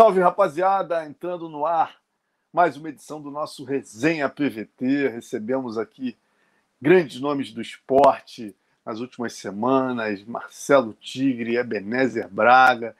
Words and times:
Salve, 0.00 0.18
rapaziada! 0.18 1.04
Entrando 1.04 1.46
no 1.46 1.66
ar, 1.66 1.96
mais 2.50 2.74
uma 2.74 2.88
edição 2.88 3.20
do 3.20 3.30
nosso 3.30 3.64
Resenha 3.64 4.30
PVT. 4.30 5.08
Recebemos 5.08 5.76
aqui 5.76 6.16
grandes 6.80 7.20
nomes 7.20 7.52
do 7.52 7.60
esporte 7.60 8.56
nas 8.82 9.00
últimas 9.00 9.34
semanas: 9.34 10.24
Marcelo 10.24 10.94
Tigre, 10.94 11.58
Ebenezer 11.58 12.30
Braga. 12.30 12.96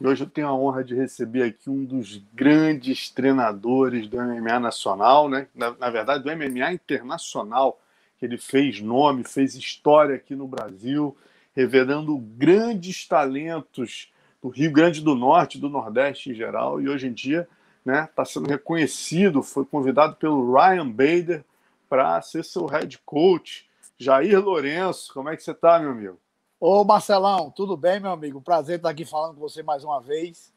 E 0.00 0.06
hoje 0.06 0.22
eu 0.22 0.30
tenho 0.30 0.46
a 0.46 0.54
honra 0.54 0.84
de 0.84 0.94
receber 0.94 1.42
aqui 1.42 1.68
um 1.68 1.84
dos 1.84 2.22
grandes 2.32 3.10
treinadores 3.10 4.06
do 4.06 4.16
MMA 4.16 4.60
nacional, 4.60 5.28
né? 5.28 5.48
na, 5.52 5.72
na 5.72 5.90
verdade, 5.90 6.22
do 6.22 6.30
MMA 6.30 6.74
internacional, 6.74 7.80
que 8.20 8.24
ele 8.24 8.38
fez 8.38 8.80
nome, 8.80 9.24
fez 9.24 9.56
história 9.56 10.14
aqui 10.14 10.36
no 10.36 10.46
Brasil, 10.46 11.16
revelando 11.56 12.16
grandes 12.16 13.04
talentos 13.04 14.12
do 14.46 14.50
Rio 14.50 14.70
Grande 14.70 15.00
do 15.00 15.16
Norte, 15.16 15.58
do 15.58 15.68
Nordeste 15.68 16.30
em 16.30 16.34
geral, 16.34 16.80
e 16.80 16.88
hoje 16.88 17.08
em 17.08 17.12
dia 17.12 17.48
está 17.80 17.92
né, 17.92 18.08
tá 18.14 18.24
sendo 18.24 18.48
reconhecido, 18.48 19.42
foi 19.42 19.64
convidado 19.64 20.14
pelo 20.14 20.54
Ryan 20.54 20.88
Bader 20.88 21.44
para 21.88 22.22
ser 22.22 22.44
seu 22.44 22.64
head 22.66 22.96
coach. 23.04 23.68
Jair 23.98 24.40
Lourenço, 24.40 25.12
como 25.12 25.30
é 25.30 25.36
que 25.36 25.42
você 25.42 25.50
está, 25.50 25.80
meu 25.80 25.90
amigo? 25.90 26.16
Ô 26.60 26.84
Marcelão, 26.84 27.50
tudo 27.50 27.76
bem, 27.76 27.98
meu 27.98 28.12
amigo? 28.12 28.40
Prazer 28.40 28.76
estar 28.76 28.90
aqui 28.90 29.04
falando 29.04 29.34
com 29.34 29.40
você 29.40 29.64
mais 29.64 29.82
uma 29.82 30.00
vez 30.00 30.52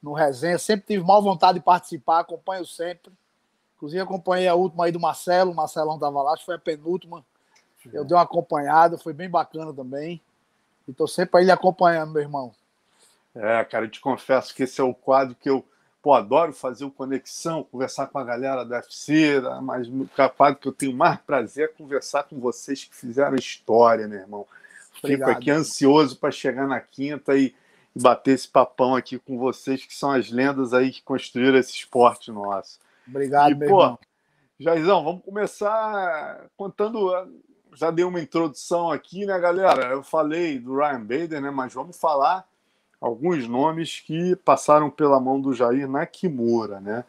no 0.00 0.12
resenha. 0.12 0.56
Sempre 0.56 0.86
tive 0.86 1.04
mal 1.04 1.20
vontade 1.20 1.58
de 1.58 1.64
participar, 1.64 2.20
acompanho 2.20 2.64
sempre. 2.64 3.12
Inclusive, 3.74 4.02
acompanhei 4.02 4.46
a 4.46 4.54
última 4.54 4.84
aí 4.84 4.92
do 4.92 5.00
Marcelo, 5.00 5.50
o 5.50 5.54
Marcelão 5.54 5.96
estava 5.96 6.22
lá, 6.22 6.32
acho 6.32 6.42
que 6.42 6.46
foi 6.46 6.54
a 6.54 6.60
penúltima. 6.60 7.24
Eu 7.92 8.04
dei 8.04 8.16
uma 8.16 8.22
acompanhada, 8.22 8.96
foi 8.96 9.12
bem 9.12 9.28
bacana 9.28 9.72
também. 9.72 10.20
E 10.86 10.92
estou 10.92 11.08
sempre 11.08 11.40
aí 11.40 11.44
lhe 11.44 11.50
acompanhando, 11.50 12.12
meu 12.12 12.22
irmão. 12.22 12.52
É, 13.34 13.64
cara, 13.64 13.86
eu 13.86 13.90
te 13.90 14.00
confesso 14.00 14.54
que 14.54 14.64
esse 14.64 14.80
é 14.80 14.84
o 14.84 14.94
quadro 14.94 15.34
que 15.34 15.48
eu 15.48 15.64
pô, 16.02 16.12
adoro 16.12 16.52
fazer 16.52 16.84
o 16.84 16.90
Conexão, 16.90 17.62
conversar 17.62 18.08
com 18.08 18.18
a 18.18 18.24
galera 18.24 18.64
da 18.64 18.76
UFC, 18.76 19.40
mas 19.62 19.86
o 19.86 20.08
quadro 20.36 20.58
que 20.58 20.66
eu 20.66 20.72
tenho 20.72 20.92
mais 20.92 21.18
prazer 21.20 21.66
é 21.66 21.72
conversar 21.72 22.24
com 22.24 22.40
vocês 22.40 22.84
que 22.84 22.94
fizeram 22.94 23.36
história, 23.36 24.08
meu 24.08 24.18
irmão. 24.18 24.46
Obrigado. 24.98 25.28
Fico 25.28 25.38
aqui 25.38 25.50
ansioso 25.50 26.16
para 26.16 26.32
chegar 26.32 26.66
na 26.66 26.80
quinta 26.80 27.36
e, 27.36 27.54
e 27.94 28.02
bater 28.02 28.32
esse 28.32 28.48
papão 28.48 28.96
aqui 28.96 29.16
com 29.16 29.38
vocês, 29.38 29.86
que 29.86 29.94
são 29.94 30.10
as 30.10 30.30
lendas 30.30 30.74
aí 30.74 30.90
que 30.90 31.02
construíram 31.02 31.56
esse 31.56 31.72
esporte 31.72 32.32
nosso. 32.32 32.80
Obrigado, 33.06 33.52
e, 33.52 33.54
meu 33.54 33.68
pô, 33.68 33.82
irmão. 33.82 33.98
Jairzão, 34.58 35.04
vamos 35.04 35.24
começar 35.24 36.46
contando. 36.56 37.10
Já 37.74 37.90
dei 37.90 38.04
uma 38.04 38.20
introdução 38.20 38.90
aqui, 38.90 39.24
né, 39.24 39.38
galera? 39.38 39.92
Eu 39.92 40.02
falei 40.02 40.58
do 40.58 40.76
Ryan 40.76 41.00
Bader, 41.00 41.40
né? 41.40 41.50
Mas 41.50 41.72
vamos 41.72 41.96
falar 41.96 42.46
alguns 43.02 43.48
nomes 43.48 43.98
que 43.98 44.36
passaram 44.36 44.88
pela 44.88 45.18
mão 45.18 45.40
do 45.40 45.52
Jair 45.52 45.88
Nakimura, 45.88 46.80
né? 46.80 47.04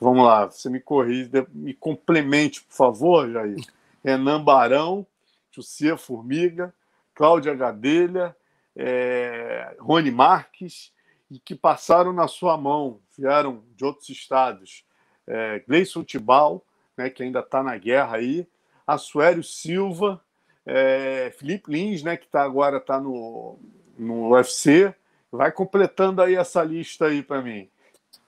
Vamos 0.00 0.26
lá, 0.26 0.46
você 0.46 0.68
me 0.68 0.80
corrija, 0.80 1.46
me 1.54 1.72
complemente, 1.72 2.62
por 2.62 2.74
favor, 2.74 3.30
Jair. 3.30 3.56
Renan 4.04 4.42
Barão, 4.42 5.06
Jussia 5.52 5.96
Formiga, 5.96 6.74
Cláudia 7.14 7.54
Gadelha, 7.54 8.36
é, 8.74 9.76
Rony 9.78 10.10
Marques, 10.10 10.92
e 11.30 11.38
que 11.38 11.54
passaram 11.54 12.12
na 12.12 12.28
sua 12.28 12.56
mão, 12.56 13.00
vieram 13.16 13.62
de 13.76 13.84
outros 13.84 14.08
estados. 14.08 14.84
É, 15.26 15.60
Gleison 15.66 16.02
Tibal, 16.04 16.62
né, 16.96 17.08
que 17.08 17.22
ainda 17.22 17.40
está 17.40 17.62
na 17.62 17.76
guerra 17.78 18.16
aí, 18.16 18.46
Assuério 18.86 19.42
Silva, 19.42 20.20
é, 20.64 21.32
Felipe 21.38 21.70
Lins, 21.70 22.02
né, 22.02 22.16
que 22.16 22.26
tá, 22.26 22.42
agora 22.42 22.78
está 22.78 23.00
no, 23.00 23.58
no 23.98 24.32
UFC, 24.32 24.94
Vai 25.30 25.52
completando 25.52 26.22
aí 26.22 26.34
essa 26.34 26.62
lista 26.62 27.06
aí 27.06 27.22
para 27.22 27.42
mim. 27.42 27.68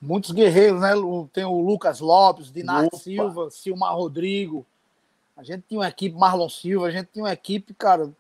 Muitos 0.01 0.31
guerreiros, 0.31 0.81
né? 0.81 0.91
Tem 1.33 1.45
o 1.45 1.61
Lucas 1.61 2.01
Lopes, 2.01 2.53
Dinar 2.53 2.89
Silva, 2.95 3.51
Silmar 3.51 3.97
Rodrigo. 3.97 4.65
A 5.37 5.43
gente 5.43 5.65
tinha 5.69 5.81
uma 5.81 5.89
equipe, 5.89 6.17
Marlon 6.17 6.49
Silva, 6.49 6.87
a 6.87 6.91
gente 6.91 7.09
tinha 7.13 7.25
uma 7.25 7.33
equipe, 7.33 7.73
cara. 7.75 8.11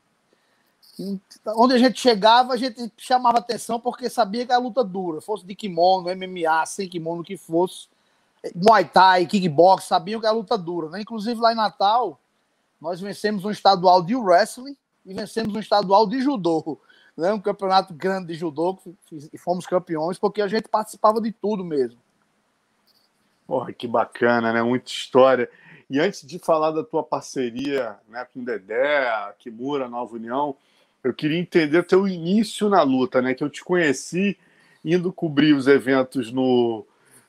Onde 1.46 1.74
a 1.74 1.78
gente 1.78 2.00
chegava, 2.00 2.52
a 2.52 2.56
gente 2.56 2.92
chamava 2.96 3.38
atenção 3.38 3.78
porque 3.78 4.08
sabia 4.10 4.44
que 4.44 4.52
a 4.52 4.58
luta 4.58 4.82
dura, 4.82 5.20
fosse 5.20 5.44
de 5.44 5.54
kimono, 5.54 6.08
MMA, 6.14 6.66
sem 6.66 6.88
kimono, 6.88 7.22
que 7.22 7.36
fosse, 7.36 7.86
Muay 8.54 8.84
Thai, 8.84 9.26
kickbox, 9.26 9.84
sabiam 9.84 10.20
que 10.20 10.26
a 10.26 10.32
luta 10.32 10.58
dura, 10.58 10.88
né? 10.88 11.00
Inclusive 11.00 11.40
lá 11.40 11.52
em 11.52 11.56
Natal, 11.56 12.18
nós 12.80 13.00
vencemos 13.00 13.44
um 13.44 13.50
estadual 13.50 14.02
de 14.02 14.16
wrestling 14.16 14.76
e 15.06 15.14
vencemos 15.14 15.54
um 15.54 15.60
estadual 15.60 16.06
de 16.06 16.20
judô 16.20 16.78
né, 17.18 17.32
um 17.32 17.40
campeonato 17.40 17.92
grande 17.92 18.28
de 18.28 18.34
judô 18.34 18.78
e 19.32 19.36
fomos 19.36 19.66
campeões 19.66 20.16
porque 20.16 20.40
a 20.40 20.46
gente 20.46 20.68
participava 20.68 21.20
de 21.20 21.32
tudo 21.32 21.64
mesmo. 21.64 21.98
Porra, 23.44 23.72
que 23.72 23.88
bacana, 23.88 24.52
né? 24.52 24.62
Muita 24.62 24.90
história. 24.90 25.50
E 25.90 25.98
antes 25.98 26.24
de 26.24 26.38
falar 26.38 26.70
da 26.70 26.84
tua 26.84 27.02
parceria 27.02 27.96
né, 28.08 28.24
com 28.32 28.44
Dedé, 28.44 29.10
Kimura, 29.38 29.88
Nova 29.88 30.14
União, 30.14 30.54
eu 31.02 31.12
queria 31.12 31.38
entender 31.38 31.82
teu 31.82 32.06
início 32.06 32.68
na 32.68 32.82
luta, 32.82 33.20
né? 33.20 33.34
Que 33.34 33.42
eu 33.42 33.50
te 33.50 33.64
conheci 33.64 34.38
indo 34.84 35.12
cobrir 35.12 35.54
os 35.54 35.66
eventos 35.66 36.30
no, 36.30 36.86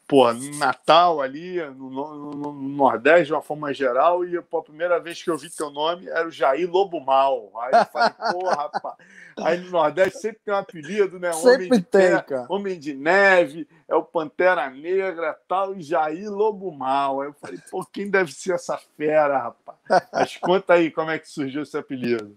pô, 0.10 0.34
Natal 0.34 1.22
ali, 1.22 1.64
no, 1.76 1.92
no, 1.92 2.32
no, 2.32 2.52
Nordeste, 2.52 3.28
de 3.28 3.34
uma 3.34 3.44
forma 3.44 3.72
geral, 3.72 4.26
e 4.26 4.42
pô, 4.42 4.58
a 4.58 4.64
primeira 4.64 5.00
vez 5.00 5.22
que 5.22 5.30
eu 5.30 5.38
vi 5.38 5.52
teu 5.52 5.70
nome 5.70 6.10
era 6.10 6.28
o 6.28 6.32
Jair 6.32 6.68
Lobo 6.68 7.00
Mal. 7.00 7.52
Aí 7.62 7.80
eu 7.80 7.86
falei, 7.86 8.14
pô, 8.32 8.50
rapaz. 8.50 8.96
Aí 9.38 9.60
no 9.60 9.70
Nordeste 9.70 10.18
sempre 10.20 10.42
tem 10.44 10.52
um 10.52 10.58
apelido, 10.58 11.20
né? 11.20 11.32
Sempre 11.34 11.68
Homem 11.68 11.70
tem, 11.70 11.84
terra, 11.84 12.24
cara. 12.24 12.48
Homem 12.50 12.80
de 12.80 12.96
Neve, 12.96 13.70
é 13.88 13.94
o 13.94 14.04
Pantera 14.04 14.68
Negra, 14.72 15.38
tal, 15.48 15.76
e 15.76 15.84
Jair 15.84 16.32
Lobo 16.32 16.72
Mal. 16.72 17.22
Aí 17.22 17.28
eu 17.28 17.34
falei, 17.34 17.60
pô, 17.70 17.86
quem 17.86 18.10
deve 18.10 18.32
ser 18.34 18.54
essa 18.54 18.80
fera, 18.98 19.38
rapaz? 19.38 19.78
Mas 20.12 20.38
conta 20.38 20.74
aí 20.74 20.90
como 20.90 21.12
é 21.12 21.20
que 21.20 21.30
surgiu 21.30 21.62
esse 21.62 21.78
apelido. 21.78 22.36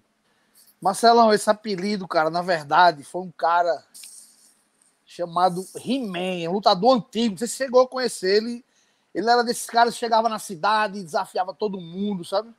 Marcelão, 0.78 1.32
esse 1.32 1.48
apelido, 1.48 2.06
cara, 2.06 2.28
na 2.28 2.42
verdade, 2.42 3.02
foi 3.02 3.22
um 3.22 3.30
cara 3.30 3.82
chamado 5.14 5.66
He-Man, 5.76 6.48
um 6.48 6.54
lutador 6.54 6.96
antigo. 6.96 7.38
Você 7.38 7.46
chegou 7.46 7.82
a 7.82 7.88
conhecer 7.88 8.38
ele. 8.38 8.64
Ele 9.14 9.28
era 9.28 9.44
desses 9.44 9.66
caras 9.66 9.92
que 9.92 10.00
chegava 10.00 10.28
na 10.28 10.38
cidade 10.38 11.02
desafiava 11.02 11.52
todo 11.52 11.78
mundo, 11.78 12.24
sabe? 12.24 12.52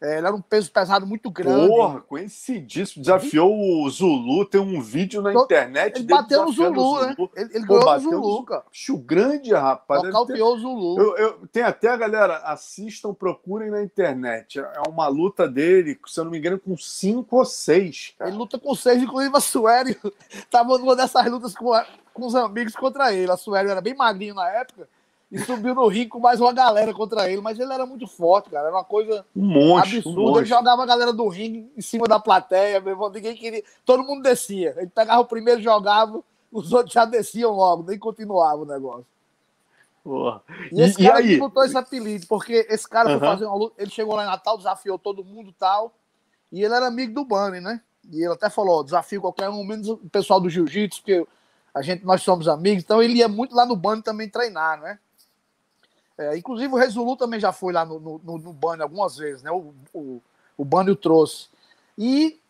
É, 0.00 0.18
ele 0.18 0.26
era 0.28 0.34
um 0.34 0.40
peso 0.40 0.70
pesado 0.70 1.04
muito 1.04 1.28
grande. 1.28 1.66
Porra, 1.66 2.00
conhecidíssimo. 2.00 3.02
Desafiou 3.02 3.82
o 3.82 3.90
Zulu. 3.90 4.44
Tem 4.44 4.60
um 4.60 4.80
vídeo 4.80 5.20
na 5.20 5.34
internet. 5.34 5.96
Ele 5.96 6.06
bateu 6.06 6.44
no 6.44 6.52
Zulu, 6.52 7.00
né? 7.04 7.16
Ele, 7.34 7.50
ele 7.54 7.66
Pô, 7.66 7.80
ganhou 7.80 7.96
o 7.96 8.00
Zulu, 8.00 8.44
cara. 8.44 8.64
Bicho 8.70 8.96
grande, 8.96 9.52
rapaz. 9.52 10.04
Nocauteou 10.04 10.54
o 10.54 10.58
Zulu. 10.58 11.00
Eu, 11.00 11.16
eu, 11.16 11.48
tem 11.50 11.64
até, 11.64 11.96
galera, 11.96 12.36
assistam, 12.44 13.12
procurem 13.12 13.70
na 13.70 13.82
internet. 13.82 14.60
É 14.60 14.82
uma 14.88 15.08
luta 15.08 15.48
dele, 15.48 15.98
se 16.06 16.20
eu 16.20 16.24
não 16.24 16.30
me 16.30 16.38
engano, 16.38 16.60
com 16.60 16.76
cinco 16.76 17.36
ou 17.36 17.44
seis. 17.44 18.14
Cara. 18.16 18.30
Ele 18.30 18.38
luta 18.38 18.56
com 18.56 18.74
seis, 18.76 19.02
inclusive 19.02 19.36
a 19.36 19.40
Suério 19.40 19.96
tava 20.48 20.78
numa 20.78 20.94
dessas 20.94 21.26
lutas 21.26 21.54
com, 21.54 21.72
com 22.14 22.26
os 22.26 22.36
amigos 22.36 22.76
contra 22.76 23.12
ele. 23.12 23.32
A 23.32 23.36
Suério 23.36 23.70
era 23.70 23.80
bem 23.80 23.96
magrinho 23.96 24.36
na 24.36 24.48
época 24.48 24.88
e 25.30 25.38
subiu 25.38 25.74
no 25.74 25.86
ringue 25.88 26.08
com 26.08 26.18
mais 26.18 26.40
uma 26.40 26.52
galera 26.52 26.92
contra 26.94 27.30
ele, 27.30 27.42
mas 27.42 27.58
ele 27.58 27.72
era 27.72 27.84
muito 27.84 28.06
forte, 28.06 28.48
cara. 28.48 28.68
Era 28.68 28.76
uma 28.76 28.84
coisa 28.84 29.26
um 29.36 29.44
monte, 29.44 29.96
absurda. 29.96 30.20
Um 30.20 30.36
ele 30.38 30.46
jogava 30.46 30.82
a 30.82 30.86
galera 30.86 31.12
do 31.12 31.28
ringue 31.28 31.70
em 31.76 31.82
cima 31.82 32.06
da 32.06 32.18
plateia, 32.18 32.80
meu 32.80 32.92
irmão, 32.92 33.10
ninguém 33.10 33.36
queria. 33.36 33.62
Todo 33.84 34.02
mundo 34.04 34.22
descia. 34.22 34.74
Ele 34.78 34.86
pegava 34.88 35.20
o 35.20 35.26
primeiro, 35.26 35.60
jogava, 35.60 36.22
os 36.50 36.72
outros 36.72 36.94
já 36.94 37.04
desciam 37.04 37.52
logo, 37.52 37.82
nem 37.82 37.98
continuava 37.98 38.62
o 38.62 38.66
negócio. 38.66 39.06
Porra. 40.02 40.40
E 40.72 40.80
esse 40.80 41.02
e, 41.02 41.06
cara 41.06 41.20
e 41.20 41.38
botou 41.38 41.62
esse 41.62 41.76
apelido, 41.76 42.26
porque 42.26 42.66
esse 42.70 42.88
cara 42.88 43.10
uhum. 43.12 43.18
foi 43.18 43.28
fazer 43.28 43.44
uma 43.44 43.56
luta. 43.56 43.82
Ele 43.82 43.90
chegou 43.90 44.16
lá 44.16 44.24
em 44.24 44.28
Natal, 44.28 44.56
desafiou 44.56 44.98
todo 44.98 45.22
mundo 45.22 45.52
tal. 45.58 45.92
E 46.50 46.64
ele 46.64 46.72
era 46.72 46.86
amigo 46.86 47.12
do 47.12 47.26
Bunny, 47.26 47.60
né? 47.60 47.82
E 48.10 48.24
ele 48.24 48.32
até 48.32 48.48
falou: 48.48 48.82
desafio 48.82 49.20
qualquer 49.20 49.50
um, 49.50 49.62
menos 49.62 49.90
o 49.90 49.98
pessoal 50.10 50.40
do 50.40 50.48
jiu-jitsu, 50.48 51.02
porque 51.02 51.26
a 51.74 51.82
gente, 51.82 52.02
nós 52.02 52.22
somos 52.22 52.48
amigos. 52.48 52.82
Então 52.82 53.02
ele 53.02 53.18
ia 53.18 53.28
muito 53.28 53.54
lá 53.54 53.66
no 53.66 53.76
Bunny 53.76 54.00
também 54.00 54.30
treinar, 54.30 54.80
né? 54.80 54.98
É, 56.18 56.36
inclusive 56.36 56.74
o 56.74 56.76
Resolu 56.76 57.16
também 57.16 57.38
já 57.38 57.52
foi 57.52 57.72
lá 57.72 57.84
no, 57.84 58.00
no, 58.00 58.38
no 58.38 58.52
Bânio 58.52 58.82
algumas 58.82 59.16
vezes, 59.16 59.40
né? 59.40 59.52
O, 59.52 59.72
o, 59.94 60.20
o 60.56 60.64
Bânio 60.64 60.96
trouxe. 60.96 61.48
E, 61.96 62.40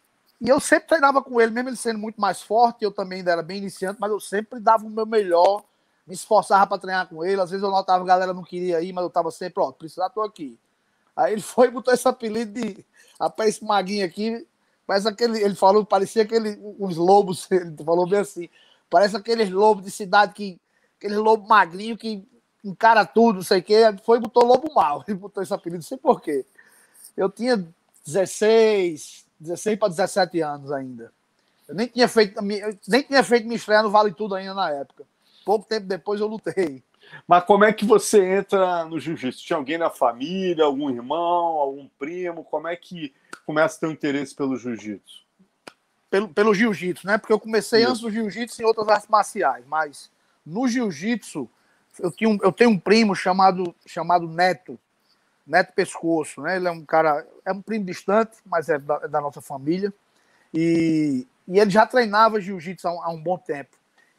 e 0.40 0.48
eu 0.48 0.58
sempre 0.58 0.88
treinava 0.88 1.22
com 1.22 1.38
ele, 1.38 1.52
mesmo 1.52 1.68
ele 1.68 1.76
sendo 1.76 1.98
muito 1.98 2.18
mais 2.18 2.40
forte, 2.40 2.82
eu 2.82 2.90
também 2.90 3.18
ainda 3.18 3.32
era 3.32 3.42
bem 3.42 3.58
iniciante, 3.58 4.00
mas 4.00 4.10
eu 4.10 4.18
sempre 4.18 4.58
dava 4.58 4.86
o 4.86 4.90
meu 4.90 5.04
melhor, 5.04 5.62
me 6.06 6.14
esforçava 6.14 6.66
para 6.66 6.78
treinar 6.78 7.08
com 7.08 7.22
ele. 7.22 7.40
Às 7.40 7.50
vezes 7.50 7.62
eu 7.62 7.70
notava 7.70 8.02
a 8.02 8.06
galera 8.06 8.32
não 8.32 8.42
queria 8.42 8.80
ir, 8.80 8.92
mas 8.92 9.02
eu 9.02 9.08
estava 9.08 9.30
sempre, 9.30 9.62
ó, 9.62 9.70
precisar, 9.70 10.08
tô 10.08 10.22
aqui. 10.22 10.58
Aí 11.14 11.34
ele 11.34 11.42
foi 11.42 11.68
e 11.68 11.70
botou 11.70 11.92
esse 11.92 12.08
apelido 12.08 12.58
de. 12.58 12.84
Rapaz, 13.20 13.50
esse 13.50 13.64
maguinho 13.64 14.06
aqui, 14.06 14.46
parece 14.86 15.06
aquele. 15.08 15.42
Ele 15.42 15.54
falou, 15.54 15.84
parecia 15.84 16.22
aquele. 16.22 16.58
Uns 16.78 16.96
lobos, 16.96 17.46
ele 17.52 17.76
falou 17.84 18.08
bem 18.08 18.20
assim. 18.20 18.48
Parece 18.88 19.14
aqueles 19.14 19.50
lobos 19.50 19.84
de 19.84 19.90
cidade 19.90 20.32
que. 20.32 20.58
Aquele 20.96 21.16
lobo 21.16 21.46
magrinho 21.46 21.96
que 21.96 22.26
encara 22.64 23.05
tudo, 23.05 23.37
não 23.37 23.43
sei 23.43 23.60
o 23.60 23.62
quê. 23.62 23.82
Foi 24.05 24.19
e 24.19 24.20
botou 24.20 24.44
Lobo 24.44 24.72
Mal. 24.75 25.05
E 25.08 25.14
botou 25.14 25.43
esse 25.43 25.52
apelido, 25.52 25.78
não 25.78 25.82
sei 25.82 25.99
porquê. 25.99 26.44
Eu 27.16 27.31
tinha 27.31 27.64
16, 28.06 29.26
16 29.38 29.78
para 29.78 29.88
17 29.88 30.40
anos 30.40 30.72
ainda. 30.72 31.12
Eu 31.69 31.75
nem 31.75 31.87
tinha 31.87 32.08
feito, 32.08 32.40
nem 32.43 33.02
tinha 33.02 33.22
feito 33.22 33.44
minha 33.44 33.56
estreia 33.56 33.82
no 33.82 33.90
Vale 33.90 34.12
Tudo 34.12 34.34
ainda 34.34 34.55
na 34.55 34.70
época. 34.70 35.05
pouco 35.44 35.66
tempo 35.66 35.87
depois 35.87 36.20
eu 36.20 36.26
lutei. 36.26 36.82
Mas 37.26 37.44
como 37.44 37.64
é 37.64 37.72
que 37.72 37.84
você 37.84 38.22
entra 38.25 38.84
no 38.84 38.99
jiu-jitsu? 38.99 39.44
Tinha 39.44 39.56
alguém 39.56 39.78
na 39.78 39.90
família, 39.90 40.64
algum 40.64 40.90
irmão, 40.90 41.58
algum 41.58 41.88
primo? 41.99 42.44
Como 42.44 42.69
é 42.69 42.76
que 42.76 43.14
começa 43.46 43.76
a 43.76 43.81
ter 43.81 43.87
um 43.87 43.93
interesse 43.93 44.34
pelo 44.34 44.56
jiu-jitsu? 44.56 45.26
Pelo, 46.11 46.28
pelo 46.28 46.54
jiu-jitsu, 46.54 47.06
né? 47.06 47.19
Porque 47.19 47.32
eu 47.32 47.40
comecei 47.40 47.81
Isso. 47.81 47.90
antes 47.90 48.00
do 48.02 48.11
jiu-jitsu 48.11 48.62
em 48.62 48.64
outras 48.64 48.88
artes 48.88 49.08
marciais, 49.08 49.64
mas 49.66 50.11
no 50.44 50.66
jiu-jitsu 50.66 51.49
eu, 52.00 52.10
tinha 52.10 52.28
um, 52.28 52.38
eu 52.42 52.52
tenho 52.52 52.70
um 52.70 52.78
primo 52.78 53.14
chamado, 53.14 53.74
chamado 53.86 54.28
Neto, 54.28 54.78
Neto 55.46 55.72
Pescoço, 55.72 56.40
né? 56.42 56.56
Ele 56.56 56.68
é 56.68 56.70
um 56.70 56.84
cara, 56.84 57.26
é 57.44 57.52
um 57.52 57.62
primo 57.62 57.84
distante, 57.84 58.36
mas 58.44 58.68
é 58.68 58.78
da, 58.78 59.00
é 59.02 59.08
da 59.08 59.20
nossa 59.20 59.40
família. 59.40 59.92
E, 60.52 61.26
e 61.46 61.58
ele 61.58 61.70
já 61.70 61.86
treinava 61.86 62.40
jiu-jitsu 62.40 62.86
há, 62.88 62.90
há 62.90 63.10
um 63.10 63.22
bom 63.22 63.38
tempo. 63.38 63.76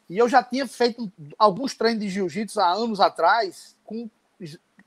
E 0.08 0.18
eu 0.18 0.28
já 0.28 0.42
tinha 0.42 0.66
feito 0.66 1.10
alguns 1.38 1.74
treinos 1.74 2.02
de 2.02 2.08
jiu-jitsu 2.08 2.60
há 2.60 2.72
anos 2.72 3.00
atrás. 3.00 3.76
Com... 3.84 4.10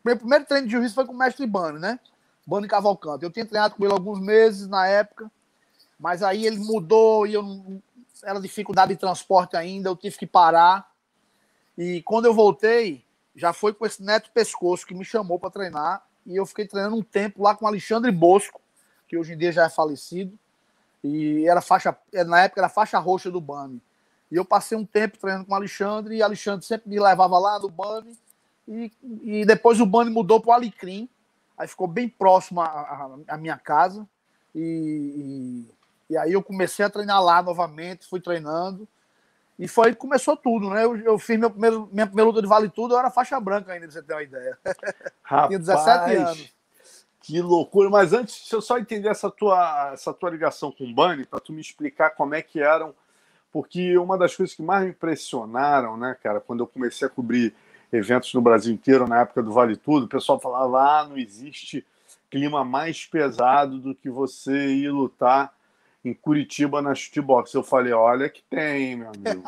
Meu 0.03 0.17
primeiro 0.17 0.45
treino 0.45 0.67
de 0.67 0.71
jiu-jitsu 0.71 0.95
foi 0.95 1.05
com 1.05 1.13
o 1.13 1.17
mestre 1.17 1.47
Bani, 1.47 1.79
né? 1.79 1.99
Bani 2.45 2.67
Cavalcante. 2.67 3.23
Eu 3.23 3.31
tinha 3.31 3.45
treinado 3.45 3.75
com 3.75 3.85
ele 3.85 3.93
alguns 3.93 4.19
meses 4.19 4.67
na 4.67 4.85
época, 4.85 5.31
mas 5.97 6.21
aí 6.21 6.45
ele 6.45 6.59
mudou 6.59 7.25
e 7.25 7.33
eu 7.33 7.81
era 8.21 8.39
dificuldade 8.39 8.93
de 8.93 8.99
transporte 8.99 9.55
ainda, 9.55 9.89
eu 9.89 9.95
tive 9.95 10.17
que 10.17 10.27
parar. 10.27 10.92
E 11.77 12.01
quando 12.03 12.25
eu 12.25 12.33
voltei, 12.33 13.03
já 13.35 13.51
foi 13.51 13.73
com 13.73 13.85
esse 13.85 14.03
Neto 14.03 14.31
Pescoço 14.31 14.85
que 14.85 14.93
me 14.93 15.03
chamou 15.03 15.39
para 15.39 15.49
treinar. 15.49 16.05
E 16.25 16.35
eu 16.35 16.45
fiquei 16.45 16.67
treinando 16.67 16.95
um 16.95 17.03
tempo 17.03 17.43
lá 17.43 17.55
com 17.55 17.65
o 17.65 17.67
Alexandre 17.67 18.11
Bosco, 18.11 18.61
que 19.07 19.17
hoje 19.17 19.33
em 19.33 19.37
dia 19.37 19.51
já 19.51 19.65
é 19.65 19.69
falecido. 19.69 20.37
E 21.03 21.45
era 21.47 21.61
faixa, 21.61 21.95
na 22.25 22.43
época 22.43 22.61
era 22.61 22.69
faixa 22.69 22.97
roxa 22.97 23.29
do 23.29 23.41
Bani. 23.41 23.81
E 24.31 24.35
eu 24.35 24.45
passei 24.45 24.75
um 24.75 24.85
tempo 24.85 25.19
treinando 25.19 25.45
com 25.45 25.51
o 25.51 25.55
Alexandre, 25.55 26.15
e 26.15 26.23
Alexandre 26.23 26.65
sempre 26.65 26.89
me 26.89 26.99
levava 26.99 27.37
lá 27.37 27.59
no 27.59 27.69
Bani, 27.69 28.17
e, 28.67 28.91
e 29.21 29.45
depois 29.45 29.79
o 29.79 29.85
Bani 29.85 30.09
mudou 30.09 30.41
para 30.41 30.49
o 30.49 30.53
Alecrim, 30.53 31.07
aí 31.55 31.67
ficou 31.67 31.87
bem 31.87 32.09
próximo 32.09 32.59
à, 32.59 33.37
minha 33.37 33.57
casa, 33.57 34.07
e, 34.55 35.67
e, 36.09 36.13
e, 36.13 36.17
aí 36.17 36.33
eu 36.33 36.41
comecei 36.41 36.83
a 36.83 36.89
treinar 36.89 37.23
lá 37.23 37.43
novamente, 37.43 38.07
fui 38.07 38.19
treinando, 38.19 38.87
e 39.57 39.67
foi 39.67 39.91
que 39.91 39.99
começou 39.99 40.35
tudo, 40.35 40.69
né? 40.69 40.83
Eu, 40.83 40.97
eu 40.97 41.19
fiz 41.19 41.37
meu 41.37 41.49
primeiro, 41.49 41.89
minha 41.91 42.07
primeira 42.07 42.27
luta 42.27 42.41
de 42.41 42.47
vale 42.47 42.69
tudo, 42.69 42.93
eu 42.93 42.99
era 42.99 43.11
faixa 43.11 43.39
branca 43.39 43.71
ainda, 43.71 43.87
pra 43.87 43.93
você 43.93 44.01
ter 44.01 44.13
uma 44.13 44.23
ideia. 44.23 44.57
Rapaz, 45.23 45.47
Tinha 45.47 45.59
17 45.59 46.15
anos. 46.15 46.53
Que 47.21 47.41
loucura! 47.41 47.89
Mas 47.89 48.11
antes, 48.11 48.39
deixa 48.39 48.55
eu 48.55 48.61
só 48.61 48.77
entender 48.77 49.07
essa 49.07 49.31
tua, 49.31 49.91
essa 49.93 50.13
tua 50.13 50.29
ligação 50.29 50.71
com 50.71 50.83
o 50.83 50.93
Bani, 50.93 51.25
para 51.25 51.39
tu 51.39 51.53
me 51.53 51.61
explicar 51.61 52.09
como 52.11 52.35
é 52.35 52.41
que 52.41 52.59
eram 52.59 52.93
porque 53.53 53.95
uma 53.99 54.17
das 54.17 54.35
coisas 54.35 54.55
que 54.55 54.63
mais 54.63 54.83
me 54.83 54.89
impressionaram, 54.89 55.95
né, 55.95 56.17
cara, 56.23 56.41
quando 56.41 56.61
eu 56.61 56.67
comecei 56.67 57.07
a 57.07 57.09
cobrir 57.09 57.53
eventos 57.91 58.33
no 58.33 58.41
Brasil 58.41 58.73
inteiro, 58.73 59.07
na 59.07 59.21
época 59.21 59.43
do 59.43 59.51
Vale 59.51 59.77
Tudo, 59.77 60.07
o 60.07 60.09
pessoal 60.09 60.39
falava: 60.39 60.81
ah, 60.81 61.07
não 61.07 61.15
existe 61.15 61.85
clima 62.31 62.65
mais 62.65 63.05
pesado 63.05 63.77
do 63.77 63.93
que 63.93 64.09
você 64.09 64.69
ir 64.69 64.89
lutar 64.89 65.53
em 66.03 66.13
Curitiba 66.13 66.81
na 66.81 66.93
shootbox. 66.95 67.53
Eu 67.53 67.63
falei: 67.63 67.93
olha 67.93 68.29
que 68.29 68.43
tem, 68.49 68.95
meu 68.95 69.09
amigo. 69.15 69.43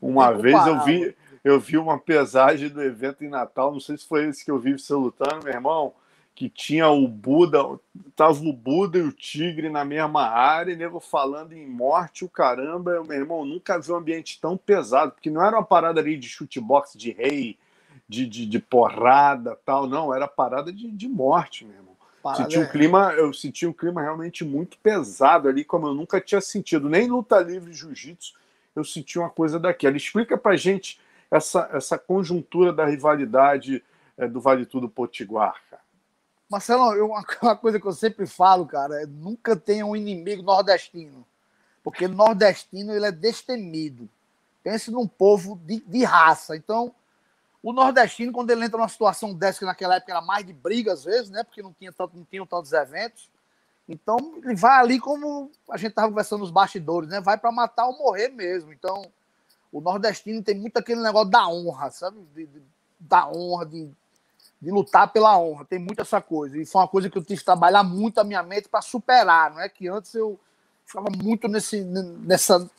Uma 0.00 0.32
vez 0.32 0.66
eu 0.66 0.84
vi, 0.84 1.16
eu 1.44 1.60
vi 1.60 1.76
uma 1.78 1.98
pesagem 1.98 2.68
do 2.68 2.82
evento 2.82 3.24
em 3.24 3.28
Natal, 3.28 3.72
não 3.72 3.80
sei 3.80 3.96
se 3.96 4.06
foi 4.06 4.26
esse 4.28 4.44
que 4.44 4.50
eu 4.50 4.58
vi 4.58 4.78
você 4.78 4.94
lutando, 4.94 5.44
meu 5.44 5.52
irmão 5.52 5.94
que 6.34 6.48
tinha 6.48 6.88
o 6.88 7.06
Buda, 7.06 7.58
tava 8.16 8.40
o 8.42 8.52
Buda 8.52 8.98
e 8.98 9.02
o 9.02 9.12
Tigre 9.12 9.68
na 9.68 9.84
mesma 9.84 10.22
área, 10.22 10.72
e 10.72 10.76
nego 10.76 10.98
falando 10.98 11.52
em 11.52 11.68
morte, 11.68 12.24
o 12.24 12.28
caramba, 12.28 12.92
eu, 12.92 13.04
meu 13.04 13.16
irmão, 13.16 13.44
nunca 13.44 13.78
vi 13.78 13.92
um 13.92 13.96
ambiente 13.96 14.40
tão 14.40 14.56
pesado, 14.56 15.12
porque 15.12 15.30
não 15.30 15.44
era 15.44 15.56
uma 15.56 15.64
parada 15.64 16.00
ali 16.00 16.16
de 16.16 16.28
chutebox, 16.28 16.94
de 16.94 17.12
rei, 17.12 17.58
de, 18.08 18.26
de, 18.26 18.46
de 18.46 18.58
porrada, 18.58 19.58
tal, 19.64 19.86
não, 19.86 20.14
era 20.14 20.26
parada 20.26 20.72
de, 20.72 20.90
de 20.90 21.08
morte, 21.08 21.64
meu 21.64 21.76
irmão. 21.76 21.91
Senti 22.36 22.58
um 22.58 22.62
é. 22.62 22.66
clima, 22.66 23.12
eu 23.14 23.32
senti 23.32 23.66
um 23.66 23.72
clima 23.72 24.00
realmente 24.00 24.44
muito 24.44 24.78
pesado 24.78 25.48
ali, 25.48 25.64
como 25.64 25.88
eu 25.88 25.94
nunca 25.94 26.20
tinha 26.20 26.40
sentido, 26.40 26.88
nem 26.88 27.08
luta 27.08 27.40
livre 27.40 27.72
jiu-jitsu, 27.72 28.34
eu 28.76 28.84
senti 28.84 29.18
uma 29.18 29.28
coisa 29.28 29.58
daquela. 29.58 29.96
Explica 29.96 30.38
pra 30.38 30.56
gente 30.56 31.00
essa, 31.30 31.68
essa 31.72 31.98
conjuntura 31.98 32.72
da 32.72 32.86
rivalidade 32.86 33.82
é, 34.16 34.28
do 34.28 34.40
Vale 34.40 34.64
Tudo 34.64 34.88
Potiguar, 34.88 35.60
cara. 35.68 35.82
Marcelo, 36.48 36.94
eu, 36.94 37.10
uma 37.42 37.56
coisa 37.56 37.80
que 37.80 37.86
eu 37.86 37.92
sempre 37.92 38.26
falo, 38.26 38.66
cara, 38.66 39.02
é 39.02 39.06
nunca 39.06 39.56
tenha 39.56 39.84
um 39.84 39.96
inimigo 39.96 40.42
nordestino. 40.42 41.26
Porque 41.82 42.06
nordestino 42.06 42.92
ele 42.92 43.06
é 43.06 43.12
destemido. 43.12 44.08
Pense 44.62 44.90
num 44.90 45.08
povo 45.08 45.58
de, 45.64 45.80
de 45.80 46.04
raça. 46.04 46.54
Então, 46.54 46.94
o 47.62 47.72
nordestino, 47.72 48.32
quando 48.32 48.50
ele 48.50 48.64
entra 48.64 48.78
numa 48.78 48.88
situação 48.88 49.34
dessa, 49.34 49.60
que 49.60 49.64
naquela 49.64 49.96
época 49.96 50.12
era 50.12 50.20
mais 50.20 50.44
de 50.44 50.52
briga, 50.52 50.92
às 50.92 51.04
vezes, 51.04 51.30
né? 51.30 51.44
Porque 51.44 51.62
não 51.62 51.72
tinha 51.72 51.92
tanto, 51.92 52.16
não 52.16 52.24
tinham 52.24 52.46
tantos 52.46 52.72
eventos. 52.72 53.30
Então, 53.88 54.16
ele 54.42 54.54
vai 54.54 54.80
ali 54.80 54.98
como 54.98 55.50
a 55.70 55.76
gente 55.76 55.90
estava 55.90 56.08
conversando 56.08 56.40
nos 56.40 56.50
bastidores, 56.50 57.08
né? 57.08 57.20
Vai 57.20 57.38
para 57.38 57.52
matar 57.52 57.86
ou 57.86 57.98
morrer 57.98 58.28
mesmo. 58.28 58.72
Então, 58.72 59.04
o 59.70 59.80
nordestino 59.80 60.42
tem 60.42 60.54
muito 60.54 60.76
aquele 60.76 61.00
negócio 61.00 61.30
da 61.30 61.48
honra, 61.48 61.90
sabe? 61.90 62.18
De, 62.34 62.46
de, 62.46 62.62
da 62.98 63.28
honra, 63.28 63.66
de 63.66 63.90
de 64.62 64.70
lutar 64.70 65.12
pela 65.12 65.36
honra. 65.36 65.64
Tem 65.64 65.80
muito 65.80 66.00
essa 66.00 66.20
coisa. 66.20 66.56
E 66.56 66.64
foi 66.64 66.80
uma 66.80 66.86
coisa 66.86 67.10
que 67.10 67.18
eu 67.18 67.24
tive 67.24 67.40
que 67.40 67.44
trabalhar 67.44 67.82
muito 67.82 68.20
a 68.20 68.24
minha 68.24 68.44
mente 68.44 68.68
para 68.68 68.80
superar. 68.80 69.50
Não 69.50 69.60
é 69.60 69.68
que 69.68 69.88
antes 69.88 70.14
eu 70.14 70.38
ficava 70.86 71.08
muito 71.10 71.48
nesse, 71.48 71.80
nessa, 71.82 72.70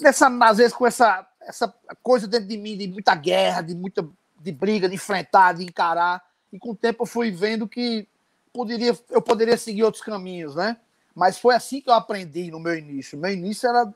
nessa, 0.00 0.28
às 0.40 0.56
vezes 0.56 0.72
com 0.72 0.86
essa, 0.86 1.26
essa 1.46 1.72
coisa 2.02 2.26
dentro 2.26 2.48
de 2.48 2.58
mim 2.58 2.76
de 2.76 2.88
muita 2.88 3.14
guerra, 3.14 3.62
de 3.62 3.74
muita 3.74 4.06
de 4.38 4.52
briga, 4.52 4.88
de 4.88 4.96
enfrentar, 4.96 5.54
de 5.54 5.64
encarar. 5.64 6.22
E 6.52 6.58
com 6.58 6.70
o 6.70 6.76
tempo 6.76 7.02
eu 7.02 7.06
fui 7.06 7.30
vendo 7.30 7.68
que 7.68 8.06
poderia, 8.52 8.98
eu 9.10 9.22
poderia 9.22 9.56
seguir 9.56 9.84
outros 9.84 10.02
caminhos, 10.02 10.54
né? 10.54 10.76
Mas 11.14 11.38
foi 11.38 11.54
assim 11.54 11.80
que 11.80 11.88
eu 11.88 11.94
aprendi 11.94 12.50
no 12.50 12.60
meu 12.60 12.76
início. 12.76 13.18
Meu 13.18 13.32
início 13.32 13.68
era 13.68 13.92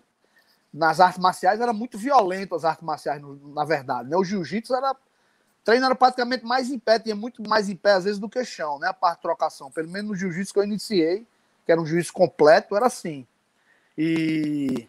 nas 0.73 1.01
artes 1.01 1.19
marciais 1.19 1.61
era 1.61 1.73
muito 1.73 1.99
violento 1.99 2.55
as 2.55 2.65
artes 2.65 2.85
marciais, 2.85 3.21
na 3.55 3.65
verdade. 3.65 4.09
Né? 4.09 4.17
O 4.17 4.25
jiu-jitsu 4.25 4.75
era 4.75 4.95
treino 5.65 5.85
era 5.85 5.95
praticamente 5.95 6.45
mais 6.45 6.71
em 6.71 6.79
pé, 6.79 6.99
tinha 6.99 7.15
muito 7.15 7.47
mais 7.47 7.69
em 7.69 7.77
pé 7.77 7.93
às 7.93 8.05
vezes 8.05 8.19
do 8.19 8.29
que 8.29 8.45
chão, 8.45 8.79
né? 8.79 8.89
A 8.89 8.95
parte 8.95 9.17
de 9.17 9.23
trocação. 9.23 9.71
Pelo 9.71 9.91
menos 9.91 10.11
no 10.11 10.17
jiu-jitsu 10.17 10.55
que 10.55 10.61
eu 10.61 10.65
iniciei, 10.65 11.27
que 11.67 11.73
era 11.73 11.81
um 11.81 11.87
jiu-jitsu 11.87 12.13
completo, 12.13 12.75
era 12.75 12.87
assim. 12.87 13.27
E, 13.99 14.89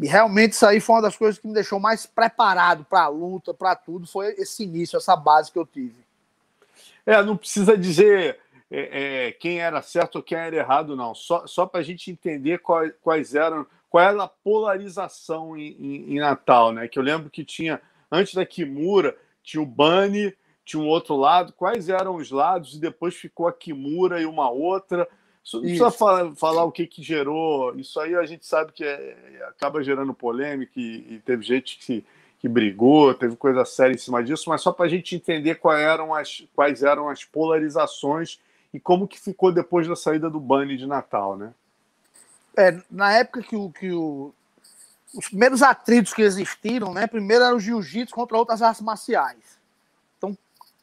e 0.00 0.06
realmente 0.06 0.52
isso 0.52 0.66
aí 0.66 0.80
foi 0.80 0.96
uma 0.96 1.02
das 1.02 1.16
coisas 1.16 1.38
que 1.38 1.46
me 1.46 1.54
deixou 1.54 1.78
mais 1.78 2.06
preparado 2.06 2.84
para 2.84 3.02
a 3.02 3.08
luta, 3.08 3.52
para 3.52 3.74
tudo, 3.76 4.06
foi 4.06 4.34
esse 4.38 4.62
início, 4.62 4.96
essa 4.96 5.14
base 5.14 5.52
que 5.52 5.58
eu 5.58 5.66
tive. 5.66 6.02
É, 7.04 7.22
não 7.22 7.36
precisa 7.36 7.76
dizer 7.76 8.38
é, 8.70 9.26
é, 9.26 9.32
quem 9.32 9.60
era 9.60 9.82
certo 9.82 10.16
ou 10.16 10.22
quem 10.22 10.38
era 10.38 10.56
errado, 10.56 10.96
não. 10.96 11.14
Só, 11.14 11.46
só 11.46 11.66
para 11.66 11.80
a 11.80 11.82
gente 11.82 12.10
entender 12.10 12.58
quais, 12.58 12.92
quais 13.02 13.34
eram, 13.34 13.66
qual 13.90 14.02
era 14.02 14.22
a 14.22 14.28
polarização 14.28 15.56
em, 15.56 15.76
em, 15.78 16.14
em 16.14 16.18
Natal, 16.18 16.72
né? 16.72 16.88
Que 16.88 16.98
eu 16.98 17.02
lembro 17.02 17.28
que 17.28 17.44
tinha, 17.44 17.80
antes 18.10 18.32
da 18.32 18.46
Kimura, 18.46 19.14
tinha 19.42 19.62
o 19.62 19.66
Bani, 19.66 20.34
tinha 20.64 20.82
um 20.82 20.88
outro 20.88 21.16
lado. 21.16 21.52
Quais 21.52 21.90
eram 21.90 22.16
os 22.16 22.30
lados? 22.30 22.74
E 22.74 22.80
depois 22.80 23.14
ficou 23.14 23.46
a 23.46 23.52
Kimura 23.52 24.22
e 24.22 24.24
uma 24.24 24.48
outra. 24.48 25.06
Não 25.52 25.60
precisa 25.60 25.90
falar, 25.90 26.34
falar, 26.36 26.64
o 26.64 26.72
que, 26.72 26.86
que 26.86 27.02
gerou. 27.02 27.74
Isso 27.76 27.98
aí 27.98 28.14
a 28.14 28.24
gente 28.24 28.46
sabe 28.46 28.72
que 28.72 28.84
é, 28.84 29.44
acaba 29.48 29.82
gerando 29.82 30.14
polêmica 30.14 30.72
e, 30.76 31.14
e, 31.14 31.18
teve 31.20 31.42
gente 31.42 31.78
que, 31.78 32.04
que 32.38 32.48
brigou, 32.48 33.12
teve 33.12 33.34
coisa 33.36 33.64
séria 33.64 33.94
em 33.94 33.98
cima 33.98 34.22
disso, 34.22 34.48
mas 34.48 34.60
só 34.60 34.72
para 34.72 34.86
a 34.86 34.88
gente 34.88 35.16
entender 35.16 35.56
quais 35.56 35.80
eram, 35.80 36.14
as, 36.14 36.44
quais 36.54 36.82
eram 36.82 37.08
as 37.08 37.24
polarizações 37.24 38.38
e 38.72 38.78
como 38.78 39.08
que 39.08 39.20
ficou 39.20 39.52
depois 39.52 39.86
da 39.88 39.96
saída 39.96 40.30
do 40.30 40.40
Bunny 40.40 40.76
de 40.76 40.86
Natal, 40.86 41.36
né? 41.36 41.52
É, 42.56 42.80
na 42.90 43.12
época 43.12 43.42
que 43.42 43.56
o, 43.56 43.70
que 43.70 43.90
o, 43.92 44.32
os 45.14 45.28
primeiros 45.28 45.62
atritos 45.62 46.14
que 46.14 46.22
existiram, 46.22 46.94
né? 46.94 47.06
Primeiro 47.06 47.44
era 47.44 47.54
o 47.54 47.60
jiu-jitsu 47.60 48.14
contra 48.14 48.36
outras 48.36 48.62
artes 48.62 48.80
marciais. 48.80 49.58
Então, 50.16 50.36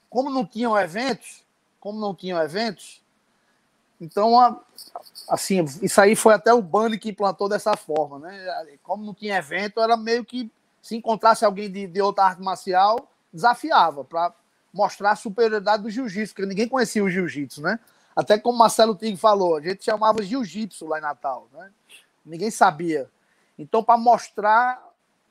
como 0.10 0.30
não 0.30 0.46
tinham 0.46 0.78
eventos, 0.78 1.44
como 1.80 2.00
não 2.00 2.13
tinham 2.13 2.42
eventos, 2.42 3.01
então, 4.00 4.62
assim, 5.27 5.65
isso 5.82 6.00
aí 6.00 6.15
foi 6.15 6.34
até 6.34 6.53
o 6.53 6.62
Bani 6.62 6.98
que 6.98 7.10
implantou 7.10 7.50
dessa 7.50 7.75
forma, 7.75 8.20
né? 8.20 8.77
Como 8.82 9.06
não 9.06 9.13
tinha 9.13 9.38
evento, 9.38 9.82
era 9.82 9.98
meio 9.98 10.24
que 10.24 10.50
se 10.82 10.96
encontrasse 10.96 11.44
alguém 11.44 11.70
de, 11.70 11.86
de 11.86 12.01
outra 12.01 12.25
arte 12.25 12.41
marcial, 12.41 13.10
desafiava 13.32 14.03
para 14.06 14.34
mostrar 14.74 15.12
a 15.12 15.15
superioridade 15.15 15.84
do 15.84 15.89
jiu-jitsu, 15.89 16.34
porque 16.34 16.48
ninguém 16.48 16.68
conhecia 16.68 17.03
o 17.03 17.10
jiu-jitsu, 17.10 17.62
né? 17.62 17.79
Até 18.15 18.38
como 18.38 18.58
Marcelo 18.58 18.96
Tigre 18.96 19.18
falou, 19.18 19.58
a 19.58 19.62
gente 19.62 19.84
chamava 19.84 20.24
jiu-jitsu 20.24 20.88
lá 20.88 21.00
em 21.00 21.01
Natal, 21.01 21.48
né? 21.51 21.70
Ninguém 22.25 22.50
sabia. 22.50 23.10
Então, 23.58 23.84
para 23.84 23.98
mostrar 23.98 24.82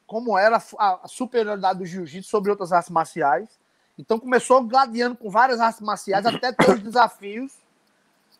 como 0.07 0.39
era 0.39 0.63
a 0.79 1.07
superioridade 1.07 1.79
do 1.79 1.87
jiu-jitsu 1.87 2.29
sobre 2.29 2.51
outras 2.51 2.73
artes 2.73 2.91
marciais. 2.91 3.59
Então, 3.99 4.19
começou 4.19 4.63
gladiando 4.63 5.17
com 5.17 5.31
várias 5.31 5.61
artes 5.61 5.81
marciais 5.81 6.25
até 6.25 6.53
ter 6.53 6.71
os 6.71 6.83
desafios 6.83 7.53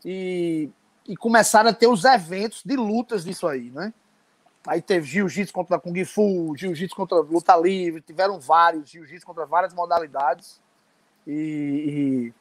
e, 0.05 0.71
e 1.07 1.17
começaram 1.17 1.71
a 1.71 1.73
ter 1.73 1.87
os 1.87 2.05
eventos 2.05 2.63
de 2.65 2.77
lutas 2.77 3.25
disso 3.25 3.47
aí, 3.47 3.71
né? 3.71 3.93
Aí 4.67 4.83
teve 4.83 5.07
jiu-jitsu 5.07 5.53
contra 5.53 5.79
Kung 5.79 6.05
Fu, 6.05 6.55
jiu-jitsu 6.57 6.95
contra 6.95 7.19
luta 7.19 7.57
livre, 7.57 8.03
tiveram 8.03 8.39
vários, 8.39 8.91
jiu-jitsu 8.91 9.27
contra 9.27 9.47
várias 9.47 9.73
modalidades. 9.73 10.61
E, 11.27 12.33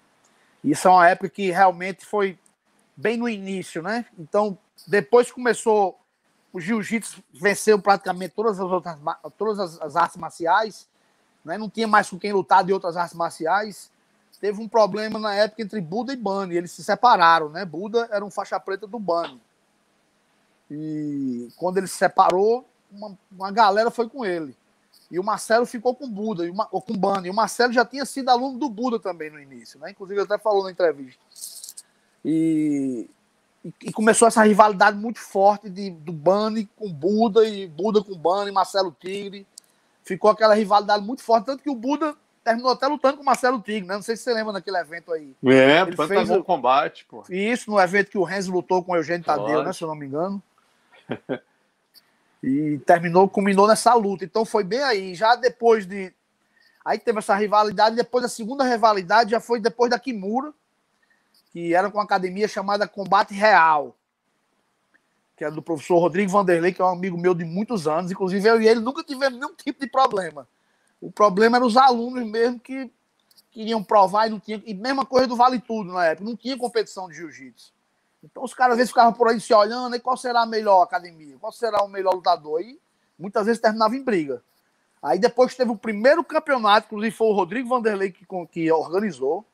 e, 0.63 0.71
isso 0.71 0.87
é 0.87 0.91
uma 0.91 1.07
época 1.07 1.29
que 1.29 1.51
realmente 1.51 2.05
foi 2.05 2.37
bem 2.95 3.15
no 3.15 3.29
início, 3.29 3.81
né? 3.81 4.05
Então, 4.17 4.57
depois 4.85 5.31
começou 5.31 5.97
o 6.51 6.59
jiu-jitsu 6.59 7.23
venceu 7.33 7.79
praticamente 7.79 8.33
todas 8.33 8.59
as 8.59 8.71
outras 8.71 8.97
todas 9.37 9.59
as, 9.59 9.81
as, 9.81 9.95
artes 9.95 10.17
marciais, 10.17 10.87
né? 11.45 11.57
Não 11.57 11.69
tinha 11.69 11.87
mais 11.87 12.09
com 12.09 12.17
quem 12.17 12.33
lutar 12.33 12.63
de 12.63 12.73
outras 12.73 12.97
artes 12.97 13.15
marciais. 13.15 13.91
Teve 14.39 14.61
um 14.61 14.67
problema 14.67 15.17
na 15.17 15.33
época 15.33 15.63
entre 15.63 15.81
Buda 15.81 16.13
e 16.13 16.15
Bani, 16.15 16.55
eles 16.55 16.71
se 16.71 16.83
separaram, 16.83 17.49
né? 17.49 17.65
Buda 17.65 18.07
era 18.11 18.23
um 18.23 18.29
faixa 18.29 18.59
preta 18.59 18.85
do 18.85 18.99
Bani. 18.99 19.41
E 20.69 21.49
quando 21.57 21.77
ele 21.77 21.87
se 21.87 21.97
separou, 21.97 22.67
uma, 22.91 23.17
uma 23.31 23.51
galera 23.51 23.89
foi 23.89 24.07
com 24.07 24.23
ele. 24.25 24.55
E 25.09 25.17
o 25.17 25.23
Marcelo 25.23 25.65
ficou 25.65 25.95
com 25.95 26.09
Buda, 26.09 26.45
e 26.45 26.49
uma, 26.49 26.67
ou 26.71 26.81
com 26.81 26.93
Bani. 26.93 27.27
E 27.27 27.31
o 27.31 27.33
Marcelo 27.33 27.73
já 27.73 27.85
tinha 27.85 28.05
sido 28.05 28.29
aluno 28.29 28.59
do 28.59 28.69
Buda 28.69 28.99
também 28.99 29.29
no 29.31 29.39
início, 29.39 29.79
né? 29.79 29.91
Inclusive, 29.91 30.21
até 30.21 30.37
falou 30.37 30.63
na 30.63 30.71
entrevista. 30.71 31.19
E, 32.23 33.09
e, 33.63 33.73
e 33.85 33.91
começou 33.93 34.27
essa 34.27 34.43
rivalidade 34.43 34.97
muito 34.97 35.19
forte 35.19 35.69
de, 35.69 35.89
do 35.89 36.11
Bani 36.11 36.69
com 36.75 36.91
Buda, 36.91 37.47
e 37.47 37.67
Buda 37.67 38.03
com 38.03 38.15
Bani, 38.15 38.51
Marcelo 38.51 38.95
Tigre. 38.99 39.47
Ficou 40.03 40.29
aquela 40.29 40.53
rivalidade 40.53 41.03
muito 41.05 41.23
forte, 41.23 41.45
tanto 41.45 41.63
que 41.63 41.69
o 41.69 41.75
Buda 41.75 42.15
terminou 42.47 42.71
até 42.71 42.87
lutando 42.87 43.17
com 43.17 43.23
o 43.23 43.25
Marcelo 43.25 43.61
Tigre, 43.61 43.85
né? 43.85 43.95
Não 43.95 44.01
sei 44.01 44.15
se 44.15 44.23
você 44.23 44.33
lembra 44.33 44.53
daquele 44.53 44.77
evento 44.77 45.11
aí. 45.11 45.35
É, 45.45 45.81
ele 45.81 45.97
fez 46.07 46.29
o 46.29 46.41
combate, 46.41 47.05
pô. 47.05 47.21
Isso, 47.29 47.69
no 47.69 47.77
evento 47.77 48.09
que 48.09 48.17
o 48.17 48.23
Renzo 48.23 48.53
lutou 48.53 48.81
com 48.81 48.93
o 48.93 48.95
Eugênio 48.95 49.25
Tadeu, 49.25 49.63
né? 49.63 49.73
Se 49.73 49.83
eu 49.83 49.89
não 49.89 49.95
me 49.95 50.05
engano. 50.05 50.41
e 52.41 52.79
terminou, 52.85 53.27
culminou 53.27 53.67
nessa 53.67 53.93
luta. 53.95 54.23
Então 54.23 54.45
foi 54.45 54.63
bem 54.63 54.81
aí. 54.81 55.13
Já 55.13 55.35
depois 55.35 55.85
de. 55.85 56.13
Aí 56.85 56.97
teve 56.97 57.19
essa 57.19 57.35
rivalidade. 57.35 57.97
Depois 57.97 58.23
da 58.23 58.29
segunda 58.29 58.63
rivalidade 58.63 59.31
já 59.31 59.41
foi 59.41 59.59
depois 59.59 59.91
da 59.91 59.99
Kimura, 59.99 60.53
que 61.51 61.73
era 61.73 61.91
com 61.91 61.97
uma 61.97 62.05
academia 62.05 62.47
chamada 62.47 62.87
Combate 62.87 63.33
Real, 63.33 63.93
que 65.35 65.43
era 65.43 65.53
do 65.53 65.61
professor 65.61 65.99
Rodrigo 65.99 66.31
Vanderlei, 66.31 66.71
que 66.71 66.81
é 66.81 66.85
um 66.85 66.93
amigo 66.93 67.17
meu 67.17 67.33
de 67.33 67.43
muitos 67.43 67.89
anos. 67.89 68.09
Inclusive 68.09 68.47
eu 68.47 68.61
e 68.61 68.69
ele 68.69 68.79
nunca 68.79 69.03
tivemos 69.03 69.37
nenhum 69.37 69.53
tipo 69.53 69.81
de 69.81 69.91
problema. 69.91 70.47
O 70.99 71.11
problema 71.11 71.57
era 71.57 71.65
os 71.65 71.77
alunos 71.77 72.25
mesmo 72.25 72.59
que 72.59 72.91
queriam 73.51 73.83
provar 73.83 74.27
e 74.27 74.29
não 74.29 74.39
tinha. 74.39 74.61
E 74.65 74.73
mesma 74.73 75.05
coisa 75.05 75.27
do 75.27 75.35
Vale 75.35 75.59
Tudo 75.59 75.91
na 75.91 76.05
época, 76.05 76.27
não 76.27 76.35
tinha 76.35 76.57
competição 76.57 77.07
de 77.07 77.15
jiu-jitsu. 77.15 77.73
Então 78.23 78.43
os 78.43 78.53
caras 78.53 78.73
às 78.73 78.77
vezes 78.77 78.91
ficavam 78.91 79.13
por 79.13 79.27
aí 79.27 79.39
se 79.39 79.53
olhando, 79.53 79.95
e 79.95 79.99
qual 79.99 80.17
será 80.17 80.41
a 80.41 80.45
melhor 80.45 80.81
academia? 80.81 81.37
Qual 81.39 81.51
será 81.51 81.83
o 81.83 81.87
melhor 81.87 82.13
lutador? 82.13 82.61
E 82.61 82.79
muitas 83.17 83.45
vezes 83.45 83.61
terminava 83.61 83.95
em 83.95 84.03
briga. 84.03 84.43
Aí 85.01 85.19
depois 85.19 85.55
teve 85.55 85.71
o 85.71 85.77
primeiro 85.77 86.23
campeonato, 86.23 86.87
inclusive 86.87 87.15
foi 87.15 87.27
o 87.27 87.33
Rodrigo 87.33 87.69
Vanderlei 87.69 88.11
que, 88.11 88.25
que 88.51 88.71
organizou. 88.71 89.45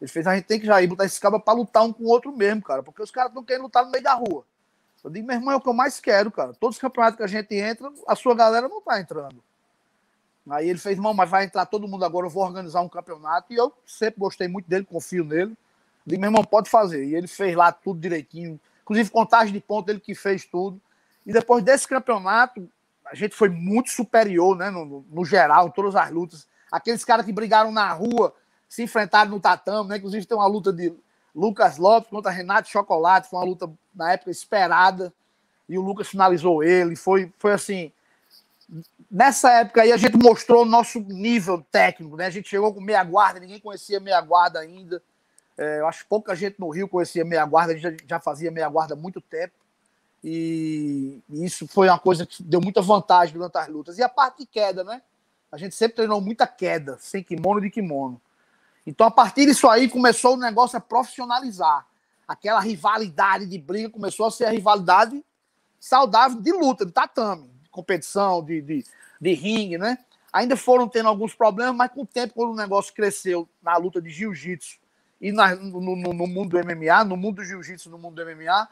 Ele 0.00 0.10
fez, 0.10 0.26
a 0.26 0.34
gente 0.34 0.44
tem 0.44 0.60
que 0.60 0.66
já 0.66 0.80
ir 0.80 0.86
botar 0.86 1.04
esse 1.04 1.20
cara 1.20 1.38
para 1.38 1.54
lutar 1.54 1.82
um 1.82 1.92
com 1.92 2.04
o 2.04 2.08
outro 2.08 2.32
mesmo, 2.32 2.62
cara, 2.62 2.82
porque 2.82 3.02
os 3.02 3.10
caras 3.10 3.34
não 3.34 3.44
querem 3.44 3.62
lutar 3.62 3.84
no 3.84 3.90
meio 3.90 4.04
da 4.04 4.14
rua. 4.14 4.44
Eu 5.02 5.10
digo, 5.10 5.26
meu 5.26 5.36
irmão, 5.36 5.52
é 5.52 5.56
o 5.56 5.60
que 5.60 5.68
eu 5.68 5.74
mais 5.74 5.98
quero, 5.98 6.30
cara. 6.30 6.52
Todos 6.54 6.76
os 6.76 6.80
campeonatos 6.80 7.16
que 7.16 7.22
a 7.22 7.26
gente 7.26 7.54
entra, 7.54 7.90
a 8.06 8.14
sua 8.14 8.34
galera 8.34 8.68
não 8.68 8.80
tá 8.80 9.00
entrando. 9.00 9.42
Aí 10.48 10.68
ele 10.68 10.78
fez, 10.78 10.96
irmão, 10.96 11.12
mas 11.12 11.28
vai 11.28 11.44
entrar 11.44 11.66
todo 11.66 11.86
mundo 11.86 12.04
agora, 12.04 12.26
eu 12.26 12.30
vou 12.30 12.44
organizar 12.44 12.80
um 12.80 12.88
campeonato. 12.88 13.52
E 13.52 13.56
eu 13.56 13.72
sempre 13.86 14.20
gostei 14.20 14.48
muito 14.48 14.68
dele, 14.68 14.84
confio 14.84 15.24
nele. 15.24 15.56
Digo, 16.06 16.20
meu 16.20 16.28
irmão, 16.28 16.44
pode 16.44 16.70
fazer. 16.70 17.04
E 17.04 17.14
ele 17.14 17.26
fez 17.26 17.54
lá 17.54 17.70
tudo 17.70 18.00
direitinho. 18.00 18.58
Inclusive, 18.82 19.10
contagem 19.10 19.52
de 19.52 19.60
pontos, 19.60 19.90
ele 19.90 20.00
que 20.00 20.14
fez 20.14 20.44
tudo. 20.44 20.80
E 21.26 21.32
depois 21.32 21.62
desse 21.62 21.86
campeonato, 21.86 22.68
a 23.04 23.14
gente 23.14 23.34
foi 23.34 23.48
muito 23.48 23.90
superior, 23.90 24.56
né? 24.56 24.70
No, 24.70 25.04
no 25.10 25.24
geral, 25.24 25.68
em 25.68 25.70
todas 25.70 25.94
as 25.94 26.10
lutas. 26.10 26.48
Aqueles 26.72 27.04
caras 27.04 27.26
que 27.26 27.32
brigaram 27.32 27.70
na 27.70 27.92
rua, 27.92 28.34
se 28.68 28.82
enfrentaram 28.82 29.30
no 29.30 29.40
tatame, 29.40 29.88
né? 29.88 29.96
Inclusive, 29.98 30.26
tem 30.26 30.36
uma 30.36 30.46
luta 30.46 30.72
de 30.72 30.94
Lucas 31.34 31.76
Lopes 31.76 32.10
contra 32.10 32.30
Renato 32.30 32.68
Chocolate. 32.68 33.28
Foi 33.28 33.38
uma 33.38 33.44
luta, 33.44 33.70
na 33.94 34.12
época, 34.12 34.30
esperada. 34.30 35.12
E 35.68 35.78
o 35.78 35.82
Lucas 35.82 36.08
finalizou 36.08 36.62
ele. 36.62 36.96
Foi, 36.96 37.32
foi 37.38 37.52
assim. 37.52 37.92
Nessa 39.10 39.50
época 39.52 39.82
aí, 39.82 39.92
a 39.92 39.96
gente 39.96 40.16
mostrou 40.16 40.62
o 40.62 40.66
nosso 40.66 41.00
nível 41.00 41.64
técnico, 41.72 42.16
né? 42.16 42.26
A 42.26 42.30
gente 42.30 42.48
chegou 42.48 42.72
com 42.72 42.80
meia 42.80 43.02
guarda, 43.02 43.40
ninguém 43.40 43.58
conhecia 43.58 43.98
meia 43.98 44.20
guarda 44.20 44.60
ainda. 44.60 45.02
É, 45.58 45.80
eu 45.80 45.86
acho 45.86 46.04
que 46.04 46.08
pouca 46.08 46.34
gente 46.36 46.60
no 46.60 46.70
Rio 46.70 46.88
conhecia 46.88 47.24
meia 47.24 47.44
guarda, 47.44 47.72
a 47.72 47.76
gente 47.76 47.82
já, 47.82 48.06
já 48.06 48.20
fazia 48.20 48.50
meia 48.50 48.68
guarda 48.68 48.94
há 48.94 48.96
muito 48.96 49.20
tempo. 49.20 49.54
E, 50.22 51.20
e, 51.28 51.44
isso 51.44 51.66
foi 51.66 51.88
uma 51.88 51.98
coisa 51.98 52.24
que 52.24 52.42
deu 52.42 52.60
muita 52.60 52.80
vantagem 52.80 53.34
durante 53.34 53.58
as 53.58 53.68
lutas. 53.68 53.98
E 53.98 54.02
a 54.02 54.08
parte 54.08 54.38
de 54.38 54.46
queda, 54.46 54.84
né? 54.84 55.02
A 55.50 55.56
gente 55.56 55.74
sempre 55.74 55.96
treinou 55.96 56.20
muita 56.20 56.46
queda, 56.46 56.96
sem 57.00 57.22
kimono 57.24 57.60
de 57.60 57.70
kimono. 57.70 58.20
Então, 58.86 59.06
a 59.06 59.10
partir 59.10 59.46
disso 59.46 59.68
aí, 59.68 59.88
começou 59.88 60.34
o 60.34 60.38
negócio 60.38 60.78
a 60.78 60.80
profissionalizar. 60.80 61.86
Aquela 62.26 62.60
rivalidade 62.60 63.46
de 63.46 63.58
briga 63.58 63.90
começou 63.90 64.26
a 64.26 64.30
ser 64.30 64.44
a 64.44 64.50
rivalidade 64.50 65.24
saudável 65.80 66.40
de 66.40 66.52
luta, 66.52 66.86
de 66.86 66.92
tatame, 66.92 67.50
competição, 67.80 68.44
de, 68.44 68.60
de, 68.60 68.84
de 69.20 69.32
ringue, 69.32 69.78
né? 69.78 69.98
Ainda 70.32 70.56
foram 70.56 70.88
tendo 70.88 71.08
alguns 71.08 71.34
problemas, 71.34 71.74
mas 71.74 71.90
com 71.90 72.02
o 72.02 72.06
tempo, 72.06 72.34
quando 72.34 72.52
o 72.52 72.56
negócio 72.56 72.94
cresceu 72.94 73.48
na 73.62 73.76
luta 73.76 74.00
de 74.00 74.10
jiu-jitsu 74.10 74.78
e 75.20 75.32
na, 75.32 75.54
no, 75.56 75.80
no, 75.80 75.96
no, 75.96 76.26
mundo 76.26 76.50
do 76.50 76.64
MMA, 76.64 77.04
no 77.04 77.16
mundo 77.16 77.36
do 77.36 77.44
jiu-jitsu, 77.44 77.90
no 77.90 77.98
mundo 77.98 78.22
do 78.22 78.30
MMA, 78.30 78.68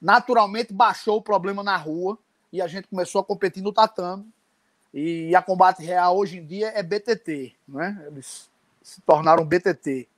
naturalmente 0.00 0.72
baixou 0.72 1.18
o 1.18 1.22
problema 1.22 1.62
na 1.62 1.76
rua 1.76 2.18
e 2.52 2.62
a 2.62 2.66
gente 2.66 2.88
começou 2.88 3.20
a 3.20 3.24
competir 3.24 3.62
no 3.62 3.72
tatame. 3.72 4.26
E 4.92 5.34
a 5.34 5.42
Combate 5.42 5.82
Real 5.82 6.16
hoje 6.16 6.38
em 6.38 6.44
dia 6.44 6.68
é 6.74 6.82
BTT, 6.82 7.54
né? 7.66 8.04
Eles 8.06 8.50
se 8.82 9.00
tornaram 9.02 9.44
BTT. 9.44 10.08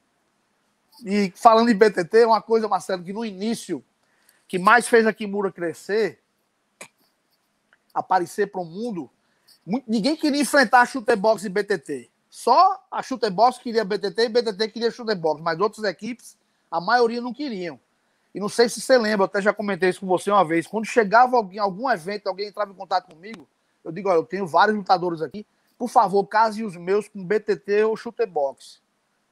E 1.04 1.32
falando 1.34 1.70
em 1.70 1.74
BTT, 1.74 2.24
uma 2.24 2.40
coisa, 2.40 2.68
Marcelo, 2.68 3.02
que 3.02 3.12
no 3.12 3.24
início, 3.24 3.84
que 4.46 4.58
mais 4.58 4.88
fez 4.88 5.06
a 5.06 5.12
Kimura 5.12 5.50
crescer, 5.50 6.20
aparecer 7.94 8.50
para 8.50 8.60
o 8.60 8.64
mundo, 8.64 9.08
ninguém 9.86 10.16
queria 10.16 10.42
enfrentar 10.42 10.80
a 10.80 10.86
Chutebox 10.86 11.44
e 11.44 11.48
BTT. 11.48 12.10
Só 12.34 12.84
a 12.90 13.00
Shooterbox 13.00 13.58
queria 13.58 13.84
BTT 13.84 14.22
e 14.22 14.28
BTT 14.28 14.68
queria 14.68 14.90
Shooterbox, 14.90 15.40
mas 15.40 15.60
outras 15.60 15.84
equipes, 15.84 16.36
a 16.68 16.80
maioria 16.80 17.20
não 17.20 17.32
queriam. 17.32 17.78
E 18.34 18.40
não 18.40 18.48
sei 18.48 18.68
se 18.68 18.80
você 18.80 18.98
lembra, 18.98 19.22
eu 19.22 19.26
até 19.26 19.40
já 19.40 19.52
comentei 19.52 19.88
isso 19.88 20.00
com 20.00 20.06
você 20.08 20.32
uma 20.32 20.44
vez. 20.44 20.66
Quando 20.66 20.84
chegava 20.84 21.36
alguém, 21.36 21.60
algum 21.60 21.88
evento, 21.88 22.26
alguém 22.26 22.48
entrava 22.48 22.72
em 22.72 22.74
contato 22.74 23.06
comigo, 23.14 23.46
eu 23.84 23.92
digo: 23.92 24.08
olha, 24.08 24.16
eu 24.16 24.24
tenho 24.24 24.48
vários 24.48 24.76
lutadores 24.76 25.22
aqui, 25.22 25.46
por 25.78 25.88
favor, 25.88 26.26
case 26.26 26.64
os 26.64 26.76
meus 26.76 27.06
com 27.06 27.24
BTT 27.24 27.84
ou 27.84 27.96
Shooterbox. 27.96 28.80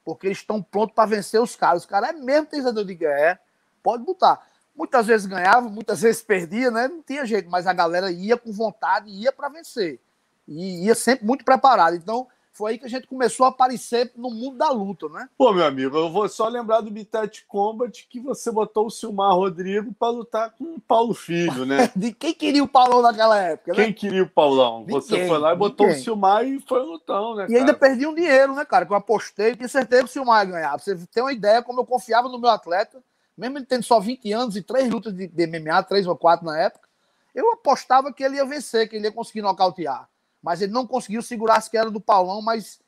Porque 0.04 0.28
eles 0.28 0.38
estão 0.38 0.62
prontos 0.62 0.94
para 0.94 1.08
vencer 1.08 1.42
os 1.42 1.56
caras. 1.56 1.82
Os 1.82 1.86
caras 1.86 2.10
é 2.10 2.12
mesmo 2.12 2.46
pensador 2.46 2.84
de 2.84 2.94
guerra, 2.94 3.20
é, 3.20 3.38
pode 3.82 4.04
botar. 4.04 4.48
Muitas 4.74 5.06
vezes 5.06 5.26
ganhava, 5.26 5.68
muitas 5.68 6.00
vezes 6.00 6.22
perdia, 6.22 6.70
né? 6.70 6.88
Não 6.88 7.02
tinha 7.02 7.26
jeito, 7.26 7.50
mas 7.50 7.66
a 7.66 7.72
galera 7.72 8.10
ia 8.10 8.36
com 8.36 8.52
vontade, 8.52 9.10
ia 9.10 9.30
para 9.30 9.48
vencer. 9.48 10.00
E 10.48 10.86
ia 10.86 10.94
sempre 10.94 11.26
muito 11.26 11.44
preparado. 11.44 11.94
Então, 11.94 12.26
foi 12.52 12.72
aí 12.72 12.78
que 12.78 12.84
a 12.84 12.88
gente 12.88 13.06
começou 13.06 13.46
a 13.46 13.48
aparecer 13.48 14.12
no 14.14 14.30
mundo 14.30 14.58
da 14.58 14.70
luta, 14.70 15.08
né? 15.08 15.26
Pô, 15.38 15.52
meu 15.52 15.64
amigo, 15.64 15.96
eu 15.96 16.10
vou 16.10 16.28
só 16.28 16.48
lembrar 16.48 16.82
do 16.82 16.90
Bitet 16.90 17.46
Combat 17.48 18.06
que 18.08 18.20
você 18.20 18.50
botou 18.50 18.86
o 18.86 18.90
Silmar 18.90 19.34
Rodrigo 19.34 19.94
para 19.98 20.10
lutar 20.10 20.50
com 20.50 20.64
o 20.64 20.80
Paulo 20.80 21.14
Filho, 21.14 21.64
né? 21.64 21.90
De 21.96 22.12
quem 22.12 22.34
queria 22.34 22.62
o 22.62 22.68
Paulão 22.68 23.00
naquela 23.00 23.38
época, 23.38 23.72
né? 23.72 23.84
Quem 23.84 23.92
queria 23.92 24.22
o 24.22 24.28
Paulão? 24.28 24.84
você 24.86 25.26
foi 25.26 25.38
lá 25.38 25.54
e 25.54 25.56
botou 25.56 25.88
o 25.88 25.94
Silmar 25.94 26.44
e 26.46 26.60
foi 26.60 26.80
lutão, 26.82 27.34
né? 27.36 27.44
E 27.44 27.46
cara? 27.48 27.58
ainda 27.60 27.74
perdi 27.74 28.06
um 28.06 28.14
dinheiro, 28.14 28.54
né, 28.54 28.66
cara? 28.66 28.84
Que 28.84 28.92
eu 28.92 28.96
apostei, 28.96 29.56
tinha 29.56 29.68
certeza 29.68 30.02
que 30.02 30.10
o 30.10 30.12
Silmar 30.12 30.44
ia 30.46 30.52
ganhar. 30.52 30.70
Pra 30.72 30.78
você 30.78 30.94
ter 31.06 31.22
uma 31.22 31.32
ideia 31.32 31.62
como 31.62 31.80
eu 31.80 31.86
confiava 31.86 32.28
no 32.28 32.38
meu 32.38 32.50
atleta, 32.50 33.02
mesmo 33.36 33.58
ele 33.58 33.66
tendo 33.66 33.82
só 33.82 33.98
20 33.98 34.32
anos 34.32 34.56
e 34.56 34.62
três 34.62 34.90
lutas 34.90 35.14
de, 35.14 35.26
de 35.26 35.46
MMA, 35.46 35.82
três 35.84 36.06
ou 36.06 36.16
quatro 36.16 36.46
na 36.46 36.58
época, 36.58 36.88
eu 37.34 37.52
apostava 37.52 38.12
que 38.12 38.22
ele 38.22 38.36
ia 38.36 38.44
vencer, 38.44 38.88
que 38.88 38.96
ele 38.96 39.06
ia 39.06 39.12
conseguir 39.12 39.42
nocautear 39.42 40.08
mas 40.42 40.60
ele 40.60 40.72
não 40.72 40.86
conseguiu 40.86 41.22
segurar 41.22 41.56
as 41.56 41.68
quedas 41.68 41.92
do 41.92 42.00
Paulão, 42.00 42.42
mas 42.42 42.80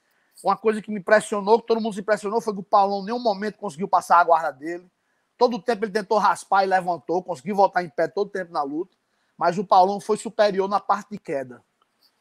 uma 0.42 0.56
coisa 0.56 0.82
que 0.82 0.90
me 0.90 0.98
impressionou, 0.98 1.60
que 1.60 1.66
todo 1.66 1.80
mundo 1.80 1.94
se 1.94 2.00
impressionou, 2.00 2.40
foi 2.40 2.52
que 2.52 2.60
o 2.60 2.64
Paulão 2.64 3.00
em 3.02 3.04
nenhum 3.04 3.20
momento 3.20 3.56
conseguiu 3.56 3.86
passar 3.86 4.18
a 4.18 4.24
guarda 4.24 4.50
dele. 4.50 4.90
Todo 5.38 5.56
o 5.56 5.62
tempo 5.62 5.84
ele 5.84 5.92
tentou 5.92 6.18
raspar 6.18 6.64
e 6.64 6.66
levantou, 6.66 7.22
conseguiu 7.22 7.54
voltar 7.54 7.84
em 7.84 7.88
pé 7.88 8.08
todo 8.08 8.26
o 8.26 8.30
tempo 8.30 8.52
na 8.52 8.62
luta, 8.62 8.96
mas 9.38 9.56
o 9.56 9.64
Paulão 9.64 10.00
foi 10.00 10.16
superior 10.16 10.68
na 10.68 10.80
parte 10.80 11.10
de 11.10 11.18
queda 11.18 11.62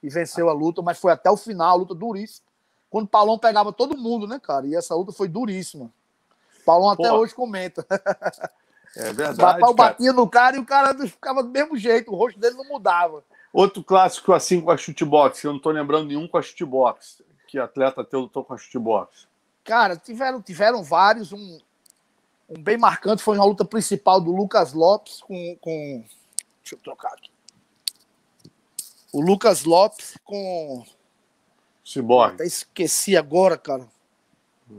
e 0.01 0.09
venceu 0.09 0.49
a 0.49 0.53
luta, 0.53 0.81
mas 0.81 0.99
foi 0.99 1.11
até 1.11 1.29
o 1.31 1.37
final, 1.37 1.71
a 1.71 1.75
luta 1.75 1.95
duríssima. 1.95 2.45
Quando 2.89 3.05
o 3.05 3.09
Paulão 3.09 3.39
pegava 3.39 3.73
todo 3.73 3.97
mundo, 3.97 4.27
né, 4.27 4.39
cara? 4.39 4.67
E 4.67 4.75
essa 4.75 4.93
luta 4.93 5.11
foi 5.11 5.27
duríssima. 5.27 5.91
Paulão 6.65 6.89
até 6.89 7.09
Pô. 7.09 7.15
hoje 7.17 7.33
comenta. 7.33 7.85
É 8.95 9.11
verdade. 9.11 9.63
O 9.63 9.73
batia 9.73 10.13
no 10.13 10.29
cara 10.29 10.55
e 10.55 10.59
o 10.59 10.65
cara 10.65 10.95
ficava 11.07 11.41
do 11.41 11.49
mesmo 11.49 11.75
jeito, 11.75 12.11
o 12.11 12.15
rosto 12.15 12.39
dele 12.39 12.55
não 12.55 12.65
mudava. 12.65 13.23
Outro 13.51 13.83
clássico 13.83 14.33
assim 14.33 14.61
com 14.61 14.71
a 14.71 14.77
chutebox, 14.77 15.43
eu 15.43 15.51
não 15.51 15.57
estou 15.57 15.71
lembrando 15.71 16.07
nenhum 16.07 16.27
com 16.27 16.37
a 16.37 16.41
chutebox. 16.41 17.23
Que 17.47 17.59
atleta 17.59 18.03
teu 18.03 18.21
lutou 18.21 18.43
com 18.43 18.53
a 18.53 18.57
chutebox? 18.57 19.27
Cara, 19.63 19.95
tiveram, 19.95 20.41
tiveram 20.41 20.83
vários. 20.83 21.31
Um, 21.31 21.59
um 22.49 22.61
bem 22.61 22.77
marcante 22.77 23.23
foi 23.23 23.37
na 23.37 23.45
luta 23.45 23.63
principal 23.63 24.19
do 24.19 24.31
Lucas 24.31 24.73
Lopes 24.73 25.21
com, 25.21 25.57
com. 25.61 26.03
Deixa 26.61 26.75
eu 26.75 26.79
trocar 26.79 27.13
aqui. 27.13 27.31
O 29.11 29.21
Lucas 29.21 29.63
Lopes 29.63 30.17
com. 30.23 30.83
Cyborg. 31.83 32.35
Até 32.35 32.45
esqueci 32.45 33.15
agora, 33.15 33.57
cara. 33.57 33.87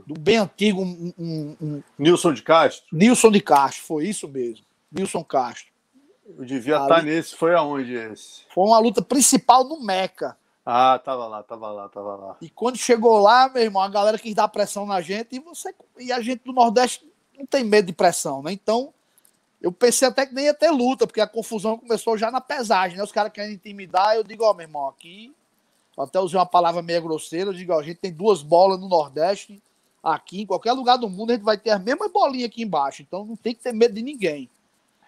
Do 0.06 0.18
bem 0.18 0.36
antigo. 0.36 0.82
Um, 0.82 1.12
um, 1.18 1.56
um... 1.60 1.82
Nilson 1.98 2.32
de 2.32 2.42
Castro? 2.42 2.86
Nilson 2.92 3.30
de 3.30 3.40
Castro, 3.40 3.82
foi 3.84 4.06
isso 4.06 4.28
mesmo. 4.28 4.64
Nilson 4.90 5.24
Castro. 5.24 5.72
Eu 6.26 6.44
devia 6.44 6.76
estar 6.76 7.02
nesse. 7.02 7.36
Foi 7.36 7.54
aonde 7.54 7.94
esse? 7.94 8.42
Foi 8.52 8.64
uma 8.64 8.78
luta 8.78 9.02
principal 9.02 9.64
no 9.64 9.80
Meca. 9.80 10.36
Ah, 10.64 10.98
tava 10.98 11.26
lá, 11.26 11.42
tava 11.42 11.70
lá, 11.70 11.88
tava 11.90 12.16
lá. 12.16 12.36
E 12.40 12.48
quando 12.48 12.78
chegou 12.78 13.18
lá, 13.18 13.50
meu 13.50 13.62
irmão, 13.62 13.82
a 13.82 13.88
galera 13.88 14.18
quis 14.18 14.34
dar 14.34 14.48
pressão 14.48 14.86
na 14.86 15.02
gente 15.02 15.36
e 15.36 15.38
você 15.38 15.74
e 15.98 16.10
a 16.10 16.20
gente 16.22 16.42
do 16.42 16.54
Nordeste 16.54 17.06
não 17.38 17.44
tem 17.44 17.62
medo 17.62 17.86
de 17.86 17.92
pressão, 17.92 18.42
né? 18.42 18.52
Então, 18.52 18.94
eu 19.60 19.70
pensei 19.70 20.08
até 20.08 20.24
que 20.24 20.34
nem 20.34 20.46
ia 20.46 20.54
ter 20.54 20.70
luta, 20.70 21.06
porque 21.06 21.20
a 21.20 21.26
confusão 21.26 21.76
começou 21.76 22.16
já 22.16 22.30
na 22.30 22.40
pesagem, 22.40 22.96
né? 22.96 23.04
Os 23.04 23.12
caras 23.12 23.32
querem 23.32 23.54
intimidar, 23.54 24.16
eu 24.16 24.24
digo, 24.24 24.44
ó, 24.44 24.54
meu 24.54 24.64
irmão, 24.64 24.88
aqui, 24.88 25.34
até 25.98 26.18
usei 26.18 26.38
uma 26.38 26.46
palavra 26.46 26.80
meio 26.80 27.02
grosseira, 27.02 27.50
eu 27.50 27.54
digo, 27.54 27.72
ó, 27.72 27.80
a 27.80 27.82
gente 27.82 27.98
tem 27.98 28.12
duas 28.12 28.42
bolas 28.42 28.80
no 28.80 28.88
Nordeste, 28.88 29.62
aqui, 30.04 30.42
em 30.42 30.46
qualquer 30.46 30.72
lugar 30.72 30.98
do 30.98 31.08
mundo, 31.08 31.30
a 31.30 31.34
gente 31.34 31.44
vai 31.44 31.56
ter 31.56 31.70
as 31.70 31.82
mesmas 31.82 32.12
bolinhas 32.12 32.48
aqui 32.48 32.62
embaixo, 32.62 33.02
então 33.02 33.24
não 33.24 33.34
tem 33.34 33.54
que 33.54 33.62
ter 33.62 33.72
medo 33.72 33.94
de 33.94 34.02
ninguém. 34.02 34.50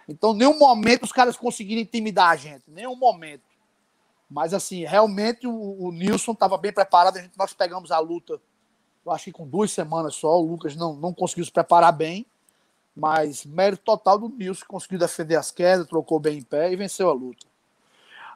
Então, 0.08 0.32
nenhum 0.32 0.58
momento 0.58 1.02
os 1.02 1.12
caras 1.12 1.36
conseguiram 1.36 1.82
intimidar 1.82 2.30
a 2.30 2.36
gente, 2.36 2.62
nenhum 2.68 2.96
momento. 2.96 3.42
Mas, 4.30 4.54
assim, 4.54 4.84
realmente 4.84 5.46
o, 5.46 5.84
o 5.84 5.92
Nilson 5.92 6.32
estava 6.32 6.56
bem 6.56 6.72
preparado. 6.72 7.18
Gente, 7.18 7.36
nós 7.36 7.52
pegamos 7.52 7.90
a 7.90 7.98
luta, 7.98 8.40
eu 9.04 9.12
acho 9.12 9.24
que 9.24 9.32
com 9.32 9.46
duas 9.46 9.70
semanas 9.70 10.14
só. 10.14 10.40
O 10.40 10.46
Lucas 10.46 10.74
não, 10.74 10.94
não 10.94 11.12
conseguiu 11.12 11.44
se 11.44 11.52
preparar 11.52 11.92
bem. 11.92 12.26
Mas 12.94 13.44
mérito 13.44 13.82
total 13.84 14.18
do 14.18 14.28
Nilson, 14.28 14.64
conseguiu 14.66 14.98
defender 14.98 15.36
as 15.36 15.50
quedas, 15.50 15.86
trocou 15.86 16.18
bem 16.18 16.38
em 16.38 16.42
pé 16.42 16.72
e 16.72 16.76
venceu 16.76 17.10
a 17.10 17.12
luta. 17.12 17.46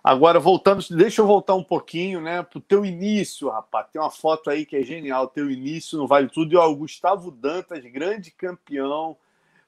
Agora, 0.02 0.40
voltando, 0.40 0.82
deixa 0.90 1.20
eu 1.20 1.26
voltar 1.26 1.54
um 1.54 1.64
pouquinho, 1.64 2.20
né, 2.20 2.42
pro 2.42 2.60
teu 2.60 2.84
início, 2.84 3.48
rapaz. 3.48 3.86
Tem 3.92 4.00
uma 4.00 4.10
foto 4.10 4.48
aí 4.48 4.64
que 4.64 4.76
é 4.76 4.82
genial, 4.82 5.28
teu 5.28 5.50
início 5.50 5.98
no 5.98 6.06
Vale 6.06 6.28
Tudo. 6.28 6.52
E 6.52 6.56
ó, 6.56 6.68
o 6.68 6.76
Gustavo 6.76 7.30
Dantas, 7.30 7.84
grande 7.84 8.30
campeão, 8.30 9.16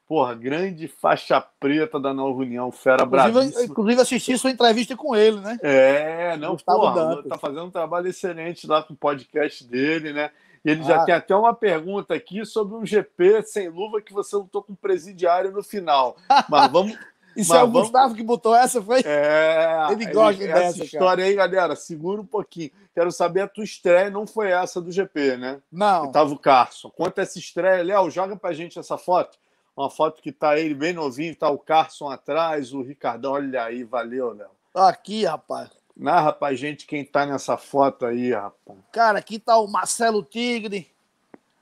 Porra, 0.05 0.35
grande 0.35 0.87
faixa 0.87 1.41
preta 1.59 1.97
da 1.97 2.13
Nova 2.13 2.39
União, 2.41 2.69
fera 2.71 3.03
inclusive, 3.03 3.65
Inclusive 3.65 4.01
assisti 4.01 4.37
sua 4.37 4.51
entrevista 4.51 4.97
com 4.97 5.15
ele, 5.15 5.39
né? 5.39 5.57
É, 5.63 6.35
não, 6.35 6.51
Gustavo 6.51 6.79
porra, 6.81 6.93
Dantas. 6.93 7.29
tá 7.29 7.37
fazendo 7.37 7.63
um 7.63 7.71
trabalho 7.71 8.07
excelente 8.07 8.67
lá 8.67 8.83
com 8.83 8.93
o 8.93 8.97
podcast 8.97 9.65
dele, 9.65 10.11
né? 10.11 10.29
E 10.63 10.71
ele 10.71 10.81
ah. 10.81 10.83
já 10.83 11.05
tem 11.05 11.15
até 11.15 11.35
uma 11.35 11.53
pergunta 11.53 12.13
aqui 12.13 12.45
sobre 12.45 12.75
um 12.75 12.85
GP 12.85 13.43
sem 13.43 13.69
luva 13.69 14.01
que 14.01 14.13
você 14.13 14.35
lutou 14.35 14.61
com 14.61 14.75
presidiário 14.75 15.51
no 15.51 15.63
final. 15.63 16.17
Mas 16.49 16.71
vamos... 16.71 16.97
Isso 17.35 17.53
é 17.53 17.57
o 17.57 17.67
vamos... 17.67 17.81
Gustavo 17.83 18.15
que 18.15 18.23
botou 18.23 18.55
essa, 18.55 18.81
foi? 18.81 19.01
É. 19.05 19.87
Ele 19.91 20.05
gosta 20.07 20.43
ele, 20.43 20.53
dessa, 20.53 20.67
Essa 20.67 20.83
história 20.83 21.23
cara. 21.23 21.23
aí, 21.23 21.35
galera, 21.35 21.75
segura 21.75 22.21
um 22.21 22.25
pouquinho. 22.25 22.71
Quero 22.93 23.11
saber 23.11 23.41
a 23.41 23.47
tua 23.47 23.63
estreia, 23.63 24.09
não 24.09 24.27
foi 24.27 24.51
essa 24.51 24.79
do 24.79 24.91
GP, 24.91 25.37
né? 25.37 25.61
Não. 25.71 26.07
Que 26.07 26.13
tava 26.13 26.31
o 26.31 26.37
Carson. 26.37 26.89
Conta 26.89 27.21
essa 27.21 27.39
estreia. 27.39 27.83
Léo, 27.83 28.09
joga 28.09 28.35
pra 28.35 28.53
gente 28.53 28.77
essa 28.77 28.97
foto 28.97 29.37
uma 29.75 29.89
foto 29.89 30.21
que 30.21 30.31
tá 30.31 30.57
ele 30.57 30.73
bem 30.73 30.93
novinho, 30.93 31.35
tá 31.35 31.49
o 31.49 31.57
Carson 31.57 32.09
atrás, 32.09 32.73
o 32.73 32.81
Ricardão, 32.81 33.33
olha 33.33 33.63
aí, 33.63 33.83
valeu, 33.83 34.31
Léo. 34.31 34.49
Aqui, 34.73 35.25
rapaz. 35.25 35.69
Narra 35.95 36.33
pra 36.33 36.55
gente 36.55 36.85
quem 36.87 37.03
tá 37.03 37.25
nessa 37.25 37.57
foto 37.57 38.05
aí, 38.05 38.33
rapaz. 38.33 38.79
Cara, 38.91 39.19
aqui 39.19 39.39
tá 39.39 39.57
o 39.57 39.67
Marcelo 39.67 40.23
Tigre, 40.23 40.91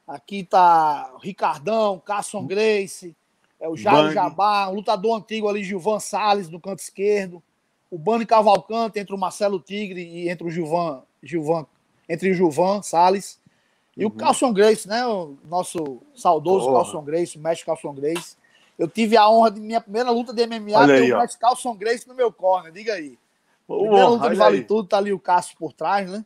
aqui 0.08 0.44
tá 0.44 1.12
o 1.16 1.18
Ricardão, 1.18 2.00
Carson 2.00 2.46
Grace, 2.46 3.16
é 3.62 3.70
o 3.70 3.78
Jairo 3.78 4.12
Jabá, 4.12 4.68
um 4.70 4.74
lutador 4.74 5.18
antigo 5.18 5.48
ali, 5.48 5.64
Gilvan 5.64 6.00
Salles, 6.00 6.50
no 6.50 6.60
canto 6.60 6.80
esquerdo, 6.80 7.42
o 7.92 7.98
Bani 7.98 8.26
Cavalcante 8.26 9.00
entre 9.00 9.14
o 9.14 9.18
Marcelo 9.18 9.60
Tigre 9.60 10.02
e 10.02 10.30
entre 10.30 10.46
o 10.46 10.50
Gilvan, 10.50 11.04
Gilvan 11.22 11.66
entre 12.10 12.32
o 12.32 12.34
Gilvan 12.34 12.82
Salles. 12.82 13.40
E 13.96 14.04
uhum. 14.04 14.10
o 14.10 14.12
Carlson 14.12 14.52
Grace, 14.52 14.88
né? 14.88 15.06
O 15.06 15.38
nosso 15.48 16.02
saudoso 16.16 16.66
Porra. 16.66 16.78
Carlson 16.78 17.04
Grace, 17.04 17.38
o 17.38 17.42
mestre 17.42 17.66
Carlson 17.66 17.94
Grace. 17.94 18.36
Eu 18.80 18.88
tive 18.88 19.16
a 19.16 19.30
honra 19.30 19.52
de 19.52 19.60
minha 19.60 19.80
primeira 19.80 20.10
luta 20.10 20.34
de 20.34 20.48
MMA 20.48 20.78
Olha 20.78 20.96
ter 20.96 21.04
aí, 21.04 21.14
o 21.14 21.20
mestre 21.20 21.40
Carlson 21.40 21.76
Grace 21.76 22.08
no 22.08 22.16
meu 22.16 22.32
corner, 22.32 22.72
diga 22.72 22.94
aí. 22.94 23.20
Primeira 23.68 24.08
luta 24.08 24.30
de 24.30 24.36
Vale 24.36 24.58
aí. 24.58 24.64
Tudo, 24.64 24.88
tá 24.88 24.98
ali 24.98 25.14
o 25.14 25.20
Cássio 25.20 25.56
por 25.58 25.72
trás, 25.72 26.10
né? 26.10 26.26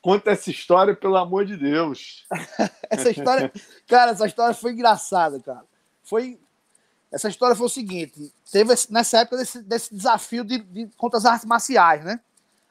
Conta 0.00 0.30
essa 0.30 0.50
história, 0.50 0.96
pelo 0.96 1.16
amor 1.16 1.44
de 1.44 1.56
Deus. 1.56 2.26
essa 2.90 3.10
história, 3.10 3.52
cara, 3.86 4.12
essa 4.12 4.26
história 4.26 4.54
foi 4.54 4.72
engraçada, 4.72 5.38
cara. 5.40 5.64
Foi. 6.02 6.40
Essa 7.12 7.28
história 7.28 7.54
foi 7.54 7.66
o 7.66 7.70
seguinte: 7.70 8.32
teve 8.50 8.74
nessa 8.88 9.18
época 9.18 9.36
desse, 9.36 9.62
desse 9.62 9.94
desafio 9.94 10.42
de, 10.42 10.58
de, 10.58 10.86
contra 10.96 11.18
as 11.18 11.26
artes 11.26 11.46
marciais, 11.46 12.02
né? 12.02 12.18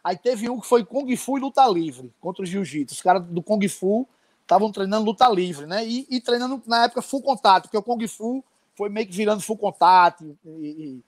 Aí 0.03 0.17
teve 0.17 0.49
um 0.49 0.59
que 0.59 0.67
foi 0.67 0.83
Kung 0.83 1.15
Fu 1.15 1.37
e 1.37 1.41
luta 1.41 1.65
livre 1.67 2.11
contra 2.19 2.41
o 2.41 2.45
Jiu-Jitsu. 2.45 2.95
Os 2.95 3.01
caras 3.01 3.23
do 3.23 3.43
Kung 3.43 3.65
Fu 3.69 4.07
estavam 4.41 4.71
treinando 4.71 5.05
luta 5.05 5.29
livre, 5.29 5.67
né? 5.67 5.85
E, 5.85 6.07
e, 6.09 6.19
treinando 6.19 6.61
na 6.65 6.85
época 6.85 7.03
full 7.03 7.21
contato, 7.21 7.63
porque 7.63 7.77
o 7.77 7.83
Kung 7.83 8.05
Fu 8.07 8.43
foi 8.75 8.89
meio 8.89 9.05
que 9.05 9.15
virando 9.15 9.43
full 9.43 9.57
contato. 9.57 10.35
E, 10.43 10.49
e, 10.49 11.03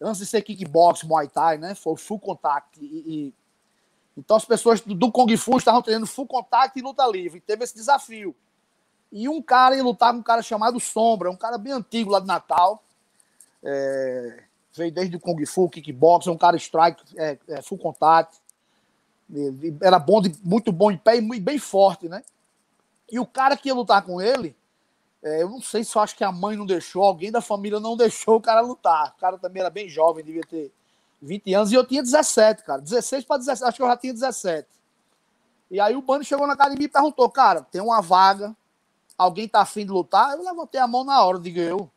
antes 0.00 0.20
de 0.20 0.26
ser 0.26 0.40
kickbox, 0.40 1.02
Muay 1.04 1.28
Thai, 1.28 1.58
né? 1.58 1.74
Foi 1.74 1.94
full 1.96 2.18
contact. 2.18 2.80
E, 2.80 3.34
então 4.16 4.34
as 4.36 4.46
pessoas 4.46 4.80
do, 4.80 4.94
do 4.94 5.12
Kung 5.12 5.36
Fu 5.36 5.58
estavam 5.58 5.82
treinando 5.82 6.06
full 6.06 6.26
contact 6.26 6.78
e 6.78 6.82
luta 6.82 7.06
livre. 7.06 7.36
E 7.36 7.42
teve 7.42 7.64
esse 7.64 7.74
desafio. 7.74 8.34
E 9.10 9.28
um 9.28 9.40
cara 9.40 9.76
ia 9.76 9.82
lutar 9.82 10.12
com 10.12 10.18
um 10.18 10.22
cara 10.22 10.42
chamado 10.42 10.78
Sombra, 10.78 11.30
um 11.30 11.36
cara 11.36 11.56
bem 11.56 11.72
antigo 11.72 12.10
lá 12.10 12.20
de 12.20 12.26
Natal. 12.26 12.82
É, 13.62 14.44
veio 14.74 14.92
desde 14.92 15.16
o 15.16 15.20
Kung 15.20 15.44
Fu, 15.46 15.68
kickbox, 15.68 16.26
um 16.26 16.36
cara 16.36 16.56
strike, 16.56 17.02
é, 17.16 17.38
é, 17.48 17.62
full 17.62 17.78
contact. 17.78 18.38
Era 19.82 19.98
bom, 19.98 20.20
de, 20.20 20.34
muito 20.42 20.72
bom 20.72 20.90
em 20.90 20.96
pé 20.96 21.16
e 21.16 21.40
bem 21.40 21.58
forte, 21.58 22.08
né? 22.08 22.22
E 23.10 23.18
o 23.18 23.26
cara 23.26 23.56
que 23.56 23.68
ia 23.68 23.74
lutar 23.74 24.02
com 24.02 24.20
ele, 24.20 24.54
é, 25.22 25.42
eu 25.42 25.48
não 25.48 25.60
sei 25.60 25.82
se 25.82 25.96
eu 25.96 26.02
acho 26.02 26.16
que 26.16 26.24
a 26.24 26.30
mãe 26.30 26.56
não 26.56 26.66
deixou, 26.66 27.02
alguém 27.02 27.32
da 27.32 27.40
família 27.40 27.80
não 27.80 27.96
deixou 27.98 28.36
o 28.36 28.40
cara 28.40 28.60
lutar. 28.60 29.14
O 29.16 29.20
cara 29.20 29.38
também 29.38 29.60
era 29.60 29.70
bem 29.70 29.88
jovem, 29.88 30.24
devia 30.24 30.42
ter 30.42 30.72
20 31.20 31.54
anos, 31.54 31.72
e 31.72 31.74
eu 31.74 31.86
tinha 31.86 32.02
17, 32.02 32.62
cara. 32.62 32.80
16 32.80 33.24
para 33.24 33.38
17, 33.38 33.68
acho 33.68 33.76
que 33.76 33.82
eu 33.82 33.88
já 33.88 33.96
tinha 33.96 34.12
17. 34.12 34.68
E 35.70 35.80
aí 35.80 35.96
o 35.96 36.02
Bando 36.02 36.24
chegou 36.24 36.46
na 36.46 36.54
academia 36.54 36.86
e 36.86 36.88
perguntou, 36.90 37.28
cara, 37.28 37.62
tem 37.62 37.80
uma 37.80 38.00
vaga, 38.00 38.56
alguém 39.18 39.48
tá 39.48 39.60
afim 39.60 39.84
de 39.84 39.90
lutar? 39.90 40.32
Eu 40.32 40.44
levantei 40.44 40.80
a 40.80 40.86
mão 40.86 41.02
na 41.04 41.22
hora, 41.22 41.40
digo 41.40 41.58
eu. 41.58 41.90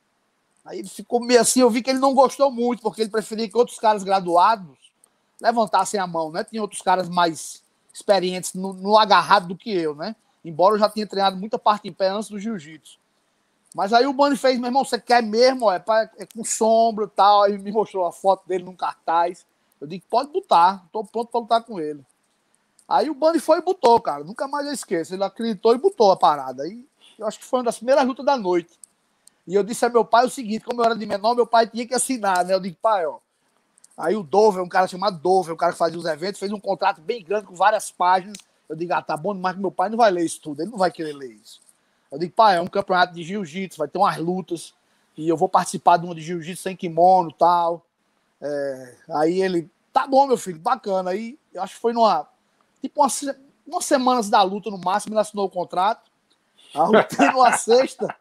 Aí 0.66 0.80
ele 0.80 0.90
ficou 0.90 1.20
meio 1.20 1.40
assim, 1.40 1.62
eu 1.62 1.70
vi 1.70 1.82
que 1.82 1.90
ele 1.90 2.00
não 2.00 2.14
gostou 2.14 2.52
muito, 2.52 2.82
porque 2.82 3.02
ele 3.02 3.10
preferia 3.10 3.48
que 3.48 3.58
outros 3.58 3.80
caras 3.80 4.04
graduados 4.04 4.78
levantassem 5.40 6.00
a 6.00 6.06
mão, 6.06 6.32
né? 6.32 6.44
Tinha 6.44 6.62
outros 6.62 6.82
caras 6.82 7.08
mais 7.08 7.64
experientes 7.94 8.54
no, 8.54 8.74
no 8.74 8.98
agarrado 8.98 9.48
do 9.48 9.56
que 9.56 9.72
eu, 9.72 9.96
né? 9.96 10.16
Embora 10.44 10.76
eu 10.76 10.80
já 10.80 10.90
tenha 10.90 11.06
treinado 11.08 11.38
muita 11.38 11.58
parte 11.58 11.88
em 11.88 11.94
pé 11.94 12.10
antes 12.10 12.30
do 12.30 12.40
jiu-jitsu. 12.40 13.00
Mas 13.74 13.94
aí 13.94 14.06
o 14.06 14.14
Bani 14.14 14.36
fez, 14.36 14.60
meu 14.60 14.68
irmão, 14.68 14.84
você 14.84 15.00
quer 15.00 15.24
mesmo? 15.24 15.72
É, 15.72 15.80
pra, 15.80 16.10
é 16.18 16.26
com 16.26 16.44
sombra 16.44 17.06
e 17.06 17.10
tal. 17.10 17.44
Aí 17.44 17.58
me 17.58 17.72
mostrou 17.72 18.06
a 18.06 18.12
foto 18.12 18.46
dele 18.48 18.64
num 18.64 18.76
cartaz. 18.76 19.46
Eu 19.80 19.88
disse, 19.88 20.04
pode 20.10 20.32
botar, 20.32 20.86
tô 20.92 21.04
pronto 21.04 21.30
para 21.32 21.40
lutar 21.40 21.64
com 21.64 21.80
ele. 21.80 22.04
Aí 22.88 23.10
o 23.10 23.16
Bani 23.16 23.40
foi 23.40 23.60
e 23.60 23.62
botou, 23.62 24.00
cara. 24.02 24.24
Nunca 24.24 24.48
mais 24.48 24.68
eu 24.68 24.74
esqueço. 24.74 25.14
Ele 25.14 25.24
acreditou 25.24 25.74
e 25.74 25.78
botou 25.78 26.12
a 26.12 26.18
parada. 26.18 26.64
Aí 26.64 26.86
eu 27.18 27.28
acho 27.28 27.40
que 27.40 27.46
foi 27.46 27.60
uma 27.60 27.66
das 27.66 27.78
primeiras 27.78 28.06
lutas 28.06 28.26
da 28.26 28.38
noite. 28.38 28.72
E 29.48 29.56
eu 29.56 29.64
disse 29.64 29.86
a 29.86 29.90
meu 29.90 30.06
pai 30.06 30.26
o 30.26 30.30
seguinte: 30.30 30.66
como 30.66 30.82
eu 30.82 30.86
era 30.86 30.96
de 30.96 31.06
menor, 31.06 31.36
meu 31.36 31.48
pai 31.48 31.68
tinha 31.68 31.88
que 31.88 31.94
assinar, 31.94 32.46
né? 32.46 32.54
Eu 32.54 32.60
disse, 32.60 32.78
pai, 32.82 33.06
ó. 33.06 33.18
Aí 33.98 34.16
o 34.16 34.24
Dover, 34.24 34.64
um 34.64 34.70
cara 34.70 34.88
chamado 34.88 35.20
Dover, 35.20 35.54
um 35.54 35.58
cara 35.58 35.74
que 35.74 35.78
fazia 35.78 36.00
os 36.00 36.06
eventos, 36.06 36.40
fez 36.40 36.52
um 36.52 36.60
contrato 36.60 37.02
bem 37.02 37.24
grande 37.24 37.48
com 37.48 37.56
várias 37.56 37.92
páginas 37.92 38.38
eu 38.72 38.76
digo, 38.78 38.94
ah, 38.94 39.02
tá 39.02 39.18
bom, 39.18 39.34
mas 39.34 39.58
meu 39.58 39.70
pai 39.70 39.90
não 39.90 39.98
vai 39.98 40.10
ler 40.10 40.24
isso 40.24 40.40
tudo, 40.40 40.62
ele 40.62 40.72
não 40.72 40.78
vai 40.78 40.90
querer 40.90 41.12
ler 41.12 41.34
isso. 41.34 41.60
Eu 42.10 42.18
digo, 42.18 42.32
pai, 42.34 42.56
é 42.56 42.62
um 42.62 42.68
campeonato 42.68 43.14
de 43.14 43.22
jiu-jitsu, 43.22 43.78
vai 43.78 43.88
ter 43.88 43.98
umas 43.98 44.18
lutas, 44.18 44.74
e 45.18 45.28
eu 45.28 45.36
vou 45.36 45.50
participar 45.50 45.98
de 45.98 46.06
uma 46.06 46.16
de 46.16 46.22
jiu-jitsu 46.22 46.64
sem 46.64 46.76
kimono 46.76 47.32
e 47.32 47.34
tal. 47.34 47.86
É, 48.40 48.96
aí 49.10 49.42
ele, 49.42 49.70
tá 49.92 50.08
bom, 50.08 50.26
meu 50.26 50.38
filho, 50.38 50.58
bacana. 50.58 51.12
Aí 51.12 51.38
eu 51.54 51.62
acho 51.62 51.76
que 51.76 51.82
foi 51.82 51.92
numa, 51.92 52.26
tipo, 52.82 53.02
umas 53.68 53.86
semanas 53.86 54.30
da 54.30 54.42
luta 54.42 54.72
no 54.72 54.78
máximo, 54.78 55.14
ele 55.14 55.20
assinou 55.20 55.48
o 55.48 55.50
contrato. 55.50 56.10
Aí 56.74 56.82
eu 56.82 56.92
lutei 56.92 57.28
numa 57.32 57.58
sexta. 57.58 58.16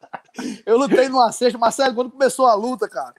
Eu 0.66 0.78
lutei 0.78 1.08
numa 1.08 1.32
sexta. 1.32 1.58
Marcelo, 1.58 1.94
quando 1.94 2.10
começou 2.10 2.46
a 2.46 2.54
luta, 2.54 2.88
cara, 2.88 3.14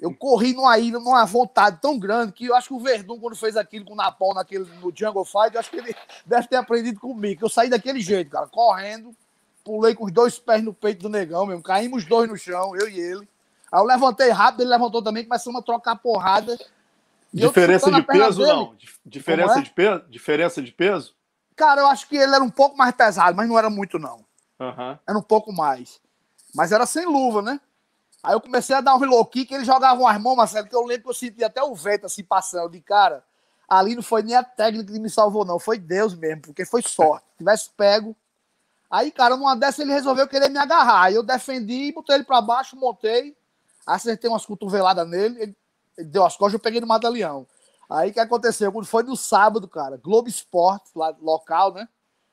eu 0.00 0.14
corri 0.14 0.54
numa 0.54 0.78
ira, 0.78 0.98
numa 0.98 1.24
vontade 1.26 1.78
tão 1.80 1.98
grande 1.98 2.32
que 2.32 2.46
eu 2.46 2.54
acho 2.54 2.68
que 2.68 2.74
o 2.74 2.80
Verdun, 2.80 3.20
quando 3.20 3.36
fez 3.36 3.56
aquilo 3.56 3.84
com 3.84 3.92
o 3.92 3.96
Napão 3.96 4.32
naquele, 4.32 4.64
no 4.80 4.92
Jungle 4.94 5.24
Fight, 5.24 5.52
eu 5.52 5.60
acho 5.60 5.70
que 5.70 5.76
ele 5.76 5.94
deve 6.24 6.48
ter 6.48 6.56
aprendido 6.56 6.98
comigo. 6.98 7.38
Que 7.38 7.44
eu 7.44 7.50
saí 7.50 7.68
daquele 7.68 8.00
jeito, 8.00 8.30
cara, 8.30 8.46
correndo, 8.46 9.14
pulei 9.62 9.94
com 9.94 10.06
os 10.06 10.12
dois 10.12 10.38
pés 10.38 10.64
no 10.64 10.72
peito 10.72 11.02
do 11.02 11.08
negão 11.08 11.44
mesmo, 11.44 11.62
caímos 11.62 12.04
dois 12.06 12.28
no 12.30 12.36
chão, 12.36 12.74
eu 12.76 12.88
e 12.88 12.98
ele. 12.98 13.28
Aí 13.70 13.80
eu 13.80 13.84
levantei 13.84 14.30
rápido, 14.30 14.62
ele 14.62 14.70
levantou 14.70 15.02
também, 15.02 15.24
começamos 15.24 15.60
a 15.60 15.64
trocar 15.64 15.96
porrada. 15.96 16.58
Diferença 17.32 17.90
de 17.92 18.02
peso, 18.02 18.40
dele. 18.40 18.52
não? 18.52 18.76
Diferença 19.04 19.58
é? 19.58 19.62
de 19.62 19.70
peso? 19.70 20.04
Diferença 20.08 20.62
de 20.62 20.72
peso? 20.72 21.14
Cara, 21.60 21.82
eu 21.82 21.88
acho 21.88 22.08
que 22.08 22.16
ele 22.16 22.34
era 22.34 22.42
um 22.42 22.48
pouco 22.48 22.74
mais 22.74 22.90
pesado, 22.94 23.36
mas 23.36 23.46
não 23.46 23.58
era 23.58 23.68
muito, 23.68 23.98
não. 23.98 24.24
Uhum. 24.58 24.98
Era 25.06 25.18
um 25.18 25.22
pouco 25.22 25.52
mais. 25.52 26.00
Mas 26.54 26.72
era 26.72 26.86
sem 26.86 27.04
luva, 27.04 27.42
né? 27.42 27.60
Aí 28.22 28.32
eu 28.32 28.40
comecei 28.40 28.74
a 28.74 28.80
dar 28.80 28.96
um 28.96 29.04
low 29.04 29.26
kick, 29.26 29.52
ele 29.52 29.66
jogava 29.66 30.00
umas 30.00 30.18
mãos, 30.18 30.36
Marcelo, 30.36 30.66
que 30.66 30.74
eu 30.74 30.86
lembro 30.86 31.02
que 31.02 31.08
eu 31.10 31.14
sentia 31.14 31.48
até 31.48 31.62
o 31.62 31.74
vento 31.74 32.06
assim 32.06 32.24
passando 32.24 32.70
de 32.70 32.80
cara. 32.80 33.22
ali 33.68 33.94
não 33.94 34.02
foi 34.02 34.22
nem 34.22 34.34
a 34.34 34.42
técnica 34.42 34.90
que 34.90 34.98
me 34.98 35.10
salvou, 35.10 35.44
não. 35.44 35.58
Foi 35.58 35.78
Deus 35.78 36.14
mesmo, 36.14 36.40
porque 36.40 36.64
foi 36.64 36.80
sorte. 36.80 37.26
Se 37.32 37.36
tivesse 37.36 37.68
pego. 37.76 38.16
Aí, 38.90 39.10
cara, 39.10 39.36
numa 39.36 39.54
dessa 39.54 39.82
ele 39.82 39.92
resolveu 39.92 40.26
querer 40.26 40.48
me 40.48 40.58
agarrar. 40.58 41.02
Aí 41.02 41.14
eu 41.14 41.22
defendi, 41.22 41.92
botei 41.92 42.14
ele 42.14 42.24
para 42.24 42.40
baixo, 42.40 42.74
montei, 42.74 43.36
acertei 43.86 44.30
umas 44.30 44.46
cotoveladas 44.46 45.06
nele, 45.06 45.42
ele, 45.42 45.56
ele 45.98 46.08
deu 46.08 46.24
as 46.24 46.38
costas, 46.38 46.54
eu 46.54 46.58
peguei 46.58 46.80
no 46.80 46.86
Mata-Leão. 46.86 47.46
Aí 47.90 48.12
que 48.12 48.20
aconteceu? 48.20 48.72
Foi 48.84 49.02
no 49.02 49.16
sábado, 49.16 49.66
cara, 49.66 49.96
Globo 49.96 50.28
Esporte, 50.28 50.90
lá 50.94 51.12
local, 51.20 51.74
né? 51.74 51.88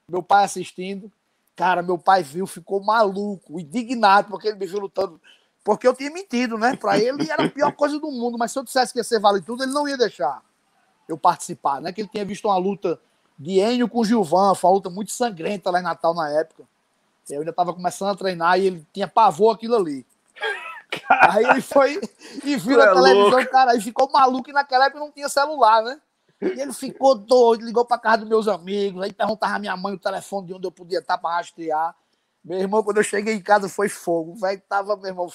Meu 0.07 0.21
pai 0.21 0.45
assistindo. 0.45 1.11
Cara, 1.55 1.81
meu 1.81 1.97
pai 1.97 2.21
viu, 2.21 2.45
ficou 2.45 2.83
maluco, 2.83 3.59
indignado, 3.59 4.29
porque 4.29 4.49
ele 4.49 4.57
me 4.57 4.67
viu 4.67 4.79
lutando. 4.79 5.19
Porque 5.63 5.87
eu 5.87 5.95
tinha 5.95 6.11
mentido, 6.11 6.57
né? 6.57 6.75
Para 6.75 6.99
ele 6.99 7.29
era 7.29 7.45
a 7.45 7.49
pior 7.49 7.71
coisa 7.71 7.99
do 7.99 8.11
mundo, 8.11 8.37
mas 8.37 8.51
se 8.51 8.59
eu 8.59 8.63
dissesse 8.63 8.93
que 8.93 8.99
ia 8.99 9.03
ser 9.03 9.19
vale 9.19 9.41
tudo, 9.41 9.63
ele 9.63 9.73
não 9.73 9.87
ia 9.87 9.97
deixar 9.97 10.43
eu 11.09 11.17
participar, 11.17 11.81
né? 11.81 11.91
Que 11.91 12.01
ele 12.01 12.09
tinha 12.09 12.23
visto 12.23 12.45
uma 12.45 12.57
luta 12.57 13.01
de 13.37 13.59
Enio 13.59 13.89
com 13.89 14.03
Gilvan, 14.03 14.53
foi 14.53 14.69
uma 14.69 14.75
luta 14.75 14.89
muito 14.89 15.11
sangrenta 15.11 15.71
lá 15.71 15.79
em 15.79 15.83
Natal 15.83 16.13
na 16.13 16.29
época. 16.29 16.63
Eu 17.29 17.39
ainda 17.39 17.51
estava 17.51 17.73
começando 17.73 18.09
a 18.09 18.15
treinar 18.15 18.59
e 18.59 18.67
ele 18.67 18.87
tinha 18.93 19.07
pavor 19.07 19.55
aquilo 19.55 19.75
ali. 19.75 20.05
Aí 21.10 21.45
ele 21.45 21.62
foi 21.62 22.01
e 22.43 22.55
viu 22.55 22.77
na 22.77 22.86
é 22.86 22.93
televisão, 22.93 23.29
louco. 23.29 23.51
cara, 23.51 23.71
aí 23.71 23.81
ficou 23.81 24.10
maluco 24.12 24.49
e 24.49 24.53
naquela 24.53 24.86
época 24.86 24.99
não 24.99 25.12
tinha 25.12 25.29
celular, 25.29 25.81
né? 25.83 25.99
E 26.41 26.62
ele 26.62 26.73
ficou 26.73 27.15
doido, 27.15 27.65
ligou 27.65 27.83
para 27.83 27.97
casa 27.97 28.17
dos 28.19 28.29
meus 28.29 28.47
amigos, 28.47 29.01
aí 29.01 29.12
perguntava 29.12 29.55
a 29.55 29.60
minha 29.60 29.75
mãe 29.75 29.93
o 29.93 29.99
telefone 29.99 30.47
de 30.47 30.53
onde 30.53 30.67
eu 30.67 30.71
podia 30.71 30.99
estar 30.99 31.17
para 31.17 31.36
rastrear. 31.36 31.95
Meu 32.43 32.60
irmão, 32.60 32.83
quando 32.83 32.97
eu 32.97 33.03
cheguei 33.03 33.33
em 33.33 33.41
casa, 33.41 33.67
foi 33.67 33.89
fogo. 33.89 34.31
O 34.31 34.36
velho 34.36 34.62
tava, 34.69 34.95
meu 34.95 35.07
irmão, 35.07 35.27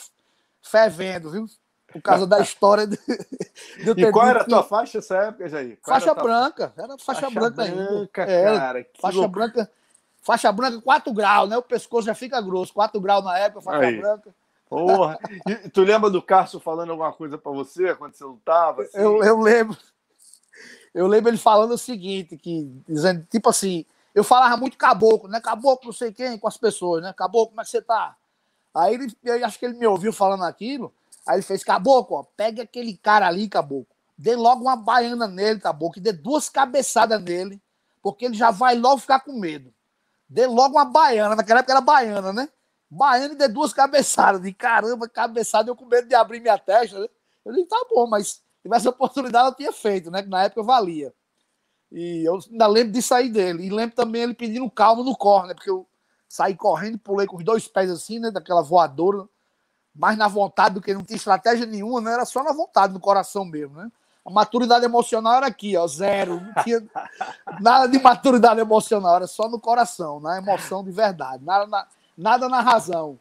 fervendo, 0.62 1.30
viu? 1.30 1.46
Por 1.92 2.00
causa 2.00 2.26
da 2.26 2.40
história 2.40 2.86
de, 2.86 2.96
de 2.96 4.02
E 4.02 4.10
qual 4.10 4.26
era 4.26 4.40
a 4.40 4.44
tua 4.44 4.62
faixa 4.62 4.98
nessa 4.98 5.16
época, 5.16 5.48
Jair? 5.48 5.78
Qual 5.82 5.94
faixa 5.94 6.10
era 6.10 6.22
branca. 6.22 6.72
Era 6.74 6.88
faixa, 6.98 7.04
faixa 7.04 7.30
branca, 7.30 7.64
branca 7.64 8.24
ainda. 8.24 8.32
É, 8.32 8.58
cara. 8.58 8.86
faixa 8.98 9.18
louco. 9.18 9.32
branca. 9.32 9.70
Faixa 10.22 10.52
branca, 10.52 10.80
4 10.80 11.12
graus, 11.12 11.50
né? 11.50 11.58
O 11.58 11.62
pescoço 11.62 12.06
já 12.06 12.14
fica 12.14 12.40
grosso. 12.40 12.72
4 12.72 12.98
graus 13.00 13.24
na 13.24 13.36
época, 13.38 13.60
faixa 13.60 13.86
aí. 13.86 14.00
branca. 14.00 14.34
Porra. 14.72 15.18
E, 15.46 15.68
tu 15.68 15.82
lembra 15.82 16.08
do 16.08 16.22
Cássio 16.22 16.58
falando 16.58 16.88
alguma 16.90 17.12
coisa 17.12 17.36
para 17.36 17.52
você 17.52 17.94
quando 17.94 18.14
você 18.14 18.24
lutava? 18.24 18.82
Assim? 18.82 18.96
Eu, 18.96 19.22
eu 19.22 19.38
lembro. 19.38 19.76
Eu 20.94 21.06
lembro 21.06 21.28
ele 21.30 21.36
falando 21.36 21.72
o 21.72 21.78
seguinte, 21.78 22.38
que 22.38 22.70
dizendo, 22.88 23.26
tipo 23.30 23.50
assim, 23.50 23.84
eu 24.14 24.24
falava 24.24 24.56
muito 24.56 24.78
caboclo, 24.78 25.28
né? 25.28 25.42
Caboclo, 25.42 25.86
não 25.86 25.92
sei 25.92 26.10
quem, 26.10 26.38
com 26.38 26.48
as 26.48 26.56
pessoas, 26.56 27.02
né? 27.02 27.12
Caboclo, 27.12 27.48
como 27.48 27.60
é 27.60 27.64
que 27.64 27.70
você 27.70 27.82
tá? 27.82 28.16
Aí 28.74 28.94
ele, 28.94 29.14
eu 29.22 29.44
acho 29.44 29.58
que 29.58 29.66
ele 29.66 29.76
me 29.76 29.86
ouviu 29.86 30.10
falando 30.10 30.44
aquilo. 30.44 30.90
Aí 31.26 31.36
ele 31.36 31.42
fez, 31.42 31.62
caboclo, 31.62 32.16
ó, 32.16 32.24
pega 32.34 32.62
aquele 32.62 32.96
cara 32.96 33.26
ali, 33.26 33.50
caboclo. 33.50 33.94
Dê 34.16 34.34
logo 34.34 34.62
uma 34.62 34.76
baiana 34.76 35.26
nele, 35.26 35.60
caboclo, 35.60 35.98
e 35.98 36.02
dê 36.02 36.12
duas 36.12 36.48
cabeçadas 36.48 37.22
nele, 37.22 37.60
porque 38.02 38.24
ele 38.24 38.34
já 38.34 38.50
vai 38.50 38.74
logo 38.78 39.02
ficar 39.02 39.20
com 39.20 39.38
medo. 39.38 39.72
Dê 40.26 40.46
logo 40.46 40.76
uma 40.76 40.86
baiana, 40.86 41.36
naquela 41.36 41.60
época 41.60 41.74
era 41.74 41.80
baiana, 41.82 42.32
né? 42.32 42.48
Baiana 42.94 43.32
e 43.32 43.36
dê 43.36 43.48
duas 43.48 43.72
cabeçadas. 43.72 44.42
De 44.42 44.52
caramba, 44.52 45.08
cabeçada, 45.08 45.70
eu 45.70 45.76
com 45.76 45.86
medo 45.86 46.06
de 46.06 46.14
abrir 46.14 46.40
minha 46.40 46.58
testa, 46.58 47.00
né? 47.00 47.08
Eu 47.44 47.52
disse, 47.54 47.66
tá 47.66 47.86
bom, 47.90 48.06
mas 48.06 48.42
tivesse 48.62 48.86
oportunidade 48.86 49.48
eu 49.48 49.54
tinha 49.54 49.72
feito, 49.72 50.10
né? 50.10 50.22
Que 50.22 50.28
na 50.28 50.44
época 50.44 50.62
valia. 50.62 51.12
E 51.90 52.22
eu 52.26 52.38
ainda 52.50 52.66
lembro 52.66 52.92
de 52.92 53.00
sair 53.00 53.30
dele. 53.30 53.64
E 53.64 53.70
lembro 53.70 53.96
também 53.96 54.22
ele 54.22 54.34
pedindo 54.34 54.70
calma 54.70 55.02
no 55.02 55.16
corner, 55.16 55.48
né? 55.48 55.54
Porque 55.54 55.70
eu 55.70 55.86
saí 56.28 56.54
correndo, 56.54 56.98
pulei 56.98 57.26
com 57.26 57.38
os 57.38 57.44
dois 57.44 57.66
pés 57.66 57.90
assim, 57.90 58.18
né? 58.18 58.30
Daquela 58.30 58.62
voadora 58.62 59.26
mais 59.94 60.16
na 60.16 60.28
vontade 60.28 60.74
do 60.74 60.80
que 60.80 60.94
não 60.94 61.02
tinha 61.02 61.16
estratégia 61.16 61.66
nenhuma, 61.66 62.00
né? 62.00 62.12
Era 62.12 62.24
só 62.24 62.42
na 62.42 62.52
vontade, 62.52 62.92
no 62.92 63.00
coração 63.00 63.44
mesmo, 63.44 63.76
né? 63.76 63.90
A 64.24 64.30
maturidade 64.30 64.84
emocional 64.84 65.34
era 65.34 65.46
aqui, 65.46 65.76
ó, 65.76 65.86
zero. 65.86 66.40
Não 66.40 66.62
tinha 66.62 66.82
nada 67.60 67.86
de 67.88 67.98
maturidade 67.98 68.60
emocional, 68.60 69.16
era 69.16 69.26
só 69.26 69.48
no 69.48 69.58
coração, 69.58 70.20
na 70.20 70.38
emoção 70.38 70.84
de 70.84 70.92
verdade, 70.92 71.44
nada 71.44 71.66
na, 71.66 71.86
nada 72.16 72.48
na 72.48 72.60
razão. 72.60 73.18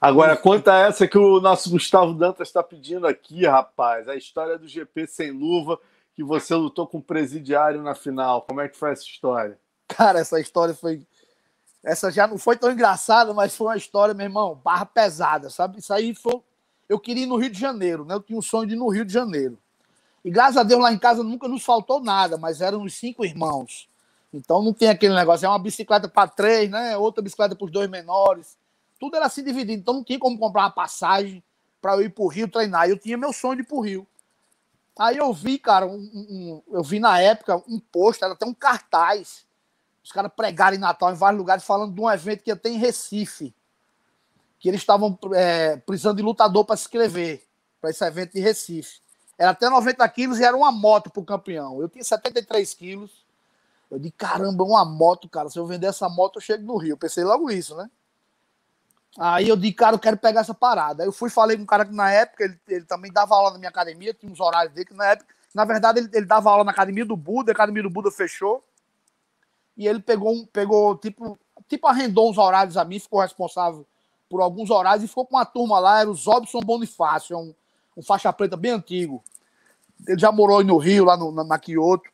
Agora, 0.00 0.36
conta 0.36 0.74
essa 0.74 1.06
que 1.06 1.18
o 1.18 1.40
nosso 1.40 1.70
Gustavo 1.70 2.14
Dantas 2.14 2.48
está 2.48 2.62
pedindo 2.62 3.06
aqui, 3.06 3.46
rapaz. 3.46 4.08
A 4.08 4.16
história 4.16 4.58
do 4.58 4.66
GP 4.66 5.06
sem 5.06 5.30
luva, 5.30 5.78
que 6.14 6.24
você 6.24 6.54
lutou 6.54 6.86
com 6.86 6.98
o 6.98 7.02
presidiário 7.02 7.82
na 7.82 7.94
final. 7.94 8.42
Como 8.42 8.60
é 8.60 8.68
que 8.68 8.78
foi 8.78 8.92
essa 8.92 9.02
história? 9.02 9.58
Cara, 9.88 10.20
essa 10.20 10.40
história 10.40 10.74
foi 10.74 11.06
essa 11.82 12.10
já 12.10 12.26
não 12.26 12.36
foi 12.36 12.56
tão 12.56 12.70
engraçada, 12.70 13.32
mas 13.32 13.56
foi 13.56 13.68
uma 13.68 13.76
história, 13.76 14.14
meu 14.14 14.26
irmão, 14.26 14.60
barra 14.62 14.84
pesada, 14.84 15.48
sabe? 15.48 15.78
Isso 15.78 15.92
aí 15.92 16.14
foi. 16.14 16.40
Eu 16.88 16.98
queria 16.98 17.22
ir 17.22 17.26
no 17.26 17.36
Rio 17.36 17.50
de 17.50 17.58
Janeiro, 17.58 18.04
né? 18.04 18.14
Eu 18.14 18.20
tinha 18.20 18.38
um 18.38 18.42
sonho 18.42 18.66
de 18.66 18.74
ir 18.74 18.78
no 18.78 18.88
Rio 18.88 19.04
de 19.04 19.12
Janeiro. 19.12 19.58
E 20.24 20.30
graças 20.30 20.58
a 20.58 20.62
Deus 20.62 20.80
lá 20.80 20.92
em 20.92 20.98
casa 20.98 21.22
nunca 21.22 21.48
nos 21.48 21.64
faltou 21.64 22.00
nada, 22.00 22.36
mas 22.36 22.60
eram 22.60 22.82
os 22.82 22.94
cinco 22.94 23.24
irmãos. 23.24 23.88
Então 24.32 24.62
não 24.62 24.72
tem 24.72 24.88
aquele 24.88 25.14
negócio, 25.14 25.44
é 25.44 25.48
uma 25.48 25.58
bicicleta 25.58 26.08
para 26.08 26.28
três, 26.28 26.70
né? 26.70 26.96
Outra 26.96 27.22
bicicleta 27.22 27.56
para 27.56 27.64
os 27.64 27.72
dois 27.72 27.90
menores. 27.90 28.56
Tudo 28.98 29.16
era 29.16 29.26
assim 29.26 29.42
dividido. 29.42 29.80
Então 29.80 29.94
não 29.94 30.04
tinha 30.04 30.18
como 30.18 30.38
comprar 30.38 30.62
uma 30.62 30.70
passagem 30.70 31.42
para 31.80 31.94
eu 31.94 32.02
ir 32.02 32.10
para 32.10 32.24
o 32.24 32.28
Rio 32.28 32.48
treinar. 32.48 32.88
Eu 32.88 32.98
tinha 32.98 33.16
meu 33.16 33.32
sonho 33.32 33.56
de 33.56 33.62
ir 33.62 33.66
para 33.66 33.76
o 33.76 33.80
Rio. 33.80 34.06
Aí 34.98 35.16
eu 35.16 35.32
vi, 35.32 35.58
cara, 35.58 35.86
um, 35.86 35.96
um, 35.96 36.62
eu 36.70 36.82
vi 36.82 37.00
na 37.00 37.18
época 37.20 37.56
um 37.66 37.80
post, 37.80 38.22
era 38.22 38.34
até 38.34 38.44
um 38.44 38.52
cartaz 38.52 39.46
os 40.02 40.12
caras 40.12 40.32
pregaram 40.34 40.76
em 40.76 40.80
Natal 40.80 41.12
em 41.12 41.14
vários 41.14 41.38
lugares 41.38 41.64
falando 41.64 41.94
de 41.94 42.00
um 42.00 42.10
evento 42.10 42.42
que 42.42 42.50
ia 42.50 42.56
ter 42.56 42.70
em 42.70 42.78
Recife. 42.78 43.54
Que 44.58 44.68
eles 44.68 44.80
estavam 44.80 45.16
é, 45.34 45.76
precisando 45.76 46.16
de 46.16 46.22
lutador 46.22 46.64
para 46.64 46.76
se 46.76 46.82
inscrever 46.82 47.46
para 47.80 47.90
esse 47.90 48.04
evento 48.04 48.32
de 48.32 48.40
Recife. 48.40 49.00
Era 49.38 49.50
até 49.50 49.70
90 49.70 50.06
quilos 50.08 50.38
e 50.38 50.44
era 50.44 50.56
uma 50.56 50.72
moto 50.72 51.10
para 51.10 51.20
o 51.20 51.24
campeão. 51.24 51.80
Eu 51.80 51.88
tinha 51.88 52.04
73 52.04 52.74
quilos. 52.74 53.24
Eu 53.90 53.98
disse, 53.98 54.12
caramba, 54.12 54.64
uma 54.64 54.84
moto, 54.84 55.28
cara. 55.28 55.48
Se 55.48 55.58
eu 55.58 55.66
vender 55.66 55.88
essa 55.88 56.08
moto, 56.08 56.36
eu 56.36 56.40
chego 56.40 56.64
no 56.64 56.76
Rio. 56.76 56.92
Eu 56.92 56.96
pensei 56.98 57.24
logo 57.24 57.50
isso, 57.50 57.74
né? 57.76 57.90
Aí 59.18 59.48
eu 59.48 59.56
disse, 59.56 59.74
cara, 59.74 59.96
eu 59.96 60.00
quero 60.00 60.16
pegar 60.16 60.42
essa 60.42 60.54
parada. 60.54 61.02
Aí 61.02 61.08
eu 61.08 61.12
fui 61.12 61.28
falei 61.28 61.56
com 61.56 61.64
um 61.64 61.66
cara 61.66 61.84
que 61.84 61.92
na 61.92 62.10
época 62.12 62.44
ele, 62.44 62.60
ele 62.68 62.84
também 62.84 63.12
dava 63.12 63.34
aula 63.34 63.50
na 63.50 63.58
minha 63.58 63.68
academia, 63.68 64.14
tinha 64.14 64.30
uns 64.30 64.38
horários 64.38 64.72
dele, 64.72 64.86
que 64.86 64.94
na 64.94 65.06
época, 65.06 65.34
na 65.52 65.64
verdade, 65.64 65.98
ele, 65.98 66.08
ele 66.12 66.26
dava 66.26 66.50
aula 66.50 66.62
na 66.62 66.70
academia 66.70 67.04
do 67.04 67.16
Buda, 67.16 67.50
a 67.50 67.54
academia 67.54 67.82
do 67.82 67.90
Buda 67.90 68.10
fechou 68.10 68.64
e 69.76 69.88
ele 69.88 70.00
pegou, 70.00 70.32
um, 70.32 70.44
pegou 70.46 70.96
tipo, 70.96 71.38
tipo, 71.66 71.86
arrendou 71.86 72.30
uns 72.30 72.36
horários 72.36 72.76
a 72.76 72.84
mim, 72.84 72.98
ficou 73.00 73.20
responsável 73.20 73.86
por 74.28 74.42
alguns 74.42 74.68
horários 74.70 75.02
e 75.02 75.08
ficou 75.08 75.24
com 75.24 75.36
uma 75.36 75.46
turma 75.46 75.78
lá, 75.80 76.00
era 76.00 76.10
o 76.10 76.14
Zobson 76.14 76.60
Bonifácio, 76.60 77.34
é 77.34 77.38
um, 77.38 77.54
um 77.96 78.02
faixa 78.02 78.30
preta 78.30 78.58
bem 78.58 78.72
antigo. 78.72 79.24
Ele 80.06 80.18
já 80.18 80.30
morou 80.30 80.62
no 80.62 80.76
Rio, 80.76 81.06
lá 81.06 81.16
no, 81.16 81.32
na, 81.32 81.44
na 81.44 81.58
Kyoto. 81.58 82.09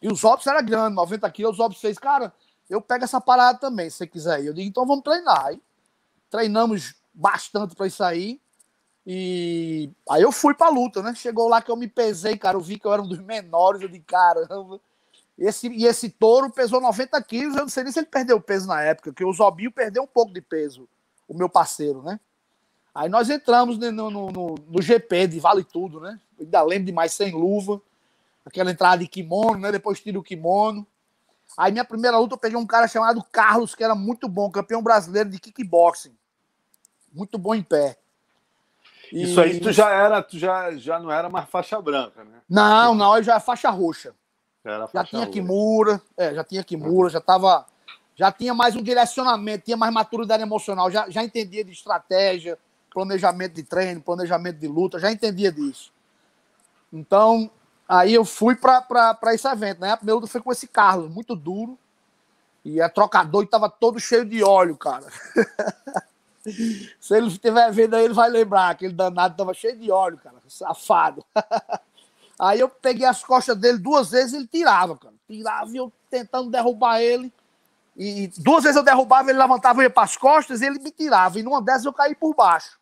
E 0.00 0.08
o 0.08 0.14
Zobson 0.14 0.50
era 0.50 0.62
grande, 0.62 0.94
90 0.94 1.30
quilos. 1.30 1.54
O 1.54 1.56
Zobson 1.56 1.80
fez, 1.80 1.98
cara, 1.98 2.32
eu 2.68 2.80
pego 2.80 3.04
essa 3.04 3.20
parada 3.20 3.58
também, 3.58 3.90
se 3.90 3.98
você 3.98 4.06
quiser. 4.06 4.44
Eu 4.44 4.54
digo, 4.54 4.68
então 4.68 4.86
vamos 4.86 5.04
treinar. 5.04 5.46
Aí, 5.46 5.60
treinamos 6.30 6.94
bastante 7.12 7.74
para 7.74 7.86
isso 7.86 8.02
aí. 8.02 8.40
E 9.06 9.90
aí 10.08 10.22
eu 10.22 10.30
fui 10.30 10.54
pra 10.54 10.68
luta, 10.68 11.02
né? 11.02 11.14
Chegou 11.14 11.48
lá 11.48 11.60
que 11.60 11.70
eu 11.70 11.76
me 11.76 11.88
pesei, 11.88 12.36
cara. 12.36 12.56
Eu 12.56 12.60
vi 12.60 12.78
que 12.78 12.86
eu 12.86 12.92
era 12.92 13.02
um 13.02 13.08
dos 13.08 13.18
menores. 13.18 13.82
Eu 13.82 13.88
disse, 13.88 14.04
caramba, 14.04 14.80
esse, 15.36 15.68
e 15.68 15.86
esse 15.86 16.10
touro 16.10 16.50
pesou 16.50 16.80
90 16.80 17.20
quilos. 17.22 17.56
Eu 17.56 17.62
não 17.62 17.68
sei 17.68 17.82
nem 17.82 17.92
se 17.92 17.98
ele 17.98 18.06
perdeu 18.06 18.40
peso 18.40 18.66
na 18.68 18.82
época, 18.82 19.10
porque 19.10 19.24
o 19.24 19.32
Zobinho 19.32 19.72
perdeu 19.72 20.02
um 20.02 20.06
pouco 20.06 20.32
de 20.32 20.40
peso, 20.40 20.88
o 21.26 21.34
meu 21.34 21.48
parceiro, 21.48 22.02
né? 22.02 22.20
Aí 22.94 23.08
nós 23.08 23.30
entramos 23.30 23.78
no, 23.78 23.90
no, 23.90 24.10
no, 24.10 24.54
no 24.68 24.82
GP 24.82 25.28
de 25.28 25.40
Vale 25.40 25.64
Tudo, 25.64 26.00
né? 26.00 26.20
Ainda 26.38 26.62
lembro 26.62 26.86
demais 26.86 27.12
sem 27.12 27.32
luva, 27.32 27.80
aquela 28.44 28.70
entrada 28.70 28.98
de 28.98 29.08
kimono, 29.08 29.58
né? 29.58 29.72
Depois 29.72 30.00
tiro 30.00 30.20
o 30.20 30.22
kimono. 30.22 30.86
Aí 31.56 31.72
minha 31.72 31.84
primeira 31.84 32.18
luta 32.18 32.34
eu 32.34 32.38
peguei 32.38 32.56
um 32.56 32.66
cara 32.66 32.86
chamado 32.86 33.24
Carlos, 33.30 33.74
que 33.74 33.82
era 33.82 33.94
muito 33.94 34.28
bom, 34.28 34.50
campeão 34.50 34.82
brasileiro 34.82 35.28
de 35.28 35.38
kickboxing. 35.38 36.16
Muito 37.12 37.36
bom 37.38 37.54
em 37.54 37.62
pé. 37.62 37.96
E... 39.12 39.24
Isso 39.24 39.40
aí 39.40 39.58
tu 39.58 39.72
já 39.72 39.90
era, 39.90 40.22
tu 40.22 40.38
já, 40.38 40.70
já 40.76 40.98
não 40.98 41.10
era 41.10 41.28
mais 41.28 41.48
faixa 41.48 41.80
branca, 41.80 42.24
né? 42.24 42.40
Não, 42.48 42.94
não, 42.94 43.16
eu 43.16 43.22
já 43.22 43.32
era 43.32 43.40
faixa 43.40 43.70
roxa. 43.70 44.14
Já 44.92 45.04
tinha 45.04 45.26
Kimura, 45.26 46.00
é, 46.16 46.34
já 46.34 46.44
tinha 46.44 46.62
Kimura, 46.62 47.08
já 47.08 47.20
tava, 47.20 47.66
já 48.14 48.30
tinha 48.30 48.52
mais 48.52 48.76
um 48.76 48.82
direcionamento, 48.82 49.64
tinha 49.64 49.76
mais 49.76 49.92
maturidade 49.92 50.42
emocional, 50.42 50.90
já, 50.90 51.08
já 51.08 51.24
entendia 51.24 51.64
de 51.64 51.72
estratégia, 51.72 52.58
planejamento 52.92 53.54
de 53.54 53.62
treino, 53.62 54.02
planejamento 54.02 54.58
de 54.58 54.68
luta, 54.68 54.98
já 54.98 55.10
entendia 55.10 55.50
disso. 55.50 55.92
Então, 56.92 57.50
aí 57.90 58.14
eu 58.14 58.24
fui 58.24 58.54
para 58.54 59.34
esse 59.34 59.48
evento, 59.48 59.80
né? 59.80 59.90
A 59.90 59.96
primeira 59.96 60.16
luta 60.16 60.30
foi 60.30 60.40
com 60.40 60.52
esse 60.52 60.68
Carlos, 60.68 61.10
muito 61.10 61.34
duro, 61.34 61.78
e 62.64 62.80
a 62.80 62.88
trocador 62.88 63.42
estava 63.42 63.68
todo 63.68 63.98
cheio 63.98 64.24
de 64.24 64.42
óleo, 64.44 64.76
cara. 64.76 65.06
Se 67.00 67.16
ele 67.16 67.26
estiver 67.26 67.70
vendo 67.70 67.94
aí, 67.94 68.04
ele 68.04 68.14
vai 68.14 68.30
lembrar, 68.30 68.70
aquele 68.70 68.94
danado 68.94 69.34
estava 69.34 69.52
cheio 69.52 69.76
de 69.76 69.90
óleo, 69.90 70.18
cara, 70.18 70.36
safado. 70.48 71.24
Aí 72.40 72.58
eu 72.58 72.70
peguei 72.70 73.04
as 73.04 73.22
costas 73.22 73.54
dele 73.58 73.76
duas 73.76 74.10
vezes 74.10 74.32
e 74.32 74.36
ele 74.36 74.46
tirava, 74.46 74.96
cara. 74.96 75.12
Tirava 75.28 75.70
e 75.70 75.76
eu 75.76 75.92
tentando 76.08 76.50
derrubar 76.50 76.98
ele. 76.98 77.30
E 77.94 78.32
duas 78.38 78.62
vezes 78.62 78.78
eu 78.78 78.82
derrubava, 78.82 79.28
ele 79.28 79.38
levantava 79.38 79.82
ia 79.82 79.90
para 79.90 80.04
as 80.04 80.16
costas 80.16 80.62
e 80.62 80.66
ele 80.66 80.78
me 80.78 80.90
tirava. 80.90 81.38
E 81.38 81.42
numa 81.42 81.60
dessas 81.60 81.84
eu 81.84 81.92
caí 81.92 82.14
por 82.14 82.34
baixo. 82.34 82.79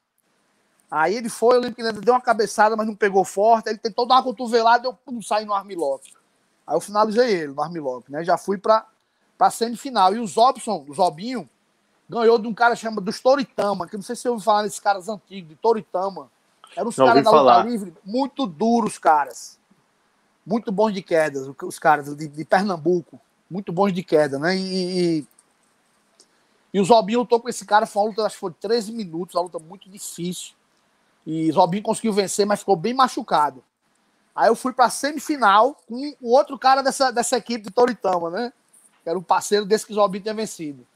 Aí 0.91 1.15
ele 1.15 1.29
foi, 1.29 1.57
eu 1.57 1.61
lembro 1.61 1.77
que 1.77 1.83
ele 1.83 1.93
deu 2.01 2.15
uma 2.15 2.21
cabeçada, 2.21 2.75
mas 2.77 2.87
não 2.87 2.95
pegou 2.95 3.25
forte. 3.25 3.69
Ele 3.69 3.79
tentou 3.79 4.07
dar 4.07 4.17
uma 4.17 4.23
cotovelada 4.23 4.87
e 4.87 4.89
eu 4.89 4.95
pum, 4.95 5.21
saí 5.21 5.45
no 5.45 5.53
armlock. 5.53 6.11
Aí 6.69 6.77
eu 6.77 6.81
finalizei 6.83 7.33
ele 7.33 7.55
no 7.55 7.63
Armlock, 7.63 8.13
né? 8.13 8.23
Já 8.23 8.37
fui 8.37 8.59
pra, 8.59 8.87
pra 9.39 9.51
semifinal. 9.51 10.15
E 10.15 10.21
o 10.21 10.27
Zobson, 10.27 10.85
o 10.87 10.93
Zobinho, 10.93 11.49
ganhou 12.07 12.39
de 12.39 12.47
um 12.47 12.53
cara 12.53 12.77
chamado 12.77 13.01
dos 13.01 13.21
Toritama, 13.21 13.89
que 13.89 13.97
não 13.97 14.03
sei 14.03 14.15
se 14.15 14.23
você 14.23 14.29
ouviu 14.29 14.45
falar 14.45 14.65
desses 14.65 14.79
caras 14.79 15.09
antigos, 15.09 15.49
de 15.49 15.57
Toritama. 15.57 16.31
Eram 16.77 16.89
os 16.89 16.97
caras 16.97 17.25
da 17.25 17.31
luta 17.31 17.63
livre, 17.63 17.95
muito 18.05 18.47
duros, 18.47 18.99
caras. 18.99 19.59
Muito 20.45 20.71
bons 20.71 20.93
de 20.93 21.03
quedas, 21.03 21.51
os 21.63 21.79
caras 21.79 22.15
de, 22.15 22.29
de 22.29 22.45
Pernambuco. 22.45 23.19
Muito 23.51 23.73
bons 23.73 23.91
de 23.91 24.03
queda, 24.03 24.39
né? 24.39 24.55
E, 24.55 25.21
e, 25.21 25.27
e 26.75 26.81
o 26.81 26.85
Zobinho 26.85 27.21
lutou 27.21 27.41
com 27.41 27.49
esse 27.49 27.65
cara, 27.65 27.87
foi 27.87 28.03
uma 28.03 28.09
luta, 28.11 28.27
acho 28.27 28.35
que 28.35 28.41
foi 28.41 28.53
13 28.53 28.93
minutos, 28.93 29.35
uma 29.35 29.43
luta 29.43 29.59
muito 29.59 29.89
difícil. 29.89 30.53
E 31.31 31.51
o 31.51 31.53
Zobinho 31.53 31.83
conseguiu 31.83 32.15
vencer, 32.15 32.47
mas 32.47 32.61
ficou 32.61 32.75
bem 32.75 32.95
machucado. 32.95 33.63
Aí 34.35 34.49
eu 34.49 34.57
fui 34.57 34.73
pra 34.73 34.89
semifinal 34.89 35.77
com 35.87 36.15
o 36.23 36.35
outro 36.35 36.59
cara 36.59 36.81
dessa, 36.81 37.11
dessa 37.11 37.37
equipe 37.37 37.65
de 37.65 37.71
Toritama, 37.71 38.31
né? 38.31 38.51
Que 39.03 39.11
era 39.11 39.19
um 39.19 39.23
parceiro 39.23 39.67
desse 39.67 39.85
que 39.85 39.93
o 39.93 39.95
Zobinho 39.95 40.23
tinha 40.23 40.33
vencido. 40.33 40.87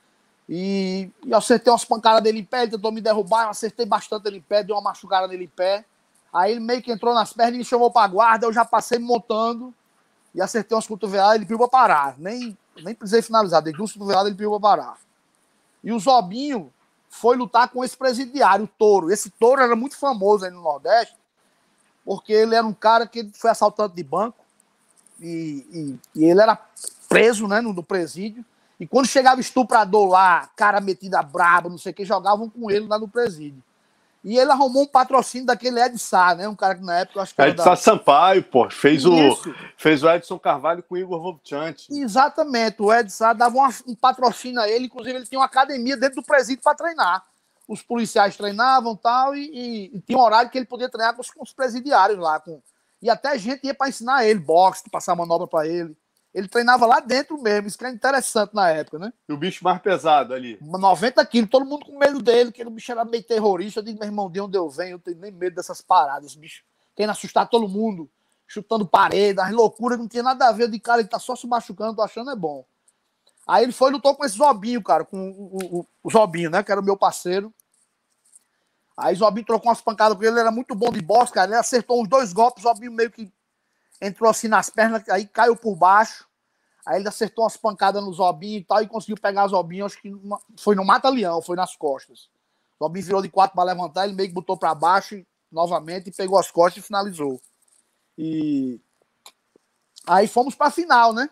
E, 0.49 1.11
e 1.23 1.31
eu 1.31 1.37
acertei 1.37 1.71
umas 1.71 1.85
pancadas 1.85 2.23
dele 2.23 2.39
em 2.39 2.45
pé, 2.45 2.63
ele 2.63 2.71
tentou 2.71 2.91
me 2.91 3.03
derrubar, 3.03 3.45
eu 3.45 3.51
acertei 3.51 3.85
bastante 3.85 4.27
ele 4.27 4.39
em 4.39 4.41
pé, 4.41 4.65
dei 4.65 4.75
uma 4.75 4.81
machucada 4.81 5.29
nele 5.29 5.45
em 5.45 5.49
pé. 5.49 5.85
Aí 6.33 6.53
ele 6.53 6.61
meio 6.61 6.81
que 6.81 6.91
entrou 6.91 7.13
nas 7.13 7.35
pernas 7.35 7.57
e 7.57 7.59
me 7.59 7.65
chamou 7.65 7.91
pra 7.91 8.09
guarda, 8.09 8.47
eu 8.47 8.53
já 8.55 8.65
passei 8.65 8.99
montando 8.99 9.75
e 10.35 10.41
acertei 10.41 10.75
umas 10.75 10.87
cotoveladas, 10.87 11.35
ele 11.35 11.45
pediu 11.45 11.59
pra 11.59 11.69
parar. 11.69 12.15
Nem, 12.17 12.57
nem 12.83 12.95
precisei 12.95 13.21
finalizar, 13.21 13.61
dei 13.61 13.75
duas 13.75 13.93
cotoveladas, 13.93 14.29
ele 14.29 14.37
pediu 14.37 14.51
pra 14.53 14.61
parar. 14.61 14.97
E 15.85 15.93
o 15.93 16.01
Zobinho 16.01 16.73
foi 17.13 17.37
lutar 17.37 17.69
com 17.69 17.85
esse 17.85 17.95
presidiário, 17.95 18.65
o 18.65 18.69
Touro. 18.69 19.13
Esse 19.13 19.29
Touro 19.29 19.61
era 19.61 19.77
muito 19.77 19.97
famoso 19.99 20.47
aí 20.47 20.51
no 20.51 20.63
Nordeste, 20.63 21.15
porque 22.05 22.33
ele 22.33 22.55
era 22.55 22.67
um 22.67 22.73
cara 22.73 23.07
que 23.07 23.31
foi 23.35 23.51
assaltante 23.51 23.95
de 23.95 24.03
banco 24.03 24.39
e, 25.21 25.99
e, 26.15 26.21
e 26.21 26.25
ele 26.25 26.41
era 26.41 26.59
preso 27.11 27.47
né, 27.47 27.61
no, 27.61 27.75
no 27.75 27.83
presídio. 27.83 28.43
E 28.81 28.87
quando 28.87 29.07
chegava 29.07 29.43
estuprador 29.43 30.09
lá, 30.09 30.49
cara 30.57 30.81
metida 30.81 31.23
braba, 31.23 31.69
não 31.69 31.77
sei 31.77 31.93
o 31.93 31.95
que, 31.95 32.05
jogavam 32.05 32.49
com 32.49 32.71
ele 32.71 32.87
lá 32.87 32.99
no 32.99 33.07
presídio. 33.07 33.63
E 34.25 34.39
ele 34.39 34.53
arrumou 34.53 34.85
um 34.85 34.87
patrocínio 34.87 35.47
daquele 35.47 35.81
Ed 35.81 35.99
Sá, 35.99 36.35
né? 36.35 36.47
Um 36.47 36.55
cara 36.55 36.77
que 36.77 36.85
na 36.85 37.01
época 37.01 37.19
eu 37.19 37.23
acho 37.23 37.35
que. 37.35 37.43
Ed 37.43 37.61
Sá 37.61 37.71
da... 37.71 37.77
Sampaio, 37.77 38.43
pô. 38.45 38.71
Fez 38.71 39.05
o, 39.05 39.13
fez 39.77 40.03
o 40.05 40.09
Edson 40.09 40.39
Carvalho 40.39 40.83
com 40.83 40.95
o 40.95 40.99
Igor 40.99 41.21
Volchante. 41.21 41.93
Exatamente. 41.93 42.81
O 42.81 42.93
Ed 42.93 43.11
Sá 43.11 43.33
dava 43.33 43.57
uma, 43.57 43.69
um 43.87 43.97
patrocínio 43.97 44.61
a 44.61 44.69
ele, 44.69 44.87
inclusive 44.87 45.17
ele 45.17 45.27
tinha 45.27 45.41
uma 45.41 45.47
academia 45.47 45.97
dentro 45.97 46.23
do 46.23 46.27
presídio 46.27 46.63
para 46.63 46.77
treinar. 46.77 47.25
Os 47.67 47.83
policiais 47.83 48.37
treinavam 48.37 48.95
tal, 48.95 49.35
e, 49.35 49.51
e, 49.53 49.97
e 49.97 50.01
tinha 50.01 50.19
um 50.19 50.23
horário 50.23 50.51
que 50.51 50.59
ele 50.59 50.67
podia 50.67 50.89
treinar 50.89 51.15
com 51.15 51.21
os, 51.21 51.31
com 51.31 51.43
os 51.43 51.53
presidiários 51.53 52.19
lá. 52.19 52.39
Com... 52.39 52.63
E 53.01 53.11
até 53.11 53.37
gente 53.37 53.67
ia 53.67 53.75
para 53.75 53.89
ensinar 53.89 54.25
ele 54.25 54.39
boxe, 54.39 54.89
passar 54.89 55.17
manobra 55.17 55.49
para 55.49 55.67
ele. 55.67 55.97
Ele 56.35 56.49
treinava 56.49 56.87
lá 56.87 56.99
dentro 56.99 57.41
mesmo, 57.41 57.69
isso 57.69 57.77
que 57.77 57.85
é 57.85 57.91
interessante 57.91 58.55
na 58.55 58.71
época, 58.71 58.99
né? 58.99 59.13
E 59.29 59.33
o 59.33 59.37
bicho 59.37 59.63
mais 59.63 59.81
pesado 59.83 60.33
ali? 60.33 60.59
90 60.63 61.25
quilos, 61.27 61.51
todo 61.51 61.67
mundo 61.67 61.85
com 61.85 61.99
medo 61.99 62.23
dele, 62.23 62.51
que 62.51 62.65
o 62.65 62.71
bicho 62.71 62.91
era 62.91 63.05
meio 63.05 63.23
terrorista. 63.23 63.81
Eu 63.81 63.85
digo, 63.85 63.99
meu 63.99 64.09
irmão, 64.09 64.31
de 64.31 64.41
onde 64.41 64.57
eu 64.57 64.69
venho, 64.71 64.95
eu 64.95 64.99
tenho 64.99 65.19
nem 65.19 65.31
medo 65.31 65.57
dessas 65.57 65.83
paradas, 65.83 66.35
bicho. 66.35 66.65
Querendo 66.97 67.11
assustar 67.11 67.49
todo 67.49 67.69
mundo, 67.69 68.09
chutando 68.47 68.87
parede, 68.87 69.41
as 69.41 69.51
loucuras, 69.53 69.99
não 69.99 70.09
tinha 70.09 70.23
nada 70.23 70.49
a 70.49 70.53
ver. 70.53 70.71
de 70.71 70.81
cara, 70.81 71.01
ele 71.01 71.09
tá 71.09 71.19
só 71.19 71.37
se 71.37 71.47
machucando, 71.47 71.97
tô 71.97 72.03
achando 72.03 72.31
é 72.31 72.37
bom. 72.37 72.65
Aí 73.47 73.65
ele 73.65 73.73
foi 73.73 73.91
e 73.91 73.93
lutou 73.93 74.15
com 74.15 74.25
esse 74.25 74.37
Zobinho, 74.37 74.83
cara, 74.83 75.05
com 75.05 75.31
o, 75.31 75.81
o, 75.81 75.87
o 76.03 76.11
Zobinho, 76.11 76.49
né? 76.49 76.63
Que 76.63 76.73
era 76.73 76.81
o 76.81 76.85
meu 76.85 76.97
parceiro. 76.97 77.53
Aí 78.97 79.15
o 79.15 79.19
Zobinho 79.19 79.47
trocou 79.47 79.69
umas 79.69 79.83
pancadas 79.83 80.17
com 80.17 80.23
ele, 80.23 80.33
ele 80.33 80.41
era 80.41 80.51
muito 80.51 80.75
bom 80.75 80.91
de 80.91 81.03
boxe, 81.03 81.33
cara. 81.33 81.51
Ele 81.51 81.59
acertou 81.59 82.01
uns 82.01 82.09
dois 82.09 82.33
golpes, 82.33 82.65
o 82.65 82.69
Zobinho 82.69 82.93
meio 82.93 83.11
que 83.11 83.31
entrou 84.03 84.29
assim 84.29 84.49
nas 84.49 84.69
pernas, 84.69 85.09
aí 85.09 85.27
caiu 85.27 85.57
por 85.57 85.77
baixo. 85.77 86.29
Aí 86.85 86.99
ele 86.99 87.09
acertou 87.09 87.45
umas 87.45 87.57
pancadas 87.57 88.03
no 88.03 88.13
Zobinho 88.13 88.59
e 88.59 88.65
tal, 88.65 88.83
e 88.83 88.89
conseguiu 88.89 89.17
pegar 89.17 89.45
o 89.45 89.49
Zobinho, 89.49 89.87
acho 89.87 90.03
que 90.03 90.13
foi 90.59 90.75
no 90.75 90.85
Mata-Leão, 90.85 91.41
foi 91.41 91.55
nas 91.55 91.77
costas. 91.77 92.29
Zobinho 92.83 93.07
virou 93.07 93.23
de 93.23 93.29
quatro 93.29 93.55
para 93.55 93.73
levantar, 93.73 94.05
ele 94.05 94.15
meio 94.15 94.29
que 94.29 94.35
botou 94.35 94.57
para 94.57 94.75
baixo 94.75 95.25
novamente 95.51 96.09
e 96.09 96.13
pegou 96.13 96.39
as 96.39 96.51
costas 96.51 96.83
e 96.83 96.87
finalizou. 96.87 97.41
E 98.19 98.81
aí 100.09 100.27
fomos 100.27 100.57
para 100.57 100.67
a 100.67 100.73
final, 100.73 101.13
né? 101.13 101.31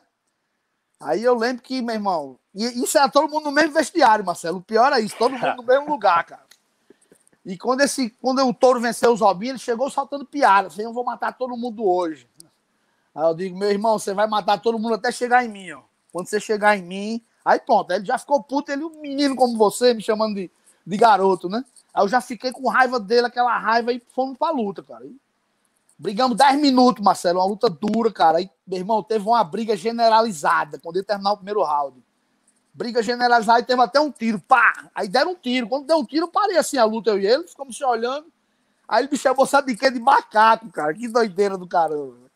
Aí 1.01 1.25
eu 1.25 1.35
lembro 1.35 1.63
que, 1.63 1.83
meu 1.83 1.95
irmão, 1.97 2.39
e 2.55 2.65
isso 2.85 2.97
era 2.97 3.09
todo 3.09 3.29
mundo 3.29 3.45
no 3.45 3.53
mesmo 3.53 3.73
vestiário, 3.73 4.25
Marcelo. 4.25 4.59
O 4.59 4.63
pior 4.63 4.93
é 4.93 5.01
isso, 5.01 5.17
todo 5.17 5.33
mundo 5.33 5.57
no 5.57 5.63
mesmo 5.65 5.89
lugar, 5.89 6.25
cara. 6.25 6.45
E 7.45 7.57
quando, 7.57 7.81
esse, 7.81 8.11
quando 8.11 8.47
o 8.47 8.55
touro 8.55 8.81
venceu 8.81 9.13
o 9.13 9.17
Zobinho, 9.17 9.53
ele 9.53 9.59
chegou 9.59 9.91
saltando 9.91 10.27
piada. 10.27 10.69
Assim, 10.69 10.83
eu 10.83 10.93
vou 10.93 11.03
matar 11.03 11.33
todo 11.33 11.57
mundo 11.57 11.85
hoje. 11.85 12.29
Aí 13.21 13.27
eu 13.27 13.35
digo, 13.35 13.59
meu 13.59 13.71
irmão, 13.71 13.99
você 13.99 14.15
vai 14.15 14.27
matar 14.27 14.59
todo 14.59 14.79
mundo 14.79 14.95
até 14.95 15.13
chegar 15.13 15.45
em 15.45 15.49
mim, 15.49 15.71
ó. 15.73 15.83
Quando 16.11 16.27
você 16.27 16.41
chegar 16.41 16.79
em 16.79 16.83
mim. 16.83 17.23
Aí 17.45 17.61
pronto, 17.61 17.91
aí 17.91 17.99
ele 17.99 18.07
já 18.07 18.17
ficou 18.17 18.43
puto, 18.43 18.73
ele, 18.73 18.83
um 18.83 18.99
menino 18.99 19.37
como 19.37 19.59
você, 19.59 19.93
me 19.93 20.03
chamando 20.03 20.37
de, 20.37 20.51
de 20.87 20.97
garoto, 20.97 21.47
né? 21.47 21.63
Aí 21.93 22.03
eu 22.03 22.09
já 22.09 22.23
fiquei 22.23 22.51
com 22.51 22.67
raiva 22.67 22.99
dele, 22.99 23.27
aquela 23.27 23.59
raiva, 23.59 23.93
e 23.93 24.03
fomos 24.15 24.39
pra 24.39 24.51
luta, 24.51 24.83
cara. 24.83 25.05
E 25.05 25.15
brigamos 25.99 26.35
10 26.35 26.59
minutos, 26.63 27.05
Marcelo, 27.05 27.41
uma 27.41 27.47
luta 27.47 27.69
dura, 27.69 28.11
cara. 28.11 28.39
Aí, 28.39 28.51
meu 28.67 28.79
irmão, 28.79 29.03
teve 29.03 29.29
uma 29.29 29.45
briga 29.45 29.77
generalizada 29.77 30.79
quando 30.79 30.97
ele 30.97 31.05
terminar 31.05 31.33
o 31.33 31.37
primeiro 31.37 31.63
round. 31.63 32.03
Briga 32.73 33.03
generalizada 33.03 33.61
e 33.61 33.65
teve 33.65 33.83
até 33.83 34.01
um 34.01 34.11
tiro, 34.11 34.41
pá! 34.41 34.89
Aí 34.95 35.09
deram 35.09 35.33
um 35.33 35.37
tiro. 35.37 35.69
Quando 35.69 35.87
deu 35.87 35.99
um 35.99 36.07
tiro, 36.07 36.25
eu 36.25 36.31
parei 36.31 36.57
assim 36.57 36.79
a 36.79 36.85
luta, 36.87 37.11
eu 37.11 37.21
e 37.21 37.27
ele, 37.27 37.47
ficamos 37.47 37.77
se 37.77 37.85
olhando. 37.85 38.33
Aí 38.89 39.03
ele 39.03 39.13
me 39.13 39.19
chamou, 39.19 39.45
sabe 39.45 39.75
de 39.75 39.79
quê? 39.79 39.91
De 39.91 40.01
macaco, 40.01 40.71
cara. 40.71 40.95
Que 40.95 41.07
doideira 41.07 41.59
do 41.59 41.67
caramba. 41.67 42.30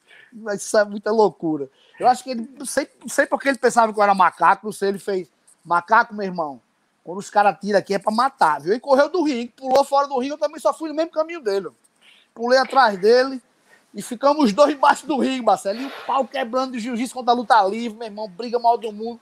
Isso 0.54 0.76
é 0.76 0.84
muita 0.84 1.10
loucura. 1.12 1.68
Eu 1.98 2.08
acho 2.08 2.24
que 2.24 2.30
ele, 2.30 2.50
não 2.58 2.66
sei, 2.66 2.88
não 3.00 3.08
sei 3.08 3.26
porque 3.26 3.48
ele 3.48 3.58
pensava 3.58 3.92
que 3.92 3.98
eu 3.98 4.02
era 4.02 4.14
macaco, 4.14 4.66
não 4.66 4.72
sei, 4.72 4.88
ele 4.88 4.98
fez 4.98 5.28
macaco, 5.64 6.14
meu 6.14 6.24
irmão. 6.24 6.60
Quando 7.04 7.18
os 7.18 7.30
caras 7.30 7.56
tiram 7.60 7.78
aqui 7.78 7.94
é 7.94 7.98
pra 7.98 8.10
matar, 8.10 8.60
viu? 8.60 8.72
Ele 8.72 8.80
correu 8.80 9.08
do 9.08 9.22
ringue, 9.22 9.52
pulou 9.56 9.84
fora 9.84 10.08
do 10.08 10.18
ringue, 10.18 10.32
eu 10.32 10.38
também 10.38 10.58
só 10.58 10.72
fui 10.72 10.88
no 10.88 10.94
mesmo 10.94 11.10
caminho 11.10 11.40
dele. 11.40 11.68
Pulei 12.34 12.58
atrás 12.58 12.98
dele 12.98 13.40
e 13.94 14.02
ficamos 14.02 14.46
os 14.46 14.52
dois 14.52 14.74
embaixo 14.74 15.06
do 15.06 15.18
ringue, 15.18 15.44
Marcelo. 15.44 15.80
E 15.80 15.86
o 15.86 15.92
pau 16.06 16.26
quebrando 16.26 16.72
de 16.72 16.80
jiu-jitsu 16.80 17.14
contra 17.14 17.32
a 17.32 17.36
luta 17.36 17.62
livre, 17.62 17.98
meu 17.98 18.08
irmão, 18.08 18.28
briga 18.28 18.58
mal 18.58 18.76
do 18.76 18.90
mundo. 18.90 19.20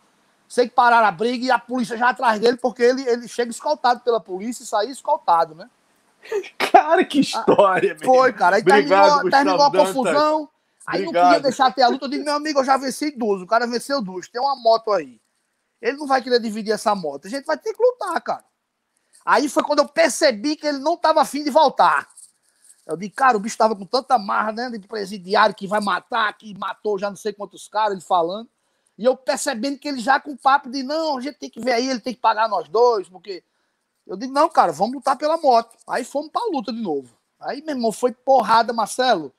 Sei 0.48 0.68
que 0.68 0.74
pararam 0.74 1.06
a 1.06 1.10
briga 1.10 1.44
e 1.44 1.50
a 1.50 1.58
polícia 1.58 1.96
já 1.96 2.10
atrás 2.10 2.40
dele, 2.40 2.56
porque 2.56 2.82
ele, 2.82 3.02
ele 3.08 3.26
chega 3.26 3.50
escoltado 3.50 4.00
pela 4.00 4.20
polícia 4.20 4.62
e 4.62 4.66
sai 4.66 4.86
escoltado, 4.86 5.54
né? 5.54 5.68
Cara, 6.58 7.04
que 7.04 7.20
história, 7.20 7.96
ah, 8.00 8.04
Foi, 8.04 8.32
cara. 8.32 8.56
Aí 8.56 8.62
Obrigado, 8.62 9.30
terminou, 9.30 9.30
terminou 9.30 9.62
a 9.62 9.70
confusão. 9.70 10.48
Aí 10.86 11.02
Obrigado. 11.02 11.22
não 11.22 11.30
podia 11.30 11.42
deixar 11.42 11.66
até 11.66 11.82
a 11.82 11.88
luta. 11.88 12.06
Eu 12.06 12.10
digo, 12.10 12.24
meu 12.24 12.34
amigo, 12.34 12.60
eu 12.60 12.64
já 12.64 12.76
venci 12.76 13.10
duas. 13.10 13.40
O 13.40 13.46
cara 13.46 13.66
venceu 13.66 14.02
duas. 14.02 14.28
Tem 14.28 14.40
uma 14.40 14.56
moto 14.56 14.92
aí. 14.92 15.20
Ele 15.80 15.96
não 15.96 16.06
vai 16.06 16.22
querer 16.22 16.40
dividir 16.40 16.72
essa 16.72 16.94
moto. 16.94 17.26
A 17.26 17.30
gente 17.30 17.44
vai 17.44 17.56
ter 17.56 17.72
que 17.72 17.82
lutar, 17.82 18.20
cara. 18.22 18.44
Aí 19.24 19.48
foi 19.48 19.62
quando 19.62 19.80
eu 19.80 19.88
percebi 19.88 20.56
que 20.56 20.66
ele 20.66 20.78
não 20.78 20.94
estava 20.94 21.20
afim 21.20 21.44
de 21.44 21.50
voltar. 21.50 22.08
Eu 22.86 22.96
disse, 22.96 23.12
cara, 23.12 23.36
o 23.36 23.40
bicho 23.40 23.54
estava 23.54 23.76
com 23.76 23.86
tanta 23.86 24.18
marra, 24.18 24.52
né? 24.52 24.70
De 24.70 24.86
presidiário 24.86 25.54
que 25.54 25.66
vai 25.66 25.80
matar, 25.80 26.32
que 26.36 26.56
matou 26.58 26.98
já 26.98 27.08
não 27.08 27.16
sei 27.16 27.32
quantos 27.32 27.68
caras, 27.68 27.92
ele 27.92 28.00
falando. 28.00 28.48
E 28.98 29.04
eu 29.04 29.16
percebendo 29.16 29.78
que 29.78 29.88
ele 29.88 30.00
já 30.00 30.20
com 30.20 30.32
o 30.32 30.38
papo 30.38 30.68
de, 30.68 30.82
não, 30.82 31.16
a 31.16 31.20
gente 31.20 31.38
tem 31.38 31.48
que 31.48 31.60
ver 31.60 31.72
aí, 31.72 31.88
ele 31.88 32.00
tem 32.00 32.14
que 32.14 32.20
pagar 32.20 32.48
nós 32.48 32.68
dois, 32.68 33.08
porque. 33.08 33.44
Eu 34.04 34.16
digo, 34.16 34.32
não, 34.32 34.48
cara, 34.48 34.72
vamos 34.72 34.96
lutar 34.96 35.16
pela 35.16 35.36
moto. 35.36 35.76
Aí 35.86 36.04
fomos 36.04 36.30
pra 36.32 36.42
luta 36.52 36.72
de 36.72 36.80
novo. 36.80 37.16
Aí, 37.38 37.62
meu 37.62 37.76
irmão, 37.76 37.92
foi 37.92 38.10
porrada, 38.10 38.72
Marcelo. 38.72 39.32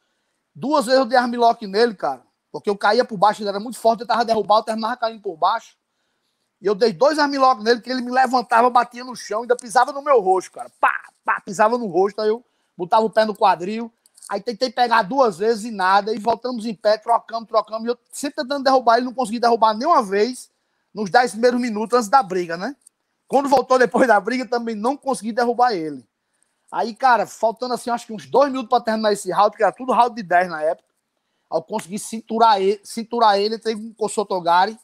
Duas 0.55 0.85
vezes 0.85 0.99
eu 0.99 1.05
dei 1.05 1.17
armlock 1.17 1.65
nele, 1.65 1.95
cara. 1.95 2.21
Porque 2.51 2.69
eu 2.69 2.77
caía 2.77 3.03
por 3.03 3.17
baixo, 3.17 3.41
ele 3.41 3.49
era 3.49 3.59
muito 3.59 3.79
forte, 3.79 4.01
eu 4.01 4.07
tava 4.07 4.23
derrubado, 4.23 4.65
terminava 4.65 4.95
caindo 4.95 5.21
por 5.21 5.35
baixo. 5.35 5.75
E 6.61 6.65
eu 6.65 6.75
dei 6.75 6.93
dois 6.93 7.17
armlock 7.17 7.63
nele, 7.63 7.81
que 7.81 7.89
ele 7.89 8.01
me 8.01 8.11
levantava, 8.11 8.69
batia 8.69 9.03
no 9.03 9.15
chão, 9.15 9.41
ainda 9.41 9.55
pisava 9.55 9.91
no 9.91 10.01
meu 10.01 10.19
rosto, 10.19 10.51
cara. 10.51 10.71
Pá, 10.79 11.09
pá, 11.25 11.41
pisava 11.41 11.77
no 11.77 11.87
rosto, 11.87 12.21
aí 12.21 12.29
eu 12.29 12.45
botava 12.77 13.03
o 13.05 13.09
pé 13.09 13.25
no 13.25 13.35
quadril. 13.35 13.91
Aí 14.29 14.39
tentei 14.39 14.69
pegar 14.69 15.01
duas 15.01 15.37
vezes 15.37 15.65
e 15.65 15.71
nada, 15.71 16.13
e 16.13 16.19
voltamos 16.19 16.65
em 16.65 16.73
pé, 16.73 16.97
trocamos, 16.97 17.49
trocamos. 17.49 17.85
E 17.85 17.91
eu 17.91 17.97
sempre 18.11 18.43
tentando 18.43 18.63
derrubar 18.63 18.97
ele, 18.97 19.05
não 19.05 19.13
consegui 19.13 19.39
derrubar 19.39 19.73
nenhuma 19.73 20.01
vez 20.01 20.49
nos 20.93 21.09
dez 21.09 21.31
primeiros 21.31 21.59
minutos 21.59 21.97
antes 21.97 22.09
da 22.09 22.21
briga, 22.21 22.55
né? 22.55 22.75
Quando 23.27 23.49
voltou 23.49 23.79
depois 23.79 24.07
da 24.07 24.19
briga, 24.19 24.45
também 24.45 24.75
não 24.75 24.95
consegui 24.95 25.31
derrubar 25.31 25.73
ele. 25.73 26.07
Aí, 26.73 26.95
cara, 26.95 27.27
faltando 27.27 27.75
assim, 27.75 27.91
acho 27.91 28.07
que 28.07 28.13
uns 28.13 28.25
dois 28.25 28.51
minutos 28.51 28.67
para 28.67 28.83
terminar 28.83 29.13
esse 29.13 29.31
round, 29.31 29.55
que 29.55 29.62
era 29.62 29.71
tudo 29.71 29.93
round 29.93 30.15
de 30.15 30.23
10 30.23 30.49
na 30.49 30.63
época. 30.63 30.89
Aí 31.51 31.59
eu 31.59 31.62
consegui 31.62 31.99
cinturar 31.99 32.59
ele, 32.59 32.81
cinturar 32.83 33.38
ele 33.38 33.59
teve 33.59 33.79
um 33.79 33.93
Kosotogari 33.93 34.75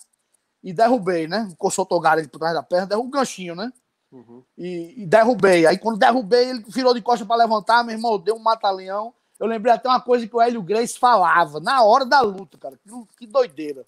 e 0.63 0.71
derrubei, 0.71 1.27
né? 1.27 1.47
Um 1.51 1.55
Kosotogari 1.55 2.27
por 2.27 2.37
trás 2.37 2.53
da 2.53 2.61
perna, 2.61 2.85
derrubei 2.85 3.07
um 3.07 3.11
ganchinho, 3.11 3.55
né? 3.55 3.73
Uhum. 4.11 4.43
E, 4.55 5.01
e, 5.01 5.05
derrubei. 5.07 5.65
Aí 5.65 5.79
quando 5.79 5.97
derrubei, 5.97 6.51
ele 6.51 6.63
virou 6.67 6.93
de 6.93 7.01
costa 7.01 7.25
para 7.25 7.37
levantar, 7.37 7.83
meu 7.83 7.95
irmão, 7.95 8.19
deu 8.19 8.35
um 8.35 8.39
mata-leão. 8.39 9.11
Eu 9.39 9.47
lembrei 9.47 9.73
até 9.73 9.89
uma 9.89 9.99
coisa 9.99 10.27
que 10.27 10.35
o 10.35 10.41
Hélio 10.41 10.61
Grace 10.61 10.95
falava 10.95 11.59
na 11.59 11.83
hora 11.83 12.05
da 12.05 12.21
luta, 12.21 12.55
cara. 12.59 12.77
Que, 12.77 12.91
que 13.17 13.25
doideira. 13.25 13.83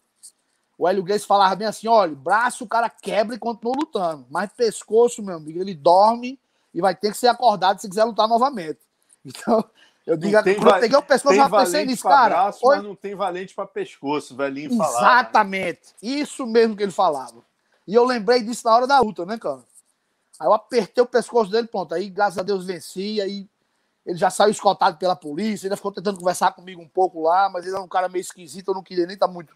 O 0.75 0.87
Hélio 0.87 1.03
Grace 1.03 1.27
falava 1.27 1.55
bem 1.55 1.67
assim: 1.67 1.87
olha, 1.87 2.15
braço 2.15 2.63
o 2.63 2.67
cara 2.67 2.89
quebra 2.89 3.35
e 3.35 3.39
continua 3.39 3.75
lutando. 3.77 4.25
Mas 4.27 4.51
pescoço, 4.53 5.21
meu 5.21 5.35
amigo, 5.35 5.61
ele 5.61 5.75
dorme 5.75 6.39
e 6.73 6.81
vai 6.81 6.95
ter 6.95 7.11
que 7.11 7.17
ser 7.17 7.27
acordado 7.27 7.79
se 7.79 7.89
quiser 7.89 8.03
lutar 8.03 8.27
novamente. 8.27 8.79
Então, 9.23 9.63
Eu 10.05 10.17
digo, 10.17 10.41
tem, 10.43 10.55
quando 10.55 10.73
eu 10.75 10.79
peguei 10.79 10.97
o 10.97 11.01
pescoço, 11.01 11.35
eu 11.35 11.49
pensei 11.49 11.85
nisso, 11.85 12.03
cara. 12.03 12.29
Braço, 12.29 12.59
mas 12.65 12.83
não 12.83 12.95
tem 12.95 13.13
valente 13.13 13.53
para 13.53 13.67
pescoço, 13.67 14.35
velhinho 14.35 14.75
falava. 14.75 14.97
Exatamente. 14.97 15.93
Isso 16.01 16.45
mesmo 16.45 16.75
que 16.75 16.83
ele 16.83 16.91
falava. 16.91 17.43
E 17.87 17.93
eu 17.93 18.03
lembrei 18.03 18.41
disso 18.41 18.65
na 18.65 18.75
hora 18.75 18.87
da 18.87 18.99
luta, 18.99 19.25
né, 19.25 19.37
cara? 19.37 19.61
Aí 20.39 20.47
eu 20.47 20.53
apertei 20.53 21.03
o 21.03 21.07
pescoço 21.07 21.51
dele, 21.51 21.67
pronto. 21.67 21.93
Aí, 21.93 22.09
graças 22.09 22.39
a 22.39 22.43
Deus, 22.43 22.65
venci. 22.65 23.21
Aí 23.21 23.47
ele 24.03 24.17
já 24.17 24.31
saiu 24.31 24.49
escoltado 24.49 24.97
pela 24.97 25.15
polícia, 25.15 25.67
ainda 25.67 25.77
ficou 25.77 25.91
tentando 25.91 26.17
conversar 26.17 26.51
comigo 26.53 26.81
um 26.81 26.87
pouco 26.87 27.21
lá, 27.21 27.47
mas 27.49 27.65
ele 27.65 27.75
era 27.75 27.83
um 27.83 27.87
cara 27.87 28.09
meio 28.09 28.21
esquisito, 28.21 28.69
eu 28.69 28.73
não 28.73 28.81
queria 28.81 29.05
nem 29.05 29.13
estar 29.13 29.27
muito 29.27 29.55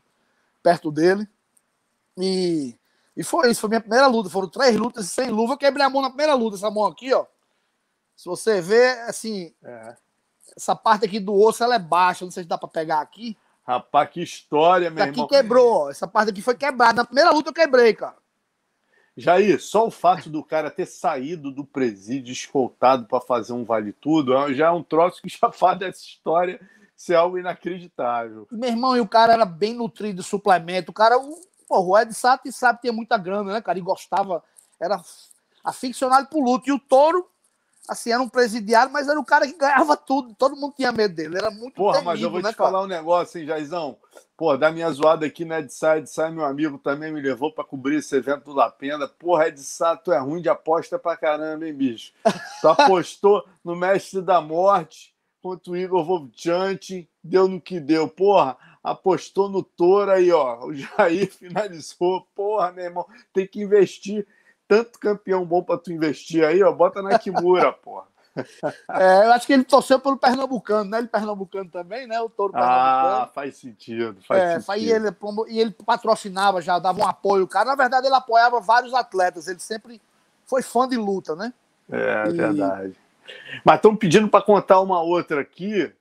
perto 0.61 0.91
dele. 0.91 1.27
E, 2.15 2.75
e 3.15 3.23
foi 3.23 3.49
isso, 3.49 3.61
foi 3.61 3.69
minha 3.69 3.81
primeira 3.81 4.07
luta. 4.07 4.29
Foram 4.29 4.49
três 4.49 4.75
lutas 4.75 5.09
sem 5.09 5.29
luva. 5.29 5.53
Eu 5.53 5.57
quebrei 5.57 5.85
a 5.85 5.89
mão 5.89 6.01
na 6.01 6.09
primeira 6.09 6.33
luta, 6.33 6.57
essa 6.57 6.69
mão 6.69 6.85
aqui, 6.85 7.13
ó. 7.13 7.25
Se 8.15 8.25
você 8.25 8.61
ver, 8.61 8.99
assim, 9.01 9.53
é. 9.63 9.95
essa 10.55 10.75
parte 10.75 11.05
aqui 11.05 11.19
do 11.19 11.33
osso, 11.33 11.63
ela 11.63 11.75
é 11.75 11.79
baixa, 11.79 12.25
não 12.25 12.31
sei 12.31 12.43
se 12.43 12.49
dá 12.49 12.57
para 12.57 12.69
pegar 12.69 13.01
aqui. 13.01 13.37
Rapaz, 13.63 14.09
que 14.09 14.21
história, 14.21 14.91
meu 14.91 15.03
Essa 15.03 15.11
aqui 15.11 15.27
quebrou, 15.27 15.73
ó. 15.73 15.89
Essa 15.89 16.07
parte 16.07 16.29
aqui 16.29 16.41
foi 16.41 16.55
quebrada. 16.55 17.01
Na 17.01 17.05
primeira 17.05 17.31
luta 17.31 17.49
eu 17.49 17.53
quebrei, 17.53 17.93
cara. 17.93 18.17
Jair, 19.17 19.61
só 19.61 19.87
o 19.87 19.91
fato 19.91 20.29
do 20.29 20.43
cara 20.43 20.69
ter 20.69 20.85
saído 20.85 21.49
do 21.49 21.63
presídio 21.63 22.33
escoltado 22.33 23.05
para 23.05 23.21
fazer 23.21 23.53
um 23.53 23.63
vale 23.63 23.93
tudo 23.93 24.53
já 24.53 24.67
é 24.67 24.71
um 24.71 24.83
troço 24.83 25.21
que 25.21 25.29
já 25.29 25.49
faz 25.53 25.79
dessa 25.79 26.01
história 26.01 26.59
ser 26.95 27.15
algo 27.15 27.37
inacreditável. 27.37 28.47
Meu 28.51 28.69
irmão, 28.69 28.95
e 28.95 29.01
o 29.01 29.07
cara 29.07 29.33
era 29.33 29.45
bem 29.45 29.73
nutrido 29.73 30.21
de 30.21 30.27
suplemento. 30.27 30.91
O 30.91 30.93
cara, 30.93 31.17
o, 31.17 31.41
porra, 31.67 31.81
o 31.81 31.97
Ed 31.97 32.13
Sato 32.13 32.51
sabe 32.51 32.77
que 32.77 32.81
tinha 32.83 32.93
muita 32.93 33.17
grana, 33.17 33.53
né, 33.53 33.61
cara? 33.61 33.77
E 33.77 33.81
gostava, 33.81 34.43
era 34.79 35.01
aficionado 35.63 36.27
por 36.27 36.43
luto. 36.43 36.69
E 36.69 36.73
o 36.73 36.79
touro 36.79 37.27
assim, 37.87 38.11
era 38.11 38.21
um 38.21 38.29
presidiário, 38.29 38.91
mas 38.91 39.07
era 39.07 39.19
o 39.19 39.25
cara 39.25 39.45
que 39.45 39.57
ganhava 39.57 39.95
tudo. 39.95 40.33
Todo 40.33 40.55
mundo 40.55 40.73
tinha 40.75 40.91
medo 40.91 41.13
dele. 41.13 41.37
Era 41.37 41.51
muito 41.51 41.75
Porra, 41.75 41.93
temido, 41.93 42.05
mas 42.05 42.21
eu 42.21 42.31
vou 42.31 42.41
né, 42.41 42.51
te 42.51 42.55
cara? 42.55 42.71
falar 42.71 42.83
um 42.83 42.87
negócio, 42.87 43.39
hein, 43.39 43.45
Jaizão? 43.45 43.97
Pô, 44.37 44.57
da 44.57 44.71
minha 44.71 44.89
zoada 44.91 45.25
aqui 45.25 45.45
na 45.45 45.59
Edsai, 45.59 45.99
Edsai, 45.99 46.31
meu 46.31 46.43
amigo, 46.43 46.77
também 46.77 47.11
me 47.11 47.21
levou 47.21 47.51
para 47.53 47.63
cobrir 47.63 47.97
esse 47.97 48.15
evento 48.15 48.45
do 48.45 48.53
Lapenda. 48.53 49.07
Porra, 49.07 49.47
Edsai, 49.47 49.97
tu 50.03 50.11
é 50.11 50.19
ruim 50.19 50.41
de 50.41 50.49
aposta 50.49 50.99
pra 50.99 51.15
caramba, 51.15 51.67
hein, 51.67 51.73
bicho? 51.73 52.11
Tu 52.61 52.67
apostou 52.67 53.45
no 53.63 53.75
Mestre 53.75 54.21
da 54.21 54.41
Morte 54.41 55.13
contra 55.41 55.71
o 55.71 55.77
Igor 55.77 56.03
Volchante, 56.03 57.07
deu 57.23 57.47
no 57.47 57.61
que 57.61 57.79
deu. 57.79 58.07
Porra, 58.07 58.57
apostou 58.85 59.49
no 59.49 59.63
Toro 59.63 60.11
aí, 60.11 60.31
ó. 60.31 60.65
O 60.65 60.73
Jair 60.73 61.31
finalizou. 61.33 62.27
Porra, 62.35 62.71
meu 62.71 62.85
irmão, 62.85 63.05
tem 63.33 63.47
que 63.47 63.61
investir 63.61 64.25
tanto 64.67 64.99
campeão 64.99 65.45
bom 65.45 65.63
para 65.63 65.77
tu 65.77 65.91
investir 65.91 66.43
aí, 66.43 66.61
ó, 66.63 66.71
bota 66.71 67.01
na 67.01 67.19
Kimura, 67.19 67.71
porra. 67.73 68.05
É, 68.89 69.25
eu 69.25 69.31
acho 69.31 69.47
que 69.47 69.53
ele 69.53 69.63
torceu 69.63 69.97
pelo 69.97 70.17
Pernambucano, 70.17 70.89
né? 70.89 70.97
Ele 70.97 71.07
Pernambucano 71.07 71.69
também, 71.69 72.05
né? 72.05 72.19
O 72.19 72.29
Touro 72.29 72.51
ah, 72.55 72.59
Pernambucano. 72.59 73.23
Ah, 73.23 73.31
faz 73.33 73.57
sentido, 73.57 74.17
faz 74.27 74.41
é, 74.41 74.59
sentido. 74.59 74.83
E 74.83 74.91
ele, 74.91 75.15
e 75.47 75.59
ele 75.59 75.71
patrocinava 75.71 76.61
já, 76.61 76.77
dava 76.77 76.99
um 76.99 77.07
apoio. 77.07 77.47
Cara, 77.47 77.69
na 77.69 77.75
verdade, 77.75 78.07
ele 78.07 78.15
apoiava 78.15 78.59
vários 78.59 78.93
atletas. 78.93 79.47
Ele 79.47 79.59
sempre 79.59 80.01
foi 80.45 80.61
fã 80.61 80.87
de 80.87 80.97
luta, 80.97 81.33
né? 81.33 81.53
É, 81.89 82.27
e... 82.27 82.33
verdade. 82.33 82.95
Mas 83.63 83.75
estão 83.77 83.95
pedindo 83.95 84.27
para 84.27 84.43
contar 84.43 84.81
uma 84.81 85.01
outra 85.01 85.39
aqui. 85.39 85.93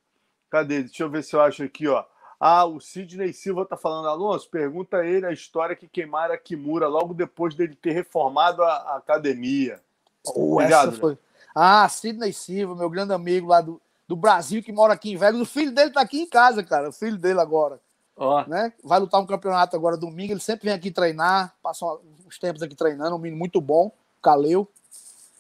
Cadê? 0.51 0.83
Deixa 0.83 1.05
eu 1.05 1.11
ver 1.11 1.23
se 1.23 1.37
eu 1.37 1.41
acho 1.41 1.63
aqui, 1.63 1.87
ó. 1.87 2.05
Ah, 2.47 2.67
o 2.67 2.79
Sidney 2.79 3.33
Silva 3.33 3.63
está 3.63 3.75
falando, 3.75 4.07
Alonso, 4.07 4.51
pergunta 4.51 4.99
a 4.99 5.07
ele 5.07 5.25
a 5.25 5.33
história 5.33 5.75
que 5.75 5.89
queimaram 5.89 6.35
a 6.35 6.37
Kimura 6.37 6.87
logo 6.87 7.15
depois 7.15 7.55
dele 7.55 7.75
ter 7.75 7.93
reformado 7.93 8.63
a, 8.63 8.71
a 8.71 8.97
academia. 8.99 9.81
Oh, 10.27 10.57
Obrigado, 10.57 10.91
essa 10.91 11.01
foi... 11.01 11.17
Ah, 11.55 11.89
Sidney 11.89 12.35
Silva, 12.35 12.75
meu 12.75 12.91
grande 12.91 13.15
amigo 13.15 13.47
lá 13.47 13.63
do, 13.63 13.81
do 14.07 14.15
Brasil, 14.15 14.63
que 14.63 14.71
mora 14.73 14.93
aqui 14.93 15.13
em 15.13 15.17
Vegas. 15.17 15.41
O 15.41 15.47
filho 15.47 15.73
dele 15.73 15.89
está 15.89 16.03
aqui 16.03 16.21
em 16.21 16.29
casa, 16.29 16.63
cara. 16.63 16.91
O 16.91 16.93
filho 16.93 17.17
dele 17.17 17.41
agora. 17.41 17.81
Oh. 18.15 18.43
Né? 18.43 18.75
Vai 18.85 19.01
lutar 19.01 19.23
um 19.23 19.27
campeonato 19.27 19.75
agora 19.75 19.97
domingo. 19.97 20.35
Ele 20.35 20.41
sempre 20.41 20.67
vem 20.67 20.75
aqui 20.75 20.91
treinar, 20.91 21.55
passa 21.63 21.87
uns 22.27 22.39
tempos 22.39 22.63
aqui 22.63 22.75
treinando, 22.75 23.17
um 23.17 23.19
menino 23.19 23.39
muito 23.39 23.59
bom, 23.59 23.91
Caleu. 24.23 24.71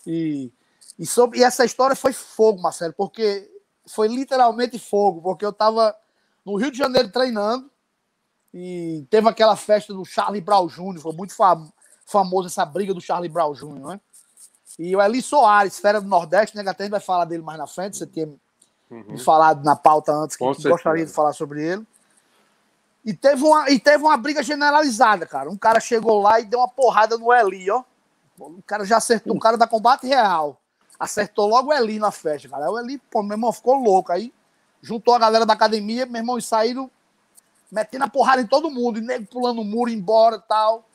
E, 0.07 0.51
e, 0.99 1.05
sobre, 1.05 1.41
e 1.41 1.45
essa 1.45 1.67
história 1.67 1.95
foi 1.95 2.15
fogo, 2.15 2.63
Marcelo, 2.63 2.95
porque 2.97 3.47
foi 3.87 4.09
literalmente 4.09 4.79
fogo, 4.79 5.21
porque 5.21 5.45
eu 5.45 5.53
tava 5.53 5.95
no 6.45 6.57
Rio 6.57 6.71
de 6.71 6.79
Janeiro 6.79 7.11
treinando. 7.11 7.71
E 8.53 9.05
teve 9.11 9.29
aquela 9.29 9.57
festa 9.57 9.93
do 9.93 10.05
Charlie 10.05 10.41
Brown 10.41 10.67
Jr., 10.69 11.01
foi 11.01 11.13
muito 11.13 11.35
fam 11.35 11.73
famoso 12.07 12.47
essa 12.47 12.65
briga 12.65 12.93
do 12.93 13.01
Charlie 13.01 13.31
Brown 13.31 13.53
Jr., 13.53 13.89
né? 13.89 14.01
E 14.79 14.95
o 14.95 15.01
Eli 15.01 15.23
Soares, 15.23 15.79
fera 15.79 16.01
do 16.01 16.09
Nordeste, 16.09 16.57
né? 16.57 16.63
Que 16.63 16.69
até 16.69 16.83
a 16.83 16.87
gente 16.87 16.91
vai 16.93 17.01
falar 17.01 17.25
dele 17.25 17.43
mais 17.43 17.59
na 17.59 17.67
frente, 17.67 17.97
você 17.97 18.07
tinha 18.07 18.27
uhum. 18.27 19.05
me 19.09 19.19
falado 19.19 19.65
na 19.65 19.75
pauta 19.75 20.13
antes, 20.13 20.37
que, 20.37 20.55
que 20.55 20.69
gostaria 20.69 21.07
de 21.07 21.13
falar 21.13 21.33
sobre 21.33 21.65
ele. 21.65 21.87
E 23.05 23.13
teve, 23.13 23.43
uma, 23.43 23.71
e 23.71 23.79
teve 23.79 24.03
uma 24.03 24.17
briga 24.17 24.43
generalizada, 24.43 25.27
cara. 25.27 25.51
Um 25.51 25.59
cara 25.59 25.79
chegou 25.79 26.23
lá 26.23 26.41
e 26.41 26.45
deu 26.45 26.61
uma 26.61 26.69
porrada 26.69 27.19
no 27.19 27.33
Eli, 27.33 27.71
ó. 27.71 27.83
O 28.39 28.63
cara 28.67 28.85
já 28.85 28.97
acertou, 28.97 29.35
um 29.35 29.39
cara 29.39 29.57
da 29.57 29.67
Combate 29.67 30.07
Real. 30.07 30.61
Acertou 30.99 31.49
logo 31.49 31.71
o 31.71 31.73
Eli 31.73 31.99
na 31.99 32.11
festa, 32.11 32.49
cara. 32.49 32.65
Aí 32.65 32.71
o 32.71 32.79
Eli, 32.79 32.99
pô, 32.99 33.23
meu 33.23 33.35
irmão, 33.35 33.53
ficou 33.53 33.75
louco. 33.75 34.11
Aí 34.11 34.33
juntou 34.85 35.15
a 35.15 35.19
galera 35.19 35.47
da 35.47 35.55
academia, 35.55 36.05
meu 36.05 36.21
irmão, 36.21 36.39
e 36.39 36.43
saíram 36.43 36.91
metendo 37.73 38.05
a 38.05 38.09
porrada 38.09 38.43
em 38.43 38.47
todo 38.47 38.71
mundo, 38.71 38.99
e 38.99 39.03
nego 39.03 39.27
pulando 39.27 39.63
o 39.63 39.65
muro 39.65 39.91
embora 39.91 40.37
e 40.37 40.43
tal. 40.47 40.87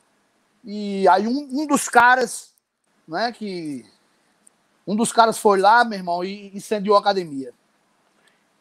E 0.64 1.08
aí 1.08 1.26
um, 1.26 1.48
um, 1.50 1.66
dos 1.66 1.88
caras, 1.88 2.54
né, 3.06 3.32
que. 3.32 3.84
Um 4.86 4.96
dos 4.96 5.12
caras 5.12 5.38
foi 5.38 5.60
lá, 5.60 5.84
meu 5.84 5.98
irmão, 5.98 6.24
e 6.24 6.56
incendiou 6.56 6.96
a 6.96 7.00
academia. 7.00 7.52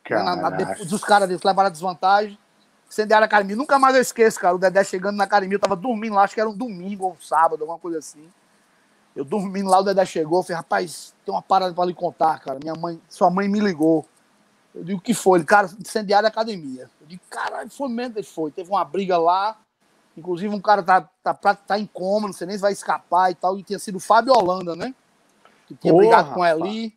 Na, 0.10 0.36
na, 0.36 0.50
dos 0.50 1.04
caras 1.04 1.28
deles 1.28 1.44
levaram 1.44 1.68
a 1.68 1.72
desvantagem. 1.72 2.38
Incendiaram 2.90 3.24
a 3.24 3.26
academia. 3.26 3.56
Nunca 3.56 3.78
mais 3.78 3.96
eu 3.96 4.02
esqueço, 4.02 4.40
cara. 4.40 4.56
O 4.56 4.60
Dedé 4.60 4.84
chegando 4.84 5.16
na 5.16 5.24
academia, 5.24 5.56
eu 5.56 5.60
tava 5.60 5.76
dormindo 5.76 6.16
lá, 6.16 6.24
acho 6.24 6.34
que 6.34 6.42
era 6.42 6.50
um 6.50 6.58
domingo 6.58 7.06
ou 7.06 7.12
um 7.14 7.22
sábado, 7.22 7.62
alguma 7.62 7.78
coisa 7.78 8.00
assim. 8.00 8.28
Eu 9.16 9.24
dormindo 9.24 9.70
lá, 9.70 9.80
o 9.80 9.84
Dedé 9.84 10.04
chegou, 10.06 10.42
falei, 10.42 10.58
rapaz, 10.58 11.14
tem 11.24 11.34
uma 11.34 11.42
parada 11.42 11.74
pra 11.74 11.86
lhe 11.86 11.94
contar, 11.94 12.40
cara. 12.40 12.58
Minha 12.62 12.74
mãe, 12.74 13.00
sua 13.08 13.30
mãe 13.30 13.48
me 13.48 13.60
ligou. 13.60 14.08
Eu 14.74 14.84
digo, 14.84 15.00
o 15.00 15.02
que 15.02 15.14
foi? 15.14 15.40
Ele, 15.40 15.46
cara, 15.46 15.70
incendiário 15.80 16.28
a 16.28 16.30
academia. 16.30 16.90
Eu 17.02 17.08
digo, 17.08 17.22
caralho, 17.30 17.70
foi 17.70 17.90
mesmo 17.90 18.18
ele 18.18 18.26
foi. 18.26 18.52
Teve 18.52 18.70
uma 18.70 18.86
briga 18.86 19.18
lá, 19.18 19.60
inclusive 20.16 20.54
um 20.54 20.62
cara 20.62 20.84
tá, 20.84 21.02
tá, 21.34 21.56
tá 21.56 21.80
em 21.80 21.86
coma, 21.86 22.28
não 22.28 22.34
sei 22.34 22.48
nem 22.48 22.56
se 22.56 22.62
vai 22.62 22.72
escapar 22.72 23.32
e 23.32 23.36
tal, 23.36 23.58
e 23.58 23.64
tinha 23.64 23.80
sido 23.80 23.96
o 23.96 24.00
Fábio 24.00 24.34
Holanda, 24.34 24.76
né? 24.76 24.94
Que 25.68 25.76
tinha 25.76 25.92
Porra, 25.92 26.04
brigado 26.04 26.34
com 26.34 26.46
Eli. 26.46 26.96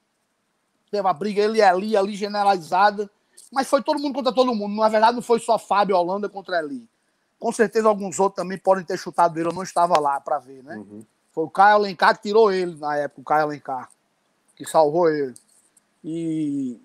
Teve 0.90 1.00
uma 1.00 1.12
briga, 1.12 1.40
ele 1.40 1.58
e 1.58 1.62
Eli, 1.62 1.96
ali 1.96 2.14
generalizada. 2.14 3.10
Mas 3.50 3.68
foi 3.68 3.82
todo 3.82 3.98
mundo 3.98 4.14
contra 4.14 4.32
todo 4.32 4.54
mundo. 4.54 4.76
Na 4.76 4.88
verdade, 4.88 5.14
não 5.14 5.22
foi 5.22 5.40
só 5.40 5.58
Fábio 5.58 5.96
Holanda 5.96 6.28
contra 6.28 6.58
Eli. 6.58 6.88
Com 7.38 7.50
certeza 7.50 7.88
alguns 7.88 8.20
outros 8.20 8.36
também 8.36 8.58
podem 8.58 8.84
ter 8.84 8.98
chutado 8.98 9.38
ele, 9.38 9.48
eu 9.48 9.52
não 9.52 9.62
estava 9.62 9.98
lá 9.98 10.20
para 10.20 10.38
ver, 10.38 10.62
né? 10.62 10.76
Uhum. 10.76 11.04
Foi 11.32 11.44
o 11.44 11.50
Caio 11.50 11.76
Alencar 11.76 12.16
que 12.16 12.22
tirou 12.22 12.52
ele 12.52 12.76
na 12.76 12.96
época, 12.96 13.20
o 13.20 13.24
Caio 13.24 13.44
Alencar, 13.44 13.88
que 14.54 14.64
salvou 14.64 15.08
ele. 15.08 15.34
E 16.04 16.80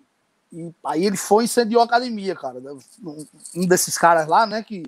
e 0.51 0.73
aí 0.85 1.05
ele 1.05 1.17
foi 1.17 1.43
e 1.43 1.45
incendiou 1.45 1.81
a 1.81 1.85
academia, 1.85 2.35
cara. 2.35 2.61
Um 3.55 3.67
desses 3.67 3.97
caras 3.97 4.27
lá, 4.27 4.45
né? 4.45 4.63
Que 4.63 4.83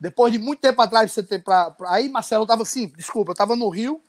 depois 0.00 0.32
de 0.32 0.38
muito 0.38 0.60
tempo 0.60 0.80
atrás 0.80 1.12
você 1.12 1.22
ter 1.22 1.42
pra, 1.42 1.70
pra... 1.70 1.92
Aí, 1.92 2.08
Marcelo, 2.08 2.44
eu 2.44 2.46
tava 2.46 2.62
assim, 2.62 2.88
desculpa, 2.96 3.32
eu 3.32 3.36
tava 3.36 3.56
no 3.56 3.68
Rio, 3.68 4.00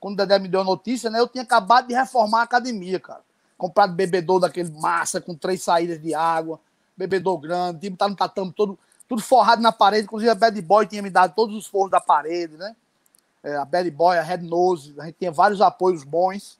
quando 0.00 0.14
o 0.14 0.16
Dedé 0.16 0.38
me 0.38 0.48
deu 0.48 0.60
a 0.60 0.64
notícia, 0.64 1.10
né? 1.10 1.20
Eu 1.20 1.28
tinha 1.28 1.42
acabado 1.42 1.88
de 1.88 1.94
reformar 1.94 2.40
a 2.40 2.44
academia, 2.44 3.00
cara. 3.00 3.20
Comprado 3.56 3.94
bebedor 3.94 4.40
daquele 4.40 4.70
massa, 4.70 5.20
com 5.20 5.34
três 5.34 5.62
saídas 5.62 6.00
de 6.00 6.14
água, 6.14 6.60
bebedor 6.96 7.38
grande, 7.38 7.80
time 7.80 7.96
tá 7.96 8.08
no 8.08 8.16
tatame 8.16 8.52
todo, 8.52 8.78
tudo 9.08 9.22
forrado 9.22 9.62
na 9.62 9.72
parede, 9.72 10.04
inclusive 10.04 10.30
a 10.30 10.34
Bad 10.34 10.60
Boy 10.60 10.86
tinha 10.86 11.02
me 11.02 11.10
dado 11.10 11.34
todos 11.34 11.56
os 11.56 11.66
forros 11.66 11.90
da 11.90 12.00
parede, 12.00 12.56
né? 12.56 12.74
É, 13.42 13.56
a 13.56 13.64
Bad 13.64 13.90
Boy, 13.90 14.18
a 14.18 14.22
Red 14.22 14.38
Nose, 14.38 14.94
a 14.98 15.04
gente 15.04 15.16
tinha 15.18 15.30
vários 15.30 15.60
apoios 15.60 16.02
bons. 16.02 16.58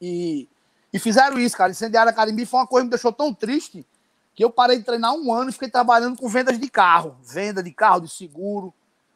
E 0.00 0.48
e 0.92 0.98
fizeram 0.98 1.38
isso, 1.38 1.56
cara. 1.56 1.70
Incendiaram 1.70 2.08
a 2.08 2.12
academia 2.12 2.46
foi 2.46 2.60
uma 2.60 2.66
coisa 2.66 2.82
que 2.82 2.86
me 2.86 2.90
deixou 2.90 3.12
tão 3.12 3.32
triste 3.32 3.86
que 4.34 4.44
eu 4.44 4.50
parei 4.50 4.78
de 4.78 4.84
treinar 4.84 5.14
um 5.14 5.32
ano 5.32 5.50
e 5.50 5.52
fiquei 5.52 5.68
trabalhando 5.68 6.16
com 6.16 6.28
vendas 6.28 6.58
de 6.58 6.70
carro. 6.70 7.16
Venda 7.22 7.62
de 7.62 7.72
carro, 7.72 8.02
de 8.02 8.08
seguro, 8.08 8.72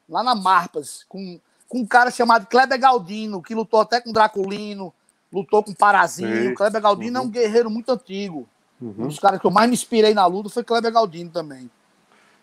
lá 0.09 0.23
na 0.23 0.35
Marpas, 0.35 1.05
com, 1.09 1.41
com 1.69 1.79
um 1.79 1.87
cara 1.87 2.11
chamado 2.11 2.47
Kleber 2.47 2.79
Galdino, 2.79 3.41
que 3.41 3.55
lutou 3.55 3.81
até 3.81 4.01
com 4.01 4.13
Draculino, 4.13 4.93
lutou 5.33 5.63
com 5.63 5.73
Parazinho. 5.73 6.55
Kleber 6.55 6.83
Galdino 6.83 7.19
uhum. 7.19 7.25
é 7.25 7.29
um 7.29 7.31
guerreiro 7.31 7.71
muito 7.71 7.91
antigo. 7.91 8.49
Uhum. 8.81 8.95
Um 8.99 9.07
dos 9.07 9.19
caras 9.19 9.41
que 9.41 9.47
eu 9.47 9.51
mais 9.51 9.69
me 9.69 9.75
inspirei 9.75 10.13
na 10.13 10.27
luta 10.27 10.51
foi 10.51 10.65
Kleber 10.65 10.93
Galdino 10.93 11.31
também. 11.31 11.71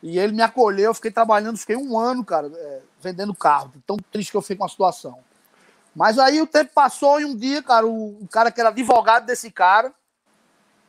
E 0.01 0.17
ele 0.17 0.32
me 0.32 0.41
acolheu, 0.41 0.86
eu 0.86 0.93
fiquei 0.93 1.11
trabalhando, 1.11 1.57
fiquei 1.57 1.75
um 1.75 1.99
ano, 1.99 2.23
cara, 2.23 2.49
é, 2.53 2.82
vendendo 3.01 3.36
carro. 3.36 3.73
Tão 3.86 3.97
triste 3.97 4.32
que 4.32 4.38
eu 4.38 4.41
fiquei 4.41 4.55
com 4.55 4.63
a 4.63 4.69
situação. 4.69 5.19
Mas 5.95 6.17
aí 6.19 6.41
o 6.41 6.47
tempo 6.47 6.71
passou 6.73 7.19
e 7.19 7.25
um 7.25 7.35
dia, 7.35 7.61
cara, 7.63 7.85
o, 7.85 8.21
o 8.21 8.27
cara 8.27 8.51
que 8.51 8.59
era 8.59 8.69
advogado 8.69 9.25
desse 9.25 9.51
cara 9.51 9.93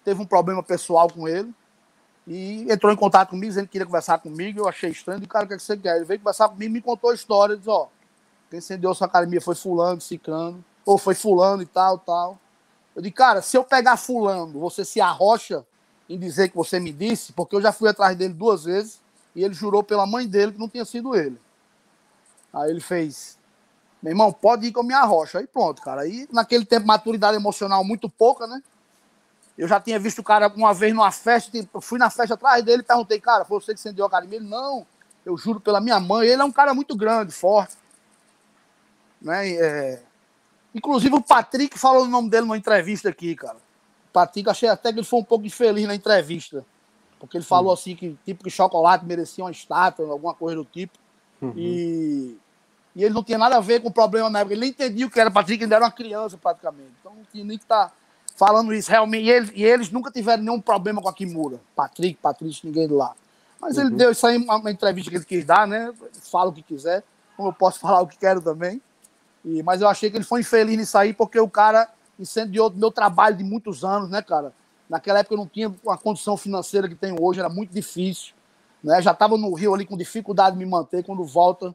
teve 0.05 0.21
um 0.21 0.27
problema 0.27 0.63
pessoal 0.63 1.09
com 1.09 1.27
ele 1.27 1.53
e 2.27 2.71
entrou 2.71 2.93
em 2.93 2.97
contato 2.97 3.31
comigo, 3.31 3.49
dizendo 3.49 3.67
que 3.67 3.73
queria 3.73 3.87
conversar 3.87 4.19
comigo. 4.19 4.61
Eu 4.61 4.69
achei 4.69 4.91
estranho. 4.91 5.23
E, 5.23 5.27
cara, 5.27 5.45
o 5.45 5.49
que, 5.49 5.55
é 5.55 5.57
que 5.57 5.63
você 5.63 5.77
quer? 5.77 5.97
Ele 5.97 6.05
veio 6.05 6.21
conversar 6.21 6.49
comigo 6.49 6.73
me 6.73 6.81
contou 6.81 7.11
a 7.11 7.15
história. 7.15 7.57
Disse: 7.57 7.69
Ó, 7.69 7.89
quem 8.49 8.59
acendeu 8.59 8.95
sua 8.95 9.07
academia 9.07 9.41
foi 9.41 9.55
Fulano, 9.55 10.01
Cicano, 10.01 10.65
ou 10.85 10.97
foi 10.97 11.15
Fulano 11.15 11.63
e 11.63 11.67
tal, 11.67 11.99
tal. 11.99 12.39
Eu 12.95 13.03
disse: 13.03 13.15
Cara, 13.15 13.43
se 13.43 13.57
eu 13.57 13.65
pegar 13.65 13.97
Fulano, 13.97 14.61
você 14.61 14.85
se 14.85 15.01
arrocha 15.01 15.65
em 16.09 16.19
dizer 16.19 16.51
que 16.51 16.57
você 16.57 16.79
me 16.79 16.93
disse, 16.93 17.33
porque 17.33 17.55
eu 17.55 17.63
já 17.63 17.73
fui 17.73 17.89
atrás 17.89 18.17
dele 18.17 18.35
duas 18.35 18.65
vezes 18.65 19.01
e 19.35 19.45
ele 19.45 19.55
jurou 19.55 19.83
pela 19.83 20.07
mãe 20.07 20.27
dele 20.27 20.53
que 20.53 20.59
não 20.59 20.69
tinha 20.69 20.85
sido 20.85 21.15
ele. 21.15 21.41
Aí 22.53 22.71
ele 22.71 22.81
fez, 22.81 23.39
meu 24.03 24.13
irmão, 24.13 24.33
pode 24.33 24.67
ir 24.67 24.73
com 24.73 24.81
a 24.81 24.85
minha 24.85 25.03
rocha. 25.05 25.39
Aí 25.39 25.47
pronto, 25.47 25.83
cara. 25.83 26.03
Aí 26.03 26.27
naquele 26.33 26.65
tempo, 26.65 26.87
maturidade 26.87 27.37
emocional 27.37 27.85
muito 27.85 28.09
pouca, 28.09 28.47
né? 28.47 28.63
Eu 29.59 29.69
já 29.69 29.79
tinha 29.79 29.99
visto 29.99 30.21
o 30.21 30.25
cara 30.25 30.49
uma 30.49 30.73
vez 30.73 30.95
numa 30.95 31.11
festa, 31.11 31.51
tipo, 31.51 31.81
fui 31.83 31.99
na 31.99 32.09
festa 32.09 32.35
atrás 32.35 32.65
dele, 32.65 32.83
perguntei, 32.83 33.21
cara, 33.21 33.45
foi 33.45 33.61
você 33.61 33.75
que 33.75 33.81
acendeu 33.81 34.07
a 34.07 34.09
academia? 34.09 34.39
Ele, 34.39 34.49
não, 34.49 34.87
eu 35.25 35.37
juro 35.37 35.61
pela 35.61 35.81
minha 35.81 36.01
mãe. 36.01 36.29
Ele 36.29 36.41
é 36.41 36.45
um 36.45 36.53
cara 36.53 36.73
muito 36.73 36.97
grande, 36.97 37.33
forte. 37.33 37.77
Né? 39.21 39.51
É... 39.51 40.03
Inclusive 40.75 41.15
o 41.15 41.21
Patrick 41.21 41.79
falou 41.79 42.05
o 42.05 42.09
nome 42.09 42.31
dele 42.31 42.47
numa 42.47 42.57
entrevista 42.57 43.11
aqui, 43.11 43.35
cara. 43.35 43.57
O 43.57 44.13
Patrick, 44.13 44.49
achei 44.49 44.69
até 44.69 44.93
que 44.93 44.99
ele 44.99 45.07
foi 45.07 45.21
um 45.21 45.25
pouco 45.25 45.45
infeliz 45.45 45.87
na 45.87 45.95
entrevista. 45.95 46.65
Porque 47.19 47.37
ele 47.37 47.45
falou 47.45 47.67
uhum. 47.67 47.75
assim 47.75 47.95
que 47.95 48.17
tipo 48.25 48.43
que 48.43 48.51
chocolate 48.51 49.05
merecia 49.05 49.45
uma 49.45 49.51
estátua, 49.51 50.11
alguma 50.11 50.33
coisa 50.33 50.57
do 50.57 50.65
tipo. 50.65 50.99
Uhum. 51.43 51.53
E, 51.55 52.39
e 52.95 53.05
ele 53.05 53.15
não 53.15 53.23
tinha 53.23 53.39
nada 53.39 53.57
a 53.57 53.61
ver 53.61 53.81
com 53.81 53.89
o 53.89 53.93
problema 53.93 54.29
na 54.29 54.41
época. 54.41 54.55
Ele 54.55 54.63
nem 54.63 54.71
entendia 54.71 55.07
o 55.07 55.11
que 55.11 55.21
era 55.21 55.31
Patrick, 55.31 55.63
ele 55.63 55.73
era 55.73 55.85
uma 55.85 55.91
criança 55.91 56.37
praticamente. 56.37 56.93
Então 57.01 57.15
não 57.15 57.25
tinha 57.31 57.45
nem 57.45 57.57
que 57.57 57.65
estar. 57.65 57.89
Tá 57.89 57.93
falando 58.37 58.73
isso 58.73 58.91
realmente. 58.91 59.25
E 59.25 59.31
eles, 59.31 59.53
e 59.55 59.63
eles 59.63 59.91
nunca 59.91 60.11
tiveram 60.11 60.43
nenhum 60.43 60.61
problema 60.61 61.03
com 61.03 61.09
a 61.09 61.13
Kimura. 61.13 61.61
Patrick, 61.77 62.19
Patrício, 62.21 62.67
ninguém 62.67 62.89
de 62.89 62.95
lá. 62.95 63.15
Mas 63.61 63.77
uhum. 63.77 63.83
ele 63.83 63.97
deu 63.97 64.11
isso 64.11 64.27
aí, 64.27 64.39
uma, 64.39 64.71
entrevista 64.71 65.11
que 65.11 65.17
ele 65.19 65.25
quis 65.25 65.45
dar, 65.45 65.67
né? 65.67 65.93
Fala 66.31 66.49
o 66.49 66.53
que 66.53 66.63
quiser, 66.63 67.05
como 67.37 67.51
eu 67.51 67.53
posso 67.53 67.79
falar 67.81 68.01
o 68.01 68.07
que 68.07 68.17
quero 68.17 68.41
também. 68.41 68.81
E, 69.45 69.63
mas 69.63 69.83
eu 69.83 69.89
achei 69.89 70.11
que 70.11 70.17
ele 70.17 70.25
foi 70.25 70.41
infeliz 70.41 70.77
nisso 70.77 70.97
aí, 70.97 71.13
porque 71.13 71.39
o 71.39 71.49
cara 71.49 71.89
incendiou 72.19 72.71
meu 72.71 72.91
trabalho 72.91 73.37
de 73.37 73.45
muitos 73.45 73.85
anos, 73.85 74.09
né, 74.09 74.23
cara? 74.23 74.53
Naquela 74.89 75.21
época 75.21 75.35
eu 75.35 75.39
não 75.39 75.47
tinha 75.47 75.73
a 75.89 75.97
condição 75.97 76.37
financeira 76.37 76.89
que 76.89 76.95
tenho 76.95 77.23
hoje, 77.23 77.41
era 77.41 77.49
muito 77.49 77.73
difícil. 77.73 78.35
Né? 78.83 79.01
Já 79.03 79.13
estava 79.13 79.37
no 79.37 79.53
Rio 79.55 79.75
ali 79.75 79.87
com 79.87 79.97
dificuldade 79.97 80.57
de 80.57 80.65
me 80.65 80.69
manter. 80.69 81.05
Quando 81.05 81.25
volta, 81.25 81.75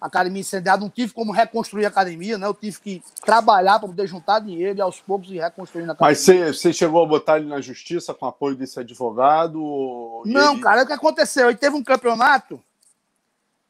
academia 0.00 0.40
incendiada, 0.40 0.82
não 0.82 0.90
tive 0.90 1.12
como 1.12 1.32
reconstruir 1.32 1.84
a 1.84 1.88
academia, 1.88 2.36
né? 2.36 2.46
Eu 2.46 2.54
tive 2.54 2.78
que 2.80 3.02
trabalhar 3.24 3.78
para 3.78 3.88
poder 3.88 4.06
juntar 4.06 4.40
dinheiro 4.40 4.78
e 4.78 4.80
aos 4.80 5.00
poucos 5.00 5.30
ir 5.30 5.40
reconstruindo 5.40 5.90
a 5.90 5.94
academia. 5.94 6.44
Mas 6.46 6.56
você, 6.58 6.72
chegou 6.72 7.02
a 7.02 7.06
botar 7.06 7.38
ele 7.38 7.46
na 7.46 7.60
justiça 7.60 8.12
com 8.12 8.26
apoio 8.26 8.56
desse 8.56 8.78
advogado? 8.78 10.22
Não, 10.26 10.52
ele... 10.52 10.62
cara, 10.62 10.82
o 10.82 10.86
que 10.86 10.92
aconteceu? 10.92 11.48
Ele 11.48 11.58
teve 11.58 11.76
um 11.76 11.84
campeonato 11.84 12.62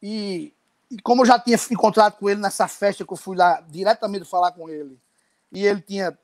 e, 0.03 0.53
e 0.91 0.99
como 1.03 1.23
eu 1.23 1.27
já 1.27 1.39
tinha 1.39 1.59
encontrado 1.71 2.15
com 2.15 2.29
ele 2.29 2.41
nessa 2.41 2.69
festa 2.69 3.05
que 3.05 3.13
eu 3.13 3.17
fui 3.17 3.37
lá 3.37 3.61
diretamente 3.69 4.25
falar 4.25 4.53
com 4.53 4.69
ele, 4.69 4.99
e 5.53 5.65
ele 5.65 5.81
tinha 5.81 6.17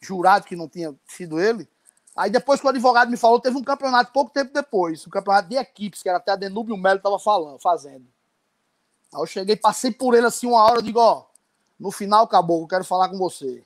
jurado 0.00 0.46
que 0.46 0.56
não 0.56 0.68
tinha 0.68 0.94
sido 1.06 1.40
ele, 1.40 1.68
aí 2.14 2.30
depois 2.30 2.60
que 2.60 2.66
o 2.66 2.70
advogado 2.70 3.10
me 3.10 3.16
falou, 3.16 3.40
teve 3.40 3.56
um 3.56 3.64
campeonato 3.64 4.12
pouco 4.12 4.30
tempo 4.30 4.52
depois, 4.52 5.06
um 5.06 5.10
campeonato 5.10 5.48
de 5.48 5.56
equipes, 5.56 6.02
que 6.02 6.08
era 6.08 6.18
até 6.18 6.32
a 6.32 6.36
Denúbio 6.36 6.76
Melo 6.76 6.98
estava 6.98 7.18
falando, 7.18 7.58
fazendo. 7.58 8.06
Aí 9.14 9.20
eu 9.20 9.26
cheguei, 9.26 9.56
passei 9.56 9.90
por 9.90 10.14
ele 10.14 10.26
assim 10.26 10.46
uma 10.46 10.62
hora, 10.62 10.82
digo, 10.82 10.98
ó, 10.98 11.26
no 11.78 11.90
final, 11.90 12.24
acabou, 12.24 12.62
eu 12.62 12.68
quero 12.68 12.84
falar 12.84 13.08
com 13.08 13.18
você. 13.18 13.64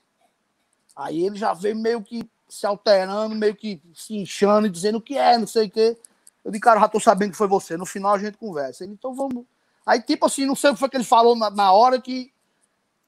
Aí 0.94 1.24
ele 1.24 1.36
já 1.36 1.54
veio 1.54 1.76
meio 1.76 2.02
que 2.02 2.28
se 2.48 2.66
alterando, 2.66 3.34
meio 3.34 3.54
que 3.54 3.80
se 3.94 4.16
inchando 4.16 4.66
e 4.66 4.70
dizendo 4.70 4.98
o 4.98 5.00
que 5.00 5.16
é, 5.16 5.38
não 5.38 5.46
sei 5.46 5.66
o 5.66 5.70
quê. 5.70 5.96
Eu 6.44 6.50
disse, 6.50 6.60
cara, 6.60 6.80
já 6.80 6.88
tô 6.88 6.98
sabendo 6.98 7.30
que 7.30 7.36
foi 7.36 7.46
você. 7.46 7.76
No 7.76 7.86
final 7.86 8.14
a 8.14 8.18
gente 8.18 8.36
conversa. 8.36 8.84
Ele, 8.84 8.92
então 8.92 9.14
vamos. 9.14 9.44
Aí, 9.86 10.02
tipo 10.02 10.26
assim, 10.26 10.44
não 10.46 10.56
sei 10.56 10.70
o 10.70 10.74
que 10.74 10.80
foi 10.80 10.88
que 10.88 10.96
ele 10.96 11.04
falou 11.04 11.36
na, 11.36 11.50
na 11.50 11.72
hora 11.72 12.00
que 12.00 12.32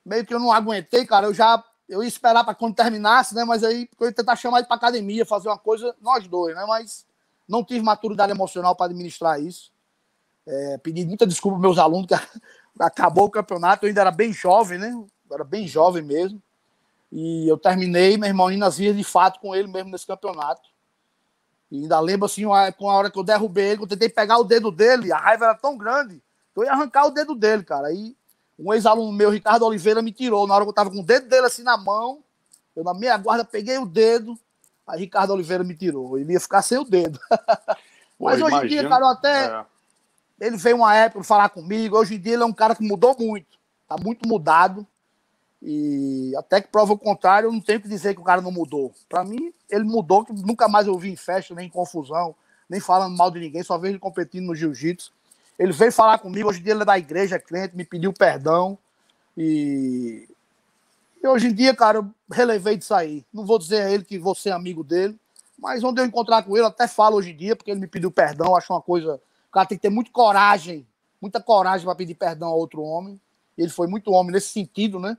meio 0.04 0.24
que 0.24 0.32
eu 0.32 0.38
não 0.38 0.52
aguentei, 0.52 1.04
cara. 1.04 1.26
Eu 1.26 1.34
já 1.34 1.62
eu 1.88 2.02
ia 2.02 2.08
esperar 2.08 2.44
para 2.44 2.54
quando 2.54 2.74
terminasse, 2.74 3.34
né? 3.34 3.44
Mas 3.44 3.62
aí 3.62 3.88
eu 4.00 4.06
ia 4.06 4.12
tentar 4.12 4.36
chamar 4.36 4.58
ele 4.58 4.66
para 4.66 4.76
academia, 4.76 5.26
fazer 5.26 5.48
uma 5.48 5.58
coisa, 5.58 5.94
nós 6.00 6.26
dois, 6.26 6.54
né? 6.54 6.64
Mas 6.66 7.04
não 7.48 7.64
tive 7.64 7.82
maturidade 7.82 8.32
emocional 8.32 8.74
para 8.74 8.86
administrar 8.86 9.40
isso. 9.40 9.70
É, 10.46 10.78
pedi 10.78 11.04
muita 11.04 11.26
desculpa 11.26 11.56
aos 11.56 11.62
meus 11.62 11.78
alunos, 11.78 12.06
que 12.06 12.14
acabou 12.78 13.26
o 13.26 13.30
campeonato, 13.30 13.84
eu 13.84 13.88
ainda 13.88 14.00
era 14.00 14.10
bem 14.10 14.32
jovem, 14.32 14.78
né? 14.78 14.90
Eu 14.90 15.08
era 15.30 15.44
bem 15.44 15.66
jovem 15.66 16.02
mesmo. 16.02 16.42
E 17.10 17.46
eu 17.48 17.58
terminei, 17.58 18.16
meu 18.16 18.28
irmão, 18.28 18.50
indo 18.50 18.60
nas 18.60 18.78
vias 18.78 18.96
de 18.96 19.04
fato 19.04 19.38
com 19.38 19.54
ele 19.54 19.68
mesmo 19.68 19.90
nesse 19.90 20.06
campeonato. 20.06 20.62
E 21.70 21.82
ainda 21.82 22.00
lembro 22.00 22.26
assim, 22.26 22.44
com 22.76 22.90
a 22.90 22.94
hora 22.94 23.10
que 23.10 23.18
eu 23.18 23.22
derrubei 23.22 23.70
ele, 23.72 23.82
eu 23.82 23.86
tentei 23.86 24.08
pegar 24.08 24.38
o 24.38 24.44
dedo 24.44 24.70
dele, 24.70 25.12
a 25.12 25.18
raiva 25.18 25.46
era 25.46 25.54
tão 25.54 25.76
grande, 25.76 26.22
que 26.52 26.60
eu 26.60 26.64
ia 26.64 26.72
arrancar 26.72 27.06
o 27.06 27.10
dedo 27.10 27.34
dele, 27.34 27.62
cara. 27.62 27.88
Aí 27.88 28.16
um 28.58 28.72
ex-aluno 28.72 29.12
meu, 29.12 29.30
Ricardo 29.30 29.64
Oliveira, 29.64 30.02
me 30.02 30.12
tirou. 30.12 30.46
Na 30.46 30.54
hora 30.54 30.64
que 30.64 30.70
eu 30.70 30.74
tava 30.74 30.90
com 30.90 31.00
o 31.00 31.04
dedo 31.04 31.28
dele 31.28 31.46
assim 31.46 31.62
na 31.62 31.76
mão, 31.76 32.22
eu 32.74 32.84
na 32.84 32.94
meia 32.94 33.16
guarda 33.16 33.44
peguei 33.44 33.78
o 33.78 33.86
dedo, 33.86 34.38
aí 34.86 35.00
Ricardo 35.00 35.32
Oliveira 35.32 35.64
me 35.64 35.74
tirou. 35.74 36.18
Ele 36.18 36.32
ia 36.32 36.40
ficar 36.40 36.62
sem 36.62 36.78
o 36.78 36.84
dedo. 36.84 37.18
Mas 38.18 38.38
Pô, 38.38 38.46
hoje 38.46 38.54
imagino, 38.54 38.64
em 38.64 38.68
dia, 38.68 38.88
cara, 38.88 39.04
eu 39.04 39.08
até. 39.08 39.44
É 39.46 39.71
ele 40.42 40.56
veio 40.56 40.76
uma 40.76 40.92
época 40.92 41.22
falar 41.22 41.48
comigo. 41.50 41.96
Hoje 41.96 42.16
em 42.16 42.18
dia 42.18 42.32
ele 42.32 42.42
é 42.42 42.46
um 42.46 42.52
cara 42.52 42.74
que 42.74 42.82
mudou 42.82 43.16
muito. 43.16 43.56
Tá 43.86 43.94
muito 43.96 44.28
mudado. 44.28 44.84
E 45.62 46.34
até 46.36 46.60
que 46.60 46.66
prova 46.66 46.94
o 46.94 46.98
contrário, 46.98 47.46
eu 47.46 47.52
não 47.52 47.60
tenho 47.60 47.80
que 47.80 47.86
dizer 47.86 48.12
que 48.12 48.20
o 48.20 48.24
cara 48.24 48.40
não 48.40 48.50
mudou. 48.50 48.92
Para 49.08 49.22
mim, 49.22 49.54
ele 49.70 49.84
mudou, 49.84 50.24
que 50.24 50.32
nunca 50.32 50.66
mais 50.66 50.88
eu 50.88 50.98
vi 50.98 51.12
em 51.12 51.16
festa, 51.16 51.54
nem 51.54 51.68
em 51.68 51.70
confusão, 51.70 52.34
nem 52.68 52.80
falando 52.80 53.16
mal 53.16 53.30
de 53.30 53.38
ninguém, 53.38 53.62
só 53.62 53.78
vejo 53.78 53.92
ele 53.92 54.00
competindo 54.00 54.46
no 54.46 54.56
jiu-jitsu. 54.56 55.12
Ele 55.56 55.70
veio 55.70 55.92
falar 55.92 56.18
comigo, 56.18 56.48
hoje 56.48 56.58
em 56.58 56.64
dia 56.64 56.72
ele 56.72 56.82
é 56.82 56.86
da 56.86 56.98
igreja, 56.98 57.36
é 57.36 57.38
crente, 57.38 57.76
me 57.76 57.84
pediu 57.84 58.12
perdão. 58.12 58.76
E... 59.38 60.28
e 61.22 61.28
hoje 61.28 61.46
em 61.46 61.54
dia, 61.54 61.72
cara, 61.76 61.98
eu 61.98 62.10
relevei 62.28 62.76
de 62.76 62.84
sair. 62.84 63.24
Não 63.32 63.46
vou 63.46 63.60
dizer 63.60 63.82
a 63.82 63.90
ele 63.92 64.02
que 64.02 64.18
vou 64.18 64.34
ser 64.34 64.50
amigo 64.50 64.82
dele, 64.82 65.16
mas 65.56 65.84
onde 65.84 66.00
eu 66.00 66.04
encontrar 66.04 66.42
com 66.42 66.56
ele, 66.56 66.66
até 66.66 66.88
falo 66.88 67.18
hoje 67.18 67.30
em 67.30 67.36
dia, 67.36 67.54
porque 67.54 67.70
ele 67.70 67.78
me 67.78 67.86
pediu 67.86 68.10
perdão, 68.10 68.56
acho 68.56 68.72
uma 68.72 68.82
coisa 68.82 69.20
o 69.52 69.60
cara 69.60 69.66
tem 69.66 69.76
que 69.76 69.82
ter 69.82 69.90
muita 69.90 70.10
coragem, 70.10 70.86
muita 71.20 71.38
coragem 71.38 71.84
para 71.84 71.94
pedir 71.94 72.14
perdão 72.14 72.48
a 72.48 72.54
outro 72.54 72.80
homem. 72.80 73.20
Ele 73.56 73.68
foi 73.68 73.86
muito 73.86 74.10
homem 74.10 74.32
nesse 74.32 74.48
sentido, 74.48 74.98
né? 74.98 75.14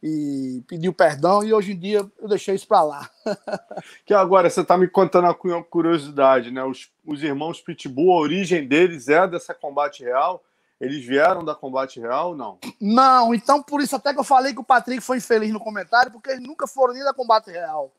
E 0.00 0.62
pediu 0.68 0.92
perdão 0.92 1.42
e 1.42 1.52
hoje 1.52 1.72
em 1.72 1.76
dia 1.76 2.08
eu 2.20 2.28
deixei 2.28 2.54
isso 2.54 2.68
para 2.68 2.84
lá. 2.84 3.10
que 4.06 4.14
agora 4.14 4.48
você 4.48 4.60
está 4.60 4.78
me 4.78 4.86
contando 4.86 5.26
a 5.26 5.34
curiosidade, 5.64 6.52
né? 6.52 6.62
Os, 6.62 6.88
os 7.04 7.20
irmãos 7.20 7.60
Pitbull, 7.60 8.12
a 8.12 8.20
origem 8.20 8.64
deles 8.64 9.08
é 9.08 9.26
dessa 9.26 9.52
combate 9.52 10.04
real? 10.04 10.40
Eles 10.80 11.04
vieram 11.04 11.44
da 11.44 11.52
combate 11.52 11.98
real 11.98 12.36
não? 12.36 12.60
Não, 12.80 13.34
então 13.34 13.60
por 13.60 13.80
isso 13.80 13.96
até 13.96 14.14
que 14.14 14.20
eu 14.20 14.24
falei 14.24 14.54
que 14.54 14.60
o 14.60 14.64
Patrick 14.64 15.00
foi 15.00 15.16
infeliz 15.16 15.52
no 15.52 15.58
comentário, 15.58 16.12
porque 16.12 16.30
eles 16.30 16.46
nunca 16.46 16.68
foram 16.68 16.94
nem 16.94 17.02
da 17.02 17.12
combate 17.12 17.50
real. 17.50 17.90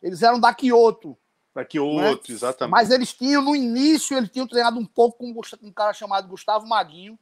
Eles 0.00 0.22
eram 0.22 0.38
da 0.38 0.54
Kyoto. 0.54 1.18
Daqui 1.58 1.80
outro, 1.80 2.30
né? 2.30 2.36
exatamente. 2.36 2.70
Mas 2.70 2.88
eles 2.88 3.12
tinham, 3.12 3.42
no 3.42 3.56
início, 3.56 4.16
eles 4.16 4.30
tinham 4.30 4.46
treinado 4.46 4.78
um 4.78 4.86
pouco 4.86 5.18
com 5.18 5.40
um 5.60 5.72
cara 5.72 5.92
chamado 5.92 6.28
Gustavo 6.28 6.64
Maguinho, 6.64 7.18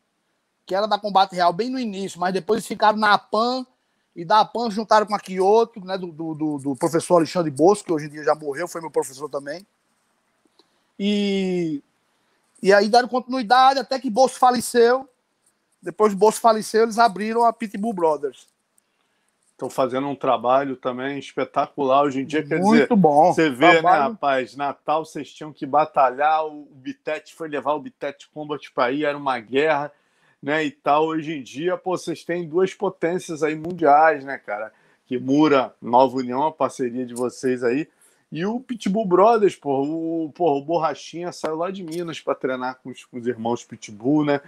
que 0.66 0.74
era 0.74 0.87
da 0.87 0.99
Combate 0.99 1.34
Real, 1.34 1.55
bem 1.55 1.70
no 1.70 1.78
início, 1.78 2.20
mas 2.20 2.34
depois 2.34 2.59
eles 2.59 2.68
ficaram 2.68 2.99
na 2.99 3.14
APAN, 3.14 3.66
e 4.14 4.26
da 4.26 4.41
APAN 4.41 4.70
juntaram 4.70 5.07
com 5.07 5.14
a 5.14 5.18
Kyoto, 5.18 5.82
né, 5.82 5.97
do, 5.97 6.12
do, 6.12 6.59
do, 6.59 6.76
professor 6.76 7.16
Alexandre 7.16 7.51
Bosco, 7.51 7.87
que 7.87 7.93
hoje 7.95 8.07
em 8.09 8.11
dia 8.11 8.24
já 8.24 8.34
morreu, 8.34 8.68
foi 8.68 8.82
meu 8.82 8.91
professor 8.91 9.26
também. 9.30 9.66
E, 10.99 11.82
e 12.62 12.74
aí 12.74 12.91
deram 12.91 13.09
continuidade 13.09 13.78
até 13.78 13.99
que 13.99 14.11
Bosco 14.11 14.39
faleceu. 14.39 15.09
Depois 15.80 16.12
que 16.12 16.18
Bosco 16.18 16.43
faleceu, 16.43 16.82
eles 16.82 16.99
abriram 16.99 17.43
a 17.43 17.55
Pitbull 17.55 17.95
Brothers 17.95 18.47
estão 19.57 19.70
fazendo 19.70 20.07
um 20.07 20.14
trabalho 20.14 20.76
também 20.76 21.18
espetacular 21.18 22.02
hoje 22.02 22.20
em 22.20 22.26
dia. 22.26 22.46
Quer 22.46 22.61
Muito 22.61 22.82
dizer, 22.82 22.94
bom. 22.94 23.32
Você 23.32 23.48
vê, 23.48 23.66
né, 23.66 23.72
trabalho... 23.72 24.02
né, 24.02 24.09
rapaz? 24.11 24.54
Natal 24.54 25.04
vocês 25.04 25.32
tinham 25.32 25.52
que 25.52 25.64
batalhar, 25.64 26.46
o 26.46 26.68
Bitete 26.70 27.34
foi 27.34 27.48
levar 27.48 27.72
o 27.72 27.80
Bitete 27.80 28.28
Combat 28.28 28.70
para 28.72 28.84
aí, 28.84 29.04
era 29.04 29.16
uma 29.16 29.38
guerra, 29.40 29.90
né? 30.42 30.62
E 30.62 30.70
tal. 30.70 31.07
Hoje 31.07 31.38
em 31.38 31.42
dia, 31.42 31.76
pô, 31.78 31.96
vocês 31.96 32.22
têm 32.22 32.46
duas 32.46 32.74
potências 32.74 33.42
aí 33.42 33.57
mundiais, 33.57 34.22
né, 34.22 34.36
cara? 34.36 34.70
Que 35.07 35.18
Mura, 35.18 35.74
Nova 35.80 36.18
União, 36.18 36.44
a 36.44 36.52
parceria 36.52 37.07
de 37.07 37.14
vocês 37.14 37.64
aí. 37.64 37.88
E 38.30 38.44
o 38.44 38.61
Pitbull 38.61 39.07
Brothers, 39.07 39.57
pô, 39.57 39.82
o, 39.82 40.32
pô, 40.32 40.59
o 40.59 40.62
Borrachinha 40.62 41.32
saiu 41.32 41.57
lá 41.57 41.70
de 41.70 41.82
Minas 41.82 42.20
para 42.20 42.34
treinar 42.34 42.78
com 42.82 42.90
os, 42.90 43.04
com 43.04 43.18
os 43.18 43.26
irmãos 43.26 43.64
Pitbull, 43.64 44.24
né? 44.24 44.40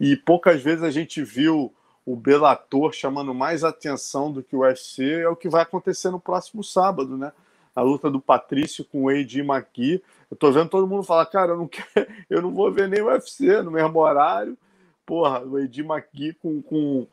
E 0.00 0.16
poucas 0.16 0.60
vezes 0.60 0.82
a 0.82 0.90
gente 0.90 1.22
viu 1.22 1.72
o 2.06 2.14
Bellator 2.14 2.92
chamando 2.92 3.34
mais 3.34 3.64
atenção 3.64 4.32
do 4.32 4.40
que 4.40 4.54
o 4.54 4.60
UFC 4.60 5.22
é 5.22 5.28
o 5.28 5.34
que 5.34 5.48
vai 5.48 5.62
acontecer 5.62 6.08
no 6.08 6.20
próximo 6.20 6.62
sábado, 6.62 7.18
né? 7.18 7.32
A 7.74 7.82
luta 7.82 8.08
do 8.08 8.20
Patrício 8.20 8.84
com 8.84 9.04
o 9.04 9.10
Eddie 9.10 9.42
McGee. 9.42 10.00
Eu 10.30 10.36
tô 10.36 10.52
vendo 10.52 10.70
todo 10.70 10.86
mundo 10.86 11.02
falar, 11.02 11.26
cara, 11.26 11.52
eu 11.52 11.56
não, 11.56 11.66
quero, 11.66 12.08
eu 12.30 12.40
não 12.40 12.54
vou 12.54 12.72
ver 12.72 12.88
nem 12.88 13.02
o 13.02 13.06
UFC 13.06 13.60
no 13.60 13.72
mesmo 13.72 13.98
horário. 13.98 14.56
Porra, 15.04 15.40
o 15.40 15.58
Eddie 15.58 15.82
McGee 15.82 16.34
com, 16.34 16.62
com, 16.62 17.06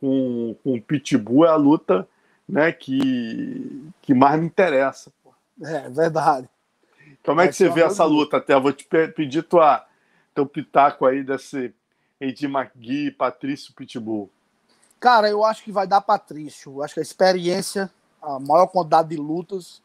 com, 0.00 0.56
com 0.64 0.74
o 0.74 0.80
Pitbull 0.80 1.44
é 1.44 1.50
a 1.50 1.56
luta 1.56 2.08
né, 2.48 2.72
que, 2.72 3.90
que 4.00 4.14
mais 4.14 4.40
me 4.40 4.46
interessa. 4.46 5.12
Porra. 5.22 5.36
É, 5.62 5.90
verdade. 5.90 6.48
Como 7.22 7.42
é, 7.42 7.44
é 7.44 7.48
que 7.48 7.54
você 7.54 7.68
vê 7.68 7.82
essa 7.82 8.04
luta, 8.04 8.38
até? 8.38 8.54
Eu 8.54 8.62
vou 8.62 8.72
te 8.72 8.86
pedir 9.14 9.42
tua, 9.42 9.84
teu 10.34 10.46
pitaco 10.46 11.04
aí 11.04 11.22
desse 11.22 11.74
Eddie 12.18 12.48
McGee 12.48 13.08
e 13.08 13.10
Patrício 13.10 13.74
Pitbull. 13.74 14.30
Cara, 15.00 15.28
eu 15.28 15.44
acho 15.44 15.62
que 15.62 15.72
vai 15.72 15.86
dar 15.86 16.00
Patrício. 16.00 16.72
Eu 16.72 16.82
acho 16.82 16.94
que 16.94 17.00
a 17.00 17.02
experiência, 17.02 17.90
a 18.20 18.38
maior 18.38 18.66
quantidade 18.66 19.08
de 19.08 19.16
lutas, 19.16 19.80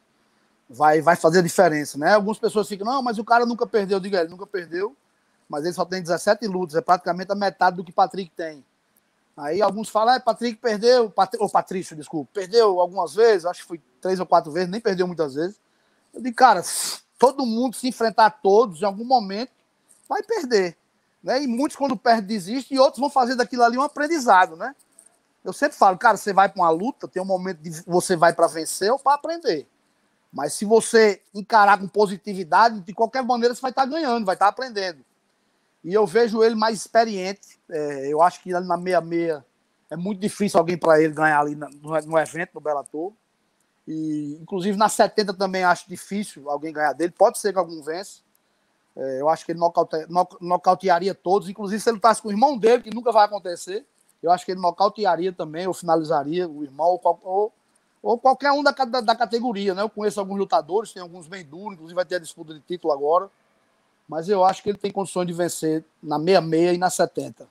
vai, 0.69 1.01
vai 1.01 1.15
fazer 1.15 1.39
a 1.39 1.43
diferença, 1.43 1.97
né? 1.97 2.13
Algumas 2.13 2.39
pessoas 2.39 2.67
ficam, 2.67 2.85
não, 2.85 3.01
mas 3.01 3.19
o 3.19 3.23
cara 3.23 3.45
nunca 3.45 3.67
perdeu. 3.67 3.97
Eu 3.97 4.01
digo, 4.01 4.15
é, 4.15 4.21
ele 4.21 4.29
nunca 4.29 4.47
perdeu, 4.47 4.95
mas 5.47 5.63
ele 5.63 5.73
só 5.73 5.85
tem 5.85 6.01
17 6.01 6.47
lutas, 6.47 6.75
é 6.75 6.81
praticamente 6.81 7.31
a 7.31 7.35
metade 7.35 7.77
do 7.77 7.83
que 7.83 7.91
Patrick 7.91 8.31
tem. 8.35 8.65
Aí 9.35 9.61
alguns 9.61 9.89
falam, 9.89 10.13
é, 10.13 10.19
Patrick 10.19 10.57
perdeu, 10.59 11.09
Pat... 11.09 11.33
ou 11.39 11.49
Patrício, 11.49 11.95
desculpa, 11.95 12.29
perdeu 12.33 12.79
algumas 12.79 13.15
vezes, 13.15 13.45
acho 13.45 13.61
que 13.61 13.67
foi 13.67 13.81
três 13.99 14.19
ou 14.19 14.25
quatro 14.25 14.51
vezes, 14.51 14.69
nem 14.69 14.81
perdeu 14.81 15.07
muitas 15.07 15.35
vezes. 15.35 15.59
Eu 16.13 16.21
digo, 16.21 16.35
cara, 16.35 16.61
todo 17.17 17.45
mundo 17.45 17.75
se 17.75 17.87
enfrentar 17.87 18.29
todos, 18.29 18.81
em 18.81 18.85
algum 18.85 19.05
momento, 19.05 19.51
vai 20.07 20.21
perder. 20.21 20.77
Né? 21.23 21.43
E 21.43 21.47
muitos, 21.47 21.77
quando 21.77 21.95
perdem, 21.95 22.27
desistem, 22.27 22.77
e 22.77 22.79
outros 22.79 22.99
vão 22.99 23.09
fazer 23.09 23.35
daquilo 23.35 23.63
ali 23.63 23.77
um 23.77 23.81
aprendizado, 23.81 24.55
né? 24.55 24.75
Eu 25.43 25.51
sempre 25.51 25.77
falo, 25.77 25.97
cara, 25.97 26.17
você 26.17 26.31
vai 26.31 26.47
para 26.47 26.61
uma 26.61 26.69
luta, 26.69 27.07
tem 27.07 27.21
um 27.21 27.25
momento 27.25 27.59
de 27.59 27.69
você 27.85 28.15
vai 28.15 28.33
para 28.33 28.47
vencer 28.47 28.91
ou 28.91 28.97
para 28.97 29.15
aprender. 29.15 29.67
Mas 30.31 30.53
se 30.53 30.65
você 30.65 31.21
encarar 31.33 31.77
com 31.77 31.87
positividade, 31.87 32.79
de 32.79 32.93
qualquer 32.93 33.23
maneira 33.23 33.53
você 33.53 33.61
vai 33.61 33.71
estar 33.71 33.83
tá 33.83 33.87
ganhando, 33.87 34.25
vai 34.25 34.35
estar 34.35 34.45
tá 34.45 34.49
aprendendo. 34.49 35.03
E 35.83 35.93
eu 35.93 36.07
vejo 36.07 36.43
ele 36.43 36.55
mais 36.55 36.77
experiente. 36.77 37.59
É, 37.69 38.07
eu 38.07 38.21
acho 38.21 38.41
que 38.41 38.53
ali 38.53 38.65
na 38.65 38.77
66 38.77 39.43
é 39.91 39.97
muito 39.97 40.19
difícil 40.19 40.59
alguém 40.59 40.77
para 40.77 40.99
ele 41.01 41.13
ganhar 41.13 41.39
ali 41.39 41.55
no, 41.55 41.69
no, 41.69 42.17
evento, 42.17 42.51
no 42.55 42.61
Bellator. 42.61 43.13
E, 43.87 44.39
inclusive, 44.41 44.77
na 44.77 44.89
70 44.89 45.33
também 45.33 45.63
acho 45.63 45.87
difícil 45.87 46.49
alguém 46.49 46.73
ganhar 46.73 46.93
dele. 46.93 47.13
Pode 47.15 47.37
ser 47.37 47.51
que 47.51 47.59
algum 47.59 47.83
vence. 47.83 48.21
É, 48.95 49.21
eu 49.21 49.29
acho 49.29 49.45
que 49.45 49.51
ele 49.51 49.59
nocaute, 49.59 49.97
nocautearia 50.39 51.13
todos. 51.13 51.49
Inclusive, 51.49 51.81
se 51.81 51.89
ele 51.89 51.95
lutasse 51.95 52.21
com 52.21 52.29
o 52.29 52.31
irmão 52.31 52.57
dele, 52.57 52.81
que 52.81 52.95
nunca 52.95 53.11
vai 53.11 53.25
acontecer, 53.25 53.85
eu 54.23 54.31
acho 54.31 54.45
que 54.45 54.51
ele 54.51 54.61
nocautearia 54.61 55.31
também, 55.31 55.67
ou 55.67 55.73
finalizaria 55.73 56.47
o 56.47 56.63
irmão, 56.63 56.99
ou, 57.03 57.19
ou, 57.23 57.53
ou 58.01 58.17
qualquer 58.17 58.51
um 58.51 58.63
da, 58.63 58.71
da, 58.71 59.01
da, 59.01 59.15
categoria. 59.15 59.73
Né? 59.73 59.81
Eu 59.81 59.89
conheço 59.89 60.19
alguns 60.19 60.39
lutadores, 60.39 60.93
tem 60.93 61.01
alguns 61.01 61.27
bem 61.27 61.43
duros, 61.43 61.73
inclusive 61.73 61.95
vai 61.95 62.05
ter 62.05 62.15
a 62.15 62.19
disputa 62.19 62.53
de 62.53 62.61
título 62.61 62.93
agora 62.93 63.29
mas 64.07 64.29
eu 64.29 64.43
acho 64.43 64.61
que 64.61 64.69
ele 64.69 64.77
tem 64.77 64.91
condições 64.91 65.25
de 65.25 65.33
vencer 65.33 65.83
na 66.01 66.17
66 66.17 66.75
e 66.75 66.77
na 66.77 66.89
70. 66.89 67.47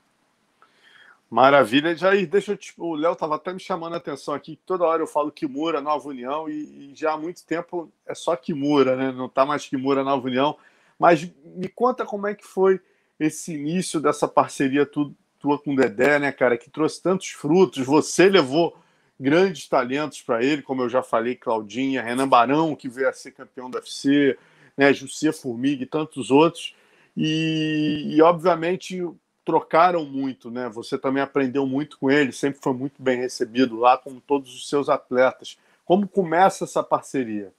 Maravilha, 1.30 1.96
Jair. 1.96 2.28
Deixa 2.28 2.52
eu 2.52 2.56
te... 2.56 2.74
O 2.76 2.94
Léo 2.94 3.14
estava 3.14 3.36
até 3.36 3.52
me 3.52 3.58
chamando 3.58 3.94
a 3.94 3.96
atenção 3.96 4.34
aqui. 4.34 4.58
Toda 4.66 4.84
hora 4.84 5.02
eu 5.02 5.06
falo 5.06 5.32
Kimura, 5.32 5.80
Nova 5.80 6.08
União, 6.08 6.48
e, 6.48 6.92
e 6.92 6.94
já 6.94 7.14
há 7.14 7.16
muito 7.16 7.44
tempo 7.44 7.90
é 8.06 8.14
só 8.14 8.36
Kimura, 8.36 8.96
né? 8.96 9.10
Não 9.12 9.26
está 9.26 9.46
mais 9.46 9.66
Kimura, 9.66 10.04
Nova 10.04 10.26
União. 10.26 10.56
Mas 10.98 11.28
me 11.44 11.68
conta 11.68 12.04
como 12.04 12.26
é 12.26 12.34
que 12.34 12.46
foi 12.46 12.80
esse 13.18 13.54
início 13.54 13.98
dessa 13.98 14.28
parceria 14.28 14.84
tu, 14.84 15.14
tua 15.42 15.58
com 15.58 15.72
o 15.72 15.76
Dedé, 15.76 16.20
né, 16.20 16.30
cara? 16.30 16.56
Que 16.56 16.70
trouxe 16.70 17.02
tantos 17.02 17.28
frutos. 17.30 17.84
Você 17.84 18.28
levou 18.28 18.78
grandes 19.18 19.68
talentos 19.68 20.22
para 20.22 20.42
ele, 20.42 20.62
como 20.62 20.82
eu 20.82 20.88
já 20.88 21.02
falei, 21.02 21.34
Claudinha, 21.34 22.02
Renan 22.02 22.28
Barão, 22.28 22.76
que 22.76 22.88
veio 22.88 23.08
a 23.08 23.12
ser 23.12 23.32
campeão 23.32 23.68
do 23.68 23.76
UFC, 23.76 24.38
né, 24.76 24.92
Jussia 24.92 25.32
Formiga 25.32 25.82
e 25.82 25.86
tantos 25.86 26.30
outros. 26.30 26.74
E, 27.16 28.14
e, 28.16 28.22
obviamente 28.22 29.04
trocaram 29.44 30.04
muito, 30.04 30.50
né? 30.50 30.68
Você 30.68 30.96
também 30.96 31.22
aprendeu 31.22 31.66
muito 31.66 31.98
com 31.98 32.08
ele, 32.08 32.32
sempre 32.32 32.60
foi 32.62 32.72
muito 32.72 33.02
bem 33.02 33.18
recebido 33.18 33.76
lá, 33.76 33.98
como 33.98 34.20
todos 34.20 34.54
os 34.54 34.68
seus 34.68 34.88
atletas. 34.88 35.58
Como 35.84 36.06
começa 36.06 36.64
essa 36.64 36.82
parceria? 36.82 37.52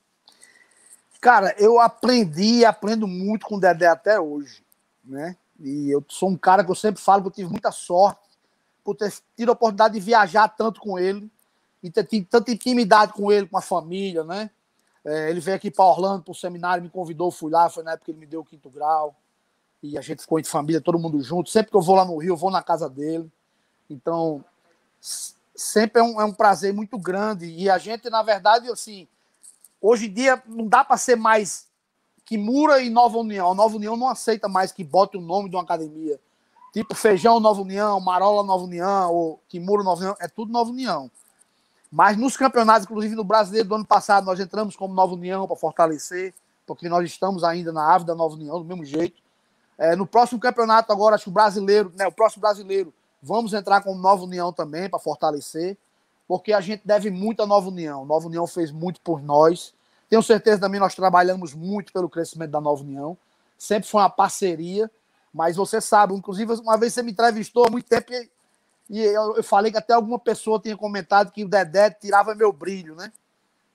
Cara, 1.20 1.54
eu 1.58 1.80
aprendi 1.80 2.60
e 2.60 2.66
aprendo 2.66 3.06
muito 3.06 3.46
com 3.46 3.56
o 3.56 3.60
Dedé 3.60 3.88
até 3.88 4.20
hoje, 4.20 4.64
né? 5.04 5.36
E 5.60 5.90
eu 5.90 6.04
sou 6.10 6.30
um 6.30 6.38
cara 6.38 6.64
que 6.64 6.72
eu 6.72 6.76
sempre 6.76 7.02
falo 7.02 7.22
que 7.22 7.28
eu 7.28 7.32
tive 7.32 7.50
muita 7.50 7.72
sorte 7.72 8.22
por 8.84 8.96
ter 8.96 9.14
tido 9.36 9.50
a 9.50 9.54
oportunidade 9.54 9.94
de 9.94 10.00
viajar 10.00 10.48
tanto 10.50 10.82
com 10.82 11.00
ele 11.00 11.32
e 11.82 11.90
ter 11.90 12.06
tido 12.06 12.28
tanta 12.28 12.52
intimidade 12.52 13.14
com 13.14 13.32
ele, 13.32 13.48
com 13.48 13.58
a 13.58 13.62
família, 13.62 14.24
né? 14.24 14.50
É, 15.06 15.30
ele 15.30 15.40
veio 15.40 15.58
aqui 15.58 15.70
para 15.70 15.86
Orlando 15.86 16.24
para 16.24 16.32
o 16.32 16.36
seminário, 16.36 16.84
me 16.84 16.90
convidou, 16.90 17.30
fui 17.30 17.52
lá, 17.52 17.70
foi 17.70 17.84
na 17.84 17.92
época 17.92 18.06
que 18.06 18.12
ele 18.12 18.20
me 18.20 18.26
deu 18.26 18.42
o 18.42 18.46
quinto 18.46 18.70
grau. 18.70 19.16
E 19.82 19.98
a 19.98 20.02
gente 20.02 20.22
ficou 20.22 20.40
em 20.40 20.44
família, 20.44 20.80
todo 20.80 20.98
mundo 20.98 21.22
junto. 21.22 21.50
Sempre 21.50 21.72
que 21.72 21.78
eu 21.78 21.82
vou 21.82 21.96
lá 21.96 22.06
no 22.06 22.18
Rio, 22.18 22.34
eu 22.34 22.38
vou 22.38 22.50
na 22.50 22.64
casa 22.64 22.90
dele. 22.90 23.30
Então, 23.90 24.44
sempre 25.54 26.02
é 26.02 26.04
um, 26.04 26.22
é 26.22 26.26
um 26.26 26.34
prazer 26.34 26.74
muito 26.74 26.98
grande. 26.98 27.46
E 27.46 27.70
a 27.70 27.78
gente, 27.78 28.10
na 28.10 28.24
verdade, 28.24 28.70
assim, 28.70 29.08
hoje 29.82 30.08
em 30.08 30.14
dia 30.14 30.42
não 30.48 30.68
dá 30.68 30.86
para 30.86 30.96
ser 30.96 31.18
mais 31.18 31.68
Kimura 32.26 32.82
e 32.82 32.90
Nova 32.90 33.18
União. 33.18 33.52
A 33.52 33.56
Nova 33.56 33.76
União 33.76 33.98
não 33.98 34.08
aceita 34.08 34.48
mais 34.48 34.72
que 34.72 34.84
bote 34.84 35.18
o 35.18 35.22
nome 35.22 35.50
de 35.50 35.56
uma 35.56 35.64
academia. 35.64 36.20
Tipo 36.72 36.96
Feijão 36.96 37.40
Nova 37.40 37.62
União, 37.62 38.00
Marola 38.00 38.44
Nova 38.44 38.64
União, 38.64 39.14
ou 39.14 39.40
Kimura 39.48 39.84
Nova 39.84 40.02
União, 40.02 40.16
é 40.20 40.28
tudo 40.28 40.52
Nova 40.52 40.72
União. 40.72 41.12
Mas 41.92 42.18
nos 42.18 42.36
campeonatos, 42.36 42.86
inclusive 42.86 43.14
no 43.16 43.24
brasileiro 43.24 43.70
do 43.70 43.76
ano 43.76 43.86
passado, 43.86 44.26
nós 44.26 44.40
entramos 44.40 44.76
como 44.76 44.96
Nova 44.96 45.14
União 45.14 45.46
para 45.46 45.56
fortalecer, 45.56 46.34
porque 46.66 46.90
nós 46.90 47.06
estamos 47.06 47.44
ainda 47.44 47.72
na 47.72 47.94
ave 47.94 48.06
da 48.06 48.16
Nova 48.16 48.34
União, 48.34 48.58
do 48.58 48.66
mesmo 48.66 48.84
jeito. 48.84 49.22
É, 49.78 49.96
no 49.96 50.08
próximo 50.08 50.40
campeonato, 50.40 50.92
agora, 50.92 51.14
acho 51.14 51.26
que 51.26 51.30
o 51.30 51.34
brasileiro, 51.34 51.92
né, 51.96 52.08
o 52.08 52.12
próximo 52.12 52.42
brasileiro, 52.42 52.92
vamos 53.22 53.54
entrar 53.54 53.82
como 53.82 54.02
Nova 54.02 54.24
União 54.24 54.52
também 54.52 54.90
para 54.90 54.98
fortalecer, 54.98 55.78
porque 56.28 56.52
a 56.52 56.62
gente 56.62 56.82
deve 56.84 57.12
muito 57.12 57.44
à 57.44 57.46
Nova 57.46 57.68
União. 57.68 58.06
Nova 58.06 58.26
União 58.26 58.48
fez 58.48 58.72
muito 58.72 59.00
por 59.02 59.22
nós. 59.22 59.74
Tenho 60.14 60.22
certeza 60.22 60.62
também 60.62 60.80
nós 60.80 60.94
trabalhamos 60.94 61.56
muito 61.56 61.92
pelo 61.92 62.08
crescimento 62.08 62.52
da 62.52 62.62
Nova 62.62 62.84
União. 62.84 63.18
Sempre 63.58 63.90
foi 63.90 64.00
uma 64.00 64.12
parceria, 64.12 64.92
mas 65.34 65.56
você 65.56 65.82
sabe, 65.82 66.14
inclusive, 66.14 66.54
uma 66.54 66.78
vez 66.78 66.94
você 66.94 67.02
me 67.02 67.12
entrevistou 67.12 67.66
há 67.66 67.72
muito 67.72 67.90
tempo 67.90 68.12
e 68.92 69.00
eu, 69.00 69.38
eu, 69.38 69.44
falei 69.44 69.72
que 69.72 69.78
até 69.80 69.92
alguma 69.92 70.20
pessoa 70.20 70.60
tinha 70.60 70.78
comentado 70.78 71.32
que 71.32 71.44
o 71.44 71.48
Dedé 71.48 71.90
tirava 71.90 72.36
meu 72.36 72.54
brilho, 72.54 72.94
né? 72.94 73.12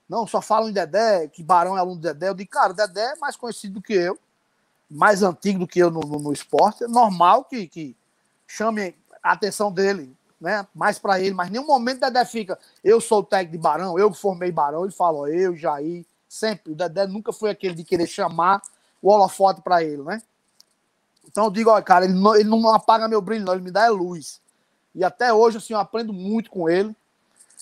Não, 0.08 0.28
só 0.28 0.40
falam 0.40 0.68
em 0.68 0.72
Dedé, 0.72 1.26
que 1.26 1.42
Barão 1.42 1.76
é 1.76 1.80
aluno 1.80 1.96
do 1.96 2.02
Dedé. 2.02 2.28
Eu 2.28 2.34
digo, 2.34 2.50
cara, 2.52 2.70
o 2.70 2.76
Dedé 2.76 3.14
é 3.14 3.16
mais 3.16 3.34
conhecido 3.34 3.74
do 3.74 3.82
que 3.82 3.94
eu, 3.94 4.16
mais 4.88 5.24
antigo 5.24 5.58
do 5.58 5.66
que 5.66 5.80
eu 5.80 5.90
no, 5.90 6.02
no, 6.02 6.20
no 6.20 6.32
esporte. 6.32 6.84
É 6.84 6.86
normal 6.86 7.46
que, 7.46 7.66
que 7.66 7.96
chame 8.46 8.94
a 9.20 9.32
atenção 9.32 9.72
dele, 9.72 10.16
né? 10.40 10.64
Mais 10.72 11.00
para 11.00 11.20
ele, 11.20 11.34
mas 11.34 11.50
nenhum 11.50 11.66
momento 11.66 11.96
o 11.96 12.00
Dedé 12.02 12.24
fica, 12.24 12.56
eu 12.84 13.00
sou 13.00 13.22
o 13.22 13.24
técnico 13.24 13.56
de 13.56 13.58
Barão, 13.58 13.98
eu 13.98 14.14
formei 14.14 14.52
Barão. 14.52 14.84
Ele 14.84 14.92
fala, 14.92 15.28
eu, 15.30 15.56
Jair, 15.56 16.06
sempre. 16.28 16.72
O 16.72 16.76
Dedé 16.76 17.06
nunca 17.06 17.32
foi 17.32 17.50
aquele 17.50 17.74
de 17.74 17.84
querer 17.84 18.06
chamar 18.06 18.62
o 19.00 19.10
holofote 19.10 19.62
para 19.62 19.82
ele, 19.82 20.02
né? 20.02 20.22
Então 21.26 21.44
eu 21.44 21.50
digo, 21.50 21.70
ó, 21.70 21.80
cara, 21.82 22.04
ele 22.04 22.14
não, 22.14 22.34
ele 22.34 22.48
não 22.48 22.74
apaga 22.74 23.08
meu 23.08 23.20
brilho, 23.20 23.44
não, 23.44 23.52
ele 23.52 23.62
me 23.62 23.70
dá 23.70 23.84
é 23.84 23.90
luz. 23.90 24.40
E 24.94 25.04
até 25.04 25.32
hoje, 25.32 25.58
assim, 25.58 25.74
eu 25.74 25.78
aprendo 25.78 26.12
muito 26.12 26.50
com 26.50 26.68
ele. 26.68 26.94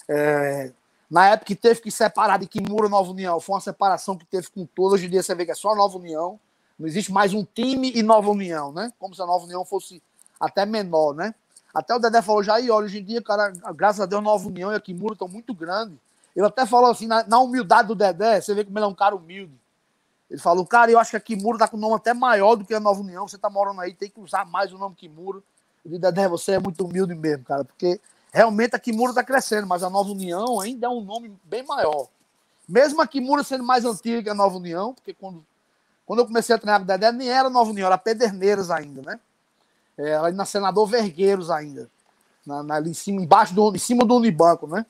É, 0.09 0.73
na 1.11 1.29
época 1.29 1.47
que 1.47 1.57
teve 1.57 1.81
que 1.81 1.91
separar 1.91 2.39
de 2.39 2.47
Kimura 2.47 2.89
Nova 2.89 3.11
União, 3.11 3.39
foi 3.41 3.55
uma 3.55 3.61
separação 3.61 4.17
que 4.17 4.25
teve 4.25 4.49
com 4.51 4.65
todos. 4.67 4.95
Hoje 4.95 5.07
em 5.07 5.11
dia 5.11 5.23
você 5.23 5.35
vê 5.35 5.45
que 5.45 5.53
é 5.53 5.55
só 5.55 5.75
Nova 5.75 5.97
União. 5.99 6.39
Não 6.79 6.87
existe 6.87 7.13
mais 7.13 7.33
um 7.33 7.45
time 7.45 7.93
e 7.95 8.03
Nova 8.03 8.31
União, 8.31 8.73
né? 8.73 8.93
Como 8.99 9.15
se 9.15 9.23
a 9.23 9.27
Nova 9.27 9.45
União 9.45 9.65
fosse 9.65 10.03
até 10.39 10.67
menor, 10.67 11.15
né? 11.15 11.35
Até 11.75 11.95
o 11.95 11.99
Dedé 11.99 12.23
falou 12.23 12.43
já, 12.43 12.59
e 12.59 12.71
olha, 12.71 12.87
hoje 12.87 13.01
em 13.01 13.05
dia, 13.05 13.21
cara, 13.21 13.53
graças 13.75 14.01
a 14.01 14.07
Deus, 14.07 14.23
Nova 14.23 14.47
União 14.47 14.73
e 14.73 14.75
a 14.75 14.81
Kimura 14.81 15.13
estão 15.13 15.29
muito 15.29 15.53
grandes. 15.55 15.99
Ele 16.37 16.47
até 16.47 16.67
falou 16.67 16.91
assim, 16.91 17.07
na, 17.07 17.27
na, 17.27 17.39
humildade 17.39 17.89
do 17.89 17.95
Dedé, 17.95 18.39
você 18.39 18.55
vê 18.55 18.63
como 18.63 18.79
ele 18.79 18.85
é 18.85 18.89
um 18.89 18.95
cara 18.95 19.17
humilde. 19.17 19.59
Ele 20.31 20.39
falou, 20.39 20.67
cara, 20.67 20.91
eu 20.91 20.99
acho 20.99 21.11
que 21.11 21.17
a 21.17 21.21
Kimura 21.21 21.59
tá 21.59 21.67
com 21.67 21.79
um 21.79 21.81
nome 21.81 21.95
até 21.95 22.13
maior 22.13 22.57
do 22.57 22.65
que 22.65 22.75
a 22.75 22.81
Nova 22.81 23.01
União. 23.01 23.27
Você 23.27 23.39
tá 23.39 23.49
morando 23.49 23.81
aí, 23.81 23.95
tem 23.95 24.11
que 24.11 24.21
usar 24.21 24.45
mais 24.45 24.71
o 24.71 24.77
nome 24.77 24.95
Kimura. 24.95 25.39
Eu 25.83 25.93
digo, 25.93 25.99
Dedé, 25.99 26.29
você 26.29 26.53
é 26.53 26.59
muito 26.59 26.85
humilde 26.85 27.15
mesmo, 27.15 27.45
cara, 27.45 27.65
porque 27.65 27.99
realmente 28.31 28.77
a 28.77 28.79
Kimura 28.79 29.13
está 29.13 29.25
crescendo, 29.25 29.67
mas 29.67 29.83
a 29.83 29.89
Nova 29.89 30.11
União 30.11 30.61
ainda 30.61 30.89
é 30.89 30.91
um 30.91 31.01
nome 31.01 31.33
bem 31.43 31.65
maior. 31.65 32.09
Mesmo 32.69 33.01
a 33.01 33.07
Kimura 33.07 33.43
sendo 33.43 33.65
mais 33.65 33.87
antiga 33.87 34.23
que 34.23 34.29
a 34.29 34.35
Nova 34.35 34.59
União, 34.59 34.93
porque 34.93 35.15
quando, 35.15 35.43
quando 36.05 36.19
eu 36.19 36.27
comecei 36.27 36.55
a 36.55 36.59
treinar 36.59 36.81
com 36.81 36.85
o 36.85 36.87
Dedé, 36.87 37.13
nem 37.13 37.31
era 37.31 37.49
Nova 37.49 37.71
União, 37.71 37.87
era 37.87 37.97
Pederneiras 37.97 38.71
ainda, 38.71 39.01
né? 39.01 39.21
É, 39.97 40.17
ali 40.17 40.37
na 40.37 40.45
Senador 40.45 40.87
Vergueiros 40.87 41.51
ainda. 41.51 41.89
Na, 42.45 42.63
na, 42.63 42.75
ali 42.75 42.91
em 42.91 42.95
cima, 42.95 43.23
embaixo 43.23 43.55
do, 43.55 43.75
em 43.75 43.79
cima 43.79 44.05
do 44.05 44.17
Unibanco, 44.17 44.67
né? 44.67 44.85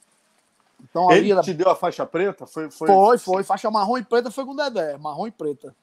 Então, 0.82 1.10
Ele 1.10 1.32
ali, 1.32 1.42
te 1.42 1.54
deu 1.54 1.70
a 1.70 1.76
faixa 1.76 2.04
preta? 2.04 2.46
Foi, 2.46 2.70
foi... 2.70 2.88
foi, 2.88 3.18
foi. 3.18 3.44
Faixa 3.44 3.70
marrom 3.70 3.98
e 3.98 4.04
preta 4.04 4.30
foi 4.30 4.44
com 4.44 4.52
o 4.52 4.56
Dedé, 4.56 4.96
marrom 4.98 5.26
e 5.26 5.30
preta. 5.30 5.74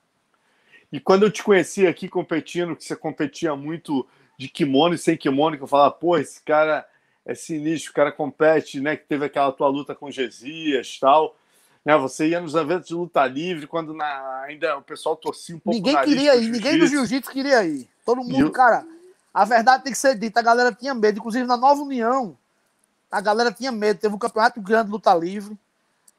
E 0.92 1.00
quando 1.00 1.24
eu 1.24 1.32
te 1.32 1.42
conheci 1.42 1.88
aqui 1.88 2.08
competindo, 2.08 2.76
que 2.76 2.84
você 2.84 2.96
competia 2.96 3.56
muito 3.56 4.08
de 4.38 4.48
kimono 4.48 4.94
e 4.94 4.98
sem 4.98 5.18
kimono, 5.18 5.58
que 5.58 5.64
eu 5.64 5.68
falava, 5.68 5.92
pô, 5.92 6.18
esse 6.18 6.42
cara 6.44 6.86
é 7.26 7.34
sinistro, 7.34 7.92
o 7.92 7.96
cara 7.96 8.12
compete, 8.12 8.80
né? 8.80 8.96
Que 8.96 9.06
teve 9.06 9.26
aquela 9.26 9.52
tua 9.52 9.68
luta 9.68 9.96
com 9.96 10.12
Gesias 10.12 11.00
tal. 11.00 11.36
Né, 11.86 11.98
você 11.98 12.30
ia 12.30 12.40
nos 12.40 12.56
eventos 12.56 12.88
de 12.88 12.94
luta 12.94 13.26
livre, 13.28 13.68
quando 13.68 13.94
na, 13.94 14.44
ainda 14.44 14.78
o 14.78 14.82
pessoal 14.82 15.18
torcia 15.18 15.54
um 15.54 15.60
pouco. 15.60 15.78
Ninguém 15.78 16.02
queria 16.02 16.36
ir, 16.38 16.50
ninguém 16.50 16.80
do 16.80 16.88
jiu-jitsu 16.88 17.30
queria 17.30 17.62
ir. 17.66 17.90
Todo 18.06 18.24
mundo, 18.24 18.40
eu... 18.40 18.52
cara, 18.52 18.86
a 19.34 19.44
verdade 19.44 19.84
tem 19.84 19.92
que 19.92 20.00
ser 20.00 20.18
dita, 20.18 20.40
a 20.40 20.44
galera 20.44 20.72
tinha 20.72 20.94
medo, 20.94 21.20
inclusive 21.20 21.46
na 21.46 21.58
Nova 21.58 21.82
União, 21.82 22.38
a 23.14 23.22
galera 23.22 23.52
tinha 23.52 23.72
medo, 23.72 24.00
teve 24.00 24.16
um 24.16 24.18
campeonato 24.18 24.60
grande 24.60 24.86
de 24.86 24.92
luta 24.92 25.14
livre, 25.14 25.56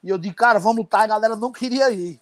e 0.02 0.08
eu 0.08 0.16
disse, 0.16 0.34
cara, 0.34 0.60
vamos 0.60 0.78
lutar, 0.78 1.02
a 1.02 1.06
galera 1.08 1.34
não 1.34 1.50
queria 1.50 1.90
ir. 1.90 2.20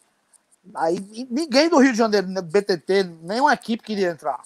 Aí 0.74 0.98
ninguém 1.30 1.68
do 1.68 1.78
Rio 1.78 1.92
de 1.92 1.98
Janeiro, 1.98 2.26
BTT, 2.26 3.04
nenhuma 3.22 3.52
equipe 3.52 3.82
queria 3.82 4.10
entrar. 4.10 4.40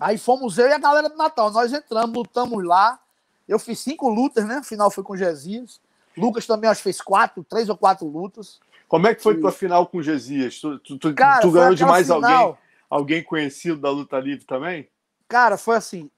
Aí 0.00 0.16
fomos 0.16 0.56
eu 0.56 0.66
e 0.66 0.72
a 0.72 0.78
galera 0.78 1.10
do 1.10 1.16
Natal. 1.16 1.50
Nós 1.50 1.72
entramos, 1.72 2.16
lutamos 2.16 2.64
lá. 2.64 2.98
Eu 3.46 3.58
fiz 3.58 3.80
cinco 3.80 4.08
lutas, 4.08 4.44
né? 4.46 4.60
O 4.60 4.64
final 4.64 4.90
foi 4.90 5.04
com 5.04 5.16
Gesias. 5.16 5.80
Lucas 6.16 6.46
também 6.46 6.70
acho 6.70 6.78
que 6.78 6.84
fez 6.84 7.00
quatro, 7.00 7.44
três 7.44 7.68
ou 7.68 7.76
quatro 7.76 8.06
lutas. 8.06 8.60
Como 8.88 9.06
é 9.06 9.14
que 9.14 9.22
foi 9.22 9.34
e... 9.34 9.40
tua 9.40 9.52
final 9.52 9.86
com 9.86 9.98
o 9.98 10.02
Gesias? 10.02 10.58
Tu, 10.58 10.78
tu, 10.78 10.98
tu, 10.98 11.14
Cara, 11.14 11.40
tu 11.40 11.50
ganhou 11.50 11.74
de 11.74 11.84
mais 11.84 12.06
final... 12.06 12.22
alguém? 12.22 12.58
Alguém 12.88 13.22
conhecido 13.22 13.80
da 13.80 13.90
luta 13.90 14.18
livre 14.18 14.44
também? 14.44 14.88
Cara, 15.28 15.56
foi 15.56 15.76
assim. 15.76 16.10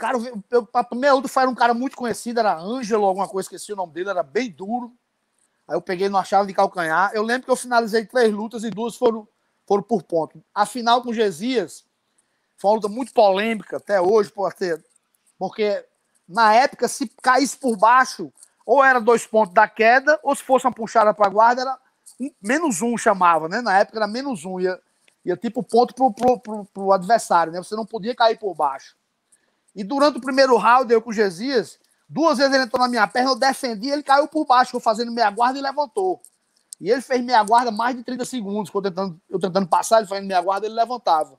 Cara, 0.00 0.16
a 0.72 0.82
primeira 0.82 1.14
luta 1.14 1.28
foi 1.28 1.46
um 1.46 1.54
cara 1.54 1.74
muito 1.74 1.94
conhecido, 1.94 2.40
era 2.40 2.56
Ângelo, 2.56 3.04
alguma 3.04 3.28
coisa, 3.28 3.44
esqueci 3.44 3.70
o 3.70 3.76
nome 3.76 3.92
dele, 3.92 4.08
era 4.08 4.22
bem 4.22 4.50
duro. 4.50 4.90
Aí 5.68 5.76
eu 5.76 5.82
peguei 5.82 6.08
numa 6.08 6.24
chave 6.24 6.48
de 6.48 6.54
calcanhar. 6.54 7.10
Eu 7.12 7.22
lembro 7.22 7.44
que 7.44 7.50
eu 7.50 7.56
finalizei 7.56 8.06
três 8.06 8.32
lutas 8.32 8.64
e 8.64 8.70
duas 8.70 8.96
foram, 8.96 9.28
foram 9.66 9.82
por 9.82 10.02
ponto. 10.02 10.42
A 10.54 10.64
final 10.64 11.02
com 11.02 11.10
o 11.10 11.14
Gesias 11.14 11.84
foi 12.56 12.70
uma 12.70 12.76
luta 12.76 12.88
muito 12.88 13.12
polêmica 13.12 13.76
até 13.76 14.00
hoje, 14.00 14.32
porque, 14.32 14.82
porque 15.38 15.84
na 16.26 16.54
época, 16.54 16.88
se 16.88 17.06
caísse 17.22 17.58
por 17.58 17.76
baixo, 17.76 18.32
ou 18.64 18.82
era 18.82 19.02
dois 19.02 19.26
pontos 19.26 19.52
da 19.52 19.68
queda, 19.68 20.18
ou 20.22 20.34
se 20.34 20.42
fosse 20.42 20.64
uma 20.64 20.72
puxada 20.72 21.12
para 21.12 21.26
a 21.26 21.30
guarda, 21.30 21.60
era 21.60 21.78
um, 22.18 22.30
menos 22.40 22.80
um 22.80 22.96
chamava, 22.96 23.50
né? 23.50 23.60
Na 23.60 23.78
época 23.78 23.98
era 23.98 24.06
menos 24.06 24.46
um, 24.46 24.58
ia, 24.58 24.80
ia 25.26 25.36
tipo 25.36 25.62
ponto 25.62 25.92
pro, 25.94 26.64
pro 26.72 26.90
adversário, 26.90 27.52
né? 27.52 27.58
Você 27.58 27.76
não 27.76 27.84
podia 27.84 28.14
cair 28.14 28.38
por 28.38 28.54
baixo. 28.54 28.98
E 29.74 29.84
durante 29.84 30.18
o 30.18 30.20
primeiro 30.20 30.56
round, 30.56 30.92
eu 30.92 31.00
com 31.00 31.10
o 31.10 31.12
Gesias, 31.12 31.78
duas 32.08 32.38
vezes 32.38 32.52
ele 32.52 32.64
entrou 32.64 32.82
na 32.82 32.88
minha 32.88 33.06
perna, 33.06 33.30
eu 33.30 33.36
defendi, 33.36 33.88
ele 33.88 34.02
caiu 34.02 34.26
por 34.26 34.44
baixo, 34.44 34.76
eu 34.76 34.80
fazendo 34.80 35.12
meia 35.12 35.30
guarda 35.30 35.58
e 35.58 35.62
levantou. 35.62 36.20
E 36.80 36.90
ele 36.90 37.02
fez 37.02 37.22
meia 37.22 37.42
guarda 37.42 37.70
mais 37.70 37.94
de 37.94 38.02
30 38.02 38.24
segundos, 38.24 38.72
eu 38.74 38.82
tentando, 38.82 39.20
eu 39.28 39.38
tentando 39.38 39.68
passar, 39.68 39.98
ele 39.98 40.08
fazendo 40.08 40.26
meia 40.26 40.40
guarda, 40.40 40.66
ele 40.66 40.74
levantava. 40.74 41.38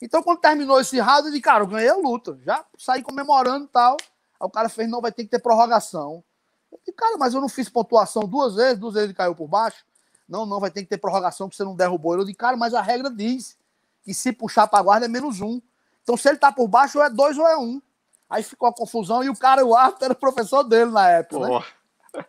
Então, 0.00 0.22
quando 0.22 0.38
terminou 0.38 0.80
esse 0.80 0.98
round, 1.00 1.26
eu 1.26 1.30
disse, 1.30 1.42
cara, 1.42 1.64
eu 1.64 1.66
ganhei 1.66 1.88
a 1.88 1.96
luta. 1.96 2.38
Já 2.44 2.64
saí 2.78 3.02
comemorando 3.02 3.64
e 3.64 3.68
tal. 3.68 3.96
Aí 4.00 4.46
o 4.46 4.50
cara 4.50 4.68
fez, 4.68 4.88
não, 4.88 5.00
vai 5.00 5.10
ter 5.10 5.24
que 5.24 5.30
ter 5.30 5.40
prorrogação. 5.40 6.22
Eu 6.70 6.78
disse, 6.78 6.92
cara, 6.92 7.16
mas 7.18 7.34
eu 7.34 7.40
não 7.40 7.48
fiz 7.48 7.68
pontuação 7.68 8.22
duas 8.22 8.54
vezes, 8.54 8.78
duas 8.78 8.94
vezes 8.94 9.08
ele 9.08 9.14
caiu 9.14 9.34
por 9.34 9.48
baixo. 9.48 9.84
Não, 10.28 10.46
não, 10.46 10.60
vai 10.60 10.70
ter 10.70 10.82
que 10.82 10.88
ter 10.88 10.98
prorrogação, 10.98 11.48
porque 11.48 11.56
você 11.56 11.64
não 11.64 11.74
derrubou 11.74 12.12
ele. 12.12 12.22
Eu 12.22 12.26
disse, 12.26 12.36
cara, 12.36 12.56
mas 12.56 12.74
a 12.74 12.80
regra 12.80 13.10
diz 13.10 13.56
que 14.04 14.14
se 14.14 14.32
puxar 14.32 14.68
para 14.68 14.82
guarda 14.82 15.06
é 15.06 15.08
menos 15.08 15.40
um. 15.40 15.60
Então, 16.08 16.16
se 16.16 16.26
ele 16.26 16.38
tá 16.38 16.50
por 16.50 16.66
baixo, 16.66 16.96
ou 16.96 17.04
é 17.04 17.10
dois 17.10 17.36
ou 17.36 17.46
é 17.46 17.58
um. 17.58 17.82
Aí 18.30 18.42
ficou 18.42 18.66
a 18.66 18.72
confusão 18.72 19.22
e 19.22 19.28
o 19.28 19.36
cara, 19.36 19.62
o 19.62 19.76
árbitro, 19.76 20.06
era 20.06 20.14
professor 20.14 20.62
dele 20.62 20.90
na 20.90 21.06
época, 21.10 21.46
né? 21.46 22.24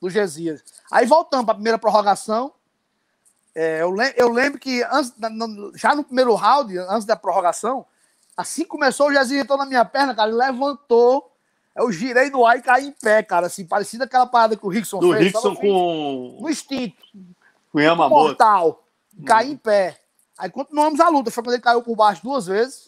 Do 0.00 0.08
Gesias. 0.08 0.64
Aí 0.90 1.04
voltando 1.04 1.44
para 1.44 1.52
a 1.52 1.56
primeira 1.56 1.78
prorrogação, 1.78 2.54
é, 3.54 3.82
eu, 3.82 3.90
lem 3.90 4.14
eu, 4.16 4.30
lembro 4.30 4.58
que 4.58 4.82
antes, 4.84 5.12
já 5.74 5.94
no 5.94 6.04
primeiro 6.04 6.34
round, 6.34 6.78
antes 6.78 7.04
da 7.04 7.16
prorrogação, 7.16 7.84
assim 8.34 8.64
começou, 8.64 9.08
o 9.08 9.12
Gesias 9.12 9.42
entrou 9.42 9.58
na 9.58 9.66
minha 9.66 9.84
perna, 9.84 10.14
cara, 10.14 10.30
ele 10.30 10.38
levantou, 10.38 11.30
eu 11.76 11.92
girei 11.92 12.30
no 12.30 12.46
ar 12.46 12.56
e 12.56 12.62
caí 12.62 12.86
em 12.86 12.92
pé, 12.92 13.22
cara, 13.22 13.48
assim, 13.48 13.66
parecida 13.66 14.04
aquela 14.04 14.26
parada 14.26 14.56
que 14.56 14.64
o 14.64 14.70
Rickson 14.70 15.00
Do 15.00 15.12
fez. 15.12 15.18
Do 15.18 15.24
Rickson 15.26 15.54
com... 15.54 16.38
No 16.40 16.48
instinto. 16.48 17.04
Com 17.70 17.78
Yamamoto. 17.78 18.22
Mortal. 18.22 18.84
Caí 19.26 19.50
hum. 19.50 19.52
em 19.52 19.56
pé. 19.58 20.00
Aí 20.38 20.48
continuamos 20.48 20.98
a 20.98 21.10
luta, 21.10 21.30
foi 21.30 21.42
quando 21.42 21.54
ele 21.54 21.62
caiu 21.62 21.82
por 21.82 21.94
baixo 21.94 22.22
duas 22.22 22.46
vezes. 22.46 22.87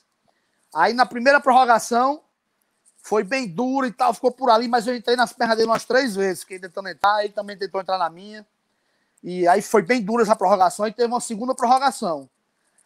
Aí 0.74 0.92
na 0.92 1.04
primeira 1.04 1.40
prorrogação, 1.40 2.22
foi 3.02 3.24
bem 3.24 3.48
duro 3.48 3.86
e 3.86 3.92
tal, 3.92 4.14
ficou 4.14 4.30
por 4.30 4.50
ali, 4.50 4.68
mas 4.68 4.86
eu 4.86 4.94
entrei 4.94 5.16
nas 5.16 5.32
pernas 5.32 5.56
dele 5.56 5.68
umas 5.68 5.84
três 5.84 6.14
vezes, 6.14 6.42
fiquei 6.42 6.58
tentando 6.58 6.88
entrar, 6.88 7.24
ele 7.24 7.32
também 7.32 7.56
tentou 7.56 7.80
entrar 7.80 7.98
na 7.98 8.10
minha. 8.10 8.46
E 9.22 9.46
aí 9.48 9.60
foi 9.60 9.82
bem 9.82 10.02
dura 10.02 10.22
essa 10.22 10.36
prorrogação 10.36 10.86
e 10.86 10.92
teve 10.92 11.08
uma 11.08 11.20
segunda 11.20 11.54
prorrogação. 11.54 12.28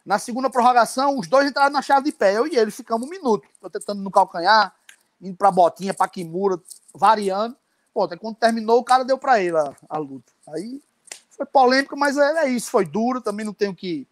Na 0.05 0.19
segunda 0.19 0.51
prorrogação, 0.51 1.19
os 1.19 1.27
dois 1.27 1.49
entraram 1.49 1.73
na 1.73 1.83
chave 1.83 2.11
de 2.11 2.13
pé, 2.17 2.37
eu 2.37 2.47
e 2.47 2.57
ele 2.57 2.71
ficamos 2.71 3.07
um 3.07 3.11
minuto, 3.11 3.49
eu 3.63 3.71
tentando 3.71 4.03
no 4.03 4.11
calcanhar, 4.11 4.75
indo 5.21 5.37
pra 5.37 5.51
botinha, 5.51 5.95
pra 5.95 6.09
Kimura, 6.09 6.61
variando. 6.95 7.57
Pô, 7.93 8.05
até 8.05 8.17
quando 8.17 8.37
terminou, 8.37 8.81
o 8.81 8.85
cara 8.85 9.05
deu 9.05 9.17
pra 9.17 9.41
ele 9.41 9.57
a, 9.57 9.75
a 9.89 9.99
luta. 9.99 10.33
Aí 10.49 10.83
foi 11.31 11.47
polêmico, 11.47 11.97
mas 11.97 12.17
é, 12.17 12.45
é, 12.45 12.49
isso, 12.49 12.71
foi 12.71 12.85
duro, 12.85 13.21
também 13.21 13.47
não 13.47 13.55
tenho 13.55 13.75
que 13.75 14.07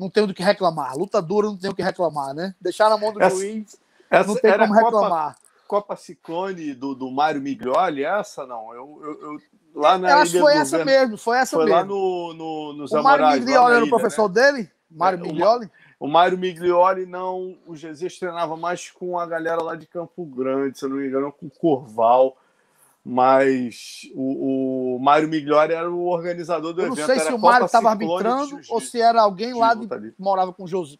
não 0.00 0.08
tenho 0.08 0.26
do 0.26 0.32
que 0.32 0.42
reclamar. 0.42 0.96
Luta 0.96 1.20
dura, 1.20 1.46
não 1.46 1.58
tenho 1.58 1.74
o 1.74 1.76
que 1.76 1.82
reclamar, 1.82 2.32
né? 2.34 2.54
Deixar 2.58 2.88
na 2.88 2.96
mão 2.96 3.12
do 3.12 3.22
essa, 3.22 3.36
juiz 3.36 3.78
essa 4.10 4.26
não 4.26 4.34
tem 4.34 4.58
como 4.58 4.72
reclamar. 4.72 5.34
Copa, 5.34 5.36
Copa 5.68 5.96
Ciclone 5.96 6.72
do, 6.72 6.94
do 6.94 7.10
Mário 7.10 7.42
Miglioli, 7.42 8.02
essa 8.02 8.46
não? 8.46 8.74
Eu, 8.74 8.98
eu, 9.02 9.22
eu 9.22 9.38
lá 9.74 9.98
na 9.98 10.10
eu 10.10 10.16
acho 10.16 10.32
que 10.32 10.40
foi 10.40 10.54
essa 10.54 10.78
governo, 10.78 11.00
mesmo, 11.00 11.18
foi 11.18 11.38
essa 11.38 11.56
foi 11.56 11.66
mesmo. 11.66 11.76
lá 11.76 11.84
no, 11.84 12.32
no, 12.32 12.72
no 12.72 12.86
O 12.86 13.02
Mário 13.02 13.28
Miglioli 13.28 13.76
era 13.76 13.84
o 13.84 13.88
professor 13.90 14.28
né? 14.28 14.40
dele? 14.40 14.70
Mário 14.90 15.18
é, 15.18 15.22
Miglioli? 15.22 15.70
O, 16.00 16.06
o 16.06 16.08
Mário 16.08 16.38
Miglioli 16.38 17.04
não. 17.04 17.58
O 17.66 17.76
Jesus 17.76 18.18
treinava 18.18 18.56
mais 18.56 18.90
com 18.90 19.18
a 19.18 19.26
galera 19.26 19.62
lá 19.62 19.76
de 19.76 19.86
Campo 19.86 20.24
Grande, 20.24 20.78
se 20.78 20.84
eu 20.86 20.88
não 20.88 20.96
me 20.96 21.06
engano, 21.06 21.30
com 21.30 21.46
o 21.46 21.50
Corval. 21.50 22.38
Mas 23.04 24.02
o, 24.14 24.96
o 24.96 24.98
Mário 24.98 25.28
Migliori 25.28 25.72
era 25.72 25.90
o 25.90 26.06
organizador 26.06 26.74
do 26.74 26.82
eu 26.82 26.92
evento. 26.92 26.98
Não 26.98 27.06
sei 27.06 27.18
se 27.18 27.32
o 27.32 27.38
Mário 27.38 27.64
estava 27.64 27.90
arbitrando 27.90 28.60
ou 28.68 28.80
se 28.80 29.00
era 29.00 29.22
alguém 29.22 29.54
lá 29.54 29.72
de, 29.74 29.86
que 29.86 30.14
morava 30.18 30.52
com 30.52 30.64
o 30.64 30.68
José, 30.68 30.96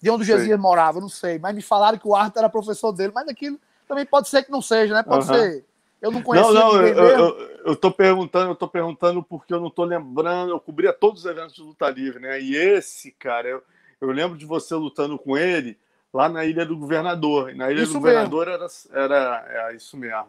de 0.00 0.10
onde 0.10 0.22
o 0.22 0.26
Gesias 0.26 0.60
morava, 0.60 1.00
não 1.00 1.08
sei. 1.08 1.38
Mas 1.38 1.54
me 1.54 1.62
falaram 1.62 1.96
que 1.96 2.06
o 2.06 2.14
Arthur 2.14 2.40
era 2.40 2.48
professor 2.50 2.92
dele, 2.92 3.12
mas 3.14 3.26
aquilo 3.26 3.58
também 3.88 4.04
pode 4.04 4.28
ser 4.28 4.42
que 4.42 4.50
não 4.50 4.60
seja, 4.60 4.92
né? 4.92 5.02
Pode 5.02 5.26
uhum. 5.28 5.34
ser. 5.34 5.64
Eu 6.02 6.10
não 6.10 6.22
conheço 6.22 6.52
Não, 6.52 6.74
não, 6.74 6.82
eu, 6.82 7.08
eu, 7.08 7.38
eu, 7.64 7.76
tô 7.76 7.90
perguntando, 7.90 8.50
eu 8.50 8.54
tô 8.54 8.68
perguntando 8.68 9.22
porque 9.22 9.54
eu 9.54 9.60
não 9.60 9.70
tô 9.70 9.84
lembrando, 9.84 10.50
eu 10.50 10.60
cobria 10.60 10.92
todos 10.92 11.24
os 11.24 11.30
eventos 11.30 11.54
de 11.54 11.62
luta 11.62 11.88
livre, 11.88 12.20
né? 12.20 12.38
E 12.38 12.54
esse, 12.54 13.10
cara, 13.12 13.48
eu, 13.48 13.62
eu 13.98 14.10
lembro 14.10 14.36
de 14.36 14.44
você 14.44 14.74
lutando 14.74 15.18
com 15.18 15.38
ele 15.38 15.78
lá 16.12 16.28
na 16.28 16.44
Ilha 16.44 16.66
do 16.66 16.76
Governador. 16.76 17.50
E 17.50 17.54
na 17.54 17.70
Ilha 17.70 17.84
isso 17.84 17.94
do 17.94 18.00
Governador 18.00 18.48
era, 18.48 18.66
era 18.92 19.70
é, 19.70 19.74
isso 19.74 19.96
mesmo. 19.96 20.26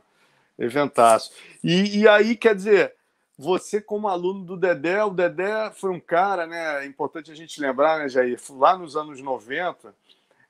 Eventaço. 0.57 1.31
E, 1.63 1.99
e 1.99 2.07
aí, 2.07 2.35
quer 2.35 2.55
dizer, 2.55 2.93
você 3.37 3.81
como 3.81 4.07
aluno 4.07 4.45
do 4.45 4.57
Dedé, 4.57 5.03
o 5.03 5.09
Dedé 5.09 5.71
foi 5.71 5.91
um 5.91 5.99
cara, 5.99 6.47
né? 6.47 6.83
É 6.83 6.85
importante 6.85 7.31
a 7.31 7.35
gente 7.35 7.59
lembrar, 7.59 7.99
né, 7.99 8.09
Jair? 8.09 8.39
Lá 8.51 8.77
nos 8.77 8.95
anos 8.95 9.21
90, 9.21 9.93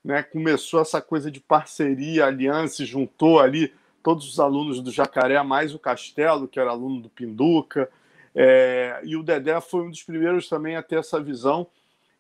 né, 0.03 0.22
começou 0.22 0.82
essa 0.82 1.01
coisa 1.01 1.32
de 1.32 1.39
parceria, 1.39 2.28
aliança, 2.28 2.86
juntou 2.86 3.39
ali 3.39 3.74
todos 4.03 4.30
os 4.30 4.39
alunos 4.39 4.80
do 4.80 4.91
Jacaré, 4.91 5.41
mais 5.41 5.74
o 5.74 5.80
Castelo, 5.80 6.47
que 6.47 6.60
era 6.60 6.70
aluno 6.70 7.01
do 7.01 7.10
Pinduca. 7.10 7.89
É, 8.36 8.99
e 9.03 9.16
o 9.16 9.24
Dedé 9.24 9.60
foi 9.60 9.82
um 9.82 9.89
dos 9.89 10.03
primeiros 10.03 10.47
também 10.47 10.76
a 10.76 10.84
ter 10.84 10.99
essa 10.99 11.20
visão 11.20 11.66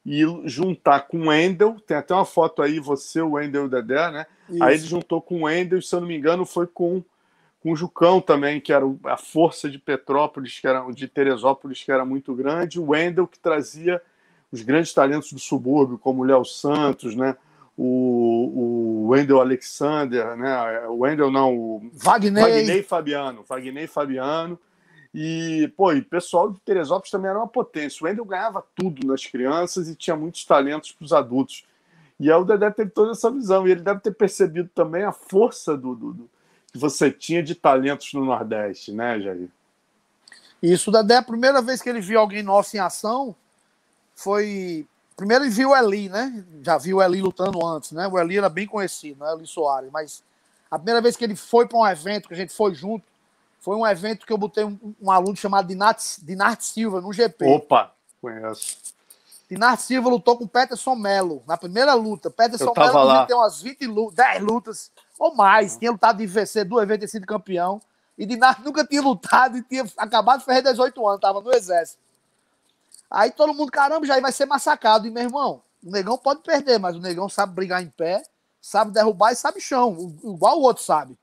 e 0.03 0.23
juntar 0.45 1.01
com 1.01 1.17
o 1.17 1.27
Wendel, 1.27 1.79
tem 1.85 1.97
até 1.97 2.13
uma 2.13 2.25
foto 2.25 2.61
aí, 2.61 2.79
você, 2.79 3.21
o 3.21 3.31
Wendel 3.31 3.63
e 3.63 3.65
o 3.65 3.69
Dedé, 3.69 4.11
né? 4.11 4.25
Isso. 4.49 4.63
Aí 4.63 4.75
ele 4.75 4.85
juntou 4.85 5.21
com 5.21 5.41
o 5.41 5.43
Wendel, 5.43 5.81
se 5.81 5.93
eu 5.93 6.01
não 6.01 6.07
me 6.07 6.15
engano, 6.15 6.45
foi 6.45 6.67
com 6.67 7.03
com 7.65 7.71
o 7.71 7.75
Jucão 7.75 8.21
também, 8.21 8.61
que 8.61 8.71
era 8.71 8.85
a 9.05 9.17
força 9.17 9.67
de 9.67 9.79
Petrópolis, 9.79 10.59
que 10.59 10.67
era 10.67 10.87
de 10.91 11.07
Teresópolis, 11.07 11.81
que 11.81 11.91
era 11.91 12.05
muito 12.05 12.35
grande, 12.35 12.79
o 12.79 12.91
Wendel, 12.91 13.25
que 13.25 13.39
trazia 13.39 13.99
os 14.51 14.61
grandes 14.61 14.93
talentos 14.93 15.33
do 15.33 15.39
subúrbio, 15.39 15.97
como 15.97 16.21
o 16.21 16.23
Léo 16.23 16.45
Santos, 16.45 17.15
né? 17.15 17.35
o, 17.75 19.05
o 19.05 19.07
Wendel 19.07 19.41
Alexander, 19.41 20.35
né? 20.35 20.85
o 20.89 20.97
Wendel 20.97 21.31
não, 21.31 21.57
o 21.57 21.89
Wagner. 21.91 22.43
Wagner 22.43 22.85
Fabiano, 22.85 23.43
Wagner 23.49 23.89
Fabiano, 23.89 24.59
e, 25.11 25.67
pô, 25.75 25.91
e 25.91 26.01
o 26.01 26.05
pessoal 26.05 26.51
de 26.51 26.59
Teresópolis 26.59 27.09
também 27.09 27.31
era 27.31 27.39
uma 27.39 27.47
potência. 27.47 28.03
O 28.03 28.07
Wendel 28.07 28.25
ganhava 28.25 28.63
tudo 28.75 29.07
nas 29.07 29.25
crianças 29.25 29.89
e 29.89 29.95
tinha 29.95 30.15
muitos 30.15 30.45
talentos 30.45 30.91
para 30.91 31.05
os 31.05 31.13
adultos. 31.13 31.65
E 32.19 32.31
aí 32.31 32.39
o 32.39 32.45
Dedé 32.45 32.69
teve 32.69 32.91
toda 32.91 33.13
essa 33.13 33.31
visão, 33.31 33.67
e 33.67 33.71
ele 33.71 33.81
deve 33.81 34.01
ter 34.01 34.13
percebido 34.13 34.69
também 34.75 35.01
a 35.01 35.11
força 35.11 35.75
do, 35.75 35.95
do, 35.95 36.29
que 36.75 36.77
você 36.77 37.09
tinha 37.09 37.41
de 37.41 37.55
talentos 37.55 38.13
no 38.13 38.25
Nordeste, 38.25 38.91
né, 38.91 39.17
Jair? 39.21 39.49
Isso, 40.61 40.91
Dedé, 40.91 41.15
a 41.15 41.23
primeira 41.23 41.61
vez 41.61 41.81
que 41.81 41.87
ele 41.89 42.01
viu 42.01 42.19
alguém 42.19 42.43
nosso 42.43 42.75
em 42.75 42.79
ação 42.79 43.33
foi. 44.13 44.85
Primeiro 45.15 45.45
ele 45.45 45.51
viu 45.51 45.69
o 45.69 45.75
Eli, 45.75 46.09
né? 46.09 46.43
Já 46.61 46.77
viu 46.77 46.97
o 46.97 47.01
Eli 47.01 47.21
lutando 47.21 47.65
antes, 47.65 47.93
né? 47.93 48.05
O 48.07 48.19
Eli 48.19 48.37
era 48.37 48.49
bem 48.49 48.67
conhecido, 48.67 49.23
né? 49.23 49.31
Eli 49.33 49.47
Soares. 49.47 49.89
Mas 49.89 50.21
a 50.69 50.77
primeira 50.77 50.99
vez 50.99 51.15
que 51.15 51.23
ele 51.23 51.37
foi 51.37 51.65
para 51.65 51.77
um 51.77 51.87
evento, 51.87 52.27
que 52.27 52.33
a 52.33 52.37
gente 52.37 52.53
foi 52.53 52.75
junto, 52.75 53.05
foi 53.61 53.77
um 53.77 53.87
evento 53.87 54.25
que 54.25 54.33
eu 54.33 54.37
botei 54.37 54.65
um, 54.65 54.77
um 55.01 55.09
aluno 55.09 55.37
chamado 55.37 55.69
Dinarte, 55.69 56.25
Dinarte 56.25 56.65
Silva 56.65 56.99
no 56.99 57.13
GP. 57.13 57.45
Opa, 57.45 57.93
conheço. 58.21 58.77
Dinarte 59.49 59.83
Silva 59.83 60.09
lutou 60.09 60.37
com 60.37 60.43
o 60.43 60.49
Peterson 60.49 60.95
Melo 60.95 61.41
na 61.47 61.55
primeira 61.55 61.93
luta. 61.93 62.29
Peterson 62.29 62.73
Melo 62.75 63.25
tem 63.27 63.35
umas 63.35 63.61
20 63.61 63.87
lutas, 63.87 64.15
10 64.15 64.43
lutas 64.43 64.91
ou 65.19 65.35
mais. 65.35 65.77
Tinha 65.77 65.91
lutado 65.91 66.17
de 66.17 66.25
vencer 66.25 66.65
duas 66.65 66.87
vezes, 66.87 67.01
ter 67.01 67.07
sido 67.07 67.25
campeão. 67.25 67.81
E 68.17 68.25
Dinarte 68.25 68.63
nunca 68.63 68.85
tinha 68.85 69.01
lutado 69.01 69.57
e 69.57 69.61
tinha 69.61 69.85
acabado 69.97 70.39
de 70.39 70.45
fazer 70.45 70.61
18 70.61 71.07
anos, 71.07 71.17
estava 71.17 71.41
no 71.41 71.53
exército. 71.53 71.99
Aí 73.09 73.31
todo 73.31 73.53
mundo, 73.53 73.71
caramba, 73.71 74.05
já 74.05 74.19
vai 74.19 74.31
ser 74.31 74.45
massacrado. 74.45 75.07
E 75.07 75.11
meu 75.11 75.23
irmão, 75.23 75.61
o 75.83 75.91
negão 75.91 76.17
pode 76.17 76.41
perder, 76.41 76.79
mas 76.79 76.95
o 76.95 76.99
negão 76.99 77.29
sabe 77.29 77.53
brigar 77.53 77.83
em 77.83 77.89
pé, 77.89 78.23
sabe 78.61 78.91
derrubar 78.91 79.31
e 79.31 79.35
sabe 79.35 79.59
chão, 79.61 80.15
igual 80.23 80.59
o 80.59 80.63
outro 80.63 80.83
sabe. 80.83 81.17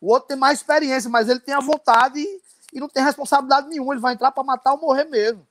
O 0.00 0.12
outro 0.12 0.28
tem 0.28 0.36
mais 0.36 0.58
experiência, 0.58 1.10
mas 1.10 1.28
ele 1.28 1.40
tem 1.40 1.54
a 1.54 1.60
vontade 1.60 2.18
e, 2.18 2.42
e 2.72 2.80
não 2.80 2.88
tem 2.88 3.02
responsabilidade 3.02 3.68
nenhuma. 3.68 3.94
Ele 3.94 4.00
vai 4.00 4.14
entrar 4.14 4.30
para 4.30 4.42
matar 4.44 4.72
ou 4.72 4.80
morrer 4.80 5.04
mesmo. 5.04 5.46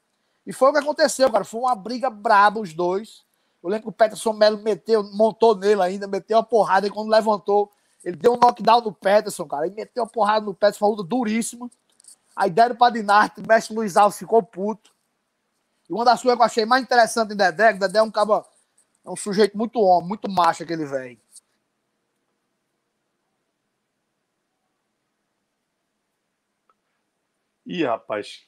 E 0.46 0.54
foi 0.54 0.70
o 0.70 0.74
que 0.74 0.80
aconteceu, 0.80 1.32
cara. 1.32 1.44
Foi 1.44 1.60
uma 1.60 1.76
briga 1.76 2.10
braba 2.10 2.60
os 2.60 2.74
dois. 2.74 3.24
Eu 3.64 3.70
lembro 3.70 3.84
que 3.84 3.90
o 3.90 3.92
Peterson 3.92 4.34
Melo 4.34 4.60
meteu, 4.60 5.04
montou 5.14 5.56
nele 5.56 5.82
ainda, 5.82 6.08
meteu 6.08 6.38
a 6.38 6.44
porrada 6.44 6.86
e 6.86 6.92
quando 6.92 7.10
levantou, 7.10 7.72
Ele 8.06 8.16
deu 8.16 8.34
um 8.34 8.38
knockdown 8.38 8.82
no 8.82 8.94
Peterson, 8.94 9.48
cara. 9.48 9.66
Ele 9.66 9.76
meteu 9.76 10.04
uma 10.04 10.10
porrada 10.10 10.46
no 10.46 10.54
Peterson, 10.54 10.86
uma 10.86 10.92
luta 10.92 11.04
duríssima. 11.04 11.70
Aí 12.36 12.52
deram 12.52 12.76
pra 12.76 12.92
Dinarte, 12.92 13.42
o 13.42 13.48
mestre 13.48 13.74
Luiz 13.74 13.98
Alves 13.98 14.20
ficou 14.20 14.44
puto. 14.44 14.94
E 15.90 15.94
uma 15.94 16.06
das 16.06 16.22
coisas 16.22 16.38
que 16.38 16.42
eu 16.42 16.46
achei 16.46 16.66
mais 16.66 16.84
interessante 16.84 17.34
em 17.34 17.38
Dedé, 17.38 17.74
que 17.74 17.80
Dedé 17.80 17.98
é 17.98 18.04
um 18.04 18.12
cabo, 18.12 18.46
é 19.04 19.10
um 19.10 19.16
sujeito 19.16 19.58
muito 19.58 19.80
homem, 19.80 20.08
muito 20.08 20.30
macho 20.30 20.62
aquele 20.62 20.86
velho. 20.86 21.18
Ih, 27.66 27.86
rapaz, 27.86 28.48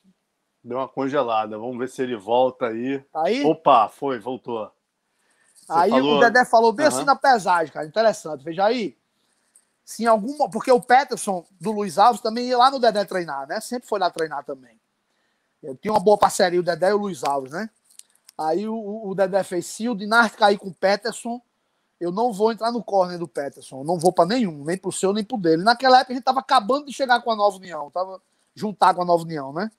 deu 0.64 0.78
uma 0.78 0.88
congelada. 0.88 1.58
Vamos 1.58 1.78
ver 1.80 1.90
se 1.90 2.04
ele 2.04 2.16
volta 2.16 2.68
aí. 2.68 3.04
Aí? 3.16 3.44
Opa, 3.44 3.88
foi, 3.88 4.20
voltou. 4.20 4.72
Você 5.56 5.72
aí 5.72 5.90
falou... 5.90 6.18
o 6.18 6.20
Dedé 6.20 6.46
falou 6.46 6.74
bem 6.74 6.86
uhum. 6.86 6.92
assim 6.94 7.04
na 7.04 7.16
pesagem, 7.16 7.74
cara. 7.74 7.88
Interessante. 7.88 8.44
Veja 8.44 8.66
aí. 8.66 8.97
Se 9.88 10.04
em 10.04 10.06
alguma. 10.06 10.50
Porque 10.50 10.70
o 10.70 10.82
Peterson 10.82 11.46
do 11.62 11.72
Luiz 11.72 11.98
Alves 11.98 12.20
também 12.20 12.50
ia 12.50 12.58
lá 12.58 12.70
no 12.70 12.78
Dedé 12.78 13.06
treinar, 13.06 13.48
né? 13.48 13.62
Sempre 13.62 13.88
foi 13.88 13.98
lá 13.98 14.10
treinar 14.10 14.44
também. 14.44 14.78
Eu 15.64 15.78
tinha 15.78 15.94
uma 15.94 16.00
boa 16.02 16.18
parceria, 16.18 16.60
o 16.60 16.64
Dedé 16.64 16.90
e 16.90 16.94
o 16.94 16.98
Luiz 16.98 17.24
Alves, 17.24 17.54
né? 17.54 17.70
Aí 18.38 18.68
o, 18.68 19.08
o 19.08 19.16
Dedé 19.16 19.42
fez: 19.44 19.66
se 19.66 19.88
o 19.88 19.96
Dinarte 19.96 20.36
cair 20.36 20.58
com 20.58 20.68
o 20.68 20.74
Peterson, 20.74 21.42
eu 22.02 22.12
não 22.12 22.34
vou 22.34 22.52
entrar 22.52 22.70
no 22.70 22.84
corner 22.84 23.18
do 23.18 23.30
Peterson. 23.30 23.80
Eu 23.80 23.86
não 23.86 23.98
vou 23.98 24.12
para 24.12 24.26
nenhum, 24.26 24.66
nem 24.66 24.78
pro 24.78 24.92
seu, 24.92 25.14
nem 25.14 25.24
pro 25.24 25.38
dele. 25.38 25.64
Naquela 25.64 26.00
época 26.00 26.12
a 26.12 26.16
gente 26.18 26.26
tava 26.26 26.42
acabando 26.42 26.88
de 26.88 26.92
chegar 26.92 27.22
com 27.22 27.32
a 27.32 27.36
Nova 27.38 27.56
União. 27.56 27.90
Tava 27.90 28.22
juntar 28.54 28.94
com 28.94 29.04
a 29.04 29.06
Nova 29.06 29.24
União, 29.24 29.54
né? 29.54 29.72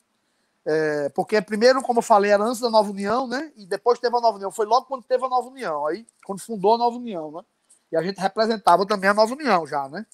É, 0.64 1.10
porque 1.10 1.42
primeiro, 1.42 1.82
como 1.82 1.98
eu 1.98 2.02
falei, 2.02 2.30
era 2.30 2.42
antes 2.42 2.62
da 2.62 2.70
Nova 2.70 2.90
União, 2.90 3.26
né? 3.26 3.52
E 3.58 3.66
depois 3.66 3.98
teve 3.98 4.16
a 4.16 4.20
Nova 4.22 4.36
União. 4.36 4.50
Foi 4.50 4.64
logo 4.64 4.86
quando 4.86 5.04
teve 5.04 5.22
a 5.22 5.28
Nova 5.28 5.48
União, 5.48 5.86
aí 5.86 6.06
quando 6.24 6.40
fundou 6.40 6.76
a 6.76 6.78
Nova 6.78 6.96
União, 6.96 7.30
né? 7.30 7.42
E 7.90 7.96
a 7.96 8.02
gente 8.02 8.18
representava 8.18 8.86
também 8.86 9.10
a 9.10 9.14
Nova 9.14 9.34
União 9.34 9.66
já, 9.66 9.88
né? 9.88 10.06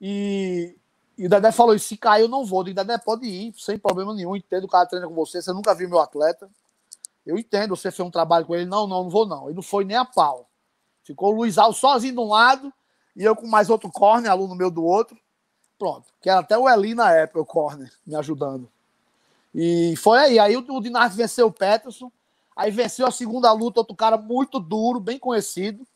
E, 0.00 0.76
e 1.16 1.26
o 1.26 1.28
Dedé 1.28 1.52
falou: 1.52 1.78
se 1.78 1.96
cair, 1.96 2.22
eu 2.22 2.28
não 2.28 2.44
vou. 2.44 2.64
Digo, 2.64 2.76
Dedé, 2.76 2.98
pode 2.98 3.26
ir, 3.26 3.54
sem 3.56 3.78
problema 3.78 4.14
nenhum. 4.14 4.36
Entendo 4.36 4.64
o 4.64 4.68
cara 4.68 4.86
treina 4.86 5.06
com 5.06 5.14
você. 5.14 5.40
Você 5.40 5.52
nunca 5.52 5.74
viu 5.74 5.88
meu 5.88 6.00
atleta. 6.00 6.50
Eu 7.24 7.38
entendo, 7.38 7.76
você 7.76 7.90
fez 7.90 8.06
um 8.06 8.10
trabalho 8.10 8.46
com 8.46 8.54
ele. 8.54 8.64
Não, 8.64 8.86
não, 8.86 9.04
não 9.04 9.10
vou, 9.10 9.26
não. 9.26 9.46
Ele 9.46 9.54
não 9.54 9.62
foi 9.62 9.84
nem 9.84 9.96
a 9.96 10.04
pau. 10.04 10.48
Ficou 11.04 11.32
o 11.32 11.36
Luiz 11.36 11.58
Alves 11.58 11.78
sozinho 11.78 12.14
de 12.14 12.20
um 12.20 12.28
lado 12.28 12.72
e 13.14 13.24
eu 13.24 13.36
com 13.36 13.46
mais 13.46 13.68
outro 13.68 13.90
corner, 13.90 14.30
aluno 14.30 14.54
meu 14.54 14.70
do 14.70 14.84
outro. 14.84 15.16
Pronto. 15.78 16.12
Que 16.20 16.30
era 16.30 16.40
até 16.40 16.56
o 16.56 16.68
Eli 16.68 16.94
na 16.94 17.12
época, 17.12 17.40
o 17.40 17.46
corner, 17.46 17.90
me 18.06 18.14
ajudando. 18.14 18.70
E 19.54 19.94
foi 19.96 20.18
aí. 20.18 20.38
Aí 20.38 20.56
o, 20.56 20.64
o 20.68 20.80
Dinarte 20.80 21.16
venceu 21.16 21.46
o 21.46 21.52
Peterson. 21.52 22.10
Aí 22.56 22.70
venceu 22.70 23.06
a 23.06 23.10
segunda 23.10 23.52
luta, 23.52 23.80
outro 23.80 23.96
cara 23.96 24.16
muito 24.16 24.58
duro, 24.60 25.00
bem 25.00 25.18
conhecido. 25.18 25.86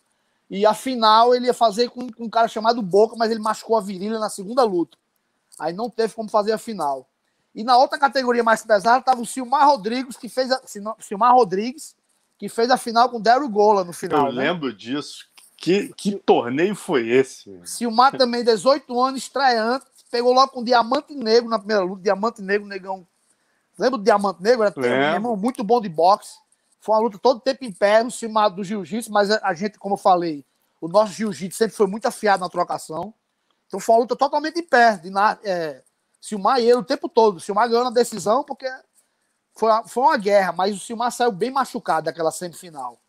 E 0.51 0.67
a 0.67 0.75
final 0.75 1.35
ele 1.35 1.47
ia 1.47 1.55
fazer 1.55 1.89
com, 1.89 2.11
com 2.13 2.25
um 2.25 2.31
cara 2.31 2.49
chamado 2.49 2.83
Boca, 2.83 3.17
mas 3.17 3.31
ele 3.31 3.41
machucou 3.41 3.77
a 3.77 3.81
virilha 3.81 4.19
na 4.19 4.29
segunda 4.29 4.63
luta. 4.63 4.97
Aí 5.59 5.73
não 5.73 5.89
teve 5.89 6.15
como 6.15 6.29
fazer 6.29 6.53
a 6.53 6.59
final. 6.59 7.09
E 7.55 7.63
na 7.63 7.77
outra 7.77 7.99
categoria 7.99 8.43
mais 8.43 8.65
pesada 8.65 8.99
estava 8.99 9.21
o 9.21 9.27
Silmar 9.27 9.67
Rodrigues, 9.67 10.17
que 10.17 10.29
fez 10.29 10.51
a, 10.51 10.61
Silmar 10.99 11.35
Rodrigues, 11.35 11.95
que 12.37 12.49
fez 12.49 12.71
a 12.71 12.77
final 12.77 13.09
com 13.09 13.19
o 13.19 13.23
Daryl 13.23 13.49
Gola 13.49 13.85
no 13.85 13.93
final. 13.93 14.27
Eu 14.27 14.33
né? 14.33 14.45
lembro 14.45 14.73
disso. 14.73 15.27
Que, 15.57 15.95
que 15.97 16.17
torneio 16.17 16.75
foi 16.75 17.09
esse? 17.09 17.59
Silmar 17.65 18.13
também, 18.19 18.45
18 18.45 19.01
anos, 19.01 19.23
estreante, 19.23 19.87
pegou 20.11 20.33
logo 20.33 20.53
com 20.53 20.61
um 20.61 20.65
diamante 20.65 21.15
negro 21.15 21.49
na 21.49 21.59
primeira 21.59 21.83
luta. 21.83 22.03
Diamante 22.03 22.43
negro, 22.43 22.67
negão. 22.67 23.07
Lembra 23.79 23.99
do 23.99 24.05
diamante 24.05 24.43
negro? 24.43 24.65
Era 24.65 25.15
irmão 25.15 25.37
muito 25.37 25.63
bom 25.65 25.81
de 25.81 25.89
boxe. 25.89 26.39
Foi 26.85 26.95
uma 26.95 27.01
luta 27.01 27.19
todo 27.19 27.41
tempo 27.41 27.65
em 27.65 27.73
pé, 27.73 28.03
no 28.03 28.11
cima 28.11 28.47
do 28.51 28.63
jiu-jitsu, 28.63 29.11
mas 29.11 29.31
a 29.31 29.55
gente, 29.55 29.79
como 29.79 29.95
eu 29.95 29.99
falei, 29.99 30.45
o 30.83 30.87
nosso 30.87 31.15
jiu-jitsu 31.15 31.57
sempre 31.57 31.75
foi 31.75 31.87
muito 31.87 32.05
afiado 32.05 32.43
na 32.43 32.49
trocação. 32.51 33.15
Então 33.67 33.81
foi 33.81 33.95
uma 33.95 34.03
luta 34.03 34.15
totalmente 34.15 34.61
em 34.61 34.63
pé. 34.63 34.99
De, 34.99 35.11
é, 35.45 35.83
Silmar 36.21 36.61
e 36.61 36.65
ele 36.65 36.75
o 36.75 36.85
tempo 36.85 37.09
todo. 37.09 37.41
Silmar 37.41 37.71
ganhou 37.71 37.85
na 37.85 37.91
decisão 37.91 38.45
porque 38.45 38.67
foi, 39.55 39.71
foi 39.87 40.03
uma 40.03 40.19
guerra, 40.19 40.53
mas 40.53 40.77
o 40.77 40.79
Silmar 40.79 41.11
saiu 41.11 41.33
bem 41.33 41.51
machucado 41.51 42.05
daquela 42.05 42.31
semifinal. 42.31 43.01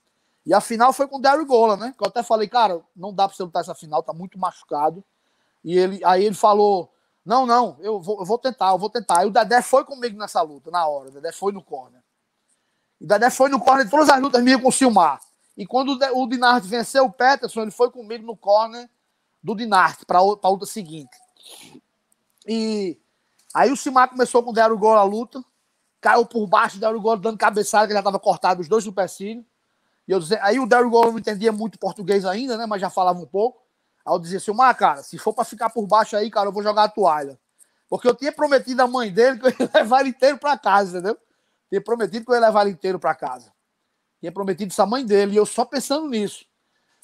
E 0.45 0.53
a 0.53 0.61
final 0.61 0.93
foi 0.93 1.05
com 1.05 1.17
o 1.17 1.21
Derry 1.21 1.43
Gola, 1.43 1.75
né? 1.75 1.93
Que 1.97 2.01
eu 2.01 2.07
até 2.07 2.23
falei, 2.23 2.47
cara, 2.47 2.81
não 2.95 3.13
dá 3.13 3.27
pra 3.27 3.35
você 3.35 3.43
lutar 3.43 3.61
essa 3.61 3.75
final, 3.75 4.01
tá 4.01 4.13
muito 4.13 4.39
machucado. 4.39 5.03
E 5.61 5.77
ele, 5.77 5.99
aí 6.05 6.23
ele 6.23 6.35
falou: 6.35 6.93
Não, 7.25 7.45
não, 7.45 7.75
eu 7.81 7.99
vou, 7.99 8.19
eu 8.21 8.25
vou 8.25 8.37
tentar, 8.37 8.69
eu 8.69 8.77
vou 8.77 8.89
tentar. 8.89 9.25
E 9.25 9.27
o 9.27 9.31
Dedé 9.31 9.61
foi 9.61 9.83
comigo 9.83 10.17
nessa 10.17 10.41
luta, 10.41 10.71
na 10.71 10.87
hora. 10.87 11.09
O 11.09 11.11
Dedé 11.11 11.33
foi 11.33 11.51
no 11.51 11.61
corner. 11.61 12.04
O 13.05 13.07
Dedé 13.07 13.29
foi 13.29 13.49
no 13.49 13.59
corner 13.59 13.85
de 13.85 13.91
todas 13.91 14.09
as 14.09 14.19
lutas 14.19 14.41
minhas 14.41 14.59
com 14.59 14.69
o 14.69 14.71
Silmar. 14.71 15.21
E 15.55 15.63
quando 15.63 15.95
o, 16.15 16.27
Dinarte 16.27 16.67
venceu 16.67 17.05
o 17.05 17.11
Peterson, 17.11 17.61
ele 17.61 17.69
foi 17.69 17.91
comigo 17.91 18.25
no 18.25 18.35
corner 18.35 18.89
do 19.43 19.55
Dinarte 19.55 20.07
para 20.07 20.17
a 20.17 20.49
luta 20.49 20.65
seguinte. 20.65 21.15
E 22.47 22.99
aí 23.53 23.71
o 23.71 23.77
Silmar 23.77 24.09
começou 24.09 24.41
com 24.41 24.49
o 24.49 24.53
Derry 24.53 24.75
Gola 24.75 25.01
a 25.01 25.03
luta. 25.03 25.39
Caiu 26.01 26.25
por 26.25 26.47
baixo, 26.47 26.79
o 26.83 26.99
Gola 26.99 27.17
dando 27.17 27.37
cabeçada, 27.37 27.85
que 27.85 27.93
já 27.93 27.99
estava 27.99 28.19
cortado 28.19 28.59
os 28.59 28.67
dois 28.67 28.83
supercílios. 28.83 29.45
E 30.07 30.11
eu 30.11 30.19
dizia, 30.19 30.39
aí 30.41 30.59
o 30.59 30.65
Daryl 30.65 30.89
Gold 30.89 31.11
não 31.11 31.19
entendia 31.19 31.51
muito 31.51 31.77
português 31.77 32.25
ainda, 32.25 32.57
né? 32.57 32.65
Mas 32.65 32.81
já 32.81 32.89
falava 32.89 33.19
um 33.19 33.27
pouco. 33.27 33.61
Aí 34.03 34.15
eu 34.15 34.19
dizia 34.19 34.41
mas 34.51 34.77
cara, 34.77 35.03
se 35.03 35.19
for 35.19 35.31
para 35.31 35.45
ficar 35.45 35.69
por 35.69 35.85
baixo 35.85 36.17
aí, 36.17 36.31
cara, 36.31 36.47
eu 36.47 36.51
vou 36.51 36.63
jogar 36.63 36.85
a 36.85 36.89
toalha. 36.89 37.39
Porque 37.87 38.07
eu 38.07 38.15
tinha 38.15 38.31
prometido 38.31 38.81
à 38.81 38.87
mãe 38.87 39.13
dele 39.13 39.37
que 39.37 39.45
eu 39.45 39.51
ia 39.59 39.69
levar 39.79 39.99
ele 39.99 40.09
inteiro 40.09 40.39
para 40.39 40.57
casa, 40.57 40.97
entendeu? 40.97 41.15
Tinha 41.75 41.83
prometido 41.83 42.25
que 42.25 42.31
eu 42.31 42.35
ia 42.35 42.41
levar 42.41 42.61
ele 42.61 42.71
inteiro 42.71 42.99
para 42.99 43.13
casa. 43.13 43.51
Tinha 44.19 44.31
prometido 44.31 44.71
isso 44.71 44.81
à 44.81 44.85
mãe 44.85 45.05
dele, 45.05 45.33
e 45.33 45.35
eu 45.35 45.45
só 45.45 45.65
pensando 45.65 46.07
nisso. 46.07 46.45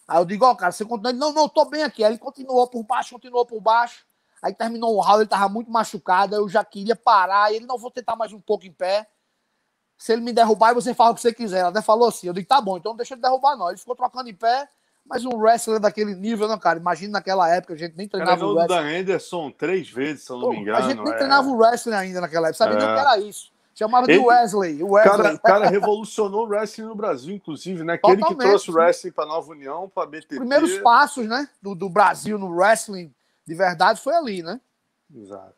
Aí 0.07 0.17
eu 0.17 0.25
digo, 0.25 0.45
ó, 0.45 0.51
oh, 0.51 0.55
cara, 0.55 0.71
você 0.71 0.85
continua. 0.85 1.11
Ele, 1.11 1.19
não, 1.19 1.33
não, 1.33 1.43
eu 1.43 1.49
tô 1.49 1.65
bem 1.65 1.83
aqui. 1.83 2.03
Aí 2.03 2.11
ele 2.11 2.17
continuou 2.17 2.67
por 2.67 2.83
baixo, 2.83 3.13
continuou 3.13 3.45
por 3.45 3.59
baixo. 3.61 4.05
Aí 4.41 4.53
terminou 4.53 4.95
o 4.95 5.01
round, 5.01 5.21
ele 5.21 5.29
tava 5.29 5.47
muito 5.47 5.69
machucado, 5.69 6.35
eu 6.35 6.49
já 6.49 6.63
queria 6.63 6.95
parar. 6.95 7.51
E 7.51 7.57
ele, 7.57 7.65
não, 7.65 7.77
vou 7.77 7.91
tentar 7.91 8.15
mais 8.15 8.33
um 8.33 8.39
pouco 8.39 8.65
em 8.65 8.71
pé 8.71 9.07
se 10.01 10.11
ele 10.11 10.21
me 10.23 10.33
derrubar, 10.33 10.73
você 10.73 10.95
fala 10.95 11.11
o 11.11 11.13
que 11.13 11.21
você 11.21 11.31
quiser. 11.31 11.59
Ela 11.59 11.69
até 11.69 11.79
falou 11.79 12.07
assim. 12.07 12.25
Eu 12.25 12.33
digo, 12.33 12.47
tá 12.47 12.59
bom, 12.59 12.75
então 12.75 12.95
deixa 12.95 13.13
ele 13.13 13.21
derrubar 13.21 13.55
nós. 13.55 13.69
Ele 13.69 13.77
ficou 13.77 13.95
trocando 13.95 14.27
em 14.27 14.33
pé, 14.33 14.67
mas 15.05 15.23
um 15.23 15.37
wrestler 15.37 15.79
daquele 15.79 16.15
nível, 16.15 16.47
não, 16.47 16.57
cara. 16.57 16.79
Imagina 16.79 17.13
naquela 17.13 17.47
época, 17.47 17.75
a 17.75 17.77
gente 17.77 17.95
nem 17.95 18.07
treinava 18.07 18.39
cara, 18.39 18.47
o 18.47 18.55
wrestling. 18.55 18.75
da 18.75 18.81
Anderson 18.81 19.51
três 19.51 19.91
vezes, 19.91 20.23
se 20.23 20.31
eu 20.31 20.37
não 20.37 20.47
Pô, 20.47 20.53
me 20.53 20.61
engano. 20.61 20.77
A 20.79 20.81
gente 20.81 21.03
nem 21.03 21.13
é... 21.13 21.17
treinava 21.17 21.47
o 21.47 21.55
wrestling 21.55 21.93
ainda 21.93 22.19
naquela 22.19 22.47
época, 22.47 22.57
sabia 22.57 22.77
é. 22.77 22.79
nem 22.79 22.89
o 22.89 22.93
que 22.95 22.99
era 22.99 23.17
isso. 23.19 23.51
Chamava 23.73 24.05
ele... 24.09 24.19
de 24.19 24.25
Wesley. 24.25 24.83
O 24.83 24.91
Wesley. 24.91 25.17
Cara, 25.17 25.37
cara 25.37 25.69
revolucionou 25.69 26.45
o 26.45 26.49
wrestling 26.49 26.85
no 26.85 26.95
Brasil, 26.95 27.35
inclusive, 27.35 27.83
né? 27.83 27.93
Aquele 27.93 28.23
que 28.23 28.35
trouxe 28.35 28.69
o 28.69 28.73
wrestling 28.73 29.11
para 29.11 29.25
Nova 29.25 29.51
União, 29.51 29.89
para 29.89 30.07
BTT. 30.07 30.35
Os 30.35 30.39
primeiros 30.39 30.77
passos, 30.79 31.27
né, 31.27 31.49
do, 31.61 31.73
do 31.73 31.89
Brasil 31.89 32.37
no 32.37 32.49
wrestling 32.49 33.13
de 33.45 33.55
verdade 33.55 34.01
foi 34.01 34.13
ali, 34.13 34.43
né? 34.43 34.59
Exato. 35.13 35.55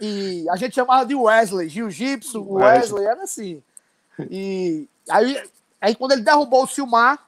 E 0.00 0.46
a 0.50 0.56
gente 0.56 0.74
chamava 0.74 1.04
de 1.04 1.14
Wesley, 1.14 1.68
Jiu-Jitsu, 1.68 2.52
Wesley, 2.52 3.04
era 3.04 3.22
assim. 3.22 3.62
E 4.30 4.88
aí, 5.08 5.50
aí 5.80 5.94
quando 5.94 6.12
ele 6.12 6.22
derrubou 6.22 6.64
o 6.64 6.66
Silmar, 6.66 7.18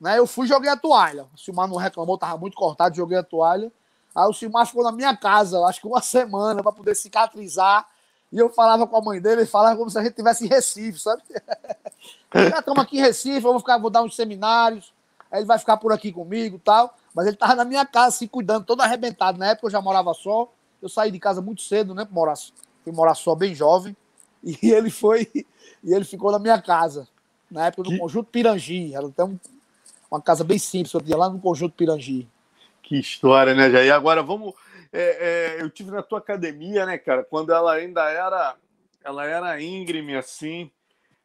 né, 0.00 0.18
eu 0.18 0.26
fui 0.26 0.46
e 0.46 0.48
joguei 0.48 0.70
a 0.70 0.76
toalha. 0.76 1.26
O 1.34 1.38
Silmar 1.38 1.68
não 1.68 1.76
reclamou, 1.76 2.16
tava 2.16 2.38
muito 2.38 2.56
cortado, 2.56 2.96
joguei 2.96 3.18
a 3.18 3.22
toalha. 3.22 3.70
Aí 4.14 4.26
o 4.28 4.32
Silmar 4.32 4.66
ficou 4.66 4.82
na 4.82 4.92
minha 4.92 5.16
casa, 5.16 5.60
acho 5.66 5.80
que 5.80 5.86
uma 5.86 6.00
semana, 6.00 6.62
para 6.62 6.72
poder 6.72 6.94
cicatrizar. 6.94 7.86
E 8.32 8.38
eu 8.38 8.48
falava 8.48 8.86
com 8.86 8.96
a 8.96 9.00
mãe 9.00 9.20
dele, 9.20 9.42
ele 9.42 9.46
falava 9.46 9.76
como 9.76 9.90
se 9.90 9.98
a 9.98 10.02
gente 10.02 10.14
tivesse 10.14 10.44
em 10.44 10.48
Recife, 10.48 11.00
sabe? 11.00 11.22
Estamos 12.58 12.78
aqui 12.78 12.98
em 12.98 13.00
Recife, 13.00 13.44
eu 13.44 13.52
vou 13.52 13.58
ficar, 13.58 13.78
vou 13.78 13.90
dar 13.90 14.02
uns 14.02 14.14
seminários, 14.14 14.92
aí 15.30 15.40
ele 15.40 15.46
vai 15.46 15.58
ficar 15.58 15.76
por 15.76 15.92
aqui 15.92 16.12
comigo 16.12 16.56
e 16.56 16.60
tal. 16.60 16.94
Mas 17.14 17.26
ele 17.26 17.36
tava 17.36 17.56
na 17.56 17.64
minha 17.64 17.84
casa, 17.84 18.16
se 18.16 18.28
cuidando, 18.28 18.64
todo 18.64 18.82
arrebentado. 18.82 19.38
Na 19.38 19.48
época 19.48 19.66
eu 19.66 19.70
já 19.70 19.80
morava 19.80 20.14
só. 20.14 20.52
Eu 20.80 20.88
saí 20.88 21.10
de 21.10 21.18
casa 21.18 21.42
muito 21.42 21.62
cedo, 21.62 21.94
né? 21.94 22.06
Morar, 22.10 22.36
fui 22.84 22.92
morar 22.92 23.14
só 23.14 23.34
bem 23.34 23.54
jovem. 23.54 23.96
E 24.42 24.56
ele 24.70 24.90
foi 24.90 25.28
e 25.82 25.94
ele 25.94 26.04
ficou 26.04 26.30
na 26.30 26.38
minha 26.38 26.60
casa, 26.60 27.08
na 27.50 27.66
época 27.66 27.84
do 27.84 27.90
que... 27.90 27.98
Conjunto 27.98 28.30
Pirangi. 28.30 28.94
Era 28.94 29.06
até 29.06 29.24
um, 29.24 29.38
uma 30.10 30.20
casa 30.20 30.44
bem 30.44 30.58
simples, 30.58 30.92
eu 30.92 31.00
tinha 31.00 31.16
lá 31.16 31.28
no 31.28 31.38
Conjunto 31.38 31.74
Pirangi. 31.74 32.28
Que 32.82 32.98
história, 32.98 33.54
né, 33.54 33.70
Jair? 33.70 33.94
Agora 33.94 34.22
vamos. 34.22 34.54
É, 34.92 35.56
é, 35.58 35.62
eu 35.62 35.70
tive 35.70 35.90
na 35.90 36.02
tua 36.02 36.18
academia, 36.18 36.84
né, 36.84 36.98
cara, 36.98 37.22
quando 37.24 37.52
ela 37.52 37.74
ainda 37.74 38.08
era. 38.10 38.56
Ela 39.02 39.26
era 39.26 39.60
íngreme 39.62 40.14
assim. 40.16 40.70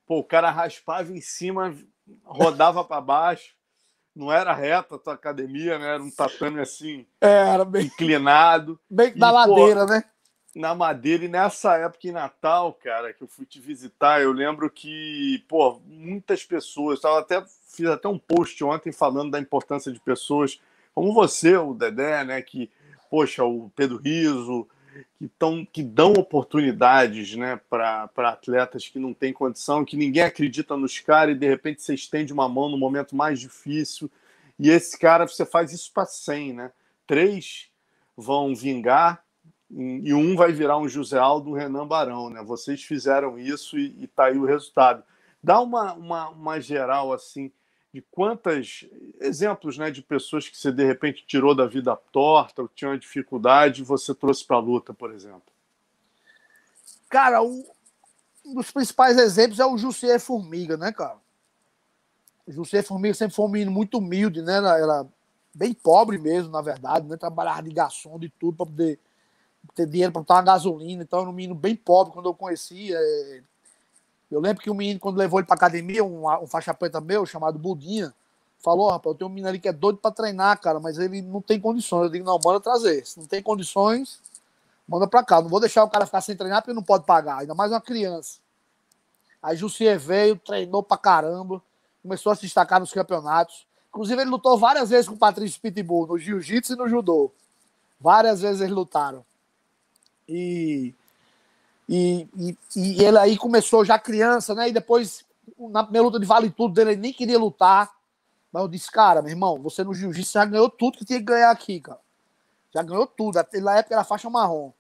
Pô, 0.06 0.20
o 0.20 0.24
cara 0.24 0.50
raspava 0.50 1.12
em 1.12 1.20
cima, 1.20 1.76
rodava 2.24 2.86
para 2.86 3.02
baixo. 3.02 3.54
Não 4.16 4.32
era 4.32 4.54
reta 4.54 4.96
a 4.96 5.00
tua 5.00 5.14
academia, 5.14 5.78
né? 5.78 5.96
Era 5.96 6.04
um 6.04 6.10
tatame 6.10 6.62
assim. 6.62 7.06
É, 7.20 7.50
era 7.50 7.66
bem. 7.66 7.88
Inclinado. 7.88 8.80
Bem 8.90 9.14
da 9.18 9.30
ladeira, 9.30 9.86
né? 9.86 10.06
na 10.56 10.74
Madeira 10.74 11.26
e 11.26 11.28
nessa 11.28 11.76
época 11.76 12.08
em 12.08 12.12
Natal, 12.12 12.74
cara, 12.74 13.14
que 13.14 13.22
eu 13.22 13.28
fui 13.28 13.46
te 13.46 13.60
visitar, 13.60 14.22
eu 14.22 14.32
lembro 14.32 14.70
que, 14.70 15.44
pô, 15.50 15.82
muitas 15.86 16.46
pessoas, 16.46 17.04
eu 17.04 17.18
até 17.18 17.44
fiz 17.68 17.88
até 17.88 18.08
um 18.08 18.18
post 18.18 18.64
ontem 18.64 18.92
falando 18.92 19.32
da 19.32 19.40
importância 19.40 19.92
de 19.92 20.00
pessoas 20.00 20.62
como 20.94 21.14
você, 21.14 21.58
o 21.58 21.74
Dedé, 21.74 22.24
né, 22.24 22.42
que, 22.42 22.72
poxa, 23.10 23.44
o 23.44 23.70
Pedro 23.76 23.98
Riso, 23.98 24.68
que, 25.18 25.28
tão, 25.28 25.66
que 25.66 25.84
dão 25.84 26.14
oportunidades, 26.14 27.36
né, 27.36 27.60
para 27.70 28.10
atletas 28.18 28.88
que 28.88 29.00
não 29.00 29.14
têm 29.14 29.34
condição, 29.34 29.86
que 29.86 29.98
ninguém 29.98 30.24
acredita 30.24 30.78
nos 30.78 31.00
caras 31.00 31.36
e 31.36 31.40
de 31.40 31.48
repente 31.48 31.82
você 31.82 31.94
estende 31.94 32.34
uma 32.34 32.48
mão 32.48 32.70
no 32.70 32.78
momento 32.78 33.16
mais 33.16 33.40
difícil 33.40 34.10
E 34.60 34.70
esse 34.70 34.98
cara, 34.98 35.28
você 35.28 35.46
faz 35.46 35.72
isso 35.74 35.92
para 35.94 36.06
100, 36.06 36.54
né? 36.54 36.72
Três 37.06 37.70
vão 38.16 38.56
vingar 38.56 39.24
e 39.70 40.14
um 40.14 40.36
vai 40.36 40.54
virar 40.54 40.78
um 40.78 40.88
José 40.88 41.18
Aldo, 41.18 41.50
um 41.50 41.54
Renan 41.54 41.86
Barão, 41.86 42.30
né? 42.30 42.42
Vocês 42.44 42.84
fizeram 42.84 43.38
isso 43.38 43.78
e, 43.78 43.96
e 44.00 44.08
tá 44.08 44.26
aí 44.26 44.38
o 44.38 44.46
resultado. 44.46 45.04
Dá 45.44 45.60
uma, 45.60 45.94
uma, 45.94 46.30
uma 46.30 46.60
geral, 46.62 47.12
assim, 47.12 47.52
de 47.96 48.02
quantos 48.12 48.86
exemplos 49.22 49.78
né, 49.78 49.90
de 49.90 50.02
pessoas 50.02 50.50
que 50.50 50.58
você 50.58 50.70
de 50.70 50.84
repente 50.84 51.24
tirou 51.26 51.56
da 51.56 51.66
vida 51.66 51.96
torta, 51.96 52.62
ou 52.62 52.68
tinha 52.68 52.92
uma 52.92 53.00
dificuldade, 53.00 53.82
e 53.82 53.86
você 53.86 54.14
trouxe 54.14 54.44
para 54.44 54.58
a 54.58 54.60
luta, 54.60 54.94
por 54.94 55.14
exemplo? 55.14 55.54
Cara, 57.08 57.42
um 57.42 57.64
dos 58.54 58.70
principais 58.70 59.18
exemplos 59.18 59.62
é 59.62 59.66
o 59.66 59.78
Jussier 59.78 60.20
Formiga, 60.20 60.76
né, 60.76 60.92
cara? 60.92 61.16
O 62.46 62.52
Jussier 62.52 62.84
Formiga 62.84 63.14
sempre 63.14 63.34
foi 63.34 63.46
um 63.46 63.50
menino 63.50 63.72
muito 63.72 64.00
humilde, 64.00 64.42
né? 64.42 64.58
Era 64.58 65.08
bem 65.54 65.74
pobre 65.74 66.18
mesmo, 66.18 66.52
na 66.52 66.62
verdade, 66.62 67.08
né? 67.08 67.16
Trabalhava 67.16 67.64
de 67.64 67.74
garçom, 67.74 68.20
de 68.20 68.28
tudo, 68.28 68.58
para 68.58 68.66
poder 68.66 69.00
ter 69.74 69.88
dinheiro 69.88 70.12
para 70.12 70.22
botar 70.22 70.36
uma 70.36 70.42
gasolina. 70.42 71.02
Então, 71.02 71.22
era 71.22 71.30
um 71.30 71.34
menino 71.34 71.56
bem 71.56 71.78
pobre 71.78 72.12
quando 72.12 72.28
eu 72.28 72.34
conhecia. 72.34 73.00
Eu 74.32 74.40
lembro 74.40 74.62
que 74.62 74.70
o 74.70 74.74
um 74.74 74.76
menino, 74.76 75.00
quando 75.00 75.18
levou 75.18 75.40
ele 75.40 75.48
pra 75.48 75.56
academia, 75.56 76.04
um, 76.04 76.28
um 76.28 76.48
faixa 76.48 76.74
preta 76.74 77.00
meu, 77.00 77.26
chamado 77.26 77.60
Budinha, 77.60 78.14
falou: 78.60 78.90
rapaz, 78.90 79.14
eu 79.14 79.18
tenho 79.18 79.30
um 79.30 79.34
menino 79.34 79.48
ali 79.48 79.60
que 79.60 79.68
é 79.68 79.74
doido 79.74 79.98
pra 79.98 80.12
treinar, 80.12 80.60
cara, 80.60 80.80
mas 80.80 80.98
ele 80.98 81.22
não 81.22 81.42
tem 81.42 81.60
condições. 81.60 82.06
Eu 82.06 82.10
digo: 82.10 82.26
não, 82.26 82.40
manda 82.44 82.60
trazer. 82.60 83.06
Se 83.06 83.20
não 83.20 83.28
tem 83.28 83.42
condições, 83.42 84.20
manda 84.88 85.08
pra 85.08 85.24
cá. 85.24 85.42
Não 85.42 85.50
vou 85.50 85.60
deixar 85.60 85.84
o 85.84 85.90
cara 85.90 86.06
ficar 86.06 86.22
sem 86.22 86.36
treinar 86.36 86.62
porque 86.62 86.74
não 86.74 86.84
pode 86.84 87.06
pagar, 87.06 87.40
ainda 87.40 87.54
mais 87.54 87.72
uma 87.72 87.82
criança. 87.82 88.40
Aí 89.42 89.56
Jussier 89.56 90.00
veio, 90.00 90.36
treinou 90.38 90.82
pra 90.82 90.98
caramba, 90.98 91.62
começou 92.02 92.32
a 92.32 92.36
se 92.36 92.42
destacar 92.42 92.80
nos 92.80 92.92
campeonatos. 92.92 93.68
Inclusive, 93.90 94.22
ele 94.22 94.30
lutou 94.32 94.58
várias 94.58 94.90
vezes 94.90 95.08
com 95.08 95.16
o 95.16 95.20
Patrício 95.20 95.62
Pitbull, 95.62 96.08
no 96.08 96.18
jiu-jitsu 96.18 96.74
e 96.74 96.76
no 96.76 96.90
judô. 96.90 97.32
Várias 98.00 98.42
vezes 98.42 98.60
eles 98.60 98.74
lutaram. 98.74 99.24
E 100.28 100.94
e, 101.88 102.28
e, 102.76 103.04
ele 103.04 103.18
aí 103.18 103.38
começou 103.38 103.86
já 103.86 104.00
criança, 104.00 104.56
né? 104.56 104.70
E 104.70 104.74
depois, 104.74 105.24
na 105.58 105.84
primeira 105.84 106.06
luta 106.06 106.20
de 106.20 106.26
vale 106.26 106.50
tudo 106.50 106.74
dele, 106.74 106.92
ele 106.92 107.02
nem 107.02 107.14
queria 107.14 107.38
lutar. 107.38 107.92
Mas 108.52 108.64
eu 108.64 108.70
disse, 108.70 108.92
cara, 108.92 109.22
meu 109.22 109.32
irmão, 109.32 109.62
você 109.62 109.84
no 109.84 109.94
jiu-jitsu 109.94 110.34
já 110.34 110.46
ganhou 110.46 110.70
tudo 110.70 110.98
que 110.98 111.06
tinha 111.06 111.20
que 111.20 111.26
ganhar 111.26 111.52
aqui, 111.52 111.80
cara. 111.80 112.00
Já 112.74 112.82
ganhou 112.82 113.06
tudo. 113.06 113.36
Na 113.36 113.78
época 113.78 113.94
era 113.96 114.04
faixa 114.04 114.30
marrom. 114.30 114.72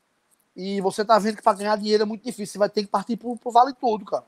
E 0.55 0.79
você 0.81 1.03
tá 1.03 1.19
vendo 1.19 1.35
que 1.35 1.43
para 1.43 1.57
ganhar 1.57 1.75
dinheiro 1.75 2.03
é 2.03 2.05
muito 2.05 2.23
difícil. 2.23 2.53
Você 2.53 2.57
vai 2.57 2.69
ter 2.69 2.83
que 2.83 2.89
partir 2.89 3.17
pro, 3.17 3.35
pro 3.37 3.51
vale 3.51 3.73
tudo, 3.73 4.05
cara. 4.05 4.25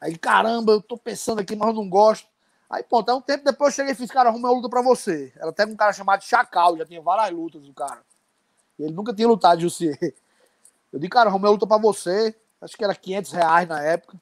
Aí, 0.00 0.16
caramba, 0.18 0.72
eu 0.72 0.82
tô 0.82 0.98
pensando 0.98 1.40
aqui, 1.40 1.56
mas 1.56 1.68
eu 1.68 1.74
não 1.74 1.88
gosto. 1.88 2.28
Aí, 2.68 2.82
pô, 2.82 2.98
até 2.98 3.14
um 3.14 3.20
tempo 3.20 3.44
depois 3.44 3.72
eu 3.72 3.76
cheguei 3.76 3.92
e 3.92 3.96
fiz, 3.96 4.10
cara, 4.10 4.28
arruma 4.28 4.48
uma 4.48 4.54
luta 4.54 4.68
pra 4.68 4.82
você. 4.82 5.32
Era 5.36 5.48
até 5.48 5.64
um 5.64 5.74
cara 5.74 5.92
chamado 5.92 6.22
Chacal, 6.22 6.76
já 6.76 6.84
tinha 6.84 7.00
várias 7.00 7.34
lutas 7.34 7.62
do 7.62 7.72
cara. 7.72 8.02
Ele 8.78 8.92
nunca 8.92 9.14
tinha 9.14 9.26
lutado, 9.26 9.60
Jussier. 9.60 10.14
Eu 10.94 11.00
disse, 11.00 11.10
cara, 11.10 11.28
arrumei 11.28 11.50
luta 11.50 11.66
pra 11.66 11.76
você. 11.76 12.32
Acho 12.60 12.76
que 12.76 12.84
era 12.84 12.94
500 12.94 13.32
reais 13.32 13.68
na 13.68 13.82
época. 13.82 14.16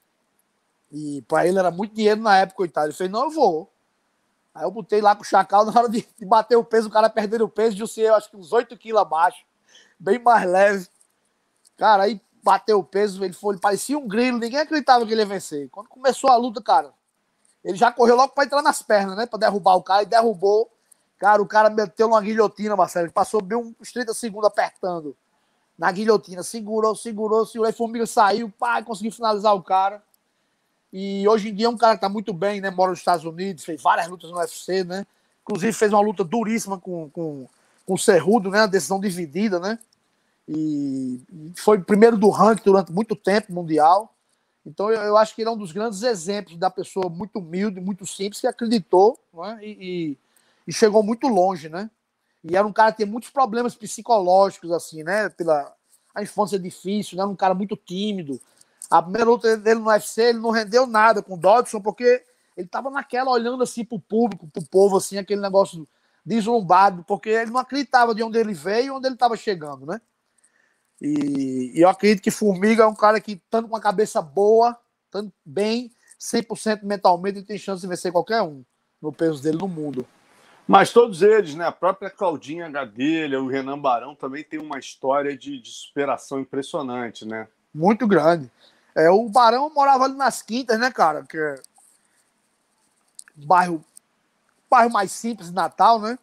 E 0.91 1.21
pra 1.27 1.45
ele 1.45 1.59
era 1.59 1.69
muito 1.69 1.93
dinheiro 1.93 2.19
na 2.19 2.35
época, 2.39 2.57
coitado. 2.57 2.87
Ele 2.87 2.95
fez, 2.95 3.11
não, 3.11 3.25
eu 3.25 3.29
vou. 3.29 3.71
Aí 4.55 4.63
eu 4.63 4.71
botei 4.71 4.99
lá 4.99 5.15
com 5.15 5.21
o 5.21 5.25
Chacal, 5.25 5.65
na 5.69 5.79
hora 5.79 5.87
de, 5.87 6.01
de 6.17 6.25
bater 6.25 6.55
o 6.55 6.63
peso, 6.63 6.87
o 6.87 6.91
cara 6.91 7.11
perdendo 7.11 7.45
o 7.45 7.49
peso, 7.49 7.75
de 7.75 8.01
eu 8.01 8.15
acho 8.15 8.27
que 8.27 8.35
uns 8.35 8.51
8 8.51 8.75
quilos 8.75 8.99
abaixo. 8.99 9.45
Bem 9.99 10.17
mais 10.17 10.49
leve. 10.49 10.87
Cara, 11.77 12.03
aí 12.03 12.19
bateu 12.43 12.79
o 12.79 12.83
peso, 12.83 13.23
ele 13.23 13.33
foi, 13.33 13.53
ele 13.53 13.61
parecia 13.61 13.97
um 13.97 14.07
grilo, 14.07 14.39
ninguém 14.39 14.59
acreditava 14.59 15.05
que 15.05 15.11
ele 15.11 15.21
ia 15.21 15.27
vencer. 15.27 15.69
Quando 15.69 15.89
começou 15.89 16.31
a 16.31 16.35
luta, 16.35 16.59
cara, 16.59 16.91
ele 17.63 17.77
já 17.77 17.91
correu 17.91 18.15
logo 18.15 18.33
para 18.33 18.45
entrar 18.45 18.63
nas 18.63 18.81
pernas, 18.81 19.15
né? 19.15 19.27
Para 19.27 19.39
derrubar 19.39 19.75
o 19.75 19.83
cara 19.83 20.01
e 20.01 20.07
derrubou. 20.07 20.71
Cara, 21.19 21.39
o 21.39 21.47
cara 21.47 21.69
meteu 21.69 22.07
uma 22.07 22.19
guilhotina, 22.19 22.75
Marcelo. 22.75 23.05
Ele 23.05 23.13
passou 23.13 23.43
bem 23.43 23.59
uns 23.59 23.91
30 23.91 24.11
segundos 24.15 24.47
apertando 24.47 25.15
na 25.83 25.91
guilhotina, 25.91 26.41
segurou, 26.43 26.95
segurou, 26.95 27.45
segurou, 27.45 27.69
e 27.69 27.73
Formiga 27.73 28.05
saiu, 28.05 28.49
pá, 28.57 28.81
conseguiu 28.81 29.11
finalizar 29.11 29.53
o 29.53 29.61
cara. 29.61 30.01
E 30.93 31.27
hoje 31.27 31.49
em 31.49 31.53
dia 31.53 31.65
é 31.65 31.69
um 31.69 31.75
cara 31.75 31.95
que 31.95 32.01
tá 32.01 32.07
muito 32.07 32.31
bem, 32.31 32.61
né? 32.61 32.71
Mora 32.71 32.91
nos 32.91 32.99
Estados 32.99 33.25
Unidos, 33.25 33.65
fez 33.65 33.81
várias 33.81 34.07
lutas 34.07 34.31
no 34.31 34.37
UFC, 34.37 34.85
né? 34.85 35.05
Inclusive 35.41 35.73
fez 35.73 35.91
uma 35.91 35.99
luta 35.99 36.23
duríssima 36.23 36.79
com, 36.79 37.09
com, 37.09 37.49
com 37.85 37.93
o 37.95 37.97
Cerrudo, 37.97 38.49
né? 38.49 38.61
Uma 38.61 38.67
decisão 38.69 38.97
dividida, 38.97 39.59
né? 39.59 39.77
E 40.47 41.21
foi 41.57 41.79
primeiro 41.79 42.17
do 42.17 42.29
ranking 42.29 42.63
durante 42.63 42.93
muito 42.93 43.13
tempo 43.13 43.51
mundial. 43.51 44.15
Então 44.65 44.89
eu, 44.89 45.01
eu, 45.01 45.17
acho 45.17 45.35
que 45.35 45.41
ele 45.41 45.49
é 45.49 45.51
um 45.51 45.57
dos 45.57 45.73
grandes 45.73 46.01
exemplos 46.01 46.55
da 46.55 46.69
pessoa 46.69 47.09
muito 47.09 47.39
humilde, 47.39 47.81
muito 47.81 48.05
simples, 48.07 48.39
que 48.39 48.47
acreditou 48.47 49.19
né? 49.33 49.59
e, 49.61 49.67
e, 49.67 50.17
e 50.65 50.71
chegou 50.71 51.03
muito 51.03 51.27
longe, 51.27 51.67
né? 51.67 51.89
E 52.43 52.55
era 52.57 52.67
um 52.67 52.73
cara 52.73 52.91
que 52.91 52.97
tinha 52.97 53.11
muitos 53.11 53.29
problemas 53.29 53.75
psicológicos, 53.75 54.71
assim, 54.71 55.03
né? 55.03 55.29
Pela 55.29 55.73
a 56.13 56.21
infância 56.21 56.59
difícil, 56.59 57.17
né? 57.17 57.25
Um 57.25 57.35
cara 57.35 57.53
muito 57.53 57.75
tímido. 57.75 58.39
A 58.89 59.01
primeira 59.01 59.29
luta 59.29 59.57
dele 59.57 59.79
no 59.79 59.87
UFC, 59.87 60.21
ele 60.21 60.39
não 60.39 60.51
rendeu 60.51 60.85
nada 60.85 61.23
com 61.23 61.33
o 61.33 61.37
Dodson, 61.37 61.81
porque 61.81 62.23
ele 62.55 62.67
tava 62.67 62.89
naquela 62.89 63.31
olhando 63.31 63.63
assim 63.63 63.83
pro 63.83 63.99
público, 63.99 64.47
pro 64.47 64.63
povo, 64.65 64.97
assim, 64.97 65.17
aquele 65.17 65.41
negócio 65.41 65.87
deslombado, 66.25 67.03
porque 67.03 67.29
ele 67.29 67.51
não 67.51 67.59
acreditava 67.59 68.13
de 68.13 68.23
onde 68.23 68.37
ele 68.37 68.53
veio 68.53 68.85
e 68.85 68.91
onde 68.91 69.07
ele 69.07 69.15
estava 69.15 69.35
chegando, 69.35 69.85
né? 69.85 69.99
E, 71.01 71.73
e, 71.75 71.81
eu 71.81 71.89
acredito 71.89 72.21
que 72.21 72.31
Formiga 72.31 72.83
é 72.83 72.87
um 72.87 72.95
cara 72.95 73.19
que, 73.19 73.41
tanto 73.49 73.67
com 73.67 73.75
a 73.75 73.81
cabeça 73.81 74.21
boa, 74.21 74.77
tanto 75.11 75.33
bem, 75.43 75.91
100% 76.19 76.83
mentalmente, 76.83 77.39
ele 77.39 77.45
tem 77.45 77.57
chance 77.57 77.81
de 77.81 77.87
vencer 77.87 78.11
qualquer 78.11 78.41
um 78.41 78.63
no 79.01 79.11
peso 79.11 79.41
dele 79.41 79.57
no 79.57 79.67
mundo. 79.67 80.07
Mas 80.67 80.91
todos 80.91 81.21
eles, 81.21 81.55
né? 81.55 81.65
A 81.65 81.71
própria 81.71 82.09
Claudinha 82.09 82.69
Gadelha, 82.69 83.41
o 83.41 83.47
Renan 83.47 83.77
Barão 83.77 84.15
também 84.15 84.43
tem 84.43 84.59
uma 84.59 84.79
história 84.79 85.37
de, 85.37 85.59
de 85.59 85.69
superação 85.69 86.39
impressionante, 86.39 87.25
né? 87.25 87.47
Muito 87.73 88.07
grande. 88.07 88.49
É, 88.95 89.09
o 89.09 89.27
Barão 89.27 89.69
morava 89.73 90.05
ali 90.05 90.15
nas 90.15 90.41
quintas, 90.41 90.79
né, 90.79 90.89
cara? 90.91 91.23
Que 91.23 91.37
é 91.37 91.55
bairro, 93.35 93.83
bairro 94.69 94.91
mais 94.91 95.11
simples 95.11 95.49
de 95.49 95.53
Natal, 95.53 95.99
né? 95.99 96.17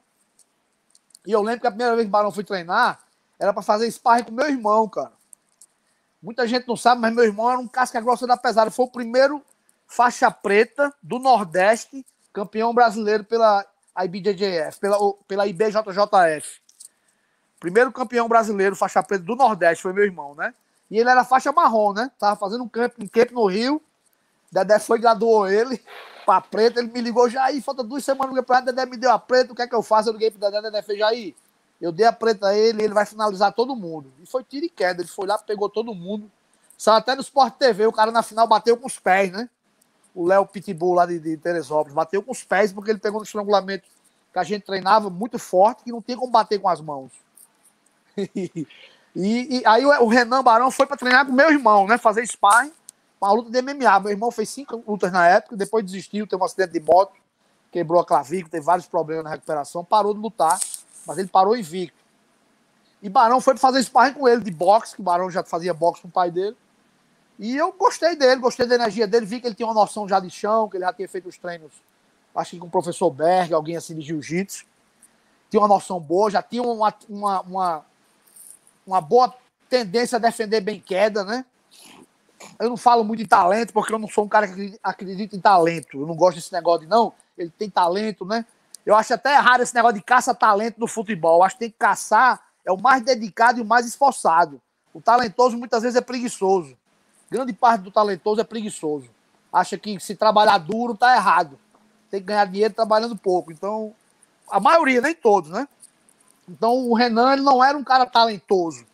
E 1.26 1.32
eu 1.32 1.42
lembro 1.42 1.60
que 1.60 1.66
a 1.66 1.70
primeira 1.70 1.94
vez 1.94 2.04
que 2.04 2.08
o 2.08 2.12
Barão 2.12 2.32
foi 2.32 2.44
treinar 2.44 3.00
era 3.38 3.52
para 3.52 3.62
fazer 3.62 3.90
sparring 3.90 4.24
com 4.24 4.32
meu 4.32 4.48
irmão, 4.48 4.88
cara. 4.88 5.12
Muita 6.22 6.46
gente 6.46 6.68
não 6.68 6.76
sabe, 6.76 7.00
mas 7.00 7.14
meu 7.14 7.24
irmão 7.24 7.50
era 7.50 7.58
um 7.58 7.68
casca 7.68 8.00
grossa 8.00 8.26
da 8.26 8.36
pesada. 8.36 8.70
Foi 8.70 8.86
o 8.86 8.90
primeiro 8.90 9.42
faixa 9.86 10.30
preta 10.30 10.94
do 11.02 11.18
Nordeste, 11.18 12.06
campeão 12.32 12.72
brasileiro 12.72 13.24
pela 13.24 13.64
IBJJF, 13.98 14.78
pela, 14.80 14.96
pela 15.26 15.46
IBJJF. 15.46 16.60
Primeiro 17.58 17.92
campeão 17.92 18.28
brasileiro, 18.28 18.74
faixa 18.74 19.02
preta 19.02 19.24
do 19.24 19.36
Nordeste, 19.36 19.82
foi 19.82 19.92
meu 19.92 20.04
irmão, 20.04 20.34
né? 20.34 20.54
E 20.90 20.98
ele 20.98 21.08
era 21.08 21.24
faixa 21.24 21.52
marrom, 21.52 21.92
né? 21.92 22.10
Tava 22.18 22.36
fazendo 22.36 22.64
um 22.64 22.68
camp, 22.68 22.94
um 22.98 23.06
camp 23.06 23.30
no 23.30 23.46
Rio. 23.46 23.80
Dedé 24.50 24.78
foi 24.78 24.98
graduou 24.98 25.46
ele 25.46 25.80
pra 26.24 26.40
preta. 26.40 26.80
Ele 26.80 26.90
me 26.90 27.00
ligou 27.00 27.28
já 27.28 27.44
aí, 27.44 27.60
falta 27.60 27.84
duas 27.84 28.04
semanas 28.04 28.34
no 28.34 28.40
campeonato. 28.40 28.66
Dedé 28.66 28.86
me 28.86 28.96
deu 28.96 29.10
a 29.12 29.18
preta. 29.18 29.52
O 29.52 29.56
que 29.56 29.62
é 29.62 29.68
que 29.68 29.74
eu 29.74 29.82
faço? 29.82 30.08
Eu 30.08 30.14
liguei 30.14 30.30
pro 30.30 30.40
Dedé, 30.40 30.60
Dedé 30.62 30.82
fez 30.82 30.98
já 30.98 31.08
aí. 31.08 31.36
Eu 31.80 31.92
dei 31.92 32.06
a 32.06 32.12
preta 32.12 32.48
a 32.48 32.56
ele, 32.56 32.82
ele 32.82 32.92
vai 32.92 33.06
finalizar 33.06 33.52
todo 33.52 33.76
mundo. 33.76 34.12
E 34.20 34.26
foi 34.26 34.42
tiro 34.42 34.66
e 34.66 34.68
queda. 34.68 35.00
Ele 35.00 35.08
foi 35.08 35.26
lá, 35.26 35.38
pegou 35.38 35.68
todo 35.68 35.94
mundo. 35.94 36.30
Saiu 36.76 36.96
até 36.96 37.14
no 37.14 37.20
Sport 37.20 37.54
TV. 37.54 37.86
O 37.86 37.92
cara 37.92 38.10
na 38.10 38.22
final 38.22 38.46
bateu 38.46 38.76
com 38.76 38.86
os 38.86 38.98
pés, 38.98 39.30
né? 39.30 39.48
O 40.14 40.26
Léo 40.26 40.46
Pitbull 40.46 40.94
lá 40.94 41.06
de, 41.06 41.18
de 41.18 41.36
Teresópolis, 41.36 41.94
bateu 41.94 42.22
com 42.22 42.32
os 42.32 42.42
pés 42.42 42.72
porque 42.72 42.90
ele 42.90 42.98
pegou 42.98 43.20
no 43.20 43.24
estrangulamento 43.24 43.84
que 44.32 44.38
a 44.38 44.42
gente 44.42 44.64
treinava 44.64 45.10
muito 45.10 45.38
forte, 45.38 45.84
que 45.84 45.92
não 45.92 46.00
tem 46.00 46.16
como 46.16 46.30
bater 46.30 46.58
com 46.58 46.68
as 46.68 46.80
mãos. 46.80 47.10
e, 48.16 48.66
e, 49.14 49.62
aí 49.66 49.84
o, 49.84 50.06
Renan 50.06 50.42
Barão 50.42 50.70
foi 50.70 50.86
para 50.86 50.96
treinar 50.96 51.26
com 51.26 51.32
meu 51.32 51.50
irmão, 51.50 51.86
né? 51.86 51.98
Fazer 51.98 52.26
sparring, 52.26 52.72
uma 53.20 53.32
luta 53.32 53.50
de 53.50 53.62
MMA. 53.62 54.00
Meu 54.00 54.10
irmão 54.10 54.30
fez 54.30 54.48
cinco 54.48 54.82
lutas 54.86 55.12
na 55.12 55.26
época, 55.26 55.56
depois 55.56 55.84
desistiu, 55.84 56.26
teve 56.26 56.40
um 56.40 56.44
acidente 56.44 56.72
de 56.72 56.80
moto, 56.80 57.12
quebrou 57.70 58.00
a 58.00 58.04
clavícula, 58.04 58.50
teve 58.50 58.64
vários 58.64 58.86
problemas 58.86 59.24
na 59.24 59.30
recuperação, 59.30 59.84
parou 59.84 60.14
de 60.14 60.20
lutar, 60.20 60.58
mas 61.06 61.18
ele 61.18 61.28
parou 61.28 61.56
invicto. 61.56 61.98
E 63.02 63.08
Barão 63.08 63.40
foi 63.40 63.54
para 63.54 63.60
fazer 63.60 63.82
sparring 63.82 64.12
com 64.12 64.28
ele 64.28 64.42
de 64.42 64.50
boxe, 64.50 64.94
que 64.94 65.00
o 65.00 65.04
Barão 65.04 65.30
já 65.30 65.42
fazia 65.42 65.72
boxe 65.72 66.02
com 66.02 66.08
o 66.08 66.10
pai 66.10 66.30
dele. 66.30 66.56
E 67.40 67.56
eu 67.56 67.72
gostei 67.72 68.14
dele, 68.14 68.38
gostei 68.38 68.66
da 68.66 68.74
energia 68.74 69.06
dele, 69.06 69.24
vi 69.24 69.40
que 69.40 69.46
ele 69.46 69.54
tinha 69.54 69.66
uma 69.66 69.72
noção 69.72 70.06
já 70.06 70.20
de 70.20 70.28
chão, 70.28 70.68
que 70.68 70.76
ele 70.76 70.84
já 70.84 70.92
tinha 70.92 71.08
feito 71.08 71.26
os 71.26 71.38
treinos, 71.38 71.72
acho 72.36 72.50
que 72.50 72.58
com 72.58 72.66
o 72.66 72.70
professor 72.70 73.10
Berg, 73.10 73.54
alguém 73.54 73.78
assim 73.78 73.94
de 73.94 74.02
jiu-jitsu. 74.02 74.66
Tinha 75.48 75.62
uma 75.62 75.66
noção 75.66 75.98
boa, 75.98 76.30
já 76.30 76.42
tinha 76.42 76.62
uma, 76.62 76.94
uma, 77.08 77.40
uma, 77.40 77.86
uma 78.86 79.00
boa 79.00 79.34
tendência 79.70 80.16
a 80.16 80.18
defender 80.18 80.60
bem 80.60 80.78
queda, 80.78 81.24
né? 81.24 81.46
Eu 82.58 82.68
não 82.68 82.76
falo 82.76 83.02
muito 83.02 83.20
de 83.20 83.26
talento, 83.26 83.72
porque 83.72 83.92
eu 83.92 83.98
não 83.98 84.06
sou 84.06 84.24
um 84.24 84.28
cara 84.28 84.46
que 84.46 84.78
acredita 84.82 85.34
em 85.34 85.40
talento. 85.40 85.98
Eu 85.98 86.06
não 86.06 86.14
gosto 86.14 86.36
desse 86.36 86.52
negócio 86.52 86.82
de 86.82 86.86
não, 86.88 87.10
ele 87.38 87.50
tem 87.50 87.70
talento, 87.70 88.26
né? 88.26 88.44
Eu 88.84 88.94
acho 88.94 89.14
até 89.14 89.34
errado 89.34 89.62
esse 89.62 89.74
negócio 89.74 89.96
de 89.96 90.02
caça-talento 90.02 90.78
no 90.78 90.86
futebol. 90.86 91.38
Eu 91.38 91.44
acho 91.44 91.54
que 91.54 91.60
tem 91.60 91.70
que 91.70 91.78
caçar, 91.78 92.38
é 92.66 92.70
o 92.70 92.78
mais 92.78 93.02
dedicado 93.02 93.58
e 93.58 93.62
o 93.62 93.66
mais 93.66 93.86
esforçado. 93.86 94.60
O 94.92 95.00
talentoso 95.00 95.56
muitas 95.56 95.82
vezes 95.82 95.96
é 95.96 96.02
preguiçoso. 96.02 96.76
Grande 97.30 97.52
parte 97.52 97.82
do 97.82 97.90
talentoso 97.90 98.40
é 98.40 98.44
preguiçoso. 98.44 99.08
Acha 99.52 99.78
que 99.78 99.98
se 100.00 100.16
trabalhar 100.16 100.58
duro 100.58 100.96
tá 100.96 101.14
errado. 101.14 101.58
tem 102.10 102.20
que 102.20 102.26
ganhar 102.26 102.44
dinheiro 102.44 102.74
trabalhando 102.74 103.16
pouco. 103.16 103.52
Então, 103.52 103.94
a 104.50 104.58
maioria, 104.58 105.00
nem 105.00 105.14
todos, 105.14 105.50
né? 105.50 105.68
Então, 106.48 106.74
o 106.88 106.94
Renan 106.94 107.32
ele 107.32 107.42
não 107.42 107.62
era 107.62 107.78
um 107.78 107.84
cara 107.84 108.04
talentoso, 108.04 108.84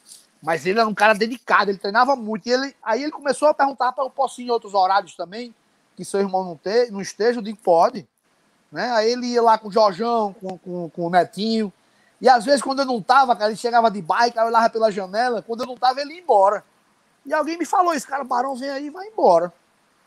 mas 0.43 0.67
ele 0.67 0.79
era 0.79 0.87
um 0.87 0.95
cara 0.95 1.15
dedicado, 1.15 1.71
ele 1.71 1.79
treinava 1.79 2.15
muito. 2.15 2.47
E 2.47 2.53
ele, 2.53 2.77
aí 2.83 3.03
ele 3.03 3.13
começou 3.13 3.49
a 3.49 3.55
perguntar 3.55 3.93
para 3.93 4.05
eu 4.05 4.11
posso 4.11 4.43
ir 4.43 4.45
em 4.45 4.51
outros 4.51 4.75
horários 4.75 5.17
também, 5.17 5.55
que 5.97 6.05
seu 6.05 6.21
irmão 6.21 6.45
não, 6.45 6.57
ter, 6.57 6.93
não 6.93 7.01
esteja. 7.01 7.39
Eu 7.39 7.43
digo, 7.43 7.59
pode. 7.63 8.07
Né? 8.71 8.91
Aí 8.93 9.13
ele 9.13 9.29
ia 9.29 9.43
lá 9.43 9.57
com 9.57 9.69
o 9.69 9.73
Jorjão, 9.73 10.35
com, 10.35 10.59
com, 10.59 10.91
com 10.91 11.07
o 11.07 11.11
Netinho. 11.11 11.73
E 12.21 12.29
às 12.29 12.45
vezes, 12.45 12.61
quando 12.61 12.81
eu 12.81 12.87
não 12.87 13.01
tava, 13.01 13.35
cara, 13.35 13.51
ele 13.51 13.59
chegava 13.59 13.91
de 13.91 14.03
bike, 14.03 14.37
eu 14.37 14.45
olhava 14.45 14.69
pela 14.69 14.91
janela. 14.91 15.41
Quando 15.41 15.63
eu 15.63 15.67
não 15.67 15.77
tava, 15.77 16.01
ele 16.03 16.15
ia 16.15 16.21
embora. 16.21 16.63
E 17.27 17.35
alguém 17.35 17.59
me 17.59 17.67
falou: 17.67 17.93
esse 17.93 18.07
cara, 18.07 18.25
Barão, 18.25 18.55
vem 18.55 18.71
aí 18.71 18.89
vai 18.89 19.09
embora. 19.09 19.53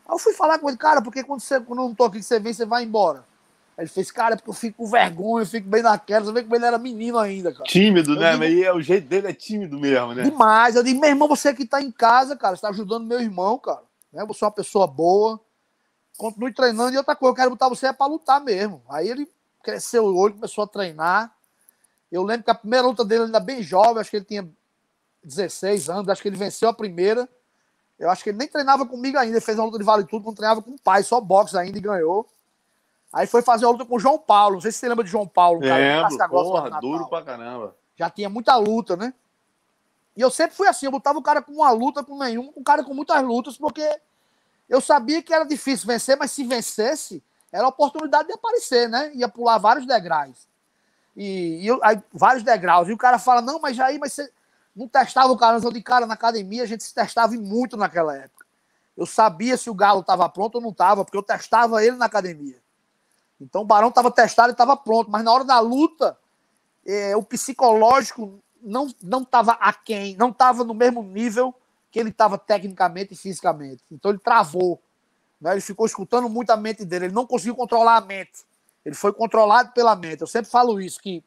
Aí 0.08 0.14
eu 0.14 0.18
fui 0.18 0.32
falar 0.32 0.58
com 0.58 0.68
ele, 0.68 0.78
cara, 0.78 1.02
porque 1.02 1.22
quando, 1.22 1.40
você, 1.40 1.60
quando 1.60 1.80
eu 1.80 1.88
não 1.88 1.94
tô 1.94 2.04
aqui, 2.04 2.22
você 2.22 2.40
vem, 2.40 2.52
você 2.52 2.64
vai 2.64 2.82
embora. 2.82 3.24
Aí 3.76 3.84
ele 3.84 3.88
fez, 3.90 4.10
cara, 4.10 4.34
é 4.34 4.36
porque 4.36 4.50
eu 4.50 4.54
fico 4.54 4.78
com 4.78 4.90
vergonha, 4.90 5.42
eu 5.42 5.46
fico 5.46 5.68
bem 5.68 5.82
naquela. 5.82 6.24
Você 6.24 6.32
vê 6.32 6.42
como 6.42 6.56
ele 6.56 6.64
era 6.64 6.78
menino 6.78 7.18
ainda, 7.18 7.52
cara. 7.52 7.64
Tímido, 7.64 8.14
eu 8.14 8.20
né? 8.20 8.32
Digo, 8.32 8.38
Mas 8.38 8.62
é, 8.62 8.72
o 8.72 8.80
jeito 8.80 9.06
dele 9.06 9.28
é 9.28 9.32
tímido 9.32 9.78
mesmo, 9.78 10.14
né? 10.14 10.24
Demais. 10.24 10.74
Eu 10.74 10.82
digo, 10.82 11.00
meu 11.00 11.10
irmão, 11.10 11.28
você 11.28 11.54
que 11.54 11.66
tá 11.66 11.80
em 11.80 11.90
casa, 11.90 12.36
cara, 12.36 12.56
você 12.56 12.62
tá 12.62 12.70
ajudando 12.70 13.06
meu 13.06 13.20
irmão, 13.20 13.58
cara. 13.58 13.82
Né? 14.12 14.24
Você 14.26 14.44
é 14.44 14.46
uma 14.46 14.52
pessoa 14.52 14.86
boa. 14.86 15.40
Continue 16.16 16.52
treinando. 16.52 16.92
E 16.92 16.98
outra 16.98 17.14
coisa, 17.14 17.30
eu 17.30 17.36
quero 17.36 17.50
botar 17.50 17.68
você 17.68 17.86
é 17.86 17.92
pra 17.92 18.06
lutar 18.06 18.40
mesmo. 18.42 18.82
Aí 18.88 19.08
ele 19.08 19.28
cresceu 19.62 20.04
o 20.04 20.16
olho, 20.16 20.34
começou 20.34 20.64
a 20.64 20.66
treinar. 20.66 21.32
Eu 22.10 22.22
lembro 22.22 22.44
que 22.44 22.50
a 22.50 22.54
primeira 22.54 22.86
luta 22.86 23.04
dele 23.04 23.24
ainda 23.24 23.40
bem 23.40 23.62
jovem, 23.62 24.00
acho 24.00 24.10
que 24.10 24.16
ele 24.16 24.24
tinha 24.24 24.48
16 25.22 25.88
anos, 25.88 26.08
acho 26.08 26.22
que 26.22 26.28
ele 26.28 26.36
venceu 26.36 26.68
a 26.68 26.74
primeira. 26.74 27.28
Eu 27.98 28.08
acho 28.10 28.24
que 28.24 28.30
ele 28.30 28.38
nem 28.38 28.48
treinava 28.48 28.86
comigo 28.86 29.18
ainda, 29.18 29.36
ele 29.36 29.44
fez 29.44 29.58
uma 29.58 29.66
luta 29.66 29.78
de 29.78 29.84
vale 29.84 30.04
tudo, 30.04 30.24
quando 30.24 30.36
treinava 30.36 30.62
com 30.62 30.70
o 30.70 30.80
pai, 30.80 31.02
só 31.02 31.20
boxe 31.20 31.56
ainda 31.56 31.76
e 31.76 31.82
ganhou. 31.82 32.26
Aí 33.12 33.26
foi 33.26 33.42
fazer 33.42 33.66
uma 33.66 33.72
luta 33.72 33.84
com 33.84 33.96
o 33.96 34.00
João 34.00 34.18
Paulo, 34.18 34.54
não 34.54 34.60
sei 34.60 34.72
se 34.72 34.78
você 34.78 34.88
lembra 34.88 35.04
de 35.04 35.10
João 35.10 35.26
Paulo, 35.26 35.60
cara. 35.60 36.08
Lembro, 36.08 36.28
porra, 36.28 36.80
duro 36.80 37.08
pra 37.08 37.22
caramba. 37.22 37.76
Já 37.96 38.08
tinha 38.08 38.30
muita 38.30 38.56
luta, 38.56 38.96
né? 38.96 39.12
E 40.16 40.20
eu 40.22 40.30
sempre 40.30 40.56
fui 40.56 40.66
assim, 40.66 40.86
eu 40.86 40.92
botava 40.92 41.18
o 41.18 41.22
cara 41.22 41.42
com 41.42 41.52
uma 41.52 41.70
luta, 41.70 42.02
com 42.02 42.18
nenhum, 42.18 42.50
com 42.52 42.60
o 42.60 42.64
cara 42.64 42.82
com 42.82 42.94
muitas 42.94 43.22
lutas, 43.22 43.58
porque 43.58 44.00
eu 44.68 44.80
sabia 44.80 45.22
que 45.22 45.34
era 45.34 45.44
difícil 45.44 45.86
vencer, 45.86 46.16
mas 46.16 46.30
se 46.30 46.44
vencesse, 46.44 47.22
era 47.52 47.64
a 47.64 47.68
oportunidade 47.68 48.28
de 48.28 48.34
aparecer, 48.34 48.88
né? 48.88 49.10
Ia 49.14 49.28
pular 49.28 49.58
vários 49.58 49.86
degraus. 49.86 50.48
E, 51.16 51.60
e 51.62 51.66
eu, 51.66 51.80
aí, 51.82 52.00
vários 52.12 52.42
degraus. 52.42 52.88
E 52.88 52.92
o 52.92 52.98
cara 52.98 53.18
fala, 53.18 53.42
não, 53.42 53.58
mas 53.60 53.78
aí, 53.78 53.98
mas 53.98 54.12
você 54.12 54.32
não 54.80 54.88
testava 54.88 55.30
o 55.30 55.36
cara, 55.36 55.60
de 55.60 55.82
cara 55.82 56.06
na 56.06 56.14
academia, 56.14 56.62
a 56.62 56.66
gente 56.66 56.82
se 56.82 56.94
testava 56.94 57.34
muito 57.34 57.76
naquela 57.76 58.16
época. 58.16 58.46
Eu 58.96 59.04
sabia 59.04 59.58
se 59.58 59.68
o 59.68 59.74
Galo 59.74 60.00
estava 60.00 60.26
pronto 60.26 60.54
ou 60.54 60.60
não 60.62 60.70
estava, 60.70 61.04
porque 61.04 61.18
eu 61.18 61.22
testava 61.22 61.84
ele 61.84 61.96
na 61.96 62.06
academia. 62.06 62.56
Então 63.38 63.60
o 63.60 63.64
Barão 63.64 63.88
estava 63.88 64.10
testado 64.10 64.50
e 64.50 64.52
estava 64.52 64.74
pronto, 64.78 65.10
mas 65.10 65.22
na 65.22 65.32
hora 65.32 65.44
da 65.44 65.60
luta, 65.60 66.16
é, 66.86 67.14
o 67.14 67.22
psicológico 67.22 68.40
não 68.62 68.88
não 69.02 69.22
estava 69.22 69.52
aquém, 69.52 70.16
não 70.16 70.30
estava 70.30 70.64
no 70.64 70.72
mesmo 70.72 71.02
nível 71.02 71.54
que 71.90 72.00
ele 72.00 72.08
estava 72.08 72.38
tecnicamente 72.38 73.12
e 73.12 73.16
fisicamente. 73.16 73.82
Então 73.90 74.10
ele 74.10 74.18
travou. 74.18 74.80
Né? 75.38 75.52
Ele 75.52 75.60
ficou 75.60 75.84
escutando 75.84 76.28
muito 76.28 76.50
a 76.50 76.56
mente 76.56 76.86
dele, 76.86 77.06
ele 77.06 77.14
não 77.14 77.26
conseguiu 77.26 77.54
controlar 77.54 77.96
a 77.96 78.00
mente. 78.00 78.44
Ele 78.82 78.94
foi 78.94 79.12
controlado 79.12 79.72
pela 79.72 79.94
mente. 79.94 80.22
Eu 80.22 80.26
sempre 80.26 80.50
falo 80.50 80.80
isso, 80.80 80.98
que 81.00 81.22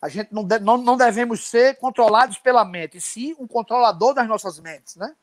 a 0.00 0.08
gente 0.08 0.32
não, 0.32 0.44
de, 0.44 0.58
não, 0.58 0.78
não 0.78 0.96
devemos 0.96 1.46
ser 1.46 1.76
controlados 1.76 2.38
pela 2.38 2.64
mente, 2.64 2.96
e 2.96 3.00
sim 3.00 3.36
um 3.38 3.46
controlador 3.46 4.14
das 4.14 4.26
nossas 4.26 4.58
mentes, 4.58 4.96
né? 4.96 5.14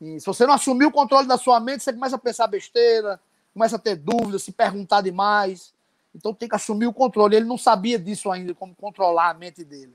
E 0.00 0.18
se 0.20 0.26
você 0.26 0.46
não 0.46 0.54
assumir 0.54 0.86
o 0.86 0.92
controle 0.92 1.26
da 1.26 1.38
sua 1.38 1.60
mente, 1.60 1.82
você 1.82 1.92
começa 1.92 2.16
a 2.16 2.18
pensar 2.18 2.46
besteira, 2.46 3.20
começa 3.54 3.76
a 3.76 3.78
ter 3.78 3.96
dúvidas, 3.96 4.42
se 4.42 4.50
perguntar 4.50 5.00
demais. 5.00 5.72
Então 6.14 6.34
tem 6.34 6.48
que 6.48 6.56
assumir 6.56 6.86
o 6.86 6.92
controle. 6.92 7.36
Ele 7.36 7.46
não 7.46 7.56
sabia 7.56 7.98
disso 7.98 8.30
ainda, 8.30 8.52
como 8.52 8.74
controlar 8.74 9.30
a 9.30 9.34
mente 9.34 9.64
dele. 9.64 9.94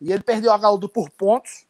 E 0.00 0.12
ele 0.12 0.22
perdeu 0.22 0.52
a 0.52 0.70
luta 0.70 0.88
por 0.88 1.08
pontos. 1.10 1.64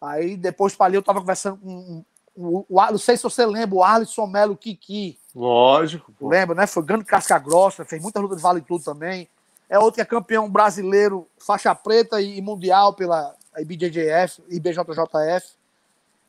Aí 0.00 0.36
depois 0.36 0.74
para 0.74 0.86
ali 0.86 0.96
eu 0.96 1.00
estava 1.00 1.20
conversando 1.20 1.58
com 1.58 2.04
o, 2.34 2.66
o, 2.68 2.90
não 2.90 2.98
sei 2.98 3.16
se 3.16 3.22
você 3.22 3.44
lembra, 3.46 3.76
o 3.76 3.84
Arlisson 3.84 4.26
Melo 4.26 4.56
Kiki. 4.56 5.18
Lógico. 5.34 6.12
Pô. 6.18 6.28
Lembra, 6.28 6.56
né? 6.56 6.66
Foi 6.66 6.82
grande 6.82 7.04
casca 7.04 7.38
grossa, 7.38 7.84
fez 7.84 8.02
muita 8.02 8.18
luta 8.18 8.34
de 8.34 8.42
vale 8.42 8.62
tudo 8.62 8.82
também. 8.82 9.28
É 9.70 9.78
outro 9.78 9.94
que 9.94 10.00
é 10.00 10.04
campeão 10.04 10.50
brasileiro, 10.50 11.28
faixa 11.38 11.72
preta 11.76 12.20
e, 12.20 12.42
mundial 12.42 12.92
pela 12.92 13.36
IBJJF, 13.56 14.42
IBJJF. 14.48 15.54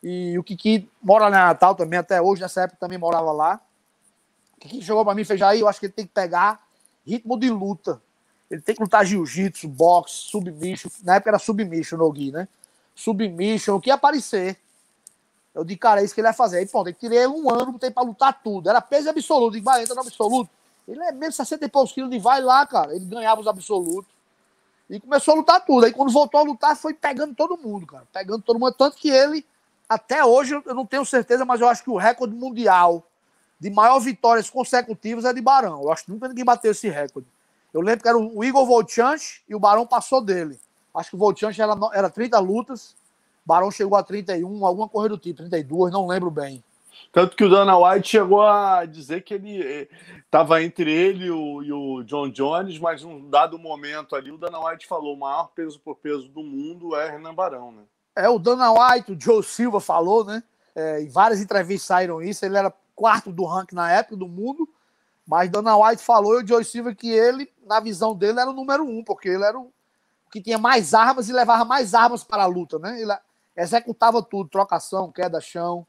E 0.04 0.38
o 0.38 0.44
Kiki 0.44 0.88
mora 1.02 1.28
na 1.28 1.48
Natal 1.48 1.74
também, 1.74 1.98
até 1.98 2.22
hoje, 2.22 2.40
nessa 2.40 2.62
época 2.62 2.78
também 2.80 3.00
morava 3.00 3.32
lá. 3.32 3.60
O 4.56 4.60
Kiki 4.60 4.84
chegou 4.84 5.04
para 5.04 5.16
mim 5.16 5.24
e 5.24 5.26
fez, 5.26 5.42
aí 5.42 5.60
eu 5.60 5.68
acho 5.68 5.80
que 5.80 5.88
ele 5.88 5.94
tem 5.94 6.06
que 6.06 6.14
pegar 6.14 6.62
ritmo 7.04 7.40
de 7.40 7.50
luta. 7.50 8.00
Ele 8.50 8.62
tem 8.62 8.76
que 8.76 8.82
lutar 8.82 9.04
jiu-jitsu, 9.04 9.68
boxe, 9.68 10.14
submission. 10.14 10.92
Na 11.04 11.16
época 11.16 11.32
era 11.32 11.40
submission 11.40 11.98
no 11.98 12.12
Gui, 12.12 12.32
né? 12.32 12.48
Submission, 12.94 13.76
o 13.76 13.82
que 13.82 13.90
aparecer. 13.90 14.56
Eu 15.56 15.64
disse, 15.64 15.80
cara, 15.80 16.02
é 16.02 16.04
isso 16.04 16.14
que 16.14 16.22
ele 16.22 16.28
vai 16.28 16.34
fazer. 16.34 16.60
Aí, 16.60 16.68
pronto, 16.68 16.88
ele 16.88 16.98
tirei 17.00 17.26
um 17.26 17.50
ano, 17.50 17.72
botei 17.72 17.90
pra 17.90 18.04
lutar 18.04 18.40
tudo. 18.44 18.70
Era 18.70 18.82
peso 18.82 19.10
absoluto. 19.10 19.54
Disse, 19.54 19.64
vai, 19.64 19.82
entra 19.82 19.96
no 19.96 20.02
absoluto. 20.02 20.52
Ele 20.92 21.04
é 21.04 21.12
mesmo 21.12 21.34
60 21.34 21.66
e 21.66 21.70
poucos 21.70 21.92
quilos 21.92 22.10
de 22.10 22.20
vai 22.20 22.42
lá, 22.42 22.66
cara. 22.66 22.96
Ele 22.96 23.06
ganhava 23.06 23.42
os 23.42 23.48
absolutos. 23.48 24.12
E 24.90 25.00
começou 25.00 25.34
a 25.34 25.38
lutar 25.38 25.66
tudo. 25.66 25.86
Aí 25.86 25.94
quando 25.94 26.12
voltou 26.12 26.40
a 26.40 26.44
lutar, 26.44 26.76
foi 26.76 26.94
pegando 26.94 27.34
todo 27.34 27.58
mundo, 27.58 27.86
cara. 27.86 28.06
Pegando 28.12 28.42
todo 28.42 28.60
mundo. 28.60 28.74
Tanto 28.74 28.98
que 28.98 29.10
ele, 29.10 29.46
até 29.88 30.24
hoje, 30.24 30.62
eu 30.66 30.76
não 30.76 30.86
tenho 30.86 31.06
certeza, 31.06 31.46
mas 31.46 31.62
eu 31.62 31.70
acho 31.70 31.84
que 31.84 31.90
o 31.90 31.98
recorde 31.98 32.36
mundial 32.36 33.04
de 33.60 33.70
maior 33.70 34.00
vitórias 34.00 34.50
consecutivas 34.50 35.24
é 35.26 35.34
de 35.34 35.42
Barão. 35.42 35.82
Eu 35.84 35.92
acho 35.92 36.06
que 36.06 36.12
nunca 36.12 36.28
ninguém 36.28 36.44
bateu 36.44 36.72
esse 36.72 36.90
recorde. 36.90 37.28
Eu 37.74 37.82
lembro 37.82 38.02
que 38.02 38.10
era 38.10 38.18
o 38.18 38.44
Igor 38.44 38.66
Volchance 38.66 39.42
e 39.48 39.56
o 39.56 39.60
Barão 39.60 39.88
passou 39.88 40.22
dele. 40.22 40.60
Acho 40.94 41.12
que 41.12 41.16
o 41.16 41.20
Volchance 41.20 41.62
era, 41.62 41.74
era 41.94 42.10
30 42.10 42.38
lutas 42.40 42.96
Barão 43.46 43.72
chegou 43.72 43.98
a 43.98 44.04
31, 44.04 44.66
alguma 44.66 44.88
corrida 44.88 45.16
do 45.16 45.22
tipo, 45.22 45.38
32, 45.38 45.92
não 45.92 46.08
lembro 46.08 46.30
bem. 46.30 46.64
Tanto 47.12 47.36
que 47.36 47.44
o 47.44 47.50
Dana 47.50 47.78
White 47.78 48.08
chegou 48.08 48.42
a 48.42 48.86
dizer 48.86 49.22
que 49.22 49.34
ele 49.34 49.90
estava 50.26 50.62
eh, 50.62 50.66
entre 50.66 50.92
ele 50.92 51.26
e 51.26 51.32
o, 51.32 51.64
e 51.64 51.72
o, 51.72 52.04
John 52.04 52.30
Jones, 52.30 52.80
mas 52.80 53.04
num 53.04 53.30
dado 53.30 53.58
momento 53.60 54.16
ali, 54.16 54.32
o 54.32 54.38
Dana 54.38 54.60
White 54.60 54.88
falou: 54.88 55.16
o 55.16 55.20
maior 55.20 55.50
peso 55.56 55.80
por 55.80 55.96
peso 55.96 56.28
do 56.30 56.44
mundo 56.44 56.96
é 56.96 57.12
Renan 57.12 57.34
Barão, 57.34 57.72
né? 57.72 57.84
É, 58.16 58.30
o 58.30 58.38
Dana 58.38 58.72
White, 58.72 59.12
o 59.12 59.20
Joe 59.20 59.44
Silva 59.44 59.80
falou, 59.80 60.26
né? 60.26 60.44
É, 60.76 61.02
em 61.02 61.10
várias 61.10 61.42
entrevistas 61.42 61.88
saíram 61.88 62.22
isso. 62.22 62.46
Ele 62.46 62.58
era 62.58 62.74
quarto 62.96 63.32
do 63.32 63.46
ranking 63.46 63.76
na 63.76 63.92
época 63.92 64.16
do 64.16 64.28
mundo, 64.28 64.68
mas 65.26 65.50
Dana 65.50 65.78
White 65.78 66.04
falou 66.04 66.40
e 66.40 66.44
o 66.44 66.48
Joe 66.48 66.64
Silva 66.64 66.94
que 66.94 67.10
ele, 67.10 67.50
na 67.66 67.80
visão 67.80 68.16
dele, 68.16 68.40
era 68.40 68.50
o 68.50 68.54
número 68.54 68.84
um, 68.84 69.04
porque 69.04 69.30
ele 69.30 69.44
era 69.44 69.58
o 69.58 69.72
que 70.32 70.42
tinha 70.42 70.58
mais 70.58 70.94
armas 70.94 71.28
e 71.28 71.34
levava 71.34 71.66
mais 71.66 71.94
armas 71.94 72.24
para 72.24 72.44
a 72.44 72.48
luta, 72.48 72.80
né? 72.80 73.02
Ele, 73.02 73.14
executava 73.56 74.22
tudo, 74.22 74.50
trocação, 74.50 75.12
queda, 75.12 75.42
chão. 75.42 75.86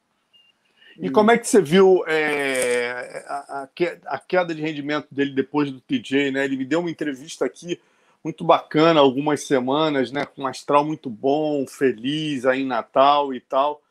E, 1.03 1.11
como 1.11 1.32
é 1.32 1.36
que 1.36 1.48
você 1.48 1.61
viu 1.61 2.05
é, 2.07 3.24
a, 3.26 3.68
a, 4.07 4.18
queda 4.20 4.55
de 4.55 4.62
rendimento 4.62 5.09
dele 5.11 5.34
depois 5.34 5.68
do 5.68 5.80
TJ, 5.80 6.30
né? 6.30 6.44
Ele 6.44 6.57
me 6.57 6.64
deu 6.64 6.78
uma 6.78 6.90
entrevista 6.92 7.44
aqui 7.44 7.80
muito 8.22 8.44
bacana, 8.44 9.00
algumas 9.00 9.42
semanas, 9.44 10.12
né? 10.12 10.24
Com 10.24 10.42
um 10.42 10.46
astral 10.46 10.84
muito 10.84 11.11
bom, 11.11 11.66
feliz 11.66 12.46
aí 12.46 12.62
em 12.62 12.66
Natal 12.66 13.34
e 13.34 13.40
tal, 13.40 13.82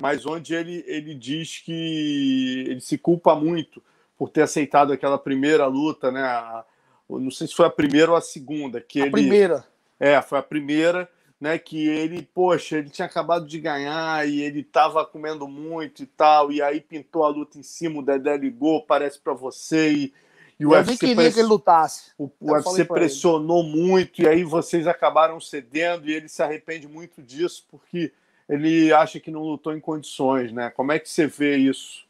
mas 0.00 0.24
onde 0.24 0.54
ele, 0.54 0.82
ele 0.86 1.14
diz 1.14 1.58
que 1.58 2.64
ele 2.66 2.80
se 2.80 2.96
culpa 2.96 3.36
muito 3.36 3.82
por 4.16 4.30
ter 4.30 4.40
aceitado 4.40 4.90
aquela 4.90 5.18
primeira 5.18 5.66
luta, 5.66 6.10
né? 6.10 6.22
A, 6.22 6.64
não 7.10 7.30
sei 7.30 7.46
se 7.46 7.54
foi 7.54 7.66
a 7.66 7.70
primeira 7.70 8.10
ou 8.10 8.16
a 8.16 8.22
segunda. 8.22 8.80
Que 8.80 9.00
a 9.00 9.02
ele, 9.02 9.12
primeira. 9.12 9.66
É, 10.00 10.20
foi 10.22 10.38
a 10.38 10.42
primeira 10.42 11.10
né, 11.44 11.58
que 11.58 11.86
ele, 11.86 12.22
poxa, 12.22 12.78
ele 12.78 12.88
tinha 12.88 13.04
acabado 13.04 13.46
de 13.46 13.60
ganhar 13.60 14.26
e 14.26 14.40
ele 14.40 14.60
estava 14.60 15.04
comendo 15.04 15.46
muito 15.46 16.02
e 16.02 16.06
tal, 16.06 16.50
e 16.50 16.62
aí 16.62 16.80
pintou 16.80 17.22
a 17.22 17.28
luta 17.28 17.58
em 17.58 17.62
cima, 17.62 17.98
o 17.98 18.02
Dedé 18.02 18.34
ligou, 18.38 18.80
parece 18.86 19.18
para 19.18 19.34
você, 19.34 19.92
e, 19.92 20.14
e 20.58 20.64
o 20.64 20.70
Eu 20.72 20.78
UFC 20.78 20.88
nem 20.88 20.96
queria 20.96 21.16
press... 21.16 21.34
que 21.34 21.40
ele 21.40 21.48
lutasse. 21.48 22.12
O, 22.16 22.30
o 22.40 22.52
UFC 22.52 22.86
pressionou 22.86 23.62
muito, 23.62 24.22
e 24.22 24.26
aí 24.26 24.42
vocês 24.42 24.86
acabaram 24.86 25.38
cedendo, 25.38 26.08
e 26.08 26.14
ele 26.14 26.30
se 26.30 26.42
arrepende 26.42 26.88
muito 26.88 27.22
disso, 27.22 27.66
porque 27.70 28.10
ele 28.48 28.90
acha 28.90 29.20
que 29.20 29.30
não 29.30 29.42
lutou 29.42 29.76
em 29.76 29.80
condições, 29.80 30.50
né? 30.50 30.70
Como 30.70 30.92
é 30.92 30.98
que 30.98 31.10
você 31.10 31.26
vê 31.26 31.58
isso 31.58 32.06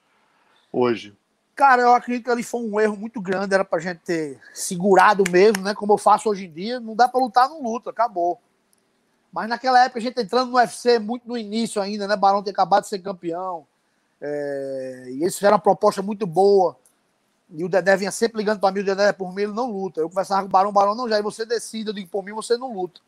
hoje? 0.72 1.12
Cara, 1.56 1.82
eu 1.82 1.92
acredito 1.92 2.26
que 2.26 2.30
ali 2.30 2.44
foi 2.44 2.60
um 2.60 2.78
erro 2.78 2.96
muito 2.96 3.20
grande, 3.20 3.52
era 3.52 3.64
pra 3.64 3.80
gente 3.80 3.98
ter 3.98 4.38
segurado 4.52 5.24
mesmo, 5.28 5.60
né? 5.64 5.74
Como 5.74 5.92
eu 5.92 5.98
faço 5.98 6.28
hoje 6.28 6.44
em 6.44 6.52
dia, 6.52 6.78
não 6.78 6.94
dá 6.94 7.08
para 7.08 7.18
lutar, 7.18 7.48
não 7.48 7.60
luta, 7.60 7.90
acabou. 7.90 8.40
Mas 9.34 9.48
naquela 9.48 9.82
época 9.84 9.98
a 9.98 10.02
gente 10.02 10.20
entrando 10.20 10.52
no 10.52 10.58
UFC 10.58 11.00
muito 11.00 11.26
no 11.26 11.36
início 11.36 11.82
ainda, 11.82 12.06
né? 12.06 12.14
Barão 12.14 12.40
ter 12.40 12.52
acabado 12.52 12.84
de 12.84 12.88
ser 12.88 13.00
campeão. 13.00 13.66
É... 14.20 15.06
E 15.08 15.22
eles 15.22 15.34
fizeram 15.34 15.56
uma 15.56 15.60
proposta 15.60 16.00
muito 16.00 16.24
boa. 16.24 16.76
E 17.50 17.64
o 17.64 17.68
Dedé 17.68 17.96
vinha 17.96 18.12
sempre 18.12 18.38
ligando 18.38 18.60
para 18.60 18.70
mim, 18.70 18.78
o 18.78 18.84
Dedé 18.84 19.12
por 19.12 19.34
mim 19.34 19.42
ele 19.42 19.52
não 19.52 19.68
luta. 19.68 20.00
Eu 20.00 20.08
conversava 20.08 20.42
com 20.42 20.46
o 20.46 20.50
Barão, 20.50 20.72
Barão 20.72 20.94
não, 20.94 21.08
já 21.08 21.20
você 21.20 21.44
decide, 21.44 21.88
eu 21.88 21.92
digo, 21.92 22.08
por 22.08 22.22
mim 22.22 22.32
você 22.32 22.56
não 22.56 22.72
luta. 22.72 23.00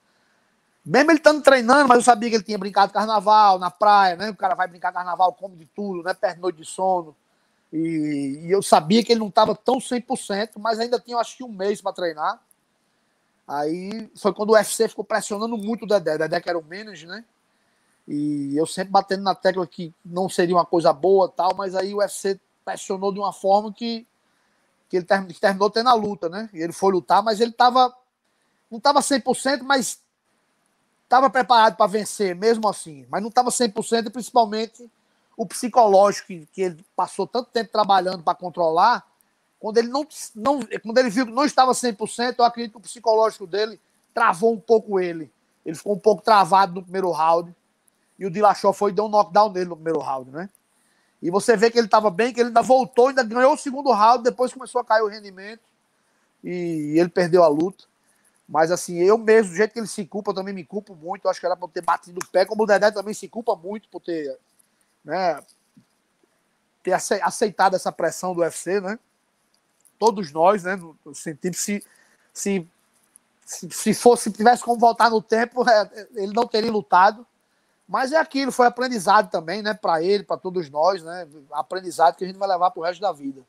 Mesmo 0.84 1.12
ele 1.12 1.18
estando 1.18 1.40
treinando, 1.42 1.88
mas 1.88 1.98
eu 1.98 2.02
sabia 2.02 2.28
que 2.28 2.34
ele 2.34 2.42
tinha 2.42 2.58
brincado 2.58 2.92
carnaval, 2.92 3.60
na 3.60 3.70
praia, 3.70 4.16
né? 4.16 4.30
O 4.30 4.36
cara 4.36 4.56
vai 4.56 4.66
brincar 4.66 4.92
carnaval, 4.92 5.32
come 5.32 5.54
de 5.54 5.66
tudo, 5.66 6.02
né? 6.02 6.12
Perde 6.12 6.40
noite 6.40 6.56
de 6.56 6.64
sono. 6.64 7.14
E, 7.72 8.40
e 8.42 8.50
eu 8.50 8.62
sabia 8.62 9.04
que 9.04 9.12
ele 9.12 9.20
não 9.20 9.28
estava 9.28 9.54
tão 9.54 9.76
100%, 9.76 10.50
mas 10.58 10.80
ainda 10.80 10.98
tinha, 10.98 11.18
acho 11.18 11.36
que, 11.36 11.44
um 11.44 11.52
mês 11.52 11.80
para 11.80 11.92
treinar. 11.92 12.40
Aí 13.46 14.10
foi 14.16 14.32
quando 14.34 14.50
o 14.50 14.52
UFC 14.54 14.88
ficou 14.88 15.04
pressionando 15.04 15.56
muito 15.56 15.84
o 15.84 15.86
Dedé. 15.86 16.14
O 16.14 16.18
Dedé 16.18 16.40
que 16.40 16.48
era 16.48 16.58
o 16.58 16.62
manager, 16.62 17.08
né? 17.08 17.24
E 18.08 18.56
eu 18.56 18.66
sempre 18.66 18.92
batendo 18.92 19.22
na 19.22 19.34
tecla 19.34 19.66
que 19.66 19.92
não 20.04 20.28
seria 20.28 20.54
uma 20.54 20.64
coisa 20.64 20.92
boa 20.92 21.28
tal, 21.28 21.54
mas 21.56 21.74
aí 21.74 21.92
o 21.92 21.98
UFC 21.98 22.40
pressionou 22.64 23.12
de 23.12 23.18
uma 23.18 23.32
forma 23.32 23.72
que, 23.72 24.06
que 24.88 24.96
ele 24.96 25.06
terminou 25.06 25.70
tendo 25.70 25.88
a 25.88 25.94
luta, 25.94 26.28
né? 26.28 26.48
E 26.52 26.58
ele 26.58 26.72
foi 26.72 26.92
lutar, 26.92 27.22
mas 27.22 27.40
ele 27.40 27.52
tava. 27.52 27.94
Não 28.70 28.78
estava 28.78 29.00
100%, 29.00 29.62
mas 29.62 30.00
estava 31.04 31.30
preparado 31.30 31.76
para 31.76 31.86
vencer, 31.86 32.34
mesmo 32.34 32.68
assim. 32.68 33.06
Mas 33.08 33.22
não 33.22 33.28
estava 33.28 33.50
100%, 33.50 34.10
principalmente 34.10 34.90
o 35.36 35.46
psicológico 35.46 36.28
que, 36.28 36.46
que 36.52 36.62
ele 36.62 36.84
passou 36.96 37.26
tanto 37.26 37.50
tempo 37.50 37.70
trabalhando 37.70 38.22
para 38.22 38.34
controlar. 38.34 39.06
Quando 39.58 39.78
ele, 39.78 39.88
não, 39.88 40.06
não, 40.34 40.60
quando 40.82 40.98
ele 40.98 41.10
viu 41.10 41.26
que 41.26 41.32
não 41.32 41.44
estava 41.44 41.72
100%, 41.72 42.36
eu 42.38 42.44
acredito 42.44 42.72
que 42.72 42.78
o 42.78 42.82
psicológico 42.82 43.46
dele 43.46 43.80
travou 44.12 44.52
um 44.52 44.60
pouco 44.60 45.00
ele. 45.00 45.30
Ele 45.64 45.76
ficou 45.76 45.94
um 45.94 45.98
pouco 45.98 46.22
travado 46.22 46.74
no 46.74 46.82
primeiro 46.82 47.10
round. 47.10 47.54
E 48.18 48.24
o 48.24 48.30
Dillashaw 48.30 48.72
foi 48.72 48.90
e 48.90 48.94
deu 48.94 49.06
um 49.06 49.08
knockdown 49.08 49.52
nele 49.52 49.66
no 49.66 49.76
primeiro 49.76 49.98
round, 50.00 50.30
né? 50.30 50.48
E 51.20 51.30
você 51.30 51.56
vê 51.56 51.70
que 51.70 51.78
ele 51.78 51.86
estava 51.86 52.10
bem, 52.10 52.32
que 52.32 52.40
ele 52.40 52.48
ainda 52.48 52.62
voltou, 52.62 53.08
ainda 53.08 53.24
ganhou 53.24 53.54
o 53.54 53.58
segundo 53.58 53.90
round, 53.90 54.22
depois 54.22 54.52
começou 54.52 54.80
a 54.80 54.84
cair 54.84 55.02
o 55.02 55.08
rendimento. 55.08 55.62
E 56.44 56.94
ele 56.98 57.08
perdeu 57.08 57.42
a 57.42 57.48
luta. 57.48 57.84
Mas 58.48 58.70
assim, 58.70 58.98
eu 58.98 59.18
mesmo, 59.18 59.50
do 59.50 59.56
jeito 59.56 59.72
que 59.72 59.80
ele 59.80 59.88
se 59.88 60.04
culpa, 60.04 60.30
eu 60.30 60.34
também 60.34 60.54
me 60.54 60.64
culpo 60.64 60.94
muito. 60.94 61.24
Eu 61.24 61.30
acho 61.30 61.40
que 61.40 61.46
era 61.46 61.56
por 61.56 61.68
ter 61.68 61.82
batido 61.82 62.20
o 62.22 62.28
pé, 62.30 62.44
como 62.44 62.62
o 62.62 62.66
Dedé 62.66 62.90
também 62.92 63.12
se 63.12 63.28
culpa 63.28 63.56
muito 63.56 63.88
por 63.88 64.00
ter, 64.00 64.38
né, 65.04 65.40
ter 66.82 66.92
aceitado 66.92 67.74
essa 67.74 67.90
pressão 67.90 68.32
do 68.32 68.42
UFC, 68.42 68.80
né? 68.80 68.98
Todos 69.98 70.32
nós, 70.32 70.64
né? 70.64 70.78
Sentimos 71.12 71.58
se, 71.58 71.84
se, 72.32 72.66
se, 73.44 73.68
se 73.70 73.94
fosse, 73.94 74.24
se 74.24 74.32
tivesse 74.32 74.62
como 74.62 74.78
voltar 74.78 75.10
no 75.10 75.22
tempo, 75.22 75.64
é, 75.68 76.08
ele 76.14 76.32
não 76.32 76.46
teria 76.46 76.70
lutado. 76.70 77.26
Mas 77.88 78.10
é 78.10 78.16
aquilo, 78.16 78.50
foi 78.50 78.66
aprendizado 78.66 79.30
também, 79.30 79.62
né? 79.62 79.72
Para 79.72 80.02
ele, 80.02 80.24
para 80.24 80.36
todos 80.36 80.68
nós, 80.68 81.02
né? 81.02 81.26
Aprendizado 81.52 82.16
que 82.16 82.24
a 82.24 82.26
gente 82.26 82.38
vai 82.38 82.48
levar 82.48 82.70
para 82.70 82.80
o 82.80 82.84
resto 82.84 83.00
da 83.00 83.12
vida. 83.12 83.42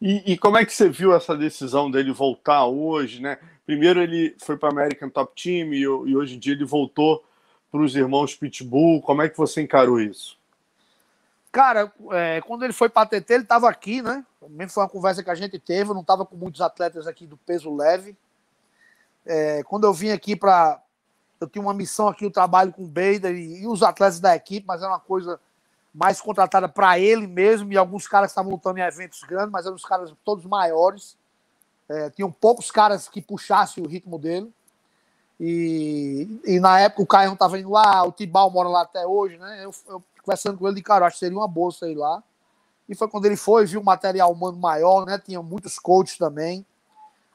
E, 0.00 0.32
e, 0.32 0.38
como 0.38 0.58
é 0.58 0.64
que 0.64 0.72
você 0.72 0.88
viu 0.88 1.14
essa 1.14 1.36
decisão 1.36 1.90
dele 1.90 2.12
voltar 2.12 2.66
hoje, 2.66 3.20
né? 3.20 3.38
Primeiro 3.64 4.00
ele 4.00 4.36
foi 4.38 4.56
para 4.56 4.68
American 4.68 5.08
Top 5.08 5.32
Team 5.40 5.72
e, 5.72 5.80
e, 5.80 6.16
hoje 6.16 6.36
em 6.36 6.38
dia 6.38 6.52
ele 6.52 6.64
voltou 6.64 7.24
para 7.70 7.80
os 7.80 7.96
irmãos 7.96 8.34
Pitbull. 8.34 9.00
Como 9.00 9.22
é 9.22 9.28
que 9.28 9.36
você 9.36 9.62
encarou 9.62 10.00
isso? 10.00 10.35
Cara, 11.56 11.90
é, 12.12 12.42
quando 12.42 12.64
ele 12.64 12.74
foi 12.74 12.86
para 12.90 13.08
TT, 13.08 13.32
ele 13.32 13.42
estava 13.44 13.66
aqui, 13.66 14.02
né? 14.02 14.22
Também 14.38 14.68
foi 14.68 14.82
uma 14.82 14.88
conversa 14.90 15.22
que 15.22 15.30
a 15.30 15.34
gente 15.34 15.58
teve. 15.58 15.88
Eu 15.88 15.94
não 15.94 16.02
estava 16.02 16.26
com 16.26 16.36
muitos 16.36 16.60
atletas 16.60 17.06
aqui 17.06 17.26
do 17.26 17.38
peso 17.38 17.74
leve. 17.74 18.14
É, 19.24 19.62
quando 19.62 19.84
eu 19.84 19.92
vim 19.94 20.10
aqui 20.10 20.36
para 20.36 20.82
eu 21.40 21.48
tinha 21.48 21.62
uma 21.62 21.72
missão 21.72 22.08
aqui, 22.08 22.26
o 22.26 22.30
trabalho 22.30 22.74
com 22.74 22.84
o 22.84 22.86
Beida 22.86 23.30
e, 23.30 23.62
e, 23.62 23.66
os 23.66 23.82
atletas 23.82 24.20
da 24.20 24.36
equipe, 24.36 24.66
mas 24.66 24.82
era 24.82 24.90
uma 24.90 25.00
coisa 25.00 25.40
mais 25.94 26.20
contratada 26.20 26.68
para 26.68 26.98
ele 26.98 27.26
mesmo, 27.26 27.72
e 27.72 27.76
alguns 27.78 28.06
caras 28.06 28.30
estavam 28.30 28.52
lutando 28.52 28.78
em 28.78 28.82
eventos 28.82 29.22
grandes, 29.22 29.50
mas 29.50 29.64
eram 29.64 29.76
os 29.76 29.84
caras 29.84 30.12
todos 30.22 30.44
maiores. 30.44 31.16
É, 31.88 32.10
tinham 32.10 32.30
poucos 32.30 32.70
caras 32.70 33.08
que 33.08 33.22
puxassem 33.22 33.82
o 33.82 33.88
ritmo 33.88 34.18
dele. 34.18 34.52
E, 35.40 36.28
e 36.44 36.60
na 36.60 36.80
época 36.80 37.02
o 37.02 37.06
Caio 37.06 37.32
estava 37.32 37.58
indo 37.58 37.70
lá, 37.70 38.02
o 38.02 38.12
Tibal 38.12 38.50
mora 38.50 38.68
lá 38.68 38.82
até 38.82 39.06
hoje, 39.06 39.38
né? 39.38 39.64
Eu, 39.64 39.74
eu 39.88 40.04
conversando 40.26 40.58
com 40.58 40.66
ele, 40.66 40.76
de 40.76 40.82
cara, 40.82 41.06
acho 41.06 41.14
que 41.14 41.20
seria 41.20 41.38
uma 41.38 41.46
bolsa 41.46 41.88
ir 41.88 41.94
lá. 41.94 42.22
E 42.88 42.94
foi 42.94 43.08
quando 43.08 43.26
ele 43.26 43.36
foi, 43.36 43.64
viu 43.64 43.80
o 43.80 43.84
material 43.84 44.32
humano 44.32 44.58
maior, 44.58 45.06
né? 45.06 45.18
Tinha 45.18 45.40
muitos 45.40 45.78
coaches 45.78 46.18
também. 46.18 46.66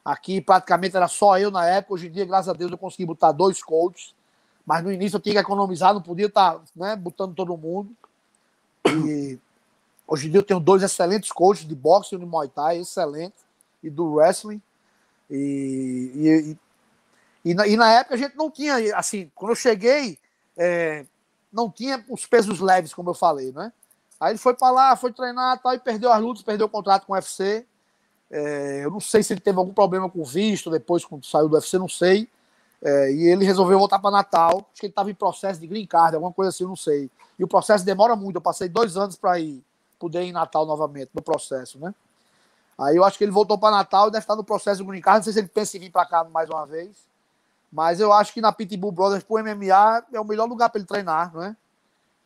Aqui 0.04 0.40
praticamente 0.40 0.96
era 0.96 1.08
só 1.08 1.38
eu 1.38 1.50
na 1.50 1.66
época. 1.66 1.94
Hoje 1.94 2.08
em 2.08 2.10
dia, 2.10 2.24
graças 2.24 2.48
a 2.48 2.52
Deus, 2.52 2.70
eu 2.70 2.78
consegui 2.78 3.06
botar 3.06 3.32
dois 3.32 3.62
coaches. 3.62 4.14
Mas 4.64 4.82
no 4.84 4.92
início 4.92 5.16
eu 5.16 5.20
tinha 5.20 5.34
que 5.34 5.40
economizar, 5.40 5.92
não 5.92 6.02
podia 6.02 6.26
estar 6.26 6.54
tá, 6.54 6.60
né, 6.74 6.96
botando 6.96 7.34
todo 7.34 7.56
mundo. 7.56 7.90
E 8.86 9.38
hoje 10.06 10.28
em 10.28 10.30
dia 10.30 10.40
eu 10.40 10.44
tenho 10.44 10.60
dois 10.60 10.82
excelentes 10.82 11.32
coaches 11.32 11.66
de 11.66 11.74
boxe 11.74 12.14
e 12.14 12.18
de 12.18 12.24
Muay 12.24 12.48
Thai, 12.48 12.78
excelente, 12.78 13.34
e 13.82 13.90
do 13.90 14.14
wrestling. 14.14 14.62
E, 15.28 16.56
e, 17.44 17.50
e, 17.50 17.54
na, 17.54 17.66
e, 17.66 17.76
na, 17.76 17.90
época 17.90 18.14
a 18.14 18.18
gente 18.18 18.36
não 18.36 18.50
tinha, 18.50 18.96
assim, 18.96 19.30
quando 19.34 19.50
eu 19.50 19.56
cheguei, 19.56 20.18
é, 20.56 21.04
não 21.52 21.70
tinha 21.70 22.04
os 22.08 22.26
pesos 22.26 22.60
leves, 22.60 22.94
como 22.94 23.10
eu 23.10 23.14
falei, 23.14 23.52
né? 23.52 23.72
Aí 24.18 24.32
ele 24.32 24.38
foi 24.38 24.54
para 24.54 24.70
lá, 24.70 24.96
foi 24.96 25.12
treinar 25.12 25.60
tal, 25.60 25.74
e 25.74 25.78
perdeu 25.78 26.12
as 26.12 26.22
lutas, 26.22 26.42
perdeu 26.42 26.66
o 26.66 26.70
contrato 26.70 27.06
com 27.06 27.12
o 27.12 27.16
UFC. 27.16 27.66
É, 28.30 28.84
eu 28.84 28.90
não 28.90 29.00
sei 29.00 29.22
se 29.22 29.32
ele 29.32 29.40
teve 29.40 29.58
algum 29.58 29.74
problema 29.74 30.08
com 30.08 30.20
o 30.20 30.24
visto 30.24 30.70
depois, 30.70 31.04
quando 31.04 31.26
saiu 31.26 31.48
do 31.48 31.54
UFC, 31.54 31.76
não 31.76 31.88
sei. 31.88 32.28
É, 32.80 33.12
e 33.12 33.28
ele 33.28 33.44
resolveu 33.44 33.78
voltar 33.78 33.98
para 33.98 34.10
Natal. 34.10 34.66
Acho 34.72 34.80
que 34.80 34.86
ele 34.86 34.92
estava 34.92 35.10
em 35.10 35.14
processo 35.14 35.60
de 35.60 35.66
green 35.66 35.86
card, 35.86 36.14
alguma 36.14 36.32
coisa 36.32 36.48
assim, 36.48 36.64
não 36.64 36.76
sei. 36.76 37.10
E 37.38 37.44
o 37.44 37.48
processo 37.48 37.84
demora 37.84 38.16
muito. 38.16 38.36
Eu 38.36 38.40
passei 38.40 38.68
dois 38.68 38.96
anos 38.96 39.16
para 39.16 39.38
ir, 39.38 39.62
poder 39.98 40.22
ir 40.22 40.28
em 40.28 40.32
Natal 40.32 40.64
novamente, 40.64 41.10
no 41.12 41.22
processo, 41.22 41.78
né? 41.78 41.94
Aí 42.78 42.96
eu 42.96 43.04
acho 43.04 43.18
que 43.18 43.24
ele 43.24 43.30
voltou 43.30 43.58
para 43.58 43.76
Natal 43.76 44.08
e 44.08 44.10
deve 44.10 44.24
estar 44.24 44.34
no 44.34 44.42
processo 44.42 44.82
do 44.82 44.88
green 44.88 45.00
card. 45.00 45.18
Não 45.18 45.24
sei 45.24 45.32
se 45.32 45.38
ele 45.40 45.48
pensa 45.48 45.76
em 45.76 45.80
vir 45.80 45.90
para 45.90 46.06
cá 46.06 46.24
mais 46.24 46.48
uma 46.48 46.64
vez. 46.64 47.11
Mas 47.72 48.00
eu 48.00 48.12
acho 48.12 48.34
que 48.34 48.40
na 48.40 48.52
Pitbull 48.52 48.92
Brothers, 48.92 49.24
pro 49.24 49.42
MMA, 49.42 50.04
é 50.12 50.20
o 50.20 50.24
melhor 50.24 50.46
lugar 50.46 50.68
para 50.68 50.78
ele 50.78 50.86
treinar, 50.86 51.34
né? 51.34 51.56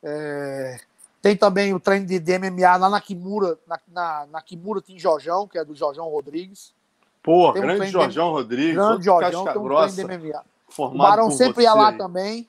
É, 0.03 0.81
tem 1.23 1.37
também 1.37 1.73
o 1.73 1.81
treino 1.81 2.05
de, 2.05 2.19
de 2.19 2.39
MMA 2.39 2.77
lá 2.77 2.91
na 2.91 3.01
Kimura, 3.01 3.57
na, 3.67 3.81
na, 3.89 4.27
na 4.27 4.43
Kimura 4.43 4.83
tem 4.83 4.99
Jorjão, 4.99 5.47
que 5.47 5.57
é 5.57 5.65
do 5.65 5.75
Jorjão 5.75 6.09
Rodrigues. 6.09 6.75
Pô, 7.23 7.53
tem 7.53 7.63
grande 7.63 7.83
um 7.83 7.87
Jorjão 7.87 8.29
de, 8.29 8.35
Rodrigues, 8.35 8.75
grande 8.75 9.05
Jorjão, 9.05 9.45
tem 9.45 9.57
um 9.57 9.63
grossa, 9.65 10.05
treino 10.05 10.23
de 10.23 10.29
MMA. 10.29 10.45
O 10.79 10.99
Barão 10.99 11.31
sempre 11.31 11.63
ia 11.63 11.75
lá 11.75 11.93
também, 11.93 12.49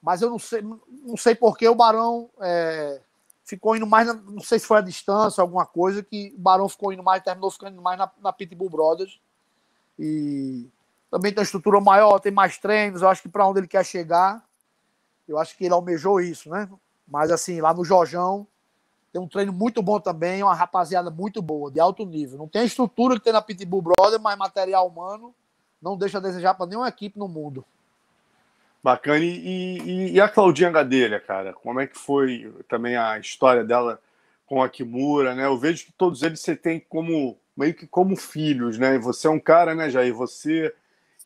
mas 0.00 0.22
eu 0.22 0.30
não 0.30 0.38
sei, 0.38 0.62
não 0.62 1.16
sei 1.16 1.34
porque 1.34 1.68
o 1.68 1.74
Barão 1.74 2.28
é, 2.40 3.00
ficou 3.44 3.76
indo 3.76 3.86
mais, 3.86 4.06
na, 4.06 4.14
não 4.14 4.40
sei 4.40 4.58
se 4.58 4.66
foi 4.66 4.78
a 4.78 4.82
distância, 4.82 5.40
alguma 5.40 5.66
coisa, 5.66 6.02
que 6.02 6.32
o 6.36 6.40
Barão 6.40 6.68
ficou 6.68 6.92
indo 6.92 7.02
mais, 7.02 7.22
terminou 7.22 7.50
ficando 7.50 7.80
mais 7.82 7.98
na, 7.98 8.10
na 8.22 8.32
Pitbull 8.32 8.70
Brothers. 8.70 9.20
E 9.98 10.68
também 11.10 11.32
tem 11.32 11.40
uma 11.40 11.44
estrutura 11.44 11.80
maior, 11.80 12.18
tem 12.18 12.32
mais 12.32 12.58
treinos, 12.58 13.02
eu 13.02 13.08
acho 13.08 13.22
que 13.22 13.28
para 13.28 13.46
onde 13.46 13.60
ele 13.60 13.68
quer 13.68 13.84
chegar, 13.84 14.44
eu 15.28 15.38
acho 15.38 15.56
que 15.56 15.64
ele 15.64 15.74
almejou 15.74 16.20
isso, 16.20 16.50
né? 16.50 16.68
Mas 17.06 17.30
assim, 17.30 17.60
lá 17.60 17.72
no 17.72 17.84
Jorjão 17.84 18.46
tem 19.12 19.22
um 19.22 19.28
treino 19.28 19.52
muito 19.52 19.82
bom 19.82 19.98
também, 19.98 20.42
uma 20.42 20.54
rapaziada 20.54 21.10
muito 21.10 21.40
boa, 21.40 21.70
de 21.70 21.80
alto 21.80 22.04
nível. 22.04 22.38
Não 22.38 22.48
tem 22.48 22.62
a 22.62 22.66
estrutura 22.66 23.14
que 23.14 23.24
tem 23.24 23.32
na 23.32 23.40
Pitbull 23.40 23.82
Brother, 23.82 24.20
mas 24.20 24.36
material 24.36 24.86
humano 24.86 25.34
não 25.80 25.96
deixa 25.96 26.18
a 26.18 26.20
desejar 26.20 26.54
para 26.54 26.66
nenhuma 26.66 26.88
equipe 26.88 27.18
no 27.18 27.28
mundo. 27.28 27.64
Bacana. 28.82 29.24
E, 29.24 29.78
e, 29.78 30.12
e, 30.12 30.20
a 30.20 30.28
Claudinha 30.28 30.70
Gadelha, 30.70 31.18
cara? 31.18 31.52
Como 31.52 31.80
é 31.80 31.86
que 31.86 31.98
foi 31.98 32.54
também 32.68 32.96
a 32.96 33.18
história 33.18 33.64
dela 33.64 34.00
com 34.46 34.62
a 34.62 34.68
Kimura, 34.68 35.34
né? 35.34 35.46
Eu 35.46 35.58
vejo 35.58 35.86
que 35.86 35.92
todos 35.92 36.22
eles 36.22 36.40
você 36.40 36.54
tem 36.54 36.78
como 36.78 37.36
meio 37.56 37.74
que 37.74 37.86
como 37.86 38.16
filhos, 38.16 38.78
né? 38.78 38.98
Você 38.98 39.26
é 39.26 39.30
um 39.30 39.40
cara, 39.40 39.74
né, 39.74 39.90
Jair? 39.90 40.14
Você 40.14 40.72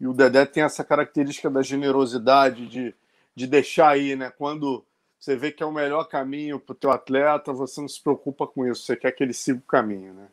e 0.01 0.07
o 0.07 0.15
Dedé 0.15 0.47
tem 0.47 0.63
essa 0.63 0.83
característica 0.83 1.51
da 1.51 1.63
generosidade, 1.63 2.67
de, 2.67 2.95
de 3.35 3.47
deixar 3.47 3.91
aí, 3.91 4.17
né? 4.17 4.31
Quando 4.31 4.85
você 5.19 5.37
vê 5.37 5.53
que 5.53 5.63
é 5.63 5.67
o 5.67 5.73
melhor 5.73 6.05
caminho 6.05 6.59
para 6.59 6.73
o 6.73 6.77
teu 6.77 6.91
atleta, 6.91 7.53
você 7.53 7.81
não 7.83 7.89
se 7.89 8.01
preocupa 8.01 8.47
com 8.47 8.67
isso, 8.67 8.83
você 8.83 8.97
quer 8.97 9.13
que 9.13 9.23
ele 9.23 9.35
siga 9.35 9.59
o 9.59 9.71
caminho, 9.71 10.15
né? 10.15 10.29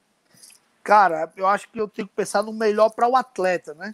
Cara, 0.82 1.30
eu 1.36 1.46
acho 1.46 1.70
que 1.70 1.78
eu 1.78 1.90
tenho 1.90 2.08
que 2.08 2.14
pensar 2.16 2.42
no 2.42 2.54
melhor 2.54 2.90
para 2.92 3.10
o 3.10 3.16
atleta, 3.18 3.74
né? 3.74 3.94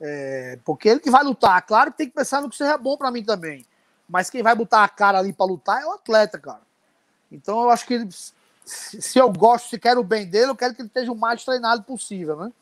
É, 0.00 0.58
porque 0.64 0.88
ele 0.88 1.00
que 1.00 1.10
vai 1.10 1.22
lutar, 1.22 1.64
claro 1.64 1.92
que 1.92 1.98
tem 1.98 2.08
que 2.08 2.14
pensar 2.14 2.42
no 2.42 2.50
que 2.50 2.56
seja 2.56 2.76
bom 2.76 2.96
para 2.96 3.12
mim 3.12 3.22
também. 3.22 3.64
Mas 4.08 4.28
quem 4.28 4.42
vai 4.42 4.54
botar 4.54 4.82
a 4.82 4.88
cara 4.88 5.18
ali 5.18 5.32
para 5.32 5.46
lutar 5.46 5.80
é 5.80 5.86
o 5.86 5.92
atleta, 5.92 6.36
cara. 6.36 6.62
Então 7.30 7.62
eu 7.62 7.70
acho 7.70 7.86
que 7.86 7.94
ele, 7.94 8.08
se 8.64 9.18
eu 9.18 9.32
gosto, 9.32 9.70
se 9.70 9.78
quero 9.78 10.00
o 10.00 10.04
bem 10.04 10.26
dele, 10.28 10.50
eu 10.50 10.56
quero 10.56 10.74
que 10.74 10.82
ele 10.82 10.88
esteja 10.88 11.12
o 11.12 11.16
mais 11.16 11.44
treinado 11.44 11.84
possível, 11.84 12.36
né? 12.36 12.52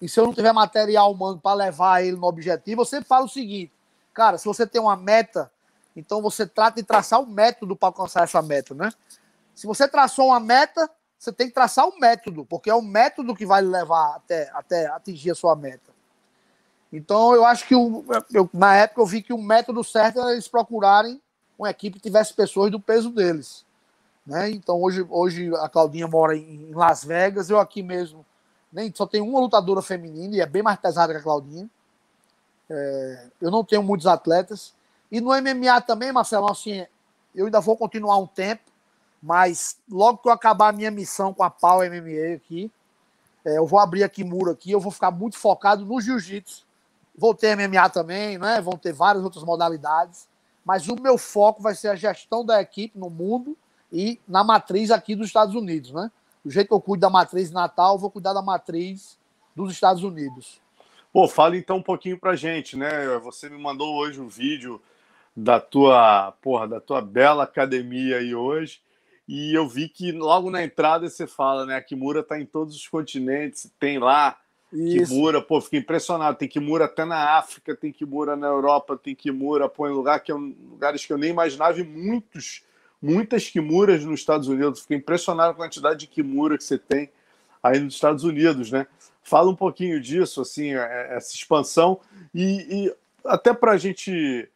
E 0.00 0.08
se 0.08 0.18
eu 0.20 0.24
não 0.24 0.34
tiver 0.34 0.52
material 0.52 1.12
humano 1.12 1.40
para 1.40 1.54
levar 1.54 2.02
ele 2.02 2.16
no 2.16 2.26
objetivo, 2.26 2.82
eu 2.82 2.86
sempre 2.86 3.08
falo 3.08 3.26
o 3.26 3.28
seguinte, 3.28 3.72
cara, 4.14 4.38
se 4.38 4.44
você 4.44 4.66
tem 4.66 4.80
uma 4.80 4.96
meta 4.96 5.50
então 5.98 6.22
você 6.22 6.46
trata 6.46 6.80
de 6.80 6.86
traçar 6.86 7.20
um 7.20 7.26
método 7.26 7.74
para 7.74 7.88
alcançar 7.88 8.22
essa 8.22 8.40
meta, 8.40 8.72
né? 8.72 8.92
Se 9.52 9.66
você 9.66 9.88
traçou 9.88 10.28
uma 10.28 10.38
meta, 10.38 10.88
você 11.18 11.32
tem 11.32 11.48
que 11.48 11.52
traçar 11.52 11.88
um 11.88 11.98
método, 11.98 12.44
porque 12.44 12.70
é 12.70 12.74
o 12.74 12.80
método 12.80 13.34
que 13.34 13.44
vai 13.44 13.60
levar 13.60 14.14
até, 14.14 14.48
até 14.54 14.86
atingir 14.86 15.32
a 15.32 15.34
sua 15.34 15.56
meta. 15.56 15.90
Então 16.92 17.34
eu 17.34 17.44
acho 17.44 17.66
que 17.66 17.74
o, 17.74 18.04
eu, 18.32 18.48
na 18.54 18.76
época 18.76 19.00
eu 19.00 19.06
vi 19.06 19.20
que 19.20 19.32
o 19.32 19.42
método 19.42 19.82
certo 19.82 20.20
era 20.20 20.32
eles 20.32 20.46
procurarem 20.46 21.20
uma 21.58 21.68
equipe 21.68 21.96
que 21.96 22.02
tivesse 22.02 22.32
pessoas 22.32 22.70
do 22.70 22.78
peso 22.78 23.10
deles. 23.10 23.66
Né? 24.24 24.50
Então 24.50 24.80
hoje, 24.80 25.04
hoje 25.10 25.52
a 25.56 25.68
Claudinha 25.68 26.06
mora 26.06 26.36
em 26.36 26.70
Las 26.72 27.02
Vegas, 27.02 27.50
eu 27.50 27.58
aqui 27.58 27.82
mesmo 27.82 28.24
nem 28.72 28.92
só 28.94 29.06
tenho 29.06 29.26
uma 29.26 29.40
lutadora 29.40 29.82
feminina 29.82 30.36
e 30.36 30.40
é 30.40 30.46
bem 30.46 30.62
mais 30.62 30.78
pesada 30.78 31.12
que 31.12 31.18
a 31.18 31.22
Claudinha. 31.22 31.68
É, 32.68 33.26
eu 33.40 33.50
não 33.50 33.64
tenho 33.64 33.82
muitos 33.82 34.06
atletas. 34.06 34.74
E 35.10 35.20
no 35.20 35.30
MMA 35.30 35.80
também, 35.80 36.12
Marcelo, 36.12 36.50
assim, 36.50 36.86
eu 37.34 37.46
ainda 37.46 37.60
vou 37.60 37.76
continuar 37.76 38.18
um 38.18 38.26
tempo. 38.26 38.62
Mas 39.22 39.76
logo 39.90 40.18
que 40.18 40.28
eu 40.28 40.32
acabar 40.32 40.68
a 40.68 40.72
minha 40.72 40.90
missão 40.90 41.34
com 41.34 41.42
a 41.42 41.50
Pau 41.50 41.80
MMA 41.80 42.34
aqui, 42.36 42.70
é, 43.44 43.58
eu 43.58 43.66
vou 43.66 43.80
abrir 43.80 44.04
aqui 44.04 44.22
muro 44.22 44.50
aqui, 44.50 44.70
eu 44.70 44.80
vou 44.80 44.92
ficar 44.92 45.10
muito 45.10 45.36
focado 45.36 45.84
no 45.84 46.00
jiu-jitsu. 46.00 46.64
Vou 47.16 47.34
ter 47.34 47.56
MMA 47.56 47.88
também, 47.90 48.38
né? 48.38 48.60
Vão 48.60 48.76
ter 48.76 48.92
várias 48.92 49.24
outras 49.24 49.42
modalidades. 49.42 50.28
Mas 50.64 50.86
o 50.86 50.94
meu 50.94 51.18
foco 51.18 51.62
vai 51.62 51.74
ser 51.74 51.88
a 51.88 51.96
gestão 51.96 52.44
da 52.44 52.60
equipe 52.60 52.96
no 52.98 53.10
mundo 53.10 53.56
e 53.92 54.20
na 54.28 54.44
matriz 54.44 54.90
aqui 54.90 55.16
dos 55.16 55.26
Estados 55.26 55.54
Unidos, 55.54 55.90
né? 55.90 56.10
Do 56.48 56.52
jeito 56.54 56.68
que 56.68 56.72
eu 56.72 56.80
cuido 56.80 57.02
da 57.02 57.10
matriz 57.10 57.50
Natal, 57.50 57.94
eu 57.94 57.98
vou 57.98 58.10
cuidar 58.10 58.32
da 58.32 58.40
matriz 58.40 59.18
dos 59.54 59.70
Estados 59.70 60.02
Unidos. 60.02 60.58
Pô, 61.12 61.28
fala 61.28 61.58
então 61.58 61.76
um 61.76 61.82
pouquinho 61.82 62.18
pra 62.18 62.34
gente, 62.36 62.74
né? 62.74 63.18
Você 63.18 63.50
me 63.50 63.58
mandou 63.58 63.94
hoje 63.94 64.18
um 64.18 64.28
vídeo 64.28 64.80
da 65.36 65.60
tua, 65.60 66.32
porra, 66.40 66.66
da 66.66 66.80
tua 66.80 67.02
bela 67.02 67.44
academia 67.44 68.16
aí 68.16 68.34
hoje. 68.34 68.80
E 69.28 69.52
eu 69.52 69.68
vi 69.68 69.90
que 69.90 70.10
logo 70.10 70.50
na 70.50 70.64
entrada 70.64 71.10
você 71.10 71.26
fala, 71.26 71.66
né? 71.66 71.76
A 71.76 71.82
Kimura 71.82 72.22
tá 72.22 72.40
em 72.40 72.46
todos 72.46 72.74
os 72.74 72.88
continentes, 72.88 73.70
tem 73.78 73.98
lá 73.98 74.38
Isso. 74.72 75.12
Kimura, 75.12 75.42
pô, 75.42 75.60
fiquei 75.60 75.80
impressionado. 75.80 76.38
Tem 76.38 76.48
Kimura 76.48 76.86
até 76.86 77.04
na 77.04 77.36
África, 77.36 77.76
tem 77.76 77.92
Kimura 77.92 78.36
na 78.36 78.46
Europa, 78.46 78.96
tem 78.96 79.14
Kimura, 79.14 79.68
pô, 79.68 79.86
em 79.86 79.92
lugar 79.92 80.20
que 80.20 80.32
eu, 80.32 80.38
lugares 80.38 81.04
que 81.04 81.12
eu 81.12 81.18
nem 81.18 81.28
imaginava 81.28 81.78
e 81.78 81.84
muitos, 81.84 82.62
muitas 83.00 83.48
Kimuras 83.48 84.04
nos 84.04 84.20
Estados 84.20 84.48
Unidos. 84.48 84.80
Fiquei 84.80 84.96
impressionado 84.96 85.54
com 85.54 85.62
a 85.62 85.66
quantidade 85.66 86.00
de 86.00 86.06
Kimura 86.06 86.56
que 86.56 86.64
você 86.64 86.78
tem 86.78 87.10
aí 87.62 87.80
nos 87.80 87.94
Estados 87.94 88.24
Unidos, 88.24 88.70
né? 88.70 88.86
Fala 89.22 89.50
um 89.50 89.56
pouquinho 89.56 90.00
disso, 90.00 90.40
assim, 90.40 90.74
é, 90.74 90.78
é, 90.78 91.16
essa 91.16 91.34
expansão 91.34 92.00
e, 92.34 92.86
e 92.86 92.96
até 93.24 93.52
para 93.52 93.72
a 93.72 93.76
gente, 93.76 94.48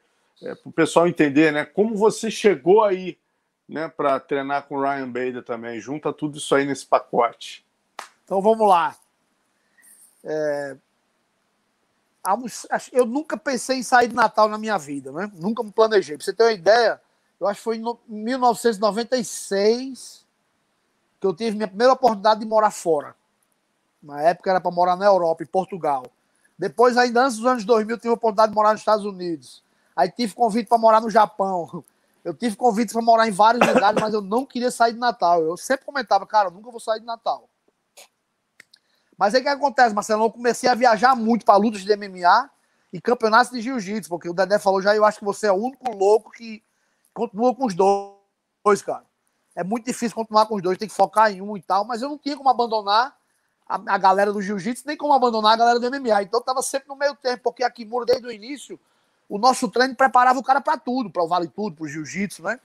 é, 0.43 0.55
para 0.55 0.69
o 0.69 0.73
pessoal 0.73 1.07
entender, 1.07 1.53
né? 1.53 1.65
Como 1.65 1.97
você 1.97 2.31
chegou 2.31 2.83
aí 2.83 3.19
né, 3.73 3.89
para 3.89 4.21
treinar 4.21 4.65
com 4.65 4.77
o 4.77 4.83
Ryan 4.83 5.07
Bader 5.09 5.43
também. 5.43 5.81
Junta 5.81 6.13
tudo 6.13 6.39
isso 6.39 6.55
aí 6.55 6.65
nesse 6.65 6.87
pacote. 6.87 7.65
Então 8.25 8.41
vamos 8.41 8.69
lá. 8.69 8.95
É... 10.23 10.77
Eu 12.93 13.05
nunca 13.05 13.37
pensei 13.37 13.79
em 13.79 13.83
sair 13.83 14.09
de 14.09 14.15
Natal 14.15 14.49
na 14.49 14.57
minha 14.57 14.79
vida, 14.79 15.11
né? 15.11 15.31
Nunca 15.35 15.63
me 15.63 15.73
planejei. 15.73 16.17
Pra 16.17 16.25
você 16.25 16.33
ter 16.33 16.45
uma 16.45 16.53
ideia, 16.53 17.01
eu 17.43 17.49
acho 17.49 17.59
que 17.59 17.65
foi 17.65 17.77
em 17.77 17.85
1996 18.09 20.25
que 21.21 21.27
eu 21.27 21.35
tive 21.35 21.57
minha 21.57 21.67
primeira 21.67 21.93
oportunidade 21.93 22.39
de 22.39 22.47
morar 22.47 22.71
fora. 22.71 23.17
Na 24.01 24.23
época 24.23 24.51
era 24.51 24.61
para 24.61 24.71
morar 24.71 24.95
na 24.95 25.07
Europa, 25.07 25.43
em 25.43 25.47
Portugal. 25.47 26.07
Depois, 26.57 26.97
ainda 26.97 27.25
antes 27.25 27.39
dos 27.39 27.47
anos 27.47 27.65
2000, 27.65 27.97
eu 27.97 27.99
tive 27.99 28.11
a 28.11 28.15
oportunidade 28.15 28.53
de 28.53 28.55
morar 28.55 28.71
nos 28.71 28.81
Estados 28.81 29.05
Unidos. 29.05 29.61
Aí 29.97 30.09
tive 30.09 30.35
convite 30.35 30.69
para 30.69 30.79
morar 30.79 31.01
no 31.01 31.11
Japão. 31.11 31.83
Eu 32.25 32.33
tive 32.33 32.55
convites 32.55 32.93
para 32.93 33.03
morar 33.03 33.27
em 33.27 33.33
vários 33.33 33.67
lugares, 33.67 34.01
mas 34.01 34.15
eu 34.15 34.23
não 34.23 34.47
queria 34.47 34.71
sair 34.71 34.93
de 34.93 34.99
Natal. 35.01 35.43
Eu 35.43 35.57
sempre 35.57 35.85
comentava, 35.85 36.25
cara, 36.25 36.47
eu 36.47 36.53
nunca 36.53 36.71
vou 36.71 36.79
sair 36.79 37.01
de 37.01 37.07
Natal. 37.07 37.49
Mas 39.19 39.35
aí 39.35 39.41
o 39.41 39.43
que 39.43 39.51
acontece, 39.51 39.93
Marcelo? 39.93 40.27
Eu 40.27 40.31
comecei 40.31 40.71
a 40.71 40.77
viajar 40.77 41.17
muito 41.17 41.45
para 41.45 41.57
lutas 41.57 41.81
de 41.81 41.97
MMA 41.97 42.49
e 42.93 43.01
campeonatos 43.01 43.51
de 43.51 43.61
jiu-jitsu, 43.61 44.09
porque 44.09 44.29
o 44.29 44.33
Dedé 44.33 44.61
falou 44.61 44.81
já, 44.81 44.95
eu 44.95 45.05
acho 45.05 45.19
que 45.19 45.25
você 45.25 45.49
é 45.49 45.53
o 45.53 45.57
único 45.57 45.91
louco 45.91 46.31
que 46.31 46.63
continua 47.13 47.55
com 47.55 47.67
os 47.67 47.75
dois, 47.75 48.83
cara. 48.83 49.05
É 49.55 49.63
muito 49.63 49.85
difícil 49.85 50.15
continuar 50.15 50.47
com 50.47 50.57
os 50.57 50.63
dois, 50.63 50.79
tem 50.79 50.89
que 50.89 50.95
focar 50.95 51.31
em 51.31 51.43
um 51.43 51.57
e 51.57 51.63
tal, 51.63 51.85
mas 51.85 52.01
eu 52.01 52.09
não 52.09 52.19
tinha 52.19 52.37
como 52.37 52.49
abandonar 52.49 53.17
a, 53.67 53.95
a 53.95 53.99
galera 53.99 54.33
do 54.33 54.41
jiu-jitsu, 54.41 54.85
nem 54.87 54.97
como 54.97 55.13
abandonar 55.13 55.53
a 55.53 55.57
galera 55.57 55.79
do 55.79 55.91
MMA. 55.91 56.23
Então 56.23 56.41
eu 56.41 56.45
tava 56.45 56.63
sempre 56.63 56.89
no 56.89 56.97
meio 56.97 57.15
tempo, 57.15 57.43
porque 57.43 57.63
a 57.63 57.71
Kimura, 57.71 58.07
desde 58.07 58.27
o 58.27 58.33
início, 58.33 58.81
o 59.29 59.39
nosso 59.39 59.69
treino 59.69 59.95
preparava 59.95 60.39
o 60.39 60.43
cara 60.43 60.61
para 60.61 60.79
tudo, 60.79 61.11
para 61.11 61.23
o 61.23 61.29
vale 61.29 61.49
tudo, 61.49 61.77
para 61.77 61.85
o 61.85 61.89
jiu-jitsu, 61.89 62.43
né? 62.43 62.59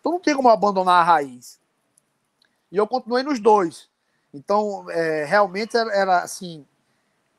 Então 0.00 0.12
não 0.12 0.20
tem 0.20 0.34
como 0.34 0.48
abandonar 0.48 1.00
a 1.00 1.04
raiz. 1.04 1.58
E 2.70 2.76
eu 2.76 2.86
continuei 2.86 3.22
nos 3.22 3.40
dois. 3.40 3.88
Então, 4.32 4.90
é, 4.90 5.24
realmente 5.24 5.76
era, 5.76 5.94
era 5.94 6.18
assim. 6.18 6.66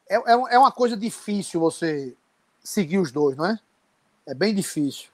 É, 0.09 0.15
é, 0.15 0.31
é 0.31 0.59
uma 0.59 0.71
coisa 0.71 0.95
difícil 0.95 1.59
você 1.59 2.15
seguir 2.63 2.99
os 2.99 3.11
dois, 3.11 3.35
não 3.35 3.45
é? 3.45 3.59
É 4.25 4.33
bem 4.33 4.55
difícil. 4.55 5.09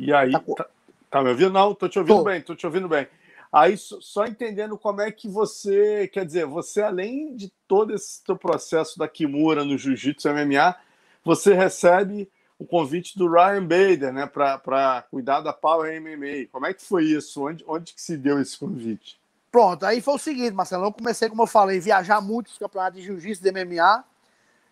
E 0.00 0.14
aí, 0.14 0.32
tá, 0.32 0.40
tá, 0.56 0.66
tá 1.10 1.22
me 1.22 1.28
ouvindo? 1.28 1.52
Não, 1.52 1.74
tô 1.74 1.86
te 1.86 1.98
ouvindo 1.98 2.16
tô. 2.16 2.24
bem, 2.24 2.40
tô 2.40 2.56
te 2.56 2.64
ouvindo 2.64 2.88
bem. 2.88 3.06
Aí, 3.52 3.76
só 3.76 4.24
entendendo 4.24 4.78
como 4.78 5.02
é 5.02 5.12
que 5.12 5.28
você, 5.28 6.08
quer 6.08 6.24
dizer, 6.24 6.46
você, 6.46 6.80
além 6.80 7.36
de 7.36 7.52
todo 7.68 7.94
esse 7.94 8.24
teu 8.24 8.34
processo 8.34 8.98
da 8.98 9.06
Kimura 9.06 9.62
no 9.62 9.76
Jiu-Jitsu 9.76 10.30
MMA, 10.30 10.74
você 11.22 11.52
recebe 11.52 12.30
o 12.58 12.64
convite 12.64 13.18
do 13.18 13.30
Ryan 13.30 13.62
Bader, 13.62 14.12
né, 14.12 14.26
para 14.26 15.04
cuidar 15.10 15.42
da 15.42 15.52
Power 15.52 16.00
MMA. 16.00 16.46
Como 16.50 16.64
é 16.64 16.72
que 16.72 16.82
foi 16.82 17.04
isso? 17.04 17.44
Onde, 17.44 17.62
onde 17.66 17.92
que 17.92 18.00
se 18.00 18.16
deu 18.16 18.40
esse 18.40 18.56
convite? 18.56 19.20
Pronto, 19.52 19.84
aí 19.84 20.00
foi 20.00 20.14
o 20.14 20.18
seguinte, 20.18 20.52
Marcelo, 20.52 20.86
eu 20.86 20.92
comecei, 20.92 21.28
como 21.28 21.42
eu 21.42 21.46
falei, 21.46 21.78
viajar 21.78 22.22
muito 22.22 22.48
nos 22.48 22.58
campeonatos 22.58 23.00
de 23.00 23.06
Jiu-Jitsu, 23.06 23.42
de 23.42 23.50
MMA, 23.52 24.04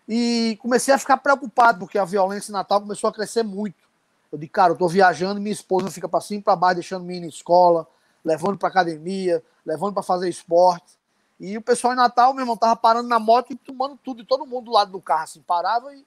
e 0.07 0.57
comecei 0.59 0.93
a 0.93 0.97
ficar 0.97 1.17
preocupado, 1.17 1.79
porque 1.79 1.99
a 1.99 2.05
violência 2.05 2.49
em 2.49 2.53
Natal 2.53 2.81
começou 2.81 3.09
a 3.09 3.13
crescer 3.13 3.43
muito. 3.43 3.88
Eu 4.31 4.37
disse, 4.37 4.51
cara, 4.51 4.73
eu 4.73 4.77
tô 4.77 4.87
viajando, 4.87 5.39
minha 5.39 5.53
esposa 5.53 5.89
fica 5.89 6.07
para 6.07 6.21
cima 6.21 6.39
e 6.39 6.43
para 6.43 6.55
baixo, 6.55 6.75
deixando 6.75 7.03
minha 7.03 7.21
na 7.21 7.27
escola, 7.27 7.87
levando 8.23 8.57
para 8.57 8.69
academia, 8.69 9.43
levando 9.65 9.93
para 9.93 10.03
fazer 10.03 10.29
esporte. 10.29 10.97
E 11.39 11.57
o 11.57 11.61
pessoal 11.61 11.93
em 11.93 11.95
Natal, 11.95 12.33
meu 12.33 12.43
irmão, 12.43 12.57
tava 12.57 12.75
parando 12.75 13.07
na 13.07 13.17
moto 13.17 13.51
e 13.51 13.55
tomando 13.55 13.97
tudo, 13.97 14.21
e 14.21 14.25
todo 14.25 14.45
mundo 14.45 14.65
do 14.65 14.71
lado 14.71 14.91
do 14.91 15.01
carro, 15.01 15.23
assim, 15.23 15.41
parava 15.41 15.93
e. 15.95 16.05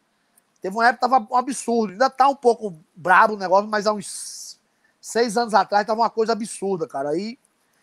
Teve 0.61 0.77
uma 0.77 0.87
época 0.87 1.09
que 1.09 1.11
tava 1.13 1.27
um 1.29 1.37
absurdo. 1.37 1.91
Ainda 1.91 2.09
tá 2.09 2.29
um 2.29 2.37
pouco 2.37 2.73
brabo 2.95 3.35
o 3.35 3.37
negócio, 3.37 3.69
mas 3.69 3.85
há 3.85 3.93
uns 3.93 4.61
seis 5.01 5.37
anos 5.37 5.55
atrás 5.55 5.85
tava 5.85 6.01
uma 6.01 6.11
coisa 6.11 6.33
absurda, 6.33 6.87
cara. 6.87 7.11
Aí 7.11 7.37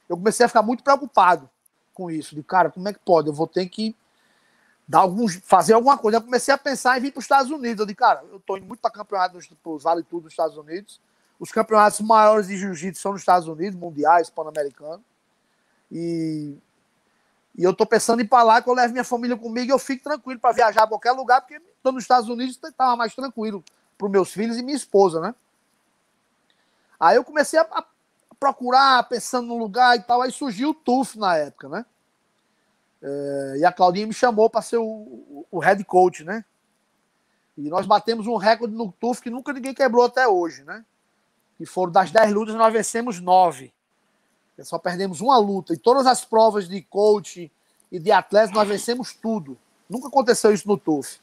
eu 0.08 0.16
comecei 0.16 0.46
a 0.46 0.50
ficar 0.50 0.62
muito 0.62 0.82
preocupado 0.82 1.50
com 1.94 2.10
isso. 2.10 2.34
De 2.34 2.42
cara, 2.42 2.72
como 2.72 2.88
é 2.88 2.94
que 2.94 3.00
pode? 3.00 3.28
Eu 3.28 3.34
vou 3.34 3.48
ter 3.48 3.68
que 3.68 3.94
dar 4.90 5.02
alguns, 5.02 5.36
fazer 5.46 5.74
alguma 5.74 6.00
coisa. 6.00 6.18
Eu 6.18 6.22
comecei 6.24 6.52
a 6.52 6.58
pensar 6.58 6.98
em 6.98 7.02
vir 7.02 7.12
para 7.12 7.20
os 7.20 7.26
Estados 7.26 7.52
Unidos. 7.52 7.80
Eu 7.80 7.86
disse, 7.86 7.96
cara, 7.96 8.24
eu 8.32 8.40
tô 8.40 8.58
indo 8.58 8.66
muito 8.66 8.80
para 8.80 8.90
campeonato 8.90 9.36
nos 9.36 9.84
Vale 9.84 10.02
Tudo 10.02 10.24
dos 10.24 10.34
Estados 10.34 10.58
Unidos. 10.58 11.00
Os 11.40 11.52
campeonatos 11.52 12.00
maiores 12.02 12.48
de 12.48 12.58
jiu-jitsu 12.58 13.00
são 13.00 13.12
nos 13.12 13.22
Estados 13.22 13.48
Unidos, 13.48 13.80
mundiais, 13.80 14.32
pan-americanos. 14.32 15.06
E, 15.92 16.58
e 17.56 17.64
eu 17.64 17.72
tô 17.72 17.86
pensando 17.86 18.20
em 18.20 18.24
ir 18.24 18.28
para 18.28 18.42
lá, 18.42 18.64
que 18.64 18.68
eu 18.68 18.74
levo 18.74 18.92
minha 18.92 19.04
família 19.04 19.38
comigo 19.38 19.68
e 19.68 19.74
eu 19.74 19.78
fico 19.78 20.04
tranquilo 20.04 20.40
para 20.40 20.56
viajar 20.56 20.84
a 20.84 20.88
qualquer 20.88 21.12
lugar, 21.12 21.42
porque 21.42 21.62
estou 21.78 21.92
nos 21.92 22.04
Estados 22.04 22.28
Unidos 22.28 22.60
estava 22.62 22.96
mais 22.96 23.14
tranquilo 23.14 23.64
para 23.96 24.06
os 24.06 24.12
meus 24.12 24.32
filhos 24.32 24.58
e 24.58 24.64
minha 24.64 24.76
esposa, 24.76 25.22
né? 25.22 25.36
Aí 27.00 27.16
eu 27.16 27.24
comecei 27.24 27.60
a, 27.60 27.62
a 27.62 27.86
procurar, 28.40 29.04
pensando 29.04 29.48
no 29.48 29.58
lugar 29.58 29.96
e 29.98 30.02
tal. 30.02 30.24
Aí 30.24 30.32
surgiu 30.32 30.72
o 30.72 30.74
TUF 30.74 31.18
na 31.20 31.38
época, 31.38 31.70
né? 31.70 31.86
É, 33.02 33.56
e 33.60 33.66
a 33.66 33.72
Claudinha 33.72 34.08
me 34.08 34.14
chamou 34.14 34.50
para 34.50 34.62
ser 34.62 34.78
o, 34.78 35.46
o, 35.50 35.60
head 35.60 35.84
coach, 35.84 36.24
né? 36.24 36.44
E 37.58 37.70
nós 37.70 37.86
batemos 37.86 38.28
um 38.28 38.36
recorde 38.36 38.76
no 38.76 38.92
TUF 38.92 39.22
que 39.22 39.30
nunca 39.30 39.54
ninguém 39.54 39.74
quebrou 39.74 40.06
até 40.06 40.28
hoje, 40.28 40.64
né? 40.64 40.84
que 41.60 41.66
foram 41.66 41.92
das 41.92 42.10
10 42.10 42.32
lutas, 42.32 42.56
nós 42.56 42.72
vencemos 42.72 43.20
9. 43.20 43.74
Só 44.62 44.80
perdemos 44.80 45.20
uma 45.20 45.38
luta. 45.38 45.74
E 45.74 45.78
todas 45.78 46.08
as 46.08 46.24
provas 46.24 46.70
de 46.70 46.82
coach 46.82 47.52
e 47.92 48.00
de 48.00 48.12
atleta, 48.14 48.54
nós 48.54 48.66
vencemos 48.66 49.14
tudo. 49.14 49.58
Nunca 49.90 50.08
aconteceu 50.08 50.54
isso 50.54 50.66
no 50.66 50.78
TUF. 50.78 51.20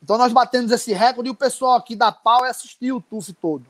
Então 0.00 0.16
nós 0.16 0.32
batemos 0.32 0.70
esse 0.70 0.92
recorde 0.92 1.28
e 1.28 1.32
o 1.32 1.34
pessoal 1.34 1.74
aqui 1.74 1.96
da 1.96 2.12
Pau 2.12 2.44
assistiu 2.44 2.98
o 2.98 3.00
TUF 3.00 3.32
todo. 3.32 3.66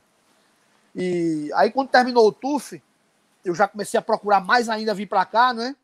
E 0.95 1.51
aí 1.55 1.71
quando 1.71 1.89
terminou 1.89 2.29
o 2.29 2.33
TUF, 2.33 2.83
eu 3.43 3.55
já 3.55 3.67
comecei 3.67 3.97
a 3.97 4.03
procurar 4.03 4.41
mais 4.41 4.69
ainda 4.69 4.93
vir 4.93 5.07
para 5.07 5.25
cá, 5.25 5.55
né? 5.55 5.75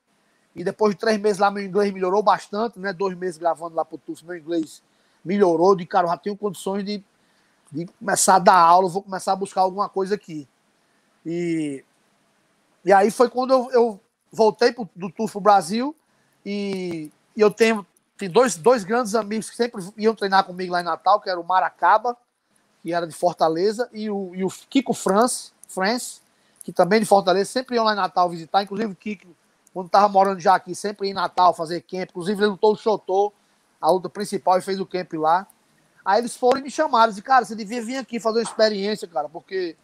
E 0.55 0.63
depois 0.63 0.95
de 0.95 1.01
três 1.01 1.19
meses 1.19 1.39
lá, 1.39 1.51
meu 1.51 1.65
inglês 1.65 1.93
melhorou 1.93 2.23
bastante, 2.23 2.79
né? 2.79 2.93
Dois 2.93 3.17
meses 3.17 3.39
gravando 3.39 3.75
lá 3.75 3.85
pro 3.85 3.99
TUF, 3.99 4.25
meu 4.25 4.37
inglês 4.37 4.83
melhorou. 5.25 5.75
De 5.75 5.87
cara, 5.87 6.07
eu 6.07 6.11
já 6.11 6.17
tenho 6.17 6.37
condições 6.37 6.85
de 6.85 7.03
de 7.73 7.87
começar 7.99 8.37
a 8.37 8.39
dar 8.39 8.59
aula, 8.59 8.89
vou 8.89 9.03
começar 9.03 9.33
a 9.33 9.37
buscar 9.37 9.63
alguma 9.63 9.89
coisa 9.89 10.15
aqui. 10.15 10.47
E, 11.25 11.83
e 12.85 12.93
aí 12.93 13.11
foi 13.11 13.31
quando 13.31 13.53
eu, 13.53 13.71
eu 13.73 14.01
voltei 14.31 14.73
pro, 14.73 14.89
do 14.95 15.11
Turfo 15.11 15.41
Brasil 15.41 15.97
e, 16.45 17.11
e, 17.35 17.41
eu 17.41 17.51
tenho, 17.51 17.87
tenho 18.19 18.31
dois, 18.31 18.57
dois 18.57 18.85
grandes 18.85 19.15
amigos 19.15 19.49
que 19.49 19.57
sempre 19.57 19.83
iam 19.97 20.15
treinar 20.15 20.45
comigo 20.45 20.73
lá 20.73 20.83
em 20.83 20.85
Natal, 20.85 21.19
que 21.19 21.31
era 21.31 21.41
o 21.41 21.45
Maracaba, 21.45 22.15
que 22.83 22.93
era 22.93 23.07
de 23.07 23.15
Fortaleza, 23.15 23.89
e 23.93 24.11
o, 24.11 24.35
e 24.35 24.45
o 24.45 24.51
Kiko 24.69 24.93
France, 24.93 25.53
France, 25.67 26.21
que 26.63 26.73
também 26.73 27.01
de 27.01 27.07
Fortaleza, 27.07 27.51
sempre 27.51 27.77
iam 27.77 27.85
lá 27.85 27.95
em 27.95 27.97
Natal 27.97 28.29
visitar, 28.29 28.63
inclusive 28.63 28.93
o 28.93 28.97
Kiko, 28.97 29.29
quando 29.73 29.87
estava 29.87 30.09
morando 30.09 30.41
já 30.41 30.55
aqui, 30.55 30.75
sempre 30.75 31.09
em 31.09 31.15
Natal 31.15 31.55
fazer 31.55 31.81
camp, 31.83 32.11
inclusive 32.11 32.41
ele 32.41 32.51
lutou 32.51 32.73
o 32.73 32.77
Chotô, 32.77 33.33
a 33.81 33.91
luta 33.91 34.09
principal, 34.09 34.59
e 34.59 34.63
fez 34.63 34.79
o 34.79 34.87
camp 34.87 35.13
lá. 35.15 35.47
Aí 36.05 36.21
eles 36.21 36.37
foram 36.37 36.61
e 36.61 36.63
me 36.63 36.71
chamaram. 36.71 37.11
Disse, 37.11 37.23
cara, 37.23 37.45
você 37.45 37.55
devia 37.55 37.83
vir 37.83 37.97
aqui 37.97 38.21
fazer 38.21 38.39
uma 38.39 38.45
experiência, 38.45 39.09
cara, 39.09 39.29
porque 39.29 39.77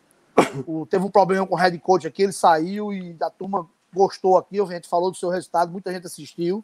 o, 0.67 0.85
teve 0.87 1.05
um 1.05 1.11
problema 1.11 1.47
com 1.47 1.55
o 1.55 1.59
head 1.59 1.79
coach 1.79 2.07
aqui, 2.07 2.23
ele 2.23 2.33
saiu 2.33 2.93
e 2.93 3.17
a 3.21 3.31
turma 3.31 3.69
gostou 3.93 4.37
aqui. 4.37 4.61
A 4.61 4.65
gente 4.67 4.89
falou 4.89 5.11
do 5.11 5.17
seu 5.17 5.31
resultado, 5.31 5.73
muita 5.73 5.93
gente 5.93 6.07
assistiu. 6.07 6.63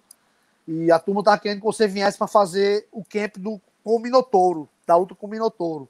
E 0.67 0.91
a 0.91 0.99
turma 0.99 1.23
tá 1.23 1.39
querendo 1.39 1.61
que 1.61 1.65
você 1.65 1.87
viesse 1.87 2.19
para 2.19 2.27
fazer 2.27 2.89
o 2.91 3.05
camp 3.05 3.37
do, 3.39 3.61
com 3.83 3.97
o 3.97 3.99
Minotouro, 3.99 4.69
da 4.87 4.97
luta 4.97 5.15
com 5.15 5.27
o 5.27 5.31
Minotouro. 5.31 5.89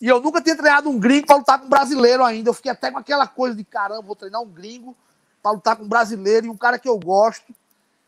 E 0.00 0.06
eu 0.06 0.20
nunca 0.20 0.40
tinha 0.40 0.56
treinado 0.56 0.88
um 0.88 0.98
gringo 0.98 1.26
para 1.26 1.36
lutar 1.36 1.58
com 1.58 1.66
um 1.66 1.68
brasileiro 1.68 2.24
ainda. 2.24 2.50
Eu 2.50 2.54
fiquei 2.54 2.70
até 2.70 2.90
com 2.90 2.98
aquela 2.98 3.26
coisa 3.26 3.56
de 3.56 3.64
caramba, 3.64 4.02
vou 4.02 4.14
treinar 4.14 4.40
um 4.40 4.48
gringo 4.48 4.96
para 5.42 5.52
lutar 5.52 5.76
com 5.76 5.84
um 5.84 5.88
brasileiro 5.88 6.46
e 6.46 6.50
um 6.50 6.56
cara 6.56 6.78
que 6.78 6.88
eu 6.88 6.98
gosto. 6.98 7.54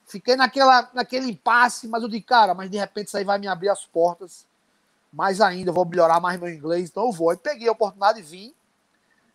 Fiquei 0.07 0.37
naquela, 0.37 0.91
naquele 0.93 1.31
impasse, 1.31 1.87
mas 1.87 2.03
eu 2.03 2.09
disse, 2.09 2.23
cara, 2.23 2.55
mas 2.55 2.71
de 2.71 2.77
repente 2.77 3.09
isso 3.09 3.17
aí 3.17 3.25
vai 3.25 3.39
me 3.39 3.47
abrir 3.47 3.69
as 3.69 3.85
portas 3.87 4.45
mais 5.13 5.41
ainda, 5.41 5.73
vou 5.73 5.85
melhorar 5.85 6.21
mais 6.21 6.39
meu 6.39 6.49
inglês, 6.49 6.89
então 6.89 7.07
eu 7.07 7.13
vou. 7.13 7.31
Aí 7.31 7.37
peguei 7.37 7.69
a 7.69 7.73
oportunidade 7.73 8.21
e 8.21 8.23
vim. 8.23 8.55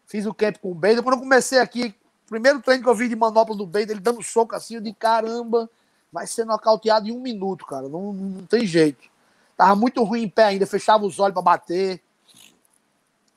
Fiz 0.05 0.25
o 0.25 0.33
camp 0.33 0.57
com 0.57 0.71
o 0.71 0.75
Bader. 0.75 1.03
Quando 1.03 1.15
eu 1.15 1.21
comecei 1.21 1.59
aqui, 1.59 1.95
primeiro 2.27 2.61
treino 2.61 2.83
que 2.83 2.89
eu 2.89 2.95
vi 2.95 3.09
de 3.09 3.15
manopla 3.15 3.55
do 3.55 3.65
Bader, 3.65 3.91
ele 3.91 3.99
dando 3.99 4.23
soco 4.23 4.55
assim, 4.55 4.75
eu 4.75 4.81
de 4.81 4.93
caramba, 4.93 5.69
vai 6.11 6.27
ser 6.27 6.45
nocauteado 6.45 7.07
em 7.07 7.11
um 7.11 7.19
minuto, 7.19 7.65
cara. 7.65 7.89
Não, 7.89 8.13
não 8.13 8.45
tem 8.45 8.65
jeito. 8.65 9.09
Tava 9.57 9.75
muito 9.75 10.03
ruim 10.03 10.23
em 10.23 10.29
pé 10.29 10.45
ainda, 10.45 10.65
fechava 10.65 11.05
os 11.05 11.19
olhos 11.19 11.33
para 11.33 11.41
bater. 11.41 12.01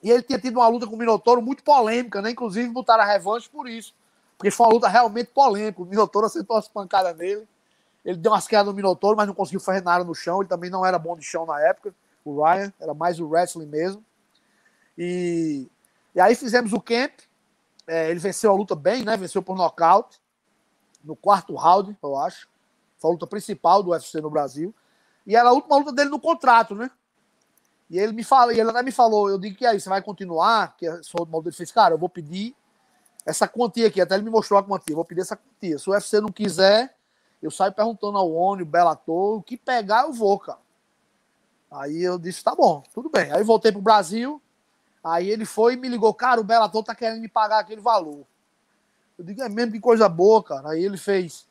E 0.03 0.11
ele 0.11 0.23
tinha 0.23 0.39
tido 0.39 0.59
uma 0.59 0.69
luta 0.69 0.87
com 0.87 0.95
o 0.95 0.99
Minotouro 0.99 1.43
muito 1.43 1.63
polêmica, 1.63 2.23
né? 2.23 2.31
Inclusive 2.31 2.69
botaram 2.69 3.03
a 3.03 3.07
revanche 3.07 3.49
por 3.49 3.69
isso. 3.69 3.95
Porque 4.39 4.53
foi 4.53 4.67
uma 4.67 4.73
luta 4.73 4.89
realmente 4.89 5.31
polêmica. 5.35 5.83
O 5.83 5.85
Minotouro 5.85 6.27
acertou 6.27 6.57
as 6.57 6.69
pancadas 6.69 7.15
nele. 7.17 7.47
Ele 8.05 8.17
deu 8.17 8.31
umas 8.31 8.47
quedas 8.47 8.67
no 8.67 8.73
Minotouro, 8.73 9.17
mas 9.17 9.27
não 9.27 9.35
conseguiu 9.35 9.59
fazer 9.59 9.83
nada 9.83 10.05
no 10.05 10.15
chão. 10.15 10.41
Ele 10.41 10.49
também 10.49 10.71
não 10.71 10.87
era 10.87 10.97
bom 10.97 11.17
de 11.17 11.25
chão 11.25 11.45
na 11.45 11.61
época, 11.61 11.93
o 12.25 12.43
Ryan. 12.43 12.73
Era 12.81 12.95
mais 12.95 13.19
o 13.19 13.27
wrestling 13.27 13.67
mesmo. 13.67 14.03
E, 14.97 15.69
e 16.15 16.21
aí 16.21 16.37
fizemos 16.37 16.73
o 16.73 16.81
camp. 16.81 17.13
É, 17.87 18.11
ele 18.11 18.21
venceu 18.21 18.53
a 18.53 18.55
luta 18.55 18.77
bem, 18.77 19.05
né? 19.05 19.17
Venceu 19.17 19.43
por 19.43 19.57
nocaute. 19.57 20.21
No 21.03 21.17
quarto 21.17 21.55
round, 21.57 21.97
eu 22.01 22.17
acho. 22.17 22.49
Foi 22.99 23.11
a 23.11 23.13
luta 23.13 23.27
principal 23.27 23.83
do 23.83 23.91
UFC 23.91 24.21
no 24.21 24.31
Brasil. 24.31 24.73
E 25.27 25.35
era 25.35 25.49
a 25.49 25.53
última 25.53 25.77
luta 25.77 25.93
dele 25.93 26.11
no 26.11 26.21
contrato, 26.21 26.77
né? 26.77 26.91
E 27.91 27.99
ele 27.99 28.13
me 28.13 28.23
fala, 28.23 28.53
e 28.53 28.61
ele 28.61 28.71
até 28.71 28.83
me 28.83 28.93
falou, 28.93 29.31
eu 29.31 29.39
digo 29.39 29.57
que 29.57 29.65
aí, 29.65 29.81
você 29.81 29.89
vai 29.89 30.03
continuar? 30.03 30.77
Que 30.77 31.03
sou 31.03 31.25
do 31.25 31.41
ele 31.41 31.53
fez, 31.53 31.73
cara, 31.73 31.95
eu 31.95 31.99
vou 31.99 32.09
pedir 32.09 32.55
essa 33.29 33.47
quantia 33.47 33.89
aqui, 33.89 34.01
até 34.01 34.15
ele 34.15 34.25
me 34.25 34.31
mostrou 34.31 34.59
a 34.59 34.65
quantia, 34.65 34.97
vou 34.97 35.05
pedir 35.05 35.21
essa 35.21 35.37
quantia. 35.37 35.79
Se 35.79 35.91
o 35.91 35.93
UFC 35.93 36.19
não 36.19 36.31
quiser, 36.31 36.97
eu 37.43 37.51
saio 37.51 37.75
perguntando 37.75 38.17
ao 38.17 38.33
ONU, 38.33 38.65
Bellator, 38.65 39.37
o 39.37 39.43
que 39.43 39.55
pegar 39.55 40.05
eu 40.05 40.15
vou, 40.15 40.39
cara. 40.39 40.59
Aí 41.71 42.03
eu 42.03 42.19
disse, 42.19 42.43
tá 42.43 42.55
bom, 42.55 42.83
tudo 42.95 43.11
bem. 43.11 43.31
Aí 43.31 43.45
voltei 43.45 43.71
pro 43.71 43.83
Brasil, 43.83 44.41
aí 45.05 45.29
ele 45.29 45.45
foi 45.45 45.75
e 45.75 45.77
me 45.77 45.89
ligou, 45.89 46.15
cara, 46.15 46.41
o 46.41 46.45
Bellator 46.45 46.83
tá 46.83 46.95
querendo 46.95 47.21
me 47.21 47.29
pagar 47.29 47.59
aquele 47.59 47.83
valor. 47.83 48.25
Eu 49.19 49.25
digo, 49.27 49.43
é 49.43 49.49
mesmo 49.49 49.73
que 49.73 49.81
coisa 49.81 50.09
boa, 50.09 50.43
cara. 50.43 50.71
Aí 50.71 50.83
ele 50.83 50.97
fez, 50.97 51.47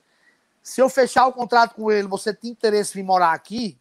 se 0.64 0.82
eu 0.82 0.90
fechar 0.90 1.28
o 1.28 1.34
contrato 1.34 1.76
com 1.76 1.92
ele, 1.92 2.08
você 2.08 2.34
tem 2.34 2.50
interesse 2.50 3.00
em 3.00 3.04
morar 3.04 3.34
aqui? 3.34 3.78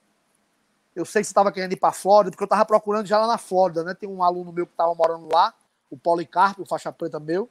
Eu 0.94 1.06
sei 1.06 1.22
que 1.22 1.26
você 1.26 1.30
estava 1.30 1.50
querendo 1.50 1.72
ir 1.72 1.76
para 1.76 1.92
Flórida, 1.92 2.30
porque 2.30 2.44
eu 2.44 2.46
estava 2.46 2.66
procurando 2.66 3.06
já 3.06 3.18
lá 3.18 3.26
na 3.26 3.38
Flórida, 3.38 3.82
né? 3.82 3.94
Tem 3.94 4.06
um 4.08 4.22
aluno 4.22 4.52
meu 4.52 4.66
que 4.66 4.72
estava 4.74 4.94
morando 4.94 5.28
lá, 5.32 5.54
o 5.90 5.96
Policarpo, 5.96 6.62
o 6.62 6.66
faixa 6.66 6.92
preta 6.92 7.18
meu, 7.18 7.48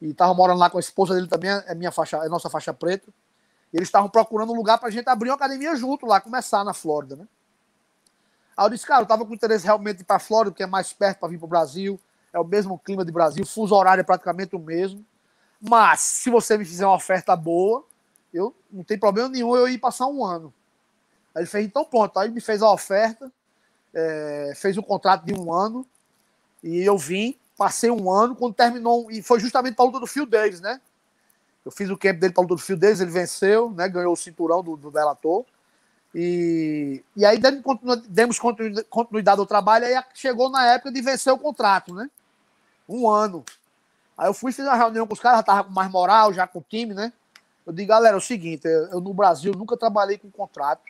e 0.00 0.10
estava 0.10 0.34
morando 0.34 0.58
lá 0.58 0.68
com 0.68 0.76
a 0.76 0.80
esposa 0.80 1.14
dele 1.14 1.26
também, 1.26 1.50
é 1.50 1.74
minha 1.74 1.90
faixa, 1.90 2.18
é 2.18 2.28
nossa 2.28 2.50
faixa 2.50 2.72
preta. 2.72 3.08
Eles 3.72 3.88
estavam 3.88 4.08
procurando 4.08 4.52
um 4.52 4.56
lugar 4.56 4.78
para 4.78 4.88
a 4.88 4.90
gente 4.90 5.08
abrir 5.08 5.30
uma 5.30 5.36
academia 5.36 5.74
junto 5.76 6.06
lá, 6.06 6.20
começar 6.20 6.64
na 6.64 6.72
Flórida, 6.72 7.16
né? 7.16 7.26
Aí 8.56 8.64
eu 8.64 8.70
disse, 8.70 8.86
cara, 8.86 9.00
eu 9.00 9.04
estava 9.04 9.24
com 9.24 9.34
interesse 9.34 9.64
realmente 9.64 10.00
ir 10.00 10.04
para 10.04 10.16
a 10.16 10.20
Flórida, 10.20 10.50
porque 10.50 10.62
é 10.62 10.66
mais 10.66 10.92
perto 10.92 11.18
para 11.18 11.28
vir 11.28 11.38
para 11.38 11.44
o 11.44 11.48
Brasil, 11.48 12.00
é 12.32 12.38
o 12.38 12.44
mesmo 12.44 12.78
clima 12.78 13.04
de 13.04 13.12
Brasil, 13.12 13.44
fuso 13.44 13.74
horário 13.74 14.00
é 14.00 14.04
praticamente 14.04 14.56
o 14.56 14.58
mesmo. 14.58 15.04
Mas 15.60 16.00
se 16.00 16.30
você 16.30 16.56
me 16.56 16.64
fizer 16.64 16.86
uma 16.86 16.94
oferta 16.94 17.34
boa, 17.34 17.84
eu 18.32 18.54
não 18.70 18.84
tem 18.84 18.98
problema 18.98 19.28
nenhum 19.28 19.56
eu 19.56 19.68
ir 19.68 19.78
passar 19.78 20.06
um 20.06 20.24
ano. 20.24 20.52
Aí 21.34 21.42
ele 21.42 21.46
fez, 21.46 21.66
então 21.66 21.84
pronto. 21.84 22.18
Aí 22.18 22.26
ele 22.26 22.34
me 22.34 22.40
fez 22.40 22.62
a 22.62 22.70
oferta, 22.70 23.30
é, 23.92 24.52
fez 24.56 24.76
um 24.78 24.82
contrato 24.82 25.24
de 25.24 25.34
um 25.34 25.52
ano, 25.52 25.86
e 26.62 26.82
eu 26.82 26.96
vim, 26.96 27.38
passei 27.56 27.90
um 27.90 28.10
ano, 28.10 28.36
quando 28.36 28.54
terminou, 28.54 29.10
e 29.10 29.22
foi 29.22 29.40
justamente 29.40 29.74
para 29.74 29.84
a 29.84 29.86
luta 29.86 30.00
do 30.00 30.06
Phil 30.06 30.26
Davis, 30.26 30.60
né? 30.60 30.80
Eu 31.64 31.72
fiz 31.72 31.90
o 31.90 31.96
camp 31.96 32.18
dele 32.18 32.32
para 32.32 32.42
a 32.42 32.44
luta 32.44 32.54
do 32.54 32.60
Phil 32.60 32.76
Davis, 32.76 33.00
ele 33.00 33.10
venceu, 33.10 33.70
né? 33.70 33.88
Ganhou 33.88 34.12
o 34.12 34.16
cinturão 34.16 34.62
do, 34.62 34.76
do 34.76 34.90
Bellator. 34.90 35.44
E, 36.14 37.02
e 37.16 37.24
aí 37.24 37.38
demos, 38.08 38.38
continuidade 38.88 39.40
ao 39.40 39.46
trabalho, 39.46 39.86
aí 39.86 40.02
chegou 40.14 40.48
na 40.48 40.64
época 40.66 40.92
de 40.92 41.00
vencer 41.02 41.32
o 41.32 41.38
contrato, 41.38 41.94
né? 41.94 42.08
Um 42.88 43.08
ano. 43.08 43.44
Aí 44.16 44.28
eu 44.28 44.34
fui, 44.34 44.52
fiz 44.52 44.64
uma 44.64 44.76
reunião 44.76 45.06
com 45.06 45.14
os 45.14 45.20
caras, 45.20 45.38
já 45.38 45.42
tava 45.42 45.64
com 45.64 45.72
mais 45.72 45.90
moral, 45.90 46.32
já 46.32 46.46
com 46.46 46.60
o 46.60 46.64
time, 46.68 46.94
né? 46.94 47.12
Eu 47.66 47.72
digo, 47.72 47.88
galera, 47.88 48.16
é 48.16 48.18
o 48.18 48.22
seguinte, 48.22 48.66
eu, 48.66 48.86
eu 48.86 49.00
no 49.00 49.12
Brasil 49.12 49.52
nunca 49.52 49.76
trabalhei 49.76 50.16
com 50.16 50.30
contrato 50.30 50.82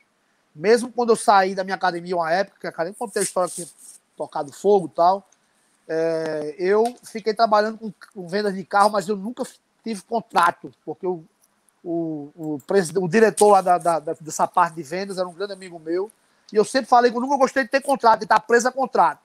mesmo 0.57 0.91
quando 0.91 1.11
eu 1.11 1.17
saí 1.17 1.55
da 1.55 1.63
minha 1.63 1.77
academia 1.77 2.17
uma 2.17 2.33
época, 2.33 2.59
que 2.59 2.67
a 2.67 2.71
academia 2.71 2.97
contei 2.99 3.21
a 3.21 3.25
história 3.25 3.51
que 3.51 3.69
tocado 4.17 4.51
fogo 4.51 4.87
e 4.87 4.97
tal, 4.97 5.29
é, 5.89 6.55
eu 6.59 6.97
fiquei 7.05 7.33
trabalhando 7.33 7.79
com, 7.79 7.93
com 8.15 8.29
vendas 8.29 8.55
de 8.55 8.65
carro, 8.65 8.91
mas 8.91 9.09
eu 9.09 9.17
nunca 9.17 9.45
tive 9.85 10.03
contrato, 10.03 10.73
porque 10.85 11.07
o, 11.07 11.25
o, 11.85 12.31
o, 12.35 12.59
o 13.01 13.09
diretor 13.09 13.53
lá 13.53 13.61
da, 13.61 13.79
da, 13.79 13.99
dessa 14.21 14.49
parte 14.49 14.75
de 14.75 14.83
vendas 14.83 15.19
era 15.19 15.29
um 15.29 15.33
grande 15.33 15.53
amigo 15.53 15.79
meu, 15.79 16.11
e 16.53 16.57
eu 16.57 16.65
sempre 16.65 16.89
falei 16.89 17.11
que 17.11 17.17
eu 17.17 17.21
nunca 17.21 17.37
gostei 17.37 17.65
de 17.65 17.71
ter 17.71 17.81
contrato, 17.81 18.21
de 18.21 18.25
estar 18.25 18.41
preso 18.41 18.69
a 18.69 18.73
contrato. 18.73 19.21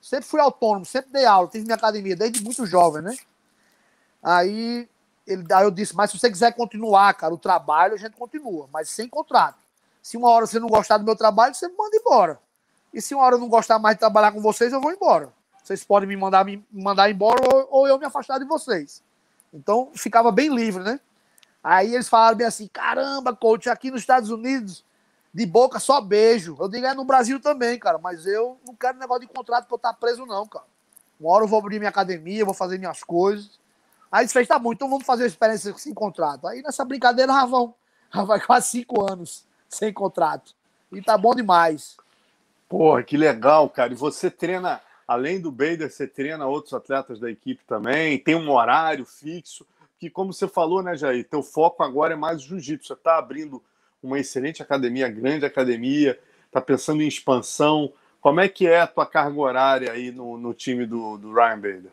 Sempre 0.00 0.26
fui 0.26 0.40
autônomo, 0.40 0.84
sempre 0.84 1.10
dei 1.10 1.24
aula, 1.24 1.48
tive 1.48 1.64
minha 1.64 1.76
academia 1.76 2.14
desde 2.14 2.42
muito 2.42 2.64
jovem, 2.66 3.02
né? 3.02 3.16
Aí, 4.22 4.88
ele, 5.26 5.44
aí 5.52 5.64
eu 5.64 5.70
disse, 5.70 5.94
mas 5.94 6.10
se 6.10 6.18
você 6.18 6.30
quiser 6.30 6.52
continuar, 6.54 7.12
cara, 7.14 7.34
o 7.34 7.38
trabalho, 7.38 7.94
a 7.94 7.98
gente 7.98 8.16
continua, 8.16 8.68
mas 8.72 8.88
sem 8.88 9.08
contrato. 9.08 9.58
Se 10.02 10.16
uma 10.16 10.30
hora 10.30 10.46
você 10.46 10.60
não 10.60 10.68
gostar 10.68 10.98
do 10.98 11.04
meu 11.04 11.16
trabalho, 11.16 11.54
você 11.54 11.68
me 11.68 11.76
manda 11.76 11.96
embora. 11.96 12.38
E 12.92 13.02
se 13.02 13.14
uma 13.14 13.24
hora 13.24 13.34
eu 13.34 13.40
não 13.40 13.48
gostar 13.48 13.78
mais 13.78 13.96
de 13.96 14.00
trabalhar 14.00 14.32
com 14.32 14.40
vocês, 14.40 14.72
eu 14.72 14.80
vou 14.80 14.92
embora. 14.92 15.32
Vocês 15.66 15.82
podem 15.82 16.08
me 16.08 16.16
mandar, 16.16 16.44
me 16.44 16.64
mandar 16.70 17.10
embora 17.10 17.40
ou, 17.52 17.68
ou 17.70 17.88
eu 17.88 17.98
me 17.98 18.06
afastar 18.06 18.38
de 18.38 18.44
vocês. 18.44 19.02
Então, 19.52 19.90
ficava 19.96 20.30
bem 20.30 20.48
livre, 20.48 20.84
né? 20.84 21.00
Aí 21.60 21.92
eles 21.92 22.08
falaram 22.08 22.36
bem 22.36 22.46
assim: 22.46 22.68
caramba, 22.68 23.34
coach, 23.34 23.68
aqui 23.68 23.90
nos 23.90 24.02
Estados 24.02 24.30
Unidos, 24.30 24.84
de 25.34 25.44
boca 25.44 25.80
só 25.80 26.00
beijo. 26.00 26.56
Eu 26.60 26.68
digo, 26.68 26.86
é 26.86 26.94
no 26.94 27.04
Brasil 27.04 27.40
também, 27.40 27.80
cara, 27.80 27.98
mas 27.98 28.26
eu 28.26 28.60
não 28.64 28.76
quero 28.76 28.96
negócio 28.96 29.22
de 29.22 29.26
contrato 29.26 29.66
pra 29.66 29.74
eu 29.74 29.76
estar 29.76 29.92
preso, 29.94 30.24
não, 30.24 30.46
cara. 30.46 30.66
Uma 31.18 31.32
hora 31.32 31.42
eu 31.42 31.48
vou 31.48 31.58
abrir 31.58 31.80
minha 31.80 31.88
academia, 31.88 32.44
vou 32.44 32.54
fazer 32.54 32.78
minhas 32.78 33.02
coisas. 33.02 33.58
Aí 34.12 34.22
eles 34.22 34.32
fez, 34.32 34.46
tá 34.46 34.60
bom, 34.60 34.72
então 34.72 34.88
vamos 34.88 35.04
fazer 35.04 35.24
uma 35.24 35.28
experiência 35.28 35.76
sem 35.76 35.92
contrato. 35.92 36.46
Aí 36.46 36.62
nessa 36.62 36.84
brincadeira 36.84 37.32
já 37.32 37.44
vão, 37.44 37.74
já 38.14 38.22
vai 38.22 38.38
quase 38.38 38.68
cinco 38.68 39.04
anos 39.04 39.44
sem 39.68 39.92
contrato. 39.92 40.54
E 40.92 41.02
tá 41.02 41.18
bom 41.18 41.34
demais. 41.34 41.96
Porra, 42.68 43.02
que 43.02 43.16
legal, 43.16 43.68
cara. 43.68 43.92
E 43.92 43.96
você 43.96 44.30
treina, 44.30 44.80
além 45.06 45.40
do 45.40 45.50
Bader, 45.50 45.90
você 45.90 46.06
treina 46.06 46.46
outros 46.46 46.74
atletas 46.74 47.20
da 47.20 47.30
equipe 47.30 47.64
também, 47.64 48.18
tem 48.18 48.34
um 48.34 48.50
horário 48.50 49.04
fixo, 49.04 49.66
que 49.98 50.10
como 50.10 50.32
você 50.32 50.46
falou, 50.46 50.82
né, 50.82 50.96
Jair, 50.96 51.26
teu 51.28 51.42
foco 51.42 51.82
agora 51.82 52.12
é 52.12 52.16
mais 52.16 52.42
jiu-jitsu. 52.42 52.88
Você 52.88 52.92
está 52.92 53.16
abrindo 53.16 53.62
uma 54.02 54.18
excelente 54.18 54.62
academia, 54.62 55.08
grande 55.08 55.46
academia, 55.46 56.18
está 56.46 56.60
pensando 56.60 57.02
em 57.02 57.08
expansão. 57.08 57.92
Como 58.20 58.40
é 58.40 58.48
que 58.48 58.66
é 58.66 58.80
a 58.80 58.86
tua 58.86 59.06
carga 59.06 59.38
horária 59.38 59.92
aí 59.92 60.10
no, 60.10 60.36
no 60.36 60.52
time 60.52 60.84
do, 60.84 61.16
do 61.16 61.32
Ryan 61.32 61.56
Bader? 61.56 61.92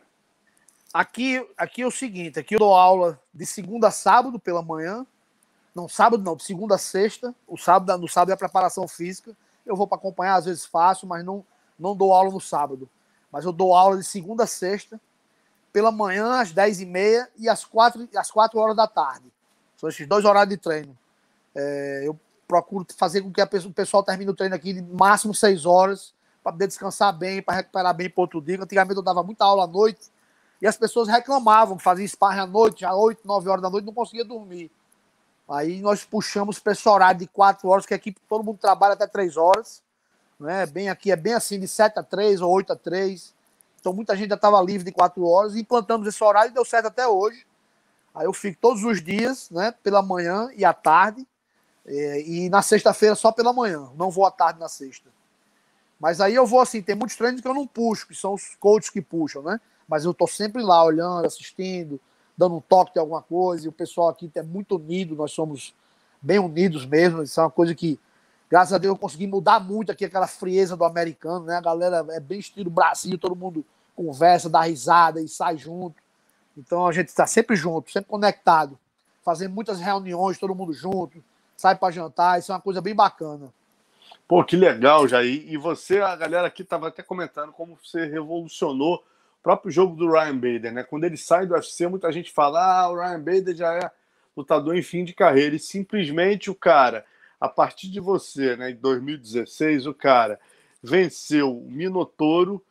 Aqui, 0.92 1.44
aqui 1.56 1.82
é 1.82 1.86
o 1.86 1.90
seguinte, 1.90 2.38
aqui 2.38 2.54
eu 2.54 2.60
dou 2.60 2.74
aula 2.74 3.18
de 3.32 3.44
segunda 3.46 3.88
a 3.88 3.90
sábado 3.90 4.38
pela 4.38 4.62
manhã, 4.62 5.04
não, 5.74 5.88
sábado 5.88 6.22
não, 6.22 6.36
de 6.36 6.44
segunda 6.44 6.76
a 6.76 6.78
sexta. 6.78 7.34
O 7.48 7.58
sábado, 7.58 8.00
no 8.00 8.08
sábado 8.08 8.30
é 8.30 8.34
a 8.34 8.38
preparação 8.38 8.86
física. 8.86 9.36
Eu 9.66 9.74
vou 9.74 9.88
para 9.88 9.98
acompanhar, 9.98 10.36
às 10.36 10.44
vezes 10.44 10.64
faço, 10.64 11.04
mas 11.04 11.24
não, 11.24 11.44
não 11.76 11.96
dou 11.96 12.12
aula 12.12 12.30
no 12.30 12.40
sábado. 12.40 12.88
Mas 13.34 13.44
eu 13.44 13.50
dou 13.50 13.74
aula 13.74 13.98
de 13.98 14.04
segunda 14.04 14.44
a 14.44 14.46
sexta, 14.46 15.00
pela 15.72 15.90
manhã, 15.90 16.40
às 16.40 16.54
10h30 16.54 17.26
e 17.36 17.48
às 17.48 17.64
4, 17.64 18.08
às 18.14 18.30
4 18.30 18.56
horas 18.60 18.76
da 18.76 18.86
tarde. 18.86 19.24
São 19.76 19.88
esses 19.88 20.06
dois 20.06 20.24
horários 20.24 20.54
de 20.54 20.62
treino. 20.62 20.96
É, 21.52 22.02
eu 22.04 22.16
procuro 22.46 22.86
fazer 22.96 23.22
com 23.22 23.32
que 23.32 23.44
pessoa, 23.46 23.72
o 23.72 23.74
pessoal 23.74 24.04
termine 24.04 24.30
o 24.30 24.36
treino 24.36 24.54
aqui 24.54 24.72
de 24.72 24.82
máximo 24.82 25.34
6 25.34 25.66
horas, 25.66 26.14
para 26.44 26.52
poder 26.52 26.68
descansar 26.68 27.12
bem, 27.12 27.42
para 27.42 27.56
recuperar 27.56 27.92
bem 27.92 28.08
para 28.08 28.20
outro 28.22 28.40
dia. 28.40 28.62
Antigamente 28.62 28.98
eu 28.98 29.02
dava 29.02 29.24
muita 29.24 29.44
aula 29.44 29.64
à 29.64 29.66
noite 29.66 30.12
e 30.62 30.66
as 30.68 30.76
pessoas 30.76 31.08
reclamavam, 31.08 31.76
faziam 31.76 32.06
sparring 32.06 32.38
à 32.38 32.46
noite, 32.46 32.82
já 32.82 32.94
8, 32.94 33.26
9 33.26 33.48
horas 33.48 33.62
da 33.62 33.68
noite, 33.68 33.84
não 33.84 33.92
conseguia 33.92 34.24
dormir. 34.24 34.70
Aí 35.48 35.82
nós 35.82 36.04
puxamos 36.04 36.60
para 36.60 36.72
esse 36.72 36.88
horário 36.88 37.18
de 37.18 37.26
quatro 37.26 37.68
horas, 37.68 37.84
que 37.84 37.94
a 37.94 37.96
equipe 37.96 38.20
todo 38.28 38.44
mundo 38.44 38.58
trabalha 38.60 38.94
até 38.94 39.08
três 39.08 39.36
horas. 39.36 39.82
Né? 40.44 40.66
Bem 40.66 40.90
aqui 40.90 41.10
é 41.10 41.16
bem 41.16 41.32
assim, 41.32 41.58
de 41.58 41.66
7 41.66 41.98
a 41.98 42.02
3 42.02 42.42
ou 42.42 42.52
8 42.52 42.74
a 42.74 42.76
3. 42.76 43.32
Então 43.80 43.94
muita 43.94 44.14
gente 44.14 44.28
já 44.28 44.34
estava 44.34 44.60
livre 44.60 44.84
de 44.84 44.92
quatro 44.92 45.26
horas 45.26 45.54
e 45.54 45.60
implantamos 45.60 46.06
esse 46.06 46.22
horário 46.22 46.50
e 46.50 46.54
deu 46.54 46.64
certo 46.66 46.86
até 46.86 47.08
hoje. 47.08 47.46
Aí 48.14 48.26
eu 48.26 48.32
fico 48.32 48.58
todos 48.60 48.84
os 48.84 49.02
dias, 49.02 49.48
né? 49.50 49.74
Pela 49.82 50.02
manhã 50.02 50.50
e 50.54 50.62
à 50.62 50.74
tarde. 50.74 51.26
É, 51.86 52.20
e 52.22 52.48
na 52.50 52.60
sexta-feira 52.60 53.14
só 53.14 53.32
pela 53.32 53.54
manhã. 53.54 53.88
Não 53.96 54.10
vou 54.10 54.26
à 54.26 54.30
tarde 54.30 54.60
na 54.60 54.68
sexta. 54.68 55.08
Mas 55.98 56.20
aí 56.20 56.34
eu 56.34 56.46
vou 56.46 56.60
assim, 56.60 56.82
tem 56.82 56.94
muitos 56.94 57.16
treinos 57.16 57.40
que 57.40 57.48
eu 57.48 57.54
não 57.54 57.66
puxo, 57.66 58.06
que 58.06 58.14
são 58.14 58.34
os 58.34 58.54
coaches 58.56 58.90
que 58.90 59.00
puxam, 59.00 59.42
né? 59.42 59.58
Mas 59.88 60.04
eu 60.04 60.12
tô 60.12 60.26
sempre 60.26 60.62
lá 60.62 60.84
olhando, 60.84 61.26
assistindo, 61.26 61.98
dando 62.36 62.56
um 62.56 62.60
toque 62.60 62.92
de 62.92 62.98
alguma 62.98 63.22
coisa, 63.22 63.64
e 63.64 63.68
o 63.68 63.72
pessoal 63.72 64.08
aqui 64.08 64.30
é 64.34 64.42
muito 64.42 64.76
unido, 64.76 65.14
nós 65.14 65.32
somos 65.32 65.74
bem 66.20 66.38
unidos 66.38 66.84
mesmo, 66.84 67.22
isso 67.22 67.40
é 67.40 67.44
uma 67.44 67.50
coisa 67.50 67.74
que, 67.74 67.98
Graças 68.54 68.72
a 68.72 68.78
Deus 68.78 68.94
eu 68.94 68.96
consegui 68.96 69.26
mudar 69.26 69.58
muito 69.58 69.90
aqui 69.90 70.04
aquela 70.04 70.28
frieza 70.28 70.76
do 70.76 70.84
americano, 70.84 71.44
né? 71.44 71.56
A 71.56 71.60
galera 71.60 72.06
é 72.10 72.20
bem 72.20 72.38
estilo 72.38 72.70
Brasil, 72.70 73.18
todo 73.18 73.34
mundo 73.34 73.66
conversa, 73.96 74.48
dá 74.48 74.60
risada 74.60 75.20
e 75.20 75.26
sai 75.26 75.58
junto. 75.58 76.00
Então 76.56 76.86
a 76.86 76.92
gente 76.92 77.08
está 77.08 77.26
sempre 77.26 77.56
junto, 77.56 77.90
sempre 77.90 78.08
conectado, 78.08 78.78
fazendo 79.24 79.52
muitas 79.52 79.80
reuniões, 79.80 80.38
todo 80.38 80.54
mundo 80.54 80.72
junto, 80.72 81.20
sai 81.56 81.74
para 81.74 81.92
jantar, 81.92 82.38
isso 82.38 82.52
é 82.52 82.54
uma 82.54 82.60
coisa 82.60 82.80
bem 82.80 82.94
bacana. 82.94 83.52
Pô, 84.28 84.44
que 84.44 84.54
legal, 84.54 85.08
Jair. 85.08 85.52
E 85.52 85.56
você, 85.56 85.98
a 85.98 86.14
galera 86.14 86.46
aqui 86.46 86.62
estava 86.62 86.86
até 86.86 87.02
comentando 87.02 87.50
como 87.50 87.76
você 87.82 88.06
revolucionou 88.06 88.98
o 88.98 89.42
próprio 89.42 89.72
jogo 89.72 89.96
do 89.96 90.08
Ryan 90.08 90.36
Bader, 90.36 90.72
né? 90.72 90.84
Quando 90.84 91.02
ele 91.02 91.16
sai 91.16 91.44
do 91.44 91.54
UFC, 91.54 91.88
muita 91.88 92.12
gente 92.12 92.30
fala: 92.30 92.84
ah, 92.84 92.88
o 92.88 92.94
Ryan 92.94 93.18
Bader 93.20 93.56
já 93.56 93.74
é 93.74 93.90
lutador 94.36 94.76
em 94.76 94.82
fim 94.82 95.04
de 95.04 95.12
carreira. 95.12 95.56
E 95.56 95.58
simplesmente 95.58 96.52
o 96.52 96.54
cara, 96.54 97.04
a 97.44 97.48
partir 97.48 97.90
de 97.90 98.00
você, 98.00 98.56
né, 98.56 98.70
em 98.70 98.76
2016, 98.76 99.86
o 99.86 99.94
cara 99.94 100.40
venceu 100.82 101.58
o 101.58 101.70
Minotouro, 101.70 102.64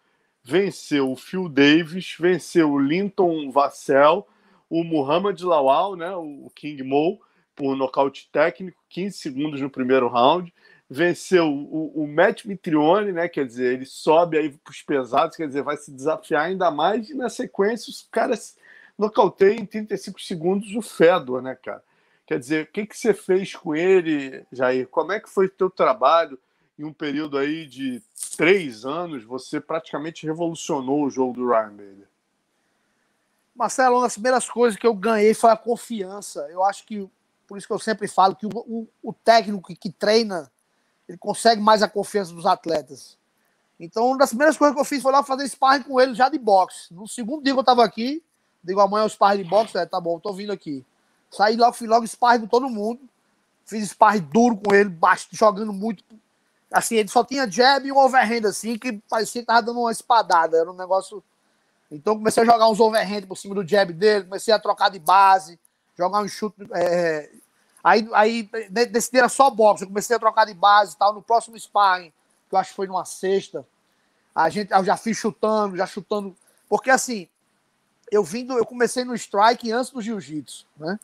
venceu 0.44 1.12
o 1.12 1.16
Phil 1.16 1.48
Davis, 1.48 2.16
venceu 2.20 2.72
o 2.72 2.80
Linton 2.80 3.52
Vassell, 3.52 4.28
o 4.70 4.84
Muhammad 4.84 5.40
Lawal, 5.42 5.96
né, 5.96 6.16
o 6.16 6.52
King 6.56 6.82
Mo, 6.84 7.22
por 7.56 7.76
nocaute 7.76 8.30
técnico, 8.32 8.82
15 8.90 9.18
segundos 9.18 9.62
no 9.62 9.70
primeiro 9.70 10.08
round 10.08 10.52
venceu 10.90 11.48
o, 11.48 12.04
o 12.04 12.08
Matt 12.08 12.46
Mitrione, 12.46 13.12
né? 13.12 13.28
Quer 13.28 13.46
dizer, 13.46 13.74
ele 13.74 13.86
sobe 13.86 14.38
aí 14.38 14.50
para 14.50 14.72
os 14.72 14.82
pesados, 14.82 15.36
quer 15.36 15.48
dizer, 15.48 15.64
vai 15.64 15.76
se 15.76 15.92
desafiar 15.92 16.46
ainda 16.46 16.70
mais, 16.70 17.10
e 17.10 17.16
na 17.16 17.30
sequência 17.30 17.90
os 17.90 18.08
caras 18.12 18.56
nocauteiam 18.98 19.56
em 19.56 19.66
35 19.66 20.22
segundos 20.22 20.76
o 20.76 20.82
Fedor, 20.82 21.42
né, 21.42 21.56
cara? 21.56 21.84
Quer 22.26 22.40
dizer, 22.40 22.64
o 22.66 22.72
que, 22.72 22.86
que 22.86 22.98
você 22.98 23.14
fez 23.14 23.56
com 23.56 23.76
ele, 23.76 24.46
Jair? 24.52 24.88
Como 24.88 25.12
é 25.12 25.20
que 25.20 25.30
foi 25.30 25.48
o 25.48 25.50
teu 25.50 25.70
trabalho 25.70 26.40
em 26.80 26.84
um 26.84 26.94
período 26.94 27.38
aí 27.38 27.66
de 27.66 28.02
três 28.38 28.86
anos? 28.86 29.24
Você 29.26 29.60
praticamente 29.60 30.26
revolucionou 30.26 31.04
o 31.04 31.10
jogo 31.10 31.34
do 31.34 31.48
Ryan 31.48 31.72
Bader. 31.72 32.08
Marcelo, 33.56 33.98
uma 33.98 34.04
das 34.04 34.14
primeiras 34.14 34.50
coisas 34.50 34.80
que 34.80 34.88
eu 34.88 34.94
ganhei 34.94 35.34
foi 35.34 35.52
a 35.52 35.58
confiança. 35.58 36.48
Eu 36.50 36.64
acho 36.64 36.86
que, 36.86 37.08
por 37.48 37.58
isso 37.58 37.68
que 37.68 37.74
eu 37.74 37.80
sempre 37.80 38.08
falo 38.08 38.36
que 38.36 38.46
o, 38.46 38.50
o, 38.54 38.88
o 39.04 39.14
técnico 39.14 39.68
que, 39.68 39.76
que 39.76 39.92
treina 39.92 40.52
ele 41.08 41.18
consegue 41.18 41.62
mais 41.62 41.84
a 41.84 41.90
confiança 41.90 42.34
dos 42.34 42.46
atletas. 42.46 43.18
Então, 43.80 44.08
uma 44.08 44.18
das 44.18 44.30
primeiras 44.30 44.58
coisas 44.58 44.74
que 44.74 44.82
eu 44.82 44.86
fiz 44.86 45.02
foi 45.02 45.12
lá 45.12 45.24
fazer 45.24 45.48
sparring 45.48 45.84
com 45.84 46.00
ele 46.00 46.14
já 46.14 46.30
de 46.30 46.38
boxe. 46.38 46.94
No 46.94 47.08
segundo 47.08 47.44
dia 47.44 47.54
que 47.54 47.60
eu 47.60 47.64
tava 47.64 47.84
aqui, 47.84 48.24
digo, 48.64 48.80
amanhã 48.80 49.04
é 49.04 49.06
o 49.06 49.10
sparring 49.10 49.44
de 49.44 49.50
boxe, 49.50 49.78
é, 49.78 49.86
tá 49.86 50.00
bom, 50.00 50.20
tô 50.20 50.32
vindo 50.34 50.52
aqui. 50.52 50.86
Saí 51.36 51.56
logo, 51.56 51.74
fiz 51.74 51.88
logo 51.88 52.06
sparring 52.08 52.42
com 52.42 52.48
todo 52.48 52.70
mundo. 52.70 53.02
Fiz 53.66 53.90
sparring 53.90 54.22
duro 54.22 54.58
com 54.58 54.74
ele, 54.74 54.90
baixo, 54.90 55.28
jogando 55.32 55.74
muito. 55.74 56.04
Assim, 56.72 56.96
ele 56.96 57.10
só 57.10 57.24
tinha 57.24 57.50
jab 57.50 57.88
e 57.88 57.92
um 57.92 57.98
overhand, 57.98 58.48
assim, 58.48 58.78
que 58.78 58.94
parecia 59.10 59.42
que 59.42 59.48
tava 59.48 59.62
dando 59.62 59.80
uma 59.80 59.92
espadada. 59.92 60.58
Era 60.58 60.72
um 60.72 60.76
negócio. 60.76 61.24
Então, 61.92 62.16
comecei 62.16 62.44
a 62.44 62.46
jogar 62.46 62.70
uns 62.70 62.80
overhand 62.80 63.22
por 63.28 63.38
cima 63.38 63.56
do 63.56 63.68
jab 63.68 63.94
dele, 63.94 64.26
comecei 64.26 64.54
a 64.54 64.60
trocar 64.60 64.90
de 64.90 65.00
base, 65.00 65.60
jogar 65.96 66.22
um 66.22 66.28
chute, 66.28 66.56
é, 66.74 67.30
Aí, 67.84 68.08
aí 68.14 68.50
nesse 68.92 69.12
dia 69.12 69.22
era 69.22 69.30
só 69.30 69.50
boxe, 69.50 69.84
eu 69.84 69.90
comecei 69.90 70.16
a 70.16 70.20
trocar 70.20 70.46
de 70.46 70.54
base 70.54 70.94
e 70.94 70.98
tal. 70.98 71.14
No 71.14 71.22
próximo 71.22 71.60
sparring, 71.60 72.14
que 72.48 72.56
eu 72.56 72.60
acho 72.60 72.70
que 72.70 72.76
foi 72.78 72.88
numa 72.88 73.04
sexta, 73.04 73.68
a 74.34 74.50
gente, 74.50 74.72
eu 74.72 74.84
já 74.86 74.96
fiz 74.96 75.18
chutando, 75.18 75.76
já 75.76 75.86
chutando. 75.86 76.34
Porque 76.70 76.90
assim, 76.90 77.28
eu 78.10 78.24
vindo, 78.24 78.58
eu 78.58 78.66
comecei 78.66 79.04
no 79.04 79.14
strike 79.14 79.70
antes 79.70 79.92
do 79.92 80.02
jiu-jitsu, 80.02 80.66
né? 80.78 80.98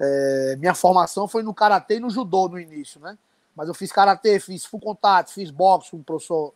É, 0.00 0.56
minha 0.58 0.74
formação 0.74 1.28
foi 1.28 1.42
no 1.42 1.52
karatê 1.52 1.96
e 1.96 2.00
no 2.00 2.08
judô 2.08 2.48
no 2.48 2.58
início, 2.58 2.98
né? 3.00 3.18
Mas 3.54 3.68
eu 3.68 3.74
fiz 3.74 3.92
karatê, 3.92 4.40
fiz 4.40 4.64
full 4.64 4.80
contato, 4.80 5.30
fiz 5.30 5.50
boxe 5.50 5.90
com 5.90 5.98
o 5.98 6.02
professor 6.02 6.54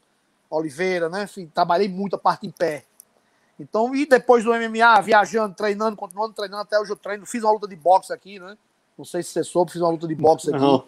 Oliveira, 0.49 1.11
né? 1.11 1.25
Enfim, 1.25 1.47
trabalhei 1.53 1.89
muito 1.89 2.17
a 2.17 2.19
parte 2.19 2.47
em 2.47 2.51
pé. 2.51 2.85
Então, 3.61 3.95
e 3.95 4.07
depois 4.07 4.43
do 4.43 4.51
MMA, 4.51 5.01
viajando, 5.03 5.55
treinando, 5.55 5.97
continuando 5.97 6.33
treinando 6.33 6.63
até 6.63 6.79
hoje 6.79 6.91
eu 6.91 6.97
treino, 6.97 7.27
fiz 7.27 7.43
uma 7.43 7.53
luta 7.53 7.69
de 7.69 7.77
boxe 7.77 8.13
aqui, 8.13 8.39
né? 8.39 8.57
Não 8.97 9.05
sei 9.05 9.23
se 9.23 9.31
você 9.31 9.45
soube, 9.45 9.73
fiz 9.73 9.81
uma 9.81 9.91
luta 9.91 10.09
de 10.09 10.15
boxe 10.15 10.49
aqui. 10.49 10.65
Uhum. 10.65 10.83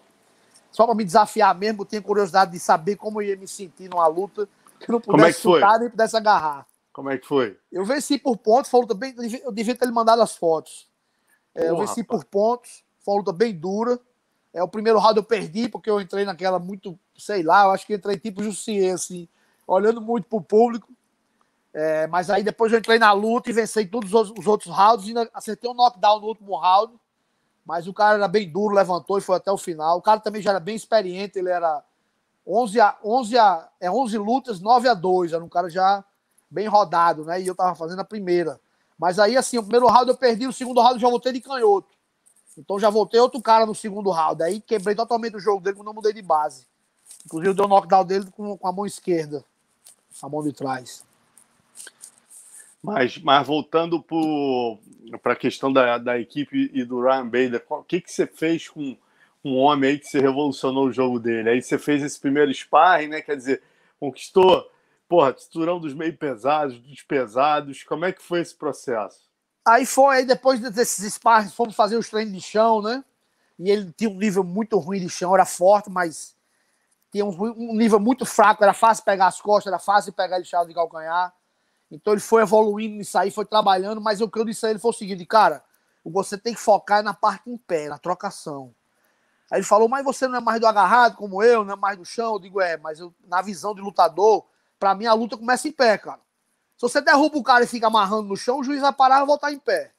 Só 0.73 0.85
para 0.87 0.95
me 0.95 1.05
desafiar 1.05 1.55
mesmo, 1.55 1.83
eu 1.83 1.87
tinha 1.87 2.03
curiosidade 2.03 2.53
de 2.53 2.59
saber 2.59 2.97
como 2.97 3.21
eu 3.21 3.29
ia 3.29 3.37
me 3.37 3.47
sentir 3.47 3.89
numa 3.89 4.07
luta 4.07 4.49
que 4.81 4.91
não 4.91 5.01
pudesse 5.01 5.11
como 5.11 5.25
é 5.25 5.33
que 5.33 5.41
chutar 5.41 5.71
foi? 5.73 5.79
nem 5.81 5.91
pudesse 5.91 6.17
agarrar. 6.17 6.67
Como 6.93 7.11
é 7.11 7.19
que 7.19 7.27
foi? 7.27 7.59
Eu 7.71 7.85
venci 7.85 8.19
por 8.19 8.37
pontos, 8.37 8.71
foi 8.71 8.81
luta 8.81 8.95
bem. 8.95 9.15
Eu 9.45 9.53
devia 9.53 9.75
ter 9.75 9.85
lhe 9.85 9.93
mandado 9.93 10.23
as 10.23 10.35
fotos. 10.37 10.89
É, 11.57 11.71
eu 11.71 11.79
venci 11.79 12.05
por 12.05 12.25
pontos, 12.25 12.85
foi 13.01 13.15
uma 13.15 13.19
luta 13.21 13.33
bem 13.33 13.55
dura. 13.55 13.99
É, 14.53 14.63
o 14.63 14.69
primeiro 14.69 14.99
round 14.99 15.19
eu 15.19 15.25
perdi, 15.25 15.69
porque 15.69 15.91
eu 15.91 16.01
entrei 16.01 16.25
naquela 16.25 16.59
muito, 16.59 16.99
sei 17.17 17.43
lá, 17.43 17.65
eu 17.65 17.71
acho 17.71 17.87
que 17.87 17.95
entrei 17.95 18.19
tipo 18.19 18.43
Jussier, 18.43 18.95
assim, 18.95 19.29
olhando 19.67 20.01
muito 20.01 20.29
pro 20.29 20.41
público. 20.41 20.89
É, 21.73 22.07
mas 22.07 22.31
aí 22.31 22.43
depois 22.43 22.73
eu 22.73 22.79
entrei 22.79 22.99
na 22.99 23.13
luta 23.13 23.51
e 23.51 23.53
venci 23.53 23.85
todos 23.87 24.13
os 24.15 24.47
outros 24.47 24.75
rounds, 24.75 25.07
e 25.07 25.09
ainda 25.09 25.29
acertei 25.35 25.69
um 25.69 25.75
knockdown 25.75 26.21
no 26.21 26.27
último 26.27 26.57
round. 26.57 26.95
Mas 27.67 27.87
o 27.87 27.93
cara 27.93 28.15
era 28.15 28.29
bem 28.29 28.49
duro, 28.49 28.75
levantou 28.75 29.19
e 29.19 29.21
foi 29.21 29.37
até 29.37 29.51
o 29.51 29.59
final. 29.59 29.99
O 29.99 30.03
cara 30.03 30.21
também 30.21 30.41
já 30.41 30.51
era 30.51 30.61
bem 30.61 30.77
experiente, 30.77 31.39
ele 31.39 31.51
era 31.51 31.85
11 32.47 32.81
a 32.81 32.97
11 33.05 33.39
a 33.39 33.69
é 33.81 33.91
11 33.91 34.19
lutas, 34.19 34.61
9 34.61 34.89
a 34.89 34.95
2, 34.95 35.33
era 35.33 35.45
um 35.45 35.49
cara 35.49 35.69
já 35.69 36.05
bem 36.49 36.69
rodado, 36.69 37.25
né? 37.25 37.43
E 37.43 37.47
eu 37.47 37.55
tava 37.55 37.75
fazendo 37.75 38.01
a 38.01 38.05
primeira. 38.05 38.61
Mas 38.99 39.19
aí 39.19 39.37
assim, 39.37 39.59
o 39.59 39.63
primeiro 39.63 39.87
round 39.87 40.11
eu 40.11 40.17
perdi, 40.17 40.47
o 40.47 40.53
segundo 40.53 40.81
round 40.81 40.95
eu 40.95 41.01
já 41.01 41.09
voltei 41.09 41.33
de 41.33 41.41
canhoto. 41.41 41.89
Então 42.57 42.81
já 42.81 42.89
voltei 42.89 43.21
outro 43.21 43.41
cara 43.43 43.67
no 43.67 43.75
segundo 43.75 44.11
round. 44.11 44.43
Aí 44.43 44.61
quebrei 44.61 44.95
totalmente 44.95 45.37
o 45.37 45.41
jogo 45.41 45.63
dele 45.63 45.77
quando 45.77 45.89
eu 45.89 45.95
mudei 45.95 46.13
de 46.13 46.23
base. 46.23 46.67
Inclusive 47.25 47.55
deu 47.55 47.67
um 47.67 47.69
knockdown 47.69 48.05
dele 48.05 48.27
com, 48.31 48.57
com 48.57 48.69
a 48.69 48.73
mão 48.73 48.87
esquerda, 48.87 49.45
a 50.23 50.29
mão 50.29 50.43
de 50.43 50.53
trás. 50.53 51.05
Mas, 52.83 53.19
mas 53.19 53.47
voltando 53.47 54.01
para 55.21 55.33
a 55.33 55.37
questão 55.37 55.73
da, 55.73 55.99
da 55.99 56.19
equipe 56.19 56.71
e 56.73 56.85
do 56.85 57.01
Ryan 57.03 57.25
Bader, 57.25 57.65
o 57.69 57.83
que, 57.83 58.01
que 58.01 58.13
você 58.13 58.27
fez 58.27 58.69
com 58.69 58.97
um 59.45 59.57
homem 59.57 59.91
aí 59.91 59.99
que 59.99 60.07
você 60.07 60.21
revolucionou 60.21 60.87
o 60.87 60.93
jogo 60.93 61.19
dele? 61.19 61.51
Aí 61.51 61.63
você 61.63 61.79
fez 61.79 62.03
esse 62.03 62.19
primeiro 62.19 62.53
sparring, 62.55 63.09
né? 63.09 63.21
Quer 63.21 63.37
dizer, 63.37 63.63
conquistou, 63.99 64.71
porra, 65.09 65.35
cinturão 65.39 65.81
dos 65.81 65.95
meio 65.95 66.17
pesados, 66.17 66.79
dos 66.79 67.03
pesados. 67.03 67.83
Como 67.83 68.05
é 68.05 68.13
que 68.13 68.23
foi 68.23 68.41
esse 68.41 68.55
processo? 68.55 69.21
Aí 69.65 69.85
foi, 69.85 70.19
aí 70.19 70.25
depois 70.25 70.61
desses 70.61 71.15
sparring, 71.15 71.51
fomos 71.51 71.75
fazer 71.75 71.97
os 71.97 72.09
treinos 72.09 72.33
de 72.33 72.41
chão, 72.41 72.81
né? 72.81 73.05
E 73.59 73.71
ele 73.71 73.93
tinha 73.93 74.11
um 74.11 74.17
nível 74.17 74.45
muito 74.45 74.79
ruim 74.79 75.01
de 75.01 75.09
chão, 75.09 75.35
era 75.35 75.47
forte, 75.47 75.91
mas 75.91 76.37
tinha 77.11 77.25
um, 77.25 77.35
um 77.43 77.75
nível 77.75 77.99
muito 77.99 78.25
fraco, 78.25 78.63
era 78.63 78.75
fácil 78.75 79.05
pegar 79.05 79.27
as 79.27 79.41
costas, 79.41 79.73
era 79.73 79.79
fácil 79.79 80.13
pegar 80.13 80.43
chave 80.45 80.69
de 80.69 80.75
calcanhar. 80.75 81.33
Então 81.91 82.13
ele 82.13 82.21
foi 82.21 82.43
evoluindo 82.43 82.97
nisso 82.97 83.17
aí, 83.19 83.31
foi 83.31 83.45
trabalhando, 83.45 84.01
mas 84.01 84.21
o 84.21 84.29
que 84.29 84.39
eu 84.39 84.45
disse 84.45 84.67
a 84.67 84.71
ele 84.71 84.79
foi 84.79 84.91
o 84.91 84.95
seguinte, 84.95 85.25
cara, 85.25 85.65
você 86.05 86.37
tem 86.37 86.55
que 86.55 86.61
focar 86.61 87.03
na 87.03 87.15
parte 87.15 87.51
em 87.51 87.57
pé, 87.57 87.89
na 87.89 87.99
trocação. 87.99 88.75
Aí 89.51 89.59
ele 89.59 89.67
falou, 89.67 89.89
mas 89.89 90.05
você 90.05 90.27
não 90.27 90.39
é 90.39 90.41
mais 90.41 90.61
do 90.61 90.67
agarrado 90.67 91.17
como 91.17 91.43
eu, 91.43 91.65
não 91.65 91.75
é 91.75 91.77
mais 91.77 91.97
do 91.97 92.05
chão? 92.05 92.35
Eu 92.35 92.41
digo, 92.41 92.61
é, 92.61 92.77
mas 92.77 92.99
eu, 92.99 93.15
na 93.27 93.41
visão 93.41 93.75
de 93.75 93.81
lutador, 93.81 94.45
para 94.79 94.95
mim 94.95 95.07
a 95.07 95.13
luta 95.13 95.37
começa 95.37 95.67
em 95.69 95.73
pé, 95.73 95.99
cara. 95.99 96.21
Se 96.77 96.83
você 96.83 97.01
derruba 97.01 97.39
o 97.39 97.43
cara 97.43 97.65
e 97.65 97.67
fica 97.67 97.87
amarrando 97.87 98.29
no 98.29 98.37
chão, 98.37 98.59
o 98.59 98.65
juiz 98.65 98.81
vai 98.81 98.93
parar 98.93 99.23
e 99.23 99.27
voltar 99.27 99.53
em 99.53 99.59
pé. 99.59 99.93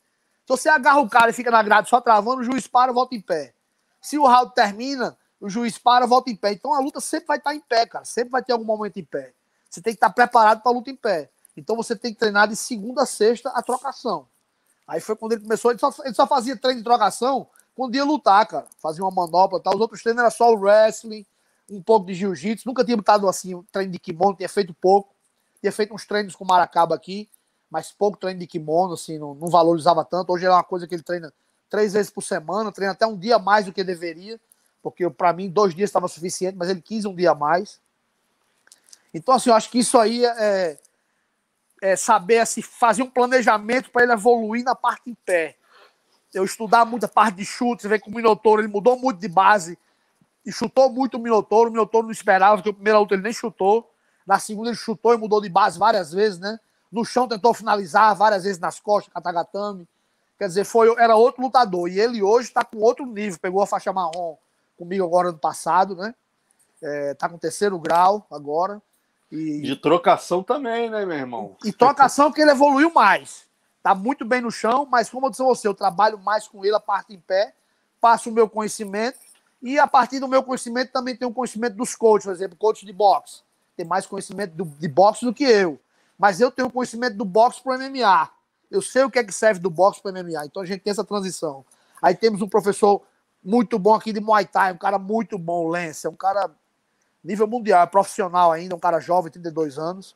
Se 0.46 0.50
você 0.50 0.70
agarra 0.70 1.00
o 1.00 1.10
cara 1.10 1.32
e 1.32 1.34
fica 1.34 1.50
na 1.50 1.62
grade 1.64 1.90
só 1.90 2.00
travando, 2.00 2.42
o 2.42 2.44
juiz 2.44 2.68
para 2.68 2.92
e 2.92 2.94
volta 2.94 3.16
em 3.16 3.22
pé. 3.22 3.54
Se 4.00 4.18
o 4.18 4.26
round 4.26 4.54
termina, 4.54 5.18
o 5.42 5.50
juiz 5.50 5.78
para 5.78 6.06
e 6.06 6.08
volta 6.08 6.30
em 6.30 6.36
pé. 6.36 6.54
Então 6.54 6.74
a 6.74 6.80
luta 6.80 7.00
sempre 7.00 7.28
vai 7.28 7.38
estar 7.38 7.54
em 7.54 7.60
pé, 7.60 7.86
cara. 7.86 8.06
Sempre 8.06 8.32
vai 8.32 8.44
ter 8.44 8.54
algum 8.54 8.64
momento 8.64 8.98
em 8.98 9.04
pé. 9.04 9.34
Você 9.70 9.82
tem 9.82 9.94
que 9.94 9.98
estar 9.98 10.10
preparado 10.12 10.62
para 10.62 10.72
a 10.72 10.76
luta 10.76 10.90
em 10.90 10.96
pé. 10.96 11.30
Então 11.56 11.76
você 11.76 11.96
tem 11.96 12.14
que 12.14 12.20
treinar 12.20 12.48
de 12.48 12.56
segunda 12.56 13.04
a 13.04 13.06
sexta 13.06 13.50
a 13.50 13.62
trocação. 13.62 14.28
Aí 14.88 15.02
foi 15.02 15.16
quando 15.16 15.34
ele 15.34 15.42
começou, 15.42 15.72
ele 15.72 15.80
só, 15.80 15.92
ele 16.06 16.14
só 16.14 16.26
fazia 16.26 16.56
treino 16.56 16.80
de 16.80 16.84
trocação 16.84 17.48
quando 17.76 17.96
ia 17.96 18.06
lutar, 18.06 18.48
cara. 18.48 18.68
Fazia 18.80 19.04
uma 19.04 19.12
manopla 19.12 19.60
e 19.60 19.62
tal. 19.62 19.76
Os 19.76 19.82
outros 19.82 20.02
treinos 20.02 20.22
era 20.22 20.30
só 20.30 20.54
o 20.54 20.58
wrestling, 20.58 21.26
um 21.70 21.82
pouco 21.82 22.06
de 22.06 22.14
jiu-jitsu. 22.14 22.68
Nunca 22.68 22.84
tinha 22.84 22.98
botado 22.98 23.28
assim, 23.28 23.56
um 23.56 23.64
treino 23.64 23.92
de 23.92 24.00
kimono, 24.00 24.36
tinha 24.36 24.50
feito 24.50 24.74
pouco. 24.74 25.14
Tinha 25.60 25.72
feito 25.72 25.94
uns 25.94 26.06
treinos 26.06 26.36
com 26.36 26.46
maracaba 26.46 26.96
aqui, 26.96 27.30
mas 27.70 27.92
pouco 27.92 28.18
treino 28.18 28.40
de 28.40 28.48
kimono, 28.48 28.94
assim, 28.94 29.18
não, 29.18 29.34
não 29.34 29.48
valorizava 29.48 30.06
tanto. 30.06 30.32
Hoje 30.32 30.46
é 30.46 30.50
uma 30.50 30.64
coisa 30.64 30.88
que 30.88 30.96
ele 30.96 31.04
treina 31.04 31.34
três 31.70 31.94
vezes 31.94 32.12
por 32.12 32.22
semana, 32.22 32.72
treina 32.72 32.94
até 32.94 33.06
um 33.06 33.18
dia 33.18 33.40
mais 33.40 33.66
do 33.66 33.74
que 33.74 33.84
deveria, 33.84 34.40
porque 34.82 35.10
para 35.10 35.34
mim 35.34 35.50
dois 35.50 35.76
dias 35.76 35.90
estava 35.90 36.08
suficiente, 36.08 36.56
mas 36.58 36.70
ele 36.70 36.82
quis 36.82 37.06
um 37.06 37.14
dia 37.14 37.34
mais. 37.34 37.80
Então, 39.14 39.34
assim, 39.34 39.50
eu 39.50 39.56
acho 39.56 39.70
que 39.70 39.80
isso 39.80 39.98
aí 39.98 40.24
é, 40.26 40.78
é, 41.82 41.96
saber 41.96 42.40
assim, 42.40 42.62
fazer 42.62 43.02
um 43.02 43.10
planejamento 43.10 43.90
para 43.90 44.04
ele 44.04 44.14
evoluir 44.14 44.64
na 44.64 44.76
parte 44.76 45.10
em 45.10 45.16
pé. 45.26 45.56
Eu 46.34 46.46
estudar 46.46 46.86
muito 46.86 47.06
a 47.06 47.10
parte 47.10 47.38
de 47.38 47.46
chute, 47.46 47.82
você 47.82 47.88
vê 47.88 48.00
que 48.00 48.10
o 48.10 48.14
Minotouro 48.14 48.62
ele 48.62 48.68
mudou 48.68 48.98
muito 48.98 49.20
de 49.20 49.28
base 49.28 49.78
e 50.48 50.52
chutou 50.52 50.92
muito 50.92 51.18
o 51.18 51.20
Minotouro. 51.20 51.70
O 51.70 51.74
Minotouro 51.74 52.08
não 52.08 52.12
esperava, 52.12 52.58
porque 52.58 52.70
a 52.70 52.74
primeira 52.74 52.98
luta 52.98 53.14
ele 53.14 53.22
nem 53.22 53.34
chutou. 53.34 53.92
Na 54.26 54.40
segunda 54.40 54.70
ele 54.70 54.78
chutou 54.78 55.14
e 55.14 55.18
mudou 55.18 55.40
de 55.40 55.50
base 55.50 55.78
várias 55.78 56.12
vezes, 56.12 56.40
né? 56.40 56.60
No 56.92 57.06
chão 57.06 57.28
tentou 57.28 57.54
finalizar 57.54 58.16
várias 58.16 58.44
vezes 58.44 58.60
nas 58.60 58.80
costas, 58.80 59.14
Katagatame. 59.14 59.88
Quer 60.40 60.48
dizer, 60.48 60.64
foi, 60.64 60.94
era 60.98 61.16
outro 61.16 61.44
lutador. 61.44 61.90
E 61.90 62.00
ele 62.00 62.24
hoje 62.24 62.48
está 62.48 62.64
com 62.64 62.78
outro 62.78 63.06
nível. 63.06 63.38
Pegou 63.40 63.62
a 63.62 63.68
faixa 63.68 63.94
marrom 63.94 64.38
comigo 64.78 65.04
agora 65.04 65.30
ano 65.30 65.38
passado, 65.38 65.96
né? 65.96 66.16
é, 66.82 67.14
tá 67.14 67.28
com 67.28 67.38
terceiro 67.38 67.78
grau 67.80 68.26
agora. 68.32 68.82
E... 69.32 69.62
De 69.62 69.76
trocação 69.76 70.42
também, 70.42 70.90
né, 70.90 71.06
meu 71.06 71.18
irmão? 71.18 71.58
E 71.64 71.72
trocação 71.72 72.32
que 72.32 72.42
ele 72.42 72.52
evoluiu 72.52 72.94
mais. 72.94 73.46
Tá 73.84 73.94
muito 73.94 74.26
bem 74.26 74.42
no 74.42 74.52
chão, 74.52 74.88
mas 74.90 75.10
como 75.10 75.28
eu 75.28 75.30
disse 75.30 75.42
a 75.42 75.46
você, 75.46 75.68
eu 75.68 75.74
trabalho 75.74 76.18
mais 76.18 76.48
com 76.48 76.64
ele 76.66 76.76
a 76.76 76.80
parte 76.80 77.14
em 77.14 77.20
pé, 77.20 77.54
passo 78.02 78.30
o 78.30 78.34
meu 78.34 78.50
conhecimento 78.50 79.20
e 79.68 79.78
a 79.78 79.86
partir 79.86 80.22
do 80.22 80.30
meu 80.30 80.42
conhecimento 80.42 80.94
também 80.94 81.14
tenho 81.14 81.30
o 81.30 81.34
conhecimento 81.34 81.76
dos 81.76 81.94
coaches, 81.94 82.24
por 82.24 82.32
exemplo, 82.32 82.56
coach 82.56 82.86
de 82.86 82.94
boxe. 82.94 83.42
Tem 83.76 83.86
mais 83.86 84.06
conhecimento 84.06 84.54
do, 84.54 84.64
de 84.64 84.88
boxe 84.88 85.26
do 85.26 85.34
que 85.34 85.44
eu. 85.44 85.78
Mas 86.18 86.40
eu 86.40 86.50
tenho 86.50 86.72
conhecimento 86.72 87.18
do 87.18 87.26
boxe 87.26 87.62
para 87.62 87.76
o 87.76 87.78
MMA. 87.78 88.30
Eu 88.72 88.82
sei 88.82 89.04
o 89.04 89.12
que 89.12 89.20
é 89.20 89.24
que 89.26 89.34
serve 89.34 89.60
do 89.60 89.70
boxe 89.70 90.02
para 90.02 90.10
o 90.10 90.14
MMA. 90.14 90.46
Então 90.46 90.64
a 90.64 90.66
gente 90.66 90.80
tem 90.80 90.92
essa 90.92 91.04
transição. 91.04 91.66
Aí 92.02 92.16
temos 92.16 92.42
um 92.42 92.48
professor 92.48 93.02
muito 93.44 93.78
bom 93.78 93.94
aqui 93.94 94.14
de 94.14 94.22
Muay 94.22 94.46
Thai, 94.46 94.72
um 94.72 94.78
cara 94.78 94.98
muito 94.98 95.38
bom, 95.38 95.66
o 95.66 95.68
Lance, 95.68 96.08
é 96.08 96.10
um 96.10 96.16
cara 96.16 96.50
nível 97.22 97.46
mundial, 97.46 97.84
é 97.84 97.88
profissional 97.88 98.54
ainda, 98.54 98.74
um 98.74 98.80
cara 98.80 99.02
jovem, 99.02 99.30
32 99.30 99.78
anos. 99.78 100.16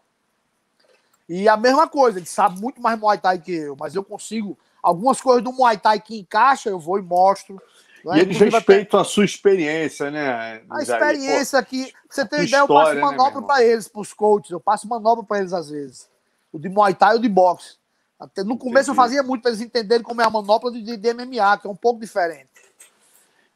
E 1.27 1.49
a 1.49 1.57
mesma 1.57 1.89
coisa, 1.89 2.19
ele 2.19 2.25
sabe 2.25 2.57
muito 2.57 2.81
mais 2.81 2.97
Muay 2.97 3.17
Thai 3.17 3.37
que 3.37 3.51
eu, 3.51 3.75
mas 3.77 3.95
eu 3.95 4.03
consigo. 4.03 4.57
Algumas 4.81 5.19
coisas 5.19 5.43
do 5.43 5.51
Muay 5.51 5.77
Thai 5.77 5.99
que 5.99 6.17
encaixa, 6.17 6.69
eu 6.69 6.79
vou 6.79 6.97
e 6.97 7.01
mostro. 7.01 7.61
É? 8.07 8.17
E 8.17 8.19
eles 8.21 8.37
respeitam 8.37 8.99
a 8.99 9.03
sua 9.03 9.25
experiência, 9.25 10.09
né? 10.09 10.61
A 10.69 10.81
experiência 10.81 11.59
aqui. 11.59 11.93
Você 12.09 12.25
tem 12.25 12.43
ideia, 12.43 12.61
história, 12.61 12.63
eu 12.63 12.67
passo 12.67 12.95
né, 12.95 13.01
manobra 13.01 13.41
né, 13.41 13.47
para 13.47 13.63
eles, 13.63 13.87
para 13.87 14.01
os 14.01 14.13
coaches. 14.13 14.51
Eu 14.51 14.59
passo 14.59 14.87
manobra 14.87 15.23
para 15.23 15.39
eles 15.39 15.53
às 15.53 15.69
vezes. 15.69 16.09
O 16.51 16.59
de 16.59 16.67
Muay 16.67 16.93
Thai 16.93 17.15
e 17.15 17.19
o 17.19 17.21
de 17.21 17.29
boxe. 17.29 17.75
Até 18.19 18.43
no 18.43 18.57
começo 18.57 18.91
Entendi. 18.91 18.91
eu 18.91 18.95
fazia 18.95 19.23
muito 19.23 19.41
para 19.41 19.51
eles 19.51 19.61
entenderem 19.61 20.03
como 20.03 20.21
é 20.21 20.25
a 20.25 20.29
manopla 20.29 20.71
de, 20.71 20.97
de 20.97 21.13
MMA, 21.13 21.57
que 21.57 21.67
é 21.67 21.69
um 21.69 21.75
pouco 21.75 21.99
diferente. 21.99 22.49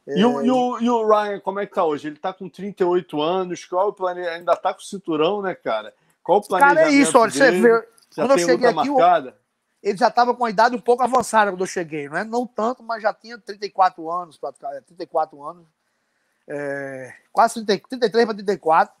E, 0.06 0.20
é... 0.20 0.26
o, 0.26 0.44
e, 0.44 0.50
o, 0.50 0.80
e 0.80 0.90
o 0.90 1.06
Ryan, 1.06 1.40
como 1.40 1.60
é 1.60 1.66
que 1.66 1.74
tá 1.74 1.84
hoje? 1.84 2.08
Ele 2.08 2.16
tá 2.16 2.32
com 2.32 2.48
38 2.48 3.20
anos, 3.20 3.64
qual 3.64 3.86
é 3.86 3.88
o 3.88 3.92
plane... 3.92 4.26
ainda 4.26 4.56
tá 4.56 4.72
com 4.72 4.80
cinturão, 4.80 5.42
né, 5.42 5.54
cara? 5.54 5.92
Qual 6.22 6.38
o 6.38 6.46
planejamento 6.46 6.84
Cara, 6.84 6.90
é 6.90 6.94
isso, 6.94 7.18
olha, 7.18 7.30
você 7.30 7.50
vê. 7.50 7.68
Já 8.10 8.26
quando 8.26 8.30
eu 8.32 8.38
cheguei 8.38 8.68
aqui, 8.68 8.90
marcada? 8.90 9.36
Ele 9.86 9.96
já 9.96 10.08
estava 10.08 10.34
com 10.34 10.44
a 10.44 10.50
idade 10.50 10.74
um 10.74 10.80
pouco 10.80 11.04
avançada 11.04 11.52
quando 11.52 11.60
eu 11.60 11.66
cheguei, 11.66 12.08
não 12.08 12.16
é? 12.16 12.24
Não 12.24 12.44
tanto, 12.44 12.82
mas 12.82 13.00
já 13.00 13.14
tinha 13.14 13.38
34 13.38 14.10
anos, 14.10 14.36
34 14.84 15.44
anos. 15.44 15.64
É, 16.48 17.14
quase 17.32 17.64
30, 17.64 17.86
33 17.88 18.24
para 18.24 18.34
34. 18.34 18.96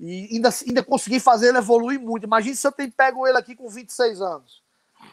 E 0.00 0.28
ainda, 0.32 0.48
ainda 0.66 0.82
consegui 0.82 1.20
fazer 1.20 1.50
ele 1.50 1.58
evoluir 1.58 2.00
muito. 2.00 2.24
Imagina 2.24 2.56
se 2.56 2.66
eu 2.66 2.72
tenho 2.72 2.90
pego 2.90 3.28
ele 3.28 3.38
aqui 3.38 3.54
com 3.54 3.68
26 3.68 4.20
anos. 4.20 4.60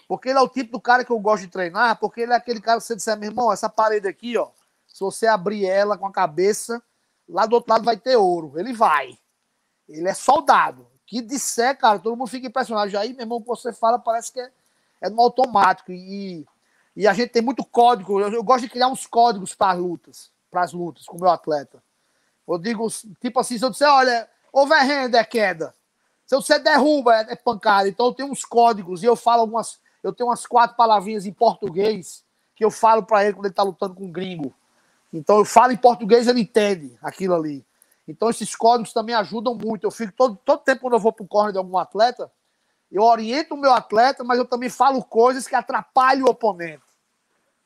Porque 0.07 0.29
ele 0.29 0.39
é 0.39 0.41
o 0.41 0.49
tipo 0.49 0.71
do 0.71 0.81
cara 0.81 1.05
que 1.05 1.11
eu 1.11 1.19
gosto 1.19 1.43
de 1.43 1.51
treinar, 1.51 1.99
porque 1.99 2.21
ele 2.21 2.33
é 2.33 2.35
aquele 2.35 2.59
cara 2.59 2.79
que 2.79 2.87
você 2.87 2.95
disser, 2.95 3.15
meu 3.15 3.29
irmão, 3.29 3.53
essa 3.53 3.69
parede 3.69 4.07
aqui, 4.07 4.39
ó, 4.39 4.49
se 4.87 5.01
você 5.01 5.27
abrir 5.27 5.67
ela 5.67 5.99
com 5.99 6.07
a 6.07 6.11
cabeça, 6.11 6.81
lá 7.27 7.45
do 7.45 7.53
outro 7.53 7.71
lado 7.71 7.85
vai 7.85 7.95
ter 7.95 8.15
ouro. 8.15 8.53
Ele 8.57 8.73
vai. 8.73 9.15
Ele 9.87 10.09
é 10.09 10.15
soldado. 10.15 10.87
Que 11.05 11.21
disser, 11.21 11.77
cara, 11.77 11.99
todo 11.99 12.17
mundo 12.17 12.27
fica 12.27 12.47
impressionado. 12.47 12.97
Aí, 12.97 13.13
meu 13.13 13.21
irmão, 13.21 13.39
que 13.39 13.47
você 13.47 13.71
fala, 13.71 13.99
parece 13.99 14.33
que 14.33 14.39
é, 14.39 14.51
é 15.01 15.09
no 15.09 15.21
automático. 15.21 15.91
E, 15.91 16.45
e 16.95 17.07
a 17.07 17.13
gente 17.13 17.29
tem 17.29 17.41
muito 17.41 17.63
código. 17.65 18.19
Eu, 18.19 18.31
eu 18.31 18.43
gosto 18.43 18.63
de 18.63 18.69
criar 18.69 18.87
uns 18.87 19.05
códigos 19.05 19.55
para 19.55 19.71
as 19.71 19.79
lutas, 19.79 20.31
para 20.49 20.61
as 20.61 20.73
lutas, 20.73 21.05
com 21.05 21.17
o 21.17 21.21
meu 21.21 21.29
atleta. 21.29 21.81
Eu 22.47 22.57
digo, 22.57 22.87
tipo 23.21 23.39
assim, 23.39 23.57
se 23.57 23.65
eu 23.65 23.69
disser, 23.69 23.89
olha, 23.89 24.27
overhand 24.51 25.11
é 25.13 25.23
queda. 25.23 25.73
Se 26.25 26.35
você 26.35 26.59
derruba, 26.59 27.15
é, 27.15 27.33
é 27.33 27.35
pancada. 27.35 27.87
Então 27.87 28.07
eu 28.07 28.13
tenho 28.13 28.31
uns 28.31 28.43
códigos 28.43 29.03
e 29.03 29.05
eu 29.05 29.15
falo 29.15 29.41
algumas 29.41 29.79
eu 30.01 30.13
tenho 30.13 30.29
umas 30.29 30.45
quatro 30.45 30.77
palavrinhas 30.77 31.25
em 31.25 31.33
português 31.33 32.23
que 32.55 32.63
eu 32.63 32.71
falo 32.71 33.03
para 33.03 33.23
ele 33.23 33.33
quando 33.33 33.45
ele 33.45 33.51
está 33.51 33.63
lutando 33.63 33.95
com 33.95 34.05
um 34.05 34.11
gringo. 34.11 34.53
Então 35.13 35.37
eu 35.37 35.45
falo 35.45 35.73
em 35.73 35.77
português, 35.77 36.27
ele 36.27 36.41
entende 36.41 36.97
aquilo 37.01 37.33
ali. 37.33 37.65
Então 38.07 38.29
esses 38.29 38.55
códigos 38.55 38.93
também 38.93 39.15
ajudam 39.15 39.55
muito. 39.55 39.85
Eu 39.85 39.91
fico 39.91 40.13
todo, 40.13 40.37
todo 40.43 40.63
tempo 40.63 40.81
quando 40.81 40.93
eu 40.93 40.99
vou 40.99 41.11
para 41.11 41.23
o 41.23 41.27
corner 41.27 41.51
de 41.51 41.57
algum 41.57 41.77
atleta, 41.77 42.31
eu 42.91 43.03
oriento 43.03 43.53
o 43.53 43.57
meu 43.57 43.73
atleta, 43.73 44.23
mas 44.23 44.37
eu 44.39 44.45
também 44.45 44.69
falo 44.69 45.03
coisas 45.03 45.47
que 45.47 45.55
atrapalham 45.55 46.25
o 46.25 46.29
oponente. 46.29 46.81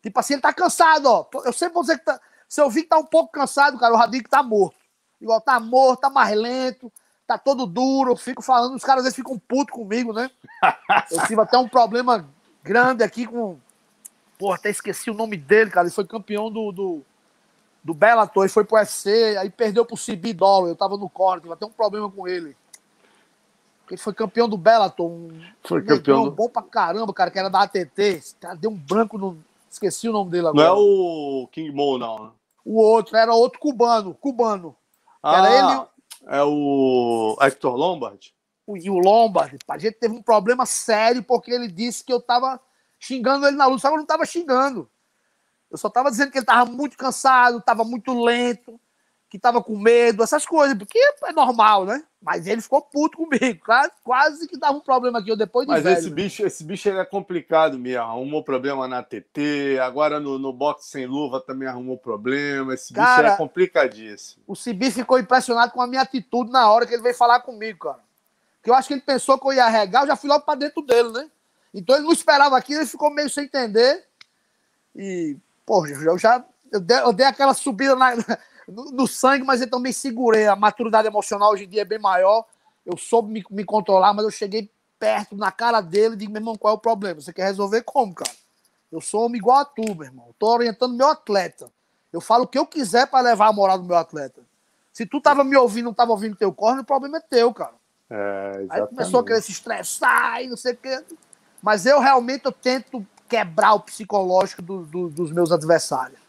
Tipo 0.02 0.20
assim, 0.20 0.34
ele 0.34 0.42
tá 0.42 0.52
cansado, 0.52 1.06
ó. 1.06 1.26
Eu 1.46 1.54
sempre 1.54 1.76
vou 1.76 1.84
dizer 1.84 1.98
que 2.00 2.06
tá, 2.06 2.20
se 2.48 2.62
eu 2.62 2.70
vi 2.70 2.84
que 2.84 2.90
tá 2.90 2.98
um 2.98 3.06
pouco 3.06 3.32
cansado, 3.32 3.80
cara, 3.80 3.96
o 3.96 4.12
que 4.12 4.24
tá 4.24 4.44
morto. 4.44 4.76
Igual 5.22 5.40
tá 5.40 5.60
morto, 5.60 6.02
tá 6.02 6.10
mais 6.10 6.38
lento, 6.38 6.92
tá 7.26 7.38
todo 7.38 7.66
duro, 7.66 8.12
eu 8.12 8.18
fico 8.18 8.42
falando, 8.42 8.76
os 8.76 8.84
caras 8.84 9.00
às 9.00 9.06
vezes 9.06 9.16
ficam 9.16 9.40
putos 9.40 9.74
comigo, 9.74 10.12
né? 10.12 10.30
Eu 11.10 11.26
tive 11.26 11.42
até 11.42 11.58
um 11.58 11.70
problema 11.70 12.30
grande 12.62 13.04
aqui 13.04 13.26
com. 13.26 13.58
Pô, 14.38 14.52
até 14.52 14.70
esqueci 14.70 15.10
o 15.10 15.14
nome 15.14 15.38
dele, 15.38 15.72
cara. 15.72 15.88
Ele 15.88 15.96
foi 15.96 16.06
campeão 16.06 16.52
do, 16.52 16.72
do, 16.74 17.02
do 17.82 17.94
Bellator, 17.94 18.44
ele 18.44 18.52
foi 18.52 18.66
pro 18.66 18.78
UFC, 18.78 19.38
aí 19.38 19.50
perdeu 19.50 19.86
pro 19.86 19.96
Cibi. 19.96 20.36
Eu 20.68 20.76
tava 20.76 20.98
no 20.98 21.10
corner, 21.10 21.42
tive 21.42 21.54
até 21.54 21.66
um 21.66 21.72
problema 21.72 22.12
com 22.12 22.28
ele. 22.28 22.58
Ele 23.94 24.02
foi 24.02 24.12
campeão 24.12 24.50
do 24.50 24.58
Bellator. 24.58 25.06
Um, 25.06 25.30
foi 25.64 25.84
campeão. 25.84 26.24
Do... 26.24 26.32
bom 26.32 26.50
pra 26.50 26.64
caramba, 26.64 27.14
cara, 27.14 27.30
que 27.30 27.38
era 27.38 27.48
da 27.48 27.62
ATT. 27.62 28.36
Cara, 28.40 28.56
deu 28.56 28.72
um 28.72 28.76
branco 28.76 29.20
no. 29.20 29.38
Esqueci 29.70 30.10
o 30.10 30.12
nome 30.12 30.32
dele 30.32 30.48
agora. 30.48 30.68
Não 30.68 30.76
é 30.76 30.80
o 30.80 31.48
King 31.52 31.72
Mo, 31.72 32.00
não. 32.00 32.24
Né? 32.24 32.32
O 32.66 32.82
outro, 32.82 33.16
era 33.16 33.32
outro 33.36 33.60
cubano, 33.60 34.16
cubano. 34.16 34.76
Ah, 35.22 35.38
era 35.38 35.60
ele 35.60 35.88
é 36.26 36.44
o 36.44 37.38
Hector 37.40 37.76
Lombard? 37.76 38.34
E 38.68 38.90
o 38.90 38.98
Lombard, 38.98 39.60
a 39.68 39.78
gente 39.78 40.00
teve 40.00 40.16
um 40.16 40.24
problema 40.24 40.66
sério 40.66 41.22
porque 41.22 41.52
ele 41.52 41.68
disse 41.68 42.04
que 42.04 42.14
eu 42.14 42.20
tava 42.20 42.60
xingando 43.00 43.46
ele 43.46 43.58
na 43.58 43.68
luta, 43.68 43.82
só 43.82 43.90
que 43.90 43.94
eu 43.94 44.00
não 44.00 44.06
tava 44.08 44.26
xingando. 44.26 44.90
Eu 45.70 45.78
só 45.78 45.88
tava 45.88 46.10
dizendo 46.10 46.32
que 46.32 46.40
ele 46.40 46.46
tava 46.46 46.72
muito 46.72 46.98
cansado, 46.98 47.62
tava 47.62 47.84
muito 47.84 48.12
lento, 48.24 48.80
que 49.34 49.40
tava 49.40 49.64
com 49.64 49.76
medo, 49.76 50.22
essas 50.22 50.46
coisas, 50.46 50.78
porque 50.78 51.00
é 51.24 51.34
normal, 51.34 51.86
né? 51.86 52.04
Mas 52.22 52.46
ele 52.46 52.62
ficou 52.62 52.84
puto 52.84 53.18
comigo, 53.18 53.62
quase, 53.66 53.92
quase 54.04 54.48
que 54.48 54.60
dava 54.60 54.78
um 54.78 54.80
problema 54.80 55.18
aqui 55.18 55.32
eu 55.32 55.36
depois 55.36 55.66
de 55.66 55.74
Mas 55.74 55.84
velho, 55.84 55.98
esse 55.98 56.10
bicho, 56.12 56.46
esse 56.46 56.64
bicho 56.64 56.88
ele 56.88 57.00
é 57.00 57.04
complicado 57.04 57.80
mesmo. 57.80 58.04
Arrumou 58.04 58.44
problema 58.44 58.88
na 58.88 59.02
TT, 59.02 59.80
agora 59.82 60.20
no, 60.20 60.38
no 60.38 60.54
boxe 60.54 60.88
sem 60.88 61.08
luva 61.08 61.42
também 61.42 61.68
arrumou 61.68 61.98
problema. 61.98 62.76
Esse 62.76 62.94
bicho 62.94 63.04
cara, 63.04 63.30
é 63.30 63.36
complicadíssimo. 63.36 64.44
O 64.46 64.56
Cibi 64.56 64.92
ficou 64.92 65.18
impressionado 65.18 65.72
com 65.72 65.82
a 65.82 65.88
minha 65.88 66.04
atitude 66.04 66.52
na 66.52 66.70
hora 66.70 66.86
que 66.86 66.94
ele 66.94 67.02
veio 67.02 67.16
falar 67.16 67.40
comigo, 67.40 67.80
cara. 67.80 68.02
Porque 68.58 68.70
eu 68.70 68.76
acho 68.76 68.88
que 68.88 68.94
ele 68.94 69.02
pensou 69.02 69.40
que 69.40 69.48
eu 69.48 69.54
ia 69.54 69.66
arregar, 69.66 70.04
eu 70.04 70.08
já 70.10 70.16
fui 70.16 70.30
logo 70.30 70.46
pra 70.46 70.54
dentro 70.54 70.84
dele, 70.84 71.10
né? 71.10 71.28
Então 71.74 71.96
ele 71.96 72.06
não 72.06 72.14
esperava 72.14 72.56
aquilo, 72.56 72.82
ele 72.82 72.88
ficou 72.88 73.10
meio 73.10 73.32
sem 73.32 73.46
entender. 73.46 74.06
E, 74.96 75.36
pô, 75.66 75.88
eu 75.88 76.20
já 76.20 76.46
eu 76.72 76.80
dei, 76.80 76.98
eu 76.98 77.14
dei 77.14 77.26
aquela 77.26 77.56
subida 77.56 77.96
na, 77.96 78.14
no, 78.72 79.08
sangue, 79.08 79.46
mas 79.46 79.62
eu 79.62 79.70
também 79.70 79.92
segurei. 79.92 80.48
A 80.48 80.56
maturidade 80.56 81.08
emocional 81.08 81.52
hoje 81.52 81.66
em 81.66 81.70
dia 81.70 81.82
é 81.82 81.86
bem 81.86 82.00
maior. 82.00 82.46
Eu 82.86 82.98
soube 82.98 83.32
me, 83.32 83.44
me 83.50 83.64
controlar, 83.64 84.14
mas 84.14 84.26
eu 84.26 84.32
cheguei 84.32 84.70
perto, 85.00 85.36
na 85.36 85.52
cara 85.52 85.82
dele, 85.82 86.16
e 86.16 86.18
digo, 86.18 86.32
meu 86.32 86.40
irmão, 86.40 86.56
qual 86.56 86.74
é 86.74 86.78
o 86.78 86.80
problema? 86.80 87.20
Você 87.20 87.34
quer 87.34 87.44
resolver 87.44 87.82
como, 87.82 88.14
cara? 88.14 88.32
Eu 88.92 89.02
sou 89.02 89.26
homem 89.26 89.40
igual 89.40 89.58
a 89.58 89.66
tu, 89.66 89.84
meu 89.96 90.04
irmão. 90.04 90.28
Eu 90.28 90.36
tô 90.38 90.48
orientando 90.54 90.96
meu 90.96 91.10
atleta. 91.10 91.70
Eu 92.12 92.22
falo 92.22 92.44
o 92.44 92.48
que 92.48 92.60
eu 92.60 92.66
quiser 92.66 93.08
para 93.08 93.22
levar 93.22 93.48
a 93.48 93.54
moral 93.54 93.78
do 93.80 93.86
meu 93.86 93.98
atleta. 93.98 94.42
Se 94.94 95.06
tu 95.06 95.20
tava 95.20 95.44
me 95.44 95.58
ouvindo, 95.58 95.86
não 95.86 95.94
tava 95.94 96.12
ouvindo 96.12 96.36
teu 96.36 96.54
corno, 96.54 96.82
o 96.82 96.86
problema 96.86 97.18
é 97.18 97.22
teu, 97.22 97.52
cara. 97.52 97.74
É, 98.10 98.66
Aí 98.70 98.88
começou 98.88 99.22
a 99.22 99.26
querer 99.26 99.42
se 99.42 99.52
estressar 99.52 100.44
e 100.44 100.48
não 100.48 100.56
sei 100.56 100.74
o 100.74 100.78
quê. 100.78 101.04
Mas 101.62 101.86
eu 101.88 102.00
realmente 102.00 102.46
eu 102.46 102.52
tento 102.52 103.06
quebrar 103.28 103.74
o 103.74 103.80
psicológico 103.80 104.62
do, 104.62 104.86
do, 104.86 105.10
dos 105.10 105.32
meus 105.32 105.52
adversários. 105.52 106.20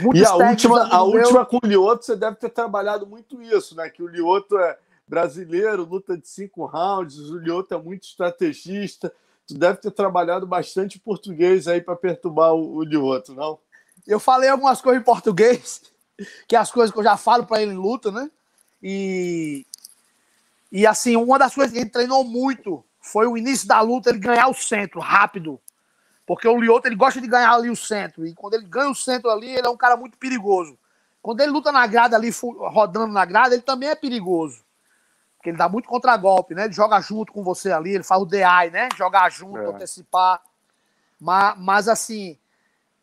Muitos 0.00 0.20
e 0.20 0.24
a 0.24 0.34
última, 0.34 0.82
a 0.84 1.06
meu... 1.06 1.20
última 1.20 1.46
com 1.46 1.58
o 1.62 1.66
Lioto, 1.66 2.04
você 2.04 2.16
deve 2.16 2.36
ter 2.36 2.50
trabalhado 2.50 3.06
muito 3.06 3.40
isso, 3.42 3.76
né? 3.76 3.88
Que 3.88 4.02
o 4.02 4.08
Lioto 4.08 4.58
é 4.58 4.78
brasileiro, 5.06 5.84
luta 5.84 6.16
de 6.16 6.28
cinco 6.28 6.66
rounds, 6.66 7.18
o 7.18 7.38
Lioto 7.38 7.74
é 7.74 7.78
muito 7.78 8.04
estrategista. 8.04 9.12
Tu 9.46 9.54
deve 9.54 9.78
ter 9.78 9.90
trabalhado 9.90 10.46
bastante 10.46 10.98
português 10.98 11.66
aí 11.66 11.80
para 11.80 11.96
perturbar 11.96 12.52
o, 12.52 12.76
o 12.76 12.82
Lioto, 12.82 13.32
não? 13.34 13.58
Eu 14.06 14.20
falei 14.20 14.48
algumas 14.48 14.80
coisas 14.80 15.00
em 15.00 15.04
português, 15.04 15.82
que 16.46 16.54
é 16.54 16.58
as 16.58 16.70
coisas 16.70 16.92
que 16.92 16.98
eu 16.98 17.04
já 17.04 17.16
falo 17.16 17.46
para 17.46 17.62
ele 17.62 17.72
em 17.72 17.76
luta, 17.76 18.10
né? 18.10 18.30
E, 18.82 19.66
e 20.70 20.86
assim, 20.86 21.16
uma 21.16 21.38
das 21.38 21.54
coisas 21.54 21.72
que 21.72 21.78
ele 21.78 21.90
treinou 21.90 22.24
muito 22.24 22.84
foi 23.00 23.26
o 23.26 23.36
início 23.36 23.66
da 23.66 23.80
luta, 23.80 24.10
ele 24.10 24.18
ganhar 24.18 24.48
o 24.48 24.54
centro 24.54 25.00
rápido. 25.00 25.58
Porque 26.28 26.46
o 26.46 26.60
Lioto, 26.60 26.86
ele 26.86 26.94
gosta 26.94 27.22
de 27.22 27.26
ganhar 27.26 27.54
ali 27.54 27.70
o 27.70 27.74
centro. 27.74 28.26
E 28.26 28.34
quando 28.34 28.52
ele 28.52 28.66
ganha 28.66 28.90
o 28.90 28.94
centro 28.94 29.30
ali, 29.30 29.48
ele 29.48 29.66
é 29.66 29.70
um 29.70 29.78
cara 29.78 29.96
muito 29.96 30.18
perigoso. 30.18 30.78
Quando 31.22 31.40
ele 31.40 31.50
luta 31.50 31.72
na 31.72 31.86
grada 31.86 32.16
ali, 32.16 32.30
rodando 32.70 33.06
na 33.06 33.24
grada, 33.24 33.54
ele 33.54 33.62
também 33.62 33.88
é 33.88 33.94
perigoso. 33.94 34.62
Porque 35.38 35.48
ele 35.48 35.56
dá 35.56 35.70
muito 35.70 35.88
contragolpe, 35.88 36.54
né? 36.54 36.66
Ele 36.66 36.74
joga 36.74 37.00
junto 37.00 37.32
com 37.32 37.42
você 37.42 37.72
ali, 37.72 37.94
ele 37.94 38.04
faz 38.04 38.20
o 38.20 38.26
DI, 38.26 38.70
né? 38.70 38.90
Jogar 38.94 39.30
junto, 39.30 39.56
é. 39.56 39.66
antecipar. 39.68 40.42
Mas, 41.18 41.54
mas 41.56 41.88
assim, 41.88 42.38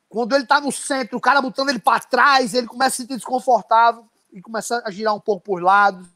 quando 0.08 0.36
ele 0.36 0.46
tá 0.46 0.62
no 0.62 0.72
centro, 0.72 1.18
o 1.18 1.22
cara 1.22 1.42
botando 1.42 1.70
ele 1.70 1.80
para 1.80 2.02
trás, 2.02 2.54
ele 2.54 2.68
começa 2.68 2.90
a 2.90 2.92
se 2.92 2.98
sentir 2.98 3.16
desconfortável 3.16 4.06
e 4.32 4.40
começa 4.40 4.84
a 4.86 4.92
girar 4.92 5.16
um 5.16 5.20
pouco 5.20 5.44
por 5.44 5.64
lados. 5.64 6.08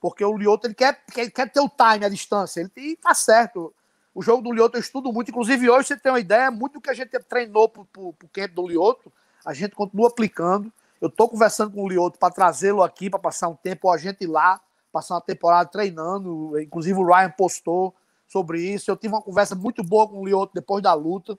Porque 0.00 0.24
o 0.24 0.36
Lioto, 0.36 0.66
ele 0.66 0.74
quer, 0.74 1.00
quer, 1.12 1.30
quer 1.30 1.48
ter 1.48 1.60
o 1.60 1.68
time, 1.68 2.04
a 2.04 2.08
distância. 2.08 2.60
Ele, 2.60 2.72
e 2.74 2.96
tá 2.96 3.14
certo. 3.14 3.72
O 4.16 4.22
jogo 4.22 4.42
do 4.42 4.50
Lioto 4.50 4.78
eu 4.78 4.80
estudo 4.80 5.12
muito. 5.12 5.30
Inclusive, 5.30 5.68
hoje, 5.68 5.88
você 5.88 5.96
tem 5.98 6.10
uma 6.10 6.18
ideia, 6.18 6.50
muito 6.50 6.72
do 6.72 6.80
que 6.80 6.88
a 6.88 6.94
gente 6.94 7.10
treinou 7.28 7.68
pro, 7.68 7.84
pro 7.84 8.14
camp 8.32 8.50
do 8.52 8.66
Lioto, 8.66 9.12
a 9.44 9.52
gente 9.52 9.74
continua 9.74 10.08
aplicando. 10.08 10.72
Eu 11.02 11.10
tô 11.10 11.28
conversando 11.28 11.70
com 11.70 11.84
o 11.84 11.88
Lioto 11.88 12.18
para 12.18 12.32
trazê-lo 12.32 12.82
aqui, 12.82 13.10
para 13.10 13.18
passar 13.18 13.48
um 13.48 13.54
tempo, 13.54 13.90
a 13.90 13.98
gente 13.98 14.24
ir 14.24 14.26
lá, 14.26 14.58
passar 14.90 15.16
uma 15.16 15.20
temporada 15.20 15.68
treinando. 15.68 16.58
Inclusive 16.58 16.98
o 16.98 17.04
Ryan 17.04 17.28
postou 17.28 17.94
sobre 18.26 18.58
isso. 18.58 18.90
Eu 18.90 18.96
tive 18.96 19.12
uma 19.12 19.20
conversa 19.20 19.54
muito 19.54 19.84
boa 19.84 20.08
com 20.08 20.22
o 20.22 20.24
Lioto 20.24 20.54
depois 20.54 20.82
da 20.82 20.94
luta. 20.94 21.38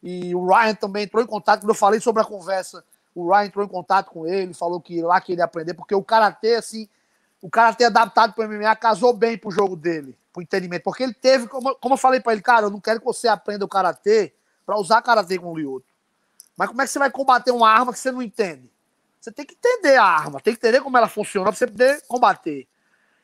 E 0.00 0.32
o 0.32 0.46
Ryan 0.46 0.76
também 0.76 1.02
entrou 1.02 1.24
em 1.24 1.26
contato, 1.26 1.62
quando 1.62 1.70
eu 1.70 1.74
falei 1.74 1.98
sobre 1.98 2.22
a 2.22 2.24
conversa, 2.24 2.84
o 3.16 3.32
Ryan 3.32 3.46
entrou 3.46 3.64
em 3.64 3.68
contato 3.68 4.12
com 4.12 4.28
ele, 4.28 4.54
falou 4.54 4.80
que 4.80 5.02
lá 5.02 5.20
que 5.20 5.32
ele 5.32 5.40
ia 5.40 5.44
aprender, 5.44 5.74
porque 5.74 5.94
o 5.94 6.04
Karatê, 6.04 6.54
assim, 6.54 6.88
o 7.40 7.50
Karatê 7.50 7.86
adaptado 7.86 8.32
para 8.32 8.46
o 8.46 8.48
MMA 8.48 8.76
casou 8.76 9.12
bem 9.12 9.36
pro 9.36 9.50
jogo 9.50 9.74
dele, 9.74 10.16
pro 10.32 10.42
entendimento. 10.42 10.82
Porque 10.82 11.02
ele 11.02 11.14
teve, 11.14 11.46
como, 11.46 11.74
como 11.76 11.94
eu 11.94 11.98
falei 11.98 12.20
para 12.20 12.32
ele, 12.32 12.42
cara, 12.42 12.66
eu 12.66 12.70
não 12.70 12.80
quero 12.80 13.00
que 13.00 13.06
você 13.06 13.28
aprenda 13.28 13.64
o 13.64 13.68
Karatê 13.68 14.32
para 14.64 14.78
usar 14.78 15.02
Karatê 15.02 15.38
com 15.38 15.52
o 15.52 15.56
Lioto. 15.56 15.86
Mas 16.56 16.68
como 16.68 16.82
é 16.82 16.84
que 16.84 16.90
você 16.90 16.98
vai 16.98 17.10
combater 17.10 17.50
uma 17.50 17.70
arma 17.70 17.92
que 17.92 17.98
você 17.98 18.10
não 18.10 18.22
entende? 18.22 18.70
Você 19.20 19.30
tem 19.30 19.44
que 19.44 19.54
entender 19.54 19.96
a 19.96 20.04
arma, 20.04 20.40
tem 20.40 20.52
que 20.54 20.58
entender 20.58 20.80
como 20.80 20.96
ela 20.96 21.08
funciona 21.08 21.46
para 21.46 21.56
você 21.56 21.66
poder 21.66 22.02
combater. 22.06 22.66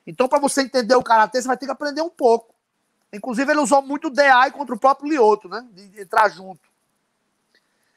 Então, 0.06 0.28
para 0.28 0.38
você 0.38 0.62
entender 0.62 0.94
o 0.94 1.02
Karatê, 1.02 1.42
você 1.42 1.48
vai 1.48 1.56
ter 1.56 1.66
que 1.66 1.72
aprender 1.72 2.02
um 2.02 2.10
pouco. 2.10 2.54
Inclusive, 3.12 3.50
ele 3.50 3.60
usou 3.60 3.82
muito 3.82 4.10
DI 4.10 4.52
contra 4.52 4.74
o 4.74 4.78
próprio 4.78 5.10
Lioto, 5.10 5.48
né? 5.48 5.66
De 5.72 6.00
entrar 6.00 6.28
junto. 6.28 6.68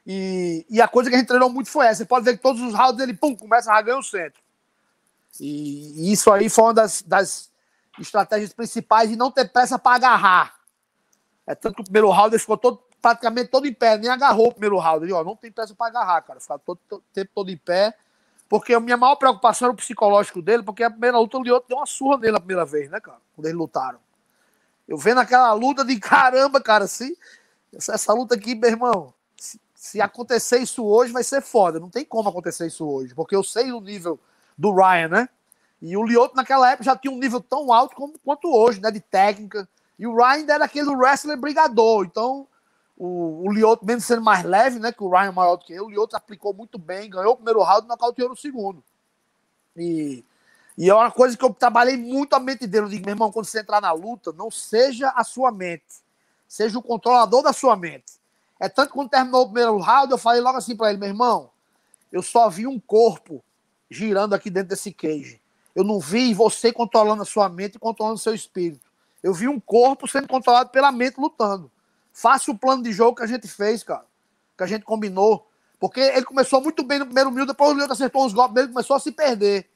E, 0.05 0.65
e 0.69 0.81
a 0.81 0.88
coisa 0.88 1.09
que 1.09 1.15
a 1.15 1.19
gente 1.19 1.27
treinou 1.27 1.49
muito 1.49 1.69
foi 1.69 1.85
essa. 1.85 1.97
Você 1.99 2.05
pode 2.05 2.25
ver 2.25 2.38
que 2.38 2.43
todos 2.43 2.61
os 2.61 2.73
rounds 2.73 2.99
ele, 3.01 3.13
pum, 3.13 3.35
começa 3.35 3.71
a 3.71 3.81
ganhar 3.81 3.99
o 3.99 4.03
centro. 4.03 4.41
E, 5.39 6.09
e, 6.09 6.11
isso 6.11 6.31
aí 6.31 6.49
foi 6.49 6.65
uma 6.65 6.73
das, 6.73 7.01
das 7.03 7.51
estratégias 8.02 8.53
principais 8.53 9.10
de 9.10 9.15
não 9.15 9.32
ter 9.32 9.52
pressa 9.52 9.78
para 9.78 9.95
agarrar. 9.95 10.56
É 11.45 11.56
tanto 11.56 11.76
que 11.76 11.82
o 11.82 11.86
primeiro 11.86 12.10
round 12.10 12.34
ele 12.34 12.40
ficou 12.40 12.57
todo, 12.57 12.82
praticamente 13.02 13.49
todo 13.49 13.65
em 13.65 13.73
pé, 13.73 13.98
nem 13.98 14.10
agarrou 14.10 14.48
o 14.48 14.52
primeiro 14.52 14.78
round. 14.78 15.06
Ele, 15.06 15.14
ó, 15.14 15.23
não 15.23 15.36
tem 15.36 15.52
pressa 15.52 15.73
para 15.73 15.88
agarrar, 15.88 16.22
cara. 16.22 16.40
Ficava 16.40 16.60
todo 16.60 16.80
o 16.91 16.99
tempo 17.14 17.32
todo 17.34 17.49
em 17.49 17.57
pé. 17.57 17.95
Porque 18.48 18.73
a 18.73 18.80
minha 18.80 18.98
maior 18.98 19.15
preocupação 19.15 19.68
era 19.68 19.73
o 19.73 19.78
psicológico 19.78 20.41
dele, 20.41 20.61
porque 20.61 20.84
a 20.84 20.90
primeira 20.90 21.18
luta 21.18 21.38
o 21.38 21.44
Lioto 21.44 21.68
deu 21.69 21.78
uma 21.78 21.86
surra 21.86 22.18
nele 22.18 22.36
a 22.36 22.40
primeira 22.40 22.65
vez, 22.65 22.90
né, 22.91 22.99
cara? 22.99 23.18
Quando 23.34 23.45
eles 23.45 23.57
lutaram. 23.57 23.99
Eu 24.88 24.98
vendo 24.98 25.22
aquela 25.22 25.53
luta 25.53 25.86
de 25.86 25.98
caramba, 25.98 26.60
cara, 26.60 26.84
assim. 26.84 27.15
Essa, 27.73 27.94
essa 27.94 28.14
luta 28.14 28.36
aqui, 28.36 28.53
meu 28.53 28.69
irmão, 28.69 29.14
se, 29.38 29.60
se, 29.73 30.02
acontecer 30.02 30.57
isso 30.60 30.86
hoje, 30.86 31.14
vai 31.14 31.23
ser 31.23 31.41
foda. 31.41 31.80
Não 31.80 31.90
tem 31.90 32.03
como 32.03 32.28
acontecer 32.28 32.68
isso 32.68 32.86
hoje, 32.86 33.15
porque 33.15 33.34
eu 33.34 33.44
sei 33.44 33.72
o 33.72 33.80
nível 33.80 34.19
do 34.57 34.76
Ryan, 34.76 35.07
né? 35.07 35.30
E 35.81 35.97
o 35.97 36.03
Lioto 36.03 36.35
naquela 36.35 36.69
época 36.69 36.83
já 36.83 36.95
tinha 36.95 37.11
um 37.11 37.17
nível 37.17 37.41
tão 37.41 37.73
alto 37.73 37.95
como, 37.95 38.13
quanto 38.23 38.53
hoje, 38.53 38.79
né? 38.79 38.91
De 38.91 38.99
técnica. 38.99 39.67
E 39.97 40.05
o 40.05 40.15
Ryan 40.15 40.45
era 40.47 40.65
aquele 40.65 40.89
wrestler 40.89 41.37
brigador. 41.37 42.05
Então, 42.05 42.47
o, 42.95 43.47
o 43.47 43.51
Lioto, 43.51 43.85
mesmo 43.85 44.01
sendo 44.01 44.21
mais 44.21 44.43
leve, 44.43 44.79
né? 44.79 44.91
Que 44.91 45.03
o 45.03 45.09
Ryan 45.09 45.29
é 45.29 45.31
maior 45.31 45.55
do 45.55 45.65
que 45.65 45.73
eu, 45.73 45.85
o 45.85 45.89
Lioto 45.89 46.15
aplicou 46.15 46.53
muito 46.53 46.77
bem, 46.77 47.09
ganhou 47.09 47.33
o 47.33 47.35
primeiro 47.35 47.63
round 47.63 47.85
e 47.85 47.89
nocauteou 47.89 48.29
no 48.29 48.37
segundo. 48.37 48.83
E 49.75 50.23
e 50.77 50.89
é 50.89 50.93
uma 50.93 51.11
coisa 51.11 51.37
que 51.37 51.43
eu 51.43 51.53
trabalhei 51.53 51.97
muito 51.97 52.33
a 52.33 52.39
mente 52.39 52.65
dele. 52.65 52.85
Eu 52.85 52.89
digo, 52.89 53.05
meu 53.05 53.13
irmão, 53.13 53.31
quando 53.31 53.45
você 53.45 53.59
entrar 53.59 53.81
na 53.81 53.91
luta, 53.91 54.31
não 54.31 54.49
seja 54.49 55.09
a 55.09 55.23
sua 55.23 55.51
mente, 55.51 56.01
seja 56.47 56.77
o 56.77 56.81
controlador 56.81 57.43
da 57.43 57.53
sua 57.53 57.75
mente. 57.75 58.13
É 58.59 58.69
tanto 58.69 58.89
que 58.89 58.93
quando 58.95 59.09
terminou 59.09 59.43
o 59.43 59.45
primeiro 59.45 59.77
round, 59.77 60.11
eu 60.11 60.17
falei 60.17 60.41
logo 60.41 60.57
assim 60.57 60.75
para 60.75 60.89
ele, 60.89 60.99
meu 60.99 61.09
irmão, 61.09 61.49
eu 62.11 62.21
só 62.21 62.49
vi 62.49 62.67
um 62.67 62.79
corpo 62.79 63.43
girando 63.89 64.33
aqui 64.33 64.49
dentro 64.49 64.69
desse 64.69 64.93
cage. 64.93 65.40
Eu 65.76 65.84
não 65.84 65.99
vi 65.99 66.34
você 66.34 66.72
controlando 66.72 67.22
a 67.22 67.26
sua 67.26 67.48
mente 67.49 67.76
e 67.76 67.80
controlando 67.80 68.15
o 68.15 68.22
seu 68.22 68.34
espírito. 68.34 68.89
Eu 69.23 69.34
vi 69.34 69.48
um 69.48 69.60
corpo 69.60 70.07
sendo 70.07 70.27
controlado 70.27 70.69
pela 70.69 70.91
mente 70.91 71.19
lutando. 71.19 71.72
Faça 72.11 72.52
o 72.52 72.57
plano 72.57 72.84
de 72.84 72.91
jogo 72.91 73.18
que 73.18 73.23
a 73.23 73.27
gente 73.27 73.48
fez, 73.48 73.84
cara. 73.84 74.06
Que 74.57 74.64
a 74.64 74.68
gente 74.68 74.84
combinou. 74.84 75.48
Porque 75.80 75.99
ele 75.99 76.26
começou 76.26 76.61
muito 76.61 76.84
bem 76.84 76.99
no 76.99 77.06
primeiro 77.06 77.31
minuto, 77.31 77.49
depois 77.49 77.72
o 77.72 77.73
Leandro 77.73 77.93
acertou 77.93 78.26
uns 78.26 78.34
golpes 78.34 78.53
dele 78.53 78.68
e 78.68 78.72
começou 78.72 78.95
a 78.95 78.99
se 78.99 79.11
perder 79.11 79.72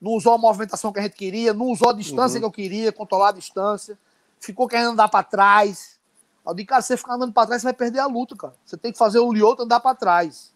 não 0.00 0.12
usou 0.12 0.34
a 0.34 0.38
movimentação 0.38 0.92
que 0.92 0.98
a 0.98 1.02
gente 1.02 1.16
queria, 1.16 1.52
não 1.52 1.66
usou 1.66 1.90
a 1.90 1.92
distância 1.92 2.36
uhum. 2.36 2.40
que 2.40 2.46
eu 2.46 2.50
queria, 2.50 2.92
controlar 2.92 3.30
a 3.30 3.32
distância, 3.32 3.98
ficou 4.38 4.68
querendo 4.68 4.90
andar 4.90 5.08
para 5.08 5.24
trás. 5.24 5.98
Eu 6.46 6.54
digo, 6.54 6.68
cara, 6.68 6.82
você 6.82 6.96
ficar 6.96 7.14
andando 7.14 7.32
para 7.32 7.46
trás, 7.46 7.62
você 7.62 7.66
vai 7.66 7.74
perder 7.74 7.98
a 7.98 8.06
luta, 8.06 8.36
cara. 8.36 8.54
Você 8.64 8.76
tem 8.76 8.92
que 8.92 8.98
fazer 8.98 9.18
o 9.18 9.32
Lioto 9.32 9.62
andar 9.62 9.80
para 9.80 9.96
trás. 9.96 10.52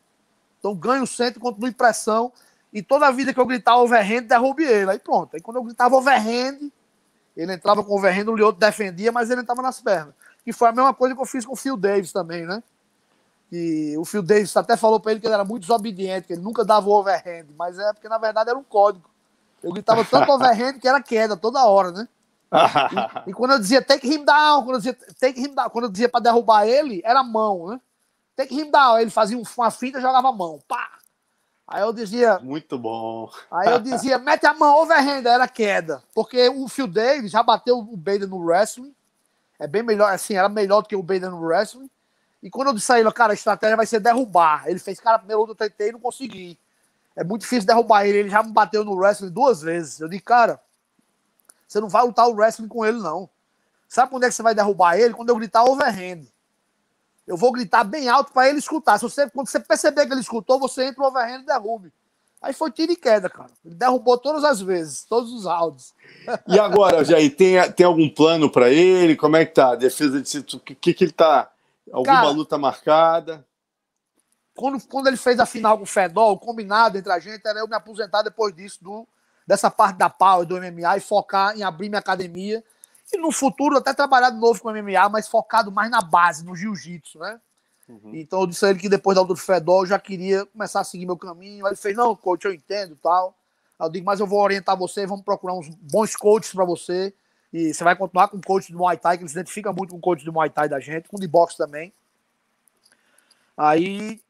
Então 0.59 0.75
ganha 0.75 1.03
o 1.03 1.07
centro, 1.07 1.41
continue 1.41 1.73
pressão. 1.73 2.33
E 2.73 2.83
toda 2.83 3.07
a 3.07 3.11
vida 3.11 3.35
que 3.35 3.41
eu 3.41 3.47
gritava 3.47 3.79
overhand, 3.79 4.23
derrube 4.23 4.65
ele. 4.65 4.91
Aí 4.91 4.99
pronto. 4.99 5.35
Aí 5.35 5.41
quando 5.41 5.57
eu 5.57 5.65
gritava 5.65 5.97
overhand, 5.97 6.71
ele 7.37 7.53
entrava 7.53 7.83
com 7.83 7.97
overhand, 7.97 8.29
o 8.29 8.37
Lioto 8.37 8.59
defendia, 8.59 9.11
mas 9.11 9.31
ele 9.31 9.41
entrava 9.41 9.63
nas 9.63 9.81
pernas. 9.81 10.15
E 10.47 10.53
foi 10.53 10.69
a 10.69 10.73
mesma 10.73 10.95
coisa 10.95 11.15
que 11.15 11.21
eu 11.21 11.27
fiz 11.27 11.45
com 11.45 11.53
o 11.53 11.57
Phil 11.57 11.77
Davis 11.77 12.13
também, 12.13 12.47
né? 12.47 12.63
E 13.53 13.97
o 13.99 14.05
Phil 14.05 14.23
Davis 14.23 14.57
até 14.57 14.77
falou 14.77 15.01
para 15.01 15.13
ele 15.13 15.21
que 15.21 15.27
ele 15.27 15.35
era 15.35 15.45
muito 15.45 15.63
desobediente, 15.63 16.27
que 16.27 16.33
ele 16.35 16.43
nunca 16.43 16.65
dava 16.65 16.89
o 16.89 16.93
overhand, 16.93 17.47
mas 17.59 17.79
é 17.79 17.93
porque 17.93 18.09
na 18.09 18.19
verdade 18.19 18.51
era 18.51 18.59
um 18.59 18.63
código. 18.63 19.09
Eu 19.63 19.73
gritava 19.73 20.05
tanto 20.05 20.31
overhand 20.31 20.79
que 20.79 20.89
era 20.89 21.03
queda 21.03 21.37
toda 21.37 21.65
hora, 21.65 21.91
né? 21.91 22.09
E, 23.27 23.31
e, 23.31 23.33
quando 23.33 23.53
eu 23.53 23.61
dizia 23.61 23.81
take 23.81 24.09
him 24.09 24.25
down, 24.25 24.65
quando 24.65 24.75
eu 24.75 24.79
dizia 24.79 24.99
take 25.21 25.41
him 25.41 25.55
down, 25.55 25.71
quando 25.71 25.85
eu 25.85 25.91
dizia 25.91 26.09
para 26.09 26.21
derrubar 26.21 26.67
ele, 26.67 27.01
era 27.05 27.23
mão, 27.23 27.69
né? 27.69 27.81
Take 28.37 28.55
him 28.55 28.71
down, 28.71 28.99
ele 28.99 29.11
fazia 29.11 29.41
uma 29.57 29.71
finta 29.71 29.99
e 29.99 30.03
jogava 30.03 30.29
a 30.29 30.33
mão, 30.33 30.61
pá. 30.67 31.00
Aí 31.71 31.83
eu 31.83 31.93
dizia. 31.93 32.41
Muito 32.41 32.77
bom. 32.77 33.31
Aí 33.49 33.71
eu 33.71 33.79
dizia, 33.79 34.19
mete 34.19 34.45
a 34.45 34.53
mão, 34.53 34.83
overhand, 34.83 35.25
era 35.25 35.47
queda. 35.47 36.03
Porque 36.13 36.49
o 36.49 36.67
Phil 36.67 36.89
Davis 36.89 37.31
já 37.31 37.45
bateu 37.45 37.79
o 37.79 37.97
Bader 37.97 38.29
no 38.29 38.45
wrestling. 38.45 38.93
É 39.57 39.69
bem 39.69 39.81
melhor, 39.81 40.13
assim, 40.13 40.35
era 40.35 40.49
melhor 40.49 40.83
do 40.83 40.89
que 40.89 40.97
o 40.97 41.03
Bader 41.03 41.31
no 41.31 41.41
wrestling. 41.41 41.89
E 42.43 42.51
quando 42.51 42.69
eu 42.69 42.75
disse 42.75 42.93
a 42.93 42.99
ele, 42.99 43.13
cara, 43.13 43.33
a 43.33 43.35
estratégia 43.35 43.77
vai 43.77 43.87
ser 43.87 44.01
derrubar. 44.01 44.65
Ele 44.67 44.81
fez, 44.81 44.99
cara, 44.99 45.19
primeiro 45.19 45.47
eu 45.47 45.55
tentei 45.55 45.91
e 45.91 45.93
não 45.93 46.01
consegui. 46.01 46.59
É 47.15 47.23
muito 47.23 47.43
difícil 47.43 47.67
derrubar 47.67 48.05
ele. 48.05 48.19
Ele 48.19 48.31
já 48.31 48.43
me 48.43 48.51
bateu 48.51 48.85
no 48.85 48.97
wrestling 48.97 49.31
duas 49.31 49.63
vezes. 49.63 50.01
Eu 50.01 50.09
disse, 50.09 50.23
cara, 50.23 50.61
você 51.69 51.81
não 51.81 51.89
vai 51.89 52.03
lutar 52.03 52.27
o 52.27 52.35
wrestling 52.35 52.67
com 52.67 52.85
ele, 52.85 52.99
não. 52.99 53.31
Sabe 53.89 54.11
quando 54.11 54.25
é 54.25 54.29
que 54.29 54.35
você 54.35 54.43
vai 54.43 54.57
derrubar 54.57 54.99
ele? 54.99 55.15
Quando 55.15 55.29
eu 55.29 55.37
gritar 55.37 55.63
overhand. 55.63 56.25
Eu 57.27 57.37
vou 57.37 57.53
gritar 57.53 57.85
bem 57.85 58.09
alto 58.09 58.33
para 58.33 58.49
ele 58.49 58.59
escutar. 58.59 58.99
Se 58.99 59.03
você, 59.03 59.29
quando 59.31 59.49
você 59.49 59.61
perceber 59.61 60.07
que 60.07 60.13
ele 60.13 60.21
escutou, 60.21 60.59
você 60.59 60.85
entra 60.85 61.03
o 61.03 61.07
overhand 61.07 61.41
e 61.41 61.47
derrube. 61.47 61.93
Aí 62.43 62.53
foi 62.53 62.71
tiro 62.71 62.93
e 62.93 62.97
queda, 62.97 63.29
cara. 63.29 63.51
Ele 63.65 63.75
derrubou 63.75 64.17
todas 64.17 64.45
as 64.45 64.61
vezes, 64.61 65.05
todos 65.05 65.33
os 65.33 65.45
rounds. 65.45 65.93
E 66.49 66.59
agora, 66.59 67.05
Jair, 67.05 67.37
tem, 67.37 67.71
tem 67.73 67.85
algum 67.85 68.09
plano 68.09 68.51
para 68.51 68.71
ele? 68.71 69.15
Como 69.15 69.37
é 69.37 69.45
que 69.45 69.55
tá? 69.55 69.75
Defesa 69.75 70.23
de 70.23 70.57
o 70.57 70.61
que, 70.61 70.95
que 70.95 71.05
ele 71.05 71.13
tá? 71.13 71.51
Alguma 71.93 72.15
cara, 72.15 72.31
luta 72.31 72.57
marcada? 72.57 73.45
quando, 74.61 74.87
quando 74.87 75.07
ele 75.07 75.17
fez 75.17 75.41
a 75.41 75.47
final 75.47 75.79
com 75.79 75.85
o 75.85 75.87
Fedol, 75.87 76.33
o 76.33 76.39
combinado 76.39 76.99
entre 76.99 77.11
a 77.11 77.19
gente 77.19 77.47
era 77.47 77.61
eu 77.61 77.67
me 77.67 77.75
aposentar 77.75 78.21
depois 78.21 78.55
disso, 78.55 78.79
do, 78.83 79.09
dessa 79.47 79.71
parte 79.71 79.97
da 79.97 80.11
Power, 80.11 80.47
do 80.47 80.57
MMA, 80.57 80.99
e 80.99 81.01
focar 81.01 81.57
em 81.57 81.63
abrir 81.63 81.89
minha 81.89 81.99
academia. 81.99 82.63
E 83.12 83.19
no 83.19 83.32
futuro 83.32 83.77
até 83.77 83.93
trabalhar 83.93 84.31
de 84.31 84.39
novo 84.39 84.61
com 84.61 84.70
MMA, 84.70 85.09
mas 85.09 85.28
focado 85.28 85.73
mais 85.73 85.91
na 85.91 86.01
base, 86.01 86.45
no 86.45 86.55
jiu-jitsu, 86.55 87.19
né? 87.19 87.41
Uhum. 87.89 88.12
Então 88.15 88.41
eu 88.41 88.47
disse 88.47 88.65
a 88.65 88.70
ele 88.70 88.78
que 88.78 88.89
depois 88.89 89.16
da 89.16 89.23
luta 89.23 89.35
do 89.35 89.41
Fedol 89.41 89.82
eu 89.82 89.87
já 89.87 89.99
queria 89.99 90.47
começar 90.47 90.81
a 90.81 90.85
seguir 90.85 91.07
meu 91.07 91.16
caminho. 91.16 91.66
Aí 91.66 91.73
ele 91.73 91.77
fez, 91.77 91.97
não, 91.97 92.15
coach, 92.15 92.45
eu 92.45 92.53
entendo 92.55 92.97
tal. 93.03 93.35
Aí 93.78 93.87
eu 93.87 93.91
digo, 93.91 94.07
mas 94.07 94.20
eu 94.20 94.27
vou 94.27 94.41
orientar 94.41 94.77
você, 94.77 95.07
vamos 95.07 95.24
procurar 95.24 95.55
uns 95.55 95.69
bons 95.69 96.15
coaches 96.15 96.53
para 96.53 96.65
você. 96.65 97.12
E 97.53 97.74
você 97.74 97.82
vai 97.82 97.97
continuar 97.97 98.28
com 98.28 98.37
o 98.37 98.41
coach 98.41 98.70
do 98.70 98.78
Muay 98.78 98.97
Thai, 98.97 99.16
que 99.19 99.24
ele 99.24 99.28
se 99.28 99.35
identifica 99.35 99.73
muito 99.73 99.91
com 99.91 99.97
o 99.97 100.01
coach 100.01 100.24
do 100.24 100.32
Muay 100.32 100.51
Thai 100.51 100.69
da 100.69 100.78
gente, 100.78 101.09
com 101.09 101.16
o 101.16 101.20
de 101.20 101.27
boxe 101.27 101.57
também. 101.57 101.93
Aí 103.57 104.20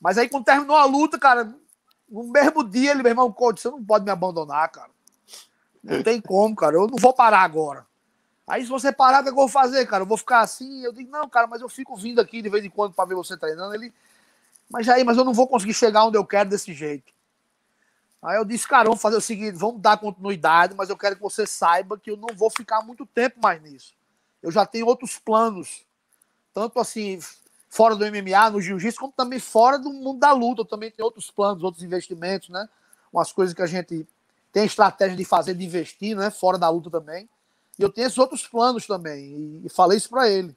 mas 0.00 0.16
aí, 0.16 0.28
quando 0.28 0.44
terminou 0.44 0.76
a 0.76 0.86
luta, 0.86 1.18
cara, 1.18 1.54
no 2.08 2.24
mesmo 2.24 2.64
dia, 2.64 2.92
ele, 2.92 3.02
meu 3.02 3.10
irmão, 3.10 3.30
coach, 3.30 3.60
você 3.60 3.70
não 3.70 3.84
pode 3.84 4.04
me 4.04 4.10
abandonar, 4.10 4.70
cara. 4.70 4.90
Não 5.84 6.02
tem 6.02 6.20
como, 6.20 6.56
cara. 6.56 6.76
Eu 6.76 6.86
não 6.86 6.96
vou 6.96 7.12
parar 7.12 7.42
agora. 7.42 7.86
Aí, 8.46 8.62
se 8.62 8.68
você 8.68 8.90
parar, 8.92 9.20
o 9.20 9.22
que 9.22 9.30
eu 9.30 9.34
vou 9.34 9.48
fazer, 9.48 9.86
cara? 9.86 10.02
Eu 10.02 10.06
vou 10.06 10.16
ficar 10.16 10.40
assim? 10.40 10.82
Eu 10.82 10.92
digo, 10.92 11.10
não, 11.10 11.28
cara, 11.28 11.46
mas 11.46 11.60
eu 11.60 11.68
fico 11.68 11.96
vindo 11.96 12.20
aqui 12.20 12.42
de 12.42 12.48
vez 12.48 12.64
em 12.64 12.70
quando 12.70 12.94
para 12.94 13.04
ver 13.04 13.14
você 13.14 13.36
treinando. 13.36 13.74
Ele, 13.74 13.92
mas 14.68 14.88
aí, 14.88 15.04
mas 15.04 15.16
eu 15.16 15.24
não 15.24 15.32
vou 15.32 15.46
conseguir 15.46 15.74
chegar 15.74 16.04
onde 16.04 16.16
eu 16.16 16.24
quero 16.24 16.50
desse 16.50 16.72
jeito. 16.72 17.12
Aí 18.22 18.36
eu 18.36 18.44
disse, 18.44 18.68
cara, 18.68 18.84
vamos 18.84 19.00
fazer 19.00 19.16
o 19.16 19.20
seguinte, 19.20 19.56
vamos 19.56 19.80
dar 19.80 19.96
continuidade, 19.96 20.74
mas 20.74 20.90
eu 20.90 20.96
quero 20.96 21.16
que 21.16 21.22
você 21.22 21.46
saiba 21.46 21.98
que 21.98 22.10
eu 22.10 22.16
não 22.16 22.28
vou 22.34 22.50
ficar 22.50 22.82
muito 22.82 23.06
tempo 23.06 23.40
mais 23.42 23.62
nisso. 23.62 23.94
Eu 24.42 24.50
já 24.50 24.66
tenho 24.66 24.86
outros 24.86 25.18
planos, 25.18 25.86
tanto 26.52 26.78
assim, 26.78 27.18
fora 27.68 27.96
do 27.96 28.04
MMA, 28.04 28.50
no 28.50 28.60
jiu-jitsu, 28.60 29.00
como 29.00 29.12
também 29.12 29.38
fora 29.38 29.78
do 29.78 29.90
mundo 29.90 30.18
da 30.18 30.32
luta. 30.32 30.62
Eu 30.62 30.66
também 30.66 30.90
tem 30.90 31.04
outros 31.04 31.30
planos, 31.30 31.62
outros 31.62 31.82
investimentos, 31.82 32.50
né? 32.50 32.68
Umas 33.12 33.32
coisas 33.32 33.54
que 33.54 33.62
a 33.62 33.66
gente 33.66 34.06
tem 34.52 34.64
estratégia 34.66 35.16
de 35.16 35.24
fazer, 35.24 35.54
de 35.54 35.64
investir, 35.64 36.16
né? 36.16 36.30
Fora 36.30 36.58
da 36.58 36.68
luta 36.68 36.90
também. 36.90 37.28
E 37.80 37.82
eu 37.82 37.88
tenho 37.88 38.06
esses 38.06 38.18
outros 38.18 38.46
planos 38.46 38.86
também. 38.86 39.62
E, 39.64 39.68
falei 39.70 39.96
isso 39.96 40.10
para 40.10 40.28
ele. 40.28 40.54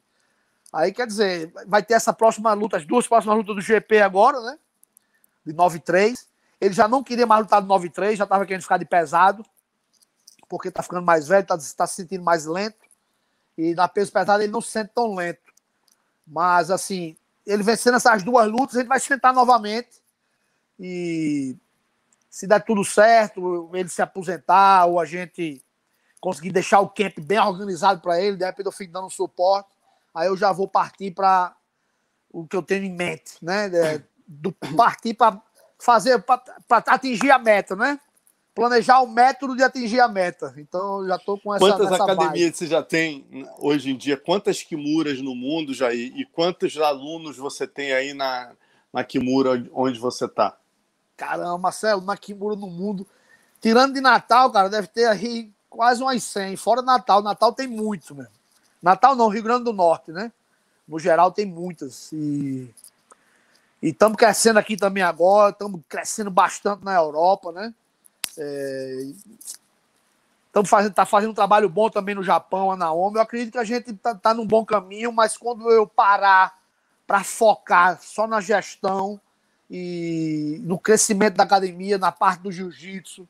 Aí, 0.74 0.92
quer 0.92 1.08
dizer, 1.08 1.54
vai 1.66 1.82
ter 1.82 1.94
essa 1.94 2.12
próxima 2.12 2.52
luta, 2.52 2.76
as 2.76 2.86
duas 2.86 3.08
próximas 3.08 3.38
lutas 3.38 3.56
do 3.56 3.62
GP 3.62 4.02
agora, 4.02 4.42
né? 4.42 4.60
De 5.46 5.54
9-3. 5.54 6.28
Ele 6.60 6.74
já 6.74 6.86
não 6.86 7.02
queria 7.02 7.26
mais 7.26 7.44
lutar 7.44 7.62
de 7.62 7.68
9-3, 7.70 8.16
já 8.16 8.26
estava 8.26 8.46
querendo 8.46 8.64
ficar 8.64 8.78
de 8.78 8.84
pesado, 8.84 9.46
porque 10.50 10.70
tá 10.70 10.84
ficando 10.84 11.06
mais 11.06 11.30
velho, 11.30 11.48
tá, 11.48 11.58
tá 11.78 11.88
se 11.88 11.96
sentindo 11.96 12.26
mais 12.26 12.46
lento. 12.46 12.84
E 13.58 13.74
na 13.74 13.88
peso 13.88 14.12
pesado 14.12 14.44
ele 14.44 14.52
não 14.52 14.60
se 14.60 14.72
sente 14.72 14.92
tão 14.94 15.16
lento. 15.16 15.54
Mas, 16.28 16.70
assim, 16.70 17.16
ele 17.46 17.64
vencendo 17.64 17.96
essas 17.96 18.22
duas 18.22 18.52
lutas, 18.52 18.76
ele 18.76 18.90
vai 18.90 19.00
sentar 19.00 19.34
novamente. 19.34 20.02
E 20.78 21.56
se 22.30 22.46
der 22.48 22.66
tudo 22.66 22.84
certo, 22.84 23.70
ele 23.74 23.88
se 23.88 24.02
aposentar 24.02 24.88
ou 24.88 25.00
a 25.00 25.06
gente 25.06 25.64
conseguir 26.24 26.54
deixar 26.54 26.80
o 26.80 26.88
camp 26.88 27.20
bem 27.20 27.38
organizado 27.38 28.00
para 28.00 28.18
ele, 28.18 28.38
de 28.38 28.46
repente 28.46 28.66
eu 28.66 28.72
fico 28.72 28.94
dando 28.94 29.10
suporte, 29.10 29.68
aí 30.16 30.28
eu 30.28 30.38
já 30.38 30.54
vou 30.54 30.70
partir 30.70 31.12
para 31.12 31.54
o 32.32 32.48
que 32.48 32.56
eu 32.56 32.64
tenho 32.64 32.86
em 32.86 32.96
mente, 32.96 33.34
né? 33.42 33.70
Do, 34.26 34.54
partir 34.78 35.16
para 35.16 35.42
fazer, 35.78 36.24
para 36.24 36.42
atingir 36.88 37.30
a 37.30 37.38
meta, 37.38 37.76
né? 37.76 38.00
Planejar 38.56 39.02
o 39.02 39.08
método 39.08 39.54
de 39.54 39.64
atingir 39.64 40.00
a 40.00 40.08
meta. 40.08 40.54
Então, 40.56 41.02
eu 41.02 41.10
já 41.10 41.18
estou 41.18 41.38
com 41.38 41.54
essa. 41.54 41.66
Quantas 41.66 41.92
academias 41.92 42.52
base. 42.52 42.54
você 42.54 42.68
já 42.68 42.82
tem 42.82 43.46
hoje 43.60 43.92
em 43.92 43.98
dia? 43.98 44.16
Quantas 44.16 44.64
Kimuras 44.64 45.22
no 45.22 45.36
mundo, 45.36 45.74
Jair? 45.74 46.14
E 46.16 46.26
quantos 46.26 46.78
alunos 46.78 47.36
você 47.36 47.68
tem 47.68 47.92
aí 47.92 48.14
na, 48.14 48.54
na 48.94 49.04
Kimura 49.04 49.62
onde 49.74 50.00
você 50.00 50.24
está? 50.24 50.56
Caramba, 51.18 51.58
Marcelo, 51.58 52.02
na 52.02 52.16
Kimura 52.16 52.56
no 52.56 52.68
mundo. 52.68 53.06
Tirando 53.60 53.94
de 53.94 54.00
Natal, 54.00 54.50
cara, 54.54 54.70
deve 54.70 54.88
ter 54.88 55.06
aí 55.06 55.52
quase 55.74 56.02
umas 56.02 56.24
100. 56.24 56.56
Fora 56.56 56.82
Natal, 56.82 57.22
Natal 57.22 57.52
tem 57.52 57.68
muitos 57.68 58.12
mesmo. 58.12 58.32
Natal 58.82 59.16
não, 59.16 59.28
Rio 59.28 59.44
Grande 59.44 59.64
do 59.64 59.74
Norte, 59.74 60.12
né? 60.12 60.32
No 60.88 61.00
geral 61.00 61.32
tem 61.32 61.46
muitas. 61.46 62.12
E 62.14 62.70
estamos 63.82 64.18
crescendo 64.18 64.60
aqui 64.60 64.78
também 64.78 65.02
agora, 65.02 65.52
estamos 65.52 65.82
crescendo 65.90 66.30
bastante 66.30 66.84
na 66.84 66.94
Europa, 66.94 67.52
né? 67.52 67.74
Estamos 70.46 70.68
é... 70.68 70.70
fazendo, 70.70 70.94
tá 70.94 71.06
fazendo 71.06 71.32
um 71.32 71.36
trabalho 71.36 71.68
bom 71.70 71.90
também 71.90 72.14
no 72.14 72.24
Japão, 72.24 72.72
a 72.72 72.76
Naomi. 72.76 73.16
Eu 73.16 73.22
acredito 73.22 73.54
que 73.54 73.58
a 73.58 73.64
gente 73.64 73.92
está 73.92 74.14
tá 74.14 74.34
num 74.34 74.46
bom 74.46 74.64
caminho, 74.64 75.12
mas 75.12 75.38
quando 75.38 75.70
eu 75.72 75.88
parar 75.88 76.58
para 77.08 77.24
focar 77.24 78.00
só 78.02 78.28
na 78.28 78.40
gestão 78.40 79.20
e 79.70 80.62
no 80.64 80.78
crescimento 80.78 81.36
da 81.36 81.44
academia, 81.44 81.98
na 81.98 82.12
parte 82.12 82.42
do 82.42 82.52
jiu-jitsu, 82.52 83.28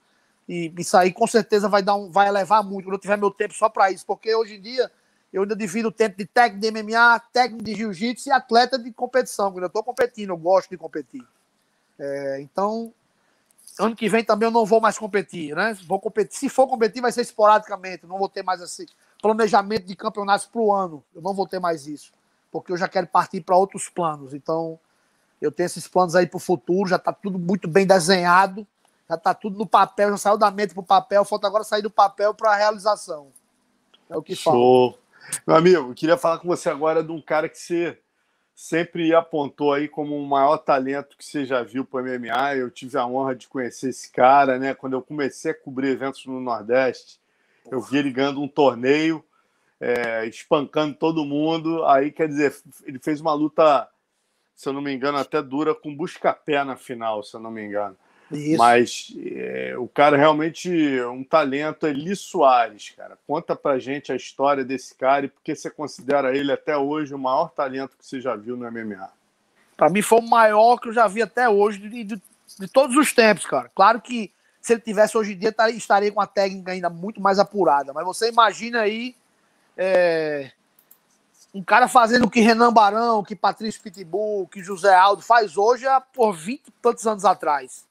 e 0.48 0.74
isso 0.78 0.98
aí 0.98 1.11
com 1.11 1.26
certeza 1.26 1.70
vai 1.70 1.82
dar 1.82 1.95
um, 1.95 2.11
vai 2.11 2.28
elevar 2.28 2.64
muito 2.64 2.86
quando 2.86 2.95
eu 2.95 2.99
tiver 2.99 3.18
meu 3.18 3.32
tempo 3.32 3.53
só 3.53 3.70
para 3.70 3.91
isso, 3.91 4.06
porque 4.06 4.34
hoje 4.36 4.56
em 4.56 4.61
dia 4.61 4.91
eu 5.32 5.41
ainda 5.41 5.56
divido 5.56 5.88
o 5.88 5.91
tempo 5.91 6.18
de 6.18 6.26
técnico 6.26 6.61
de 6.61 6.84
MMA, 6.84 7.20
técnico 7.32 7.64
de 7.64 7.74
jiu-jitsu 7.74 8.30
e 8.30 8.32
atleta 8.32 8.78
de 8.78 8.91
competição. 8.91 9.52
Quando 9.52 9.64
eu 9.64 9.68
estou 9.68 9.84
competindo, 9.84 10.30
eu 10.30 10.38
gosto 10.38 10.70
de 10.70 10.78
competir. 10.78 11.26
É, 11.98 12.40
então, 12.40 12.94
ano 13.80 13.95
que 13.95 14.07
vem 14.07 14.24
também 14.24 14.48
eu 14.48 14.52
não 14.52 14.64
vou 14.64 14.80
mais 14.80 14.95
competir, 14.95 15.56
né? 15.56 15.76
Vou 15.88 15.99
competir. 15.99 16.38
Se 16.38 16.49
for 16.49 16.68
competir, 16.68 17.02
vai 17.02 17.11
ser 17.11 17.22
esporadicamente. 17.22 18.06
Não 18.06 18.20
vou 18.20 18.30
ter 18.30 18.44
mais 18.44 18.61
esse 18.61 18.86
planejamento 19.20 19.86
de 19.86 19.95
campeonatos 19.95 20.45
para 20.45 20.61
o 20.61 20.72
ano. 20.72 21.03
Eu 21.15 21.22
não 21.22 21.34
vou 21.34 21.48
ter 21.48 21.60
mais 21.60 21.88
isso, 21.88 22.11
porque 22.52 22.72
eu 22.72 22.78
já 22.78 22.88
quero 22.88 23.07
partir 23.07 23.41
para 23.41 23.57
outros 23.57 23.90
planos. 23.90 24.36
Então, 24.36 24.80
eu 25.41 25.52
tenho 25.52 25.65
esses 25.65 25.88
planos 25.88 26.14
aí 26.14 26.28
para 26.28 26.38
o 26.38 26.40
futuro. 26.40 26.90
Já 26.90 26.98
está 26.98 27.11
tudo 27.11 27.40
muito 27.40 27.68
bem 27.68 27.88
desenhado. 27.88 28.68
Já 29.14 29.18
está 29.18 29.34
tudo 29.34 29.57
no 29.60 29.68
papel, 29.68 30.10
já 30.10 30.18
saiu 30.18 30.38
da 30.38 30.49
mente 30.49 30.73
para 30.73 30.81
o 30.81 30.85
papel, 30.85 31.23
falta 31.23 31.45
agora 31.45 31.64
sair 31.64 31.84
do 31.84 31.90
papel 31.90 32.34
para 32.34 32.52
a 32.52 32.56
realização. 32.56 33.31
É 34.10 34.18
o 34.18 34.23
que 34.23 34.35
Show. 34.35 34.91
Fala. 34.91 35.03
Meu 35.45 35.56
amigo, 35.56 35.90
eu 35.91 35.94
queria 35.94 36.18
falar 36.18 36.40
com 36.40 36.48
você 36.48 36.69
agora 36.69 37.03
de 37.03 37.11
um 37.11 37.22
cara 37.22 37.48
que 37.48 37.57
você 37.57 37.98
sempre 38.56 39.14
apontou 39.14 39.72
aí 39.72 39.88
como 39.88 40.18
o 40.18 40.27
maior 40.27 40.57
talento 40.57 41.15
que 41.15 41.23
você 41.23 41.45
já 41.45 41.61
viu 41.61 41.85
para 41.85 42.02
MMA. 42.02 42.56
Eu 42.56 42.72
tive 42.72 42.98
a 42.98 43.06
honra 43.06 43.35
de 43.35 43.48
conhecer 43.48 43.90
esse 43.90 44.11
cara, 44.11 44.57
né? 44.57 44.73
Quando 44.73 44.94
eu 44.94 45.02
comecei 45.02 45.52
a 45.52 45.56
cobrir 45.56 45.90
eventos 45.90 46.26
no 46.26 46.40
Nordeste, 46.40 47.19
eu 47.69 47.80
vi 47.80 47.98
ele 47.98 48.11
ganhando 48.11 48.41
um 48.41 48.48
torneio, 48.48 49.23
é, 49.80 50.26
espancando 50.26 50.95
todo 50.95 51.23
mundo. 51.23 51.85
Aí, 51.85 52.11
quer 52.11 52.27
dizer, 52.27 52.56
ele 52.84 52.98
fez 52.98 53.22
uma 53.22 53.34
luta, 53.34 53.88
se 54.56 54.68
eu 54.68 54.73
não 54.73 54.81
me 54.81 54.91
engano, 54.91 55.19
até 55.19 55.40
dura 55.41 55.76
com 55.76 55.95
busca-pé 55.95 56.64
na 56.64 56.76
final, 56.76 57.22
se 57.22 57.35
eu 57.35 57.40
não 57.40 57.52
me 57.52 57.64
engano. 57.64 57.95
Isso. 58.31 58.57
Mas 58.57 59.13
é, 59.25 59.75
o 59.77 59.87
cara 59.87 60.17
realmente 60.17 60.69
é 60.97 61.07
um 61.07 61.23
talento, 61.23 61.85
Eli 61.85 62.15
Soares, 62.15 62.93
cara. 62.95 63.17
Conta 63.27 63.55
pra 63.55 63.79
gente 63.79 64.11
a 64.11 64.15
história 64.15 64.63
desse 64.63 64.95
cara 64.95 65.25
e 65.25 65.29
por 65.29 65.41
que 65.41 65.55
você 65.55 65.69
considera 65.69 66.35
ele 66.35 66.51
até 66.51 66.75
hoje 66.75 67.13
o 67.13 67.19
maior 67.19 67.49
talento 67.49 67.97
que 67.97 68.05
você 68.05 68.19
já 68.19 68.35
viu 68.35 68.57
no 68.57 68.69
MMA. 68.71 69.09
Para 69.75 69.89
mim 69.89 70.01
foi 70.01 70.19
o 70.19 70.27
maior 70.29 70.77
que 70.77 70.89
eu 70.89 70.93
já 70.93 71.07
vi 71.07 71.21
até 71.21 71.47
hoje 71.49 71.79
de, 71.79 72.03
de, 72.03 72.21
de, 72.59 72.67
todos 72.67 72.95
os 72.95 73.13
tempos, 73.13 73.45
cara. 73.45 73.69
Claro 73.73 74.01
que 74.01 74.31
se 74.61 74.73
ele 74.73 74.81
tivesse 74.81 75.17
hoje 75.17 75.33
em 75.33 75.37
dia, 75.37 75.53
estaria 75.75 76.11
com 76.11 76.21
a 76.21 76.27
técnica 76.27 76.71
ainda 76.71 76.89
muito 76.89 77.19
mais 77.19 77.37
apurada. 77.37 77.91
Mas 77.93 78.05
você 78.05 78.29
imagina 78.29 78.81
aí 78.81 79.15
é, 79.77 80.51
um 81.53 81.61
cara 81.61 81.87
fazendo 81.87 82.25
o 82.25 82.29
que 82.29 82.39
Renan 82.39 82.73
Barão, 82.73 83.23
que 83.23 83.35
Patrício 83.35 83.81
Pitbull, 83.81 84.47
que 84.47 84.63
José 84.63 84.93
Aldo 84.95 85.21
faz 85.21 85.57
hoje 85.57 85.85
há 85.85 86.01
por 86.01 86.33
20 86.33 86.67
e 86.67 86.71
tantos 86.81 87.05
anos 87.05 87.25
atrás. 87.25 87.85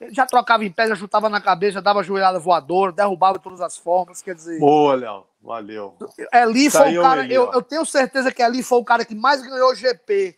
Ele 0.00 0.14
já 0.14 0.24
trocava 0.24 0.64
em 0.64 0.72
pé, 0.72 0.88
já 0.88 0.96
chutava 0.96 1.28
na 1.28 1.42
cabeça, 1.42 1.82
dava 1.82 2.02
joelhada 2.02 2.38
voadora, 2.38 2.90
derrubava 2.90 3.36
de 3.36 3.44
todas 3.44 3.60
as 3.60 3.76
formas, 3.76 4.22
quer 4.22 4.34
dizer... 4.34 4.58
Boa, 4.58 4.94
Léo, 4.94 5.26
valeu. 5.42 5.94
Ali 6.32 6.70
foi 6.70 6.96
o 6.96 7.02
cara, 7.02 7.26
eu, 7.26 7.52
eu, 7.52 7.60
tenho 7.60 7.84
certeza 7.84 8.32
que 8.32 8.42
ali 8.42 8.62
foi 8.62 8.78
o 8.78 8.84
cara 8.84 9.04
que 9.04 9.14
mais 9.14 9.42
ganhou 9.42 9.74
GP 9.74 10.34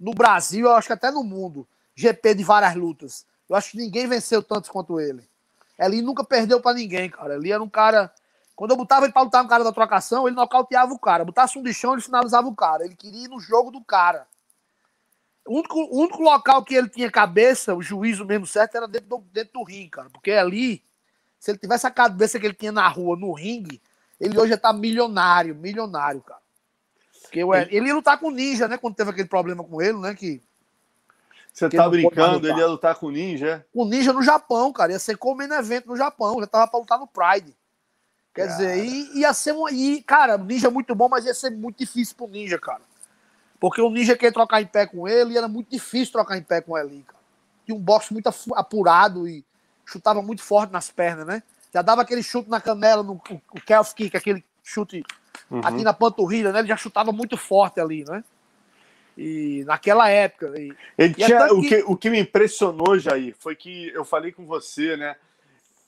no 0.00 0.12
Brasil, 0.14 0.66
eu 0.66 0.74
acho 0.74 0.86
que 0.86 0.94
até 0.94 1.10
no 1.10 1.22
mundo, 1.22 1.68
GP 1.94 2.36
de 2.36 2.42
várias 2.42 2.74
lutas. 2.74 3.26
Eu 3.50 3.54
acho 3.54 3.72
que 3.72 3.76
ninguém 3.76 4.06
venceu 4.06 4.42
tantos 4.42 4.70
quanto 4.70 4.98
ele. 4.98 5.22
Ali 5.78 6.00
nunca 6.00 6.24
perdeu 6.24 6.58
para 6.60 6.74
ninguém, 6.74 7.10
cara. 7.10 7.34
Ali 7.34 7.52
era 7.52 7.62
um 7.62 7.68
cara... 7.68 8.10
Quando 8.56 8.70
eu 8.70 8.76
botava 8.76 9.04
ele 9.04 9.12
pra 9.12 9.22
lutar 9.22 9.42
no 9.42 9.48
cara 9.48 9.64
da 9.64 9.72
trocação, 9.72 10.26
ele 10.26 10.36
nocauteava 10.36 10.92
o 10.92 10.98
cara. 10.98 11.24
Botasse 11.24 11.58
um 11.58 11.62
de 11.62 11.74
chão, 11.74 11.92
ele 11.92 12.02
finalizava 12.02 12.48
o 12.48 12.54
cara. 12.54 12.84
Ele 12.84 12.94
queria 12.94 13.24
ir 13.24 13.28
no 13.28 13.40
jogo 13.40 13.70
do 13.70 13.82
cara. 13.82 14.26
O 15.46 15.58
único, 15.58 15.78
o 15.78 16.00
único 16.00 16.22
local 16.22 16.64
que 16.64 16.74
ele 16.74 16.88
tinha 16.88 17.10
cabeça, 17.10 17.74
o 17.74 17.82
juízo 17.82 18.24
mesmo 18.24 18.46
certo, 18.46 18.76
era 18.76 18.86
dentro 18.86 19.08
do, 19.08 19.18
dentro 19.32 19.54
do 19.54 19.64
ringue, 19.64 19.90
cara. 19.90 20.10
Porque 20.10 20.30
ali, 20.30 20.82
se 21.38 21.50
ele 21.50 21.58
tivesse 21.58 21.86
a 21.86 21.90
cabeça 21.90 22.38
que 22.38 22.46
ele 22.46 22.54
tinha 22.54 22.70
na 22.70 22.86
rua, 22.86 23.16
no 23.16 23.32
ringue, 23.32 23.82
ele 24.20 24.38
hoje 24.38 24.50
já 24.50 24.56
tá 24.56 24.72
milionário, 24.72 25.54
milionário, 25.54 26.20
cara. 26.20 26.40
Porque 27.22 27.42
ué, 27.42 27.66
ele 27.70 27.88
ia 27.88 27.94
lutar 27.94 28.18
com 28.20 28.28
o 28.28 28.30
Ninja, 28.30 28.68
né? 28.68 28.76
Quando 28.76 28.94
teve 28.94 29.10
aquele 29.10 29.26
problema 29.26 29.64
com 29.64 29.80
ele, 29.80 29.98
né? 29.98 30.14
Que, 30.14 30.40
Você 31.52 31.68
tá 31.68 31.88
brincando, 31.88 32.46
ele 32.46 32.58
ia 32.58 32.66
lutar 32.66 32.94
com 32.94 33.06
o 33.06 33.10
Ninja? 33.10 33.48
É? 33.48 33.64
Com 33.72 33.82
o 33.82 33.88
Ninja 33.88 34.12
no 34.12 34.22
Japão, 34.22 34.70
cara. 34.70 34.92
Ia 34.92 34.98
ser 34.98 35.16
como 35.16 35.42
evento 35.42 35.88
no 35.88 35.96
Japão. 35.96 36.38
Já 36.40 36.46
tava 36.46 36.68
pra 36.68 36.78
lutar 36.78 36.98
no 36.98 37.06
Pride. 37.06 37.56
Quer 38.34 38.48
cara. 38.48 38.58
dizer, 38.58 38.84
ia 39.16 39.32
ser 39.32 39.52
um. 39.52 39.68
E, 39.68 40.02
cara, 40.02 40.36
o 40.36 40.44
Ninja 40.44 40.68
é 40.68 40.70
muito 40.70 40.94
bom, 40.94 41.08
mas 41.08 41.24
ia 41.24 41.34
ser 41.34 41.50
muito 41.50 41.78
difícil 41.78 42.14
pro 42.16 42.28
Ninja, 42.28 42.58
cara. 42.58 42.82
Porque 43.62 43.80
o 43.80 43.88
Ninja 43.88 44.16
queria 44.16 44.32
trocar 44.32 44.60
em 44.60 44.66
pé 44.66 44.86
com 44.86 45.06
ele 45.06 45.34
e 45.34 45.38
era 45.38 45.46
muito 45.46 45.70
difícil 45.70 46.12
trocar 46.12 46.36
em 46.36 46.42
pé 46.42 46.60
com 46.60 46.76
ele, 46.76 47.04
cara. 47.06 47.20
Tinha 47.64 47.78
um 47.78 47.80
boxe 47.80 48.12
muito 48.12 48.28
apurado 48.56 49.28
e 49.28 49.44
chutava 49.86 50.20
muito 50.20 50.42
forte 50.42 50.72
nas 50.72 50.90
pernas, 50.90 51.24
né? 51.24 51.44
Já 51.72 51.80
dava 51.80 52.02
aquele 52.02 52.24
chute 52.24 52.50
na 52.50 52.60
canela, 52.60 53.04
no 53.04 53.12
o 53.52 53.60
Kelf 53.60 53.94
Kick, 53.94 54.16
aquele 54.16 54.44
chute 54.64 55.04
uhum. 55.48 55.60
aqui 55.62 55.84
na 55.84 55.92
panturrilha, 55.92 56.50
né? 56.50 56.58
Ele 56.58 56.66
já 56.66 56.76
chutava 56.76 57.12
muito 57.12 57.36
forte 57.36 57.78
ali, 57.78 58.04
né? 58.04 58.24
E 59.16 59.62
naquela 59.64 60.08
época. 60.08 60.58
E, 60.58 60.74
ele 60.98 61.12
e 61.12 61.24
tinha, 61.24 61.54
o, 61.54 61.62
que, 61.62 61.84
o 61.86 61.96
que 61.96 62.10
me 62.10 62.18
impressionou, 62.18 62.98
Jair, 62.98 63.32
foi 63.38 63.54
que 63.54 63.90
eu 63.90 64.04
falei 64.04 64.32
com 64.32 64.44
você, 64.44 64.96
né? 64.96 65.14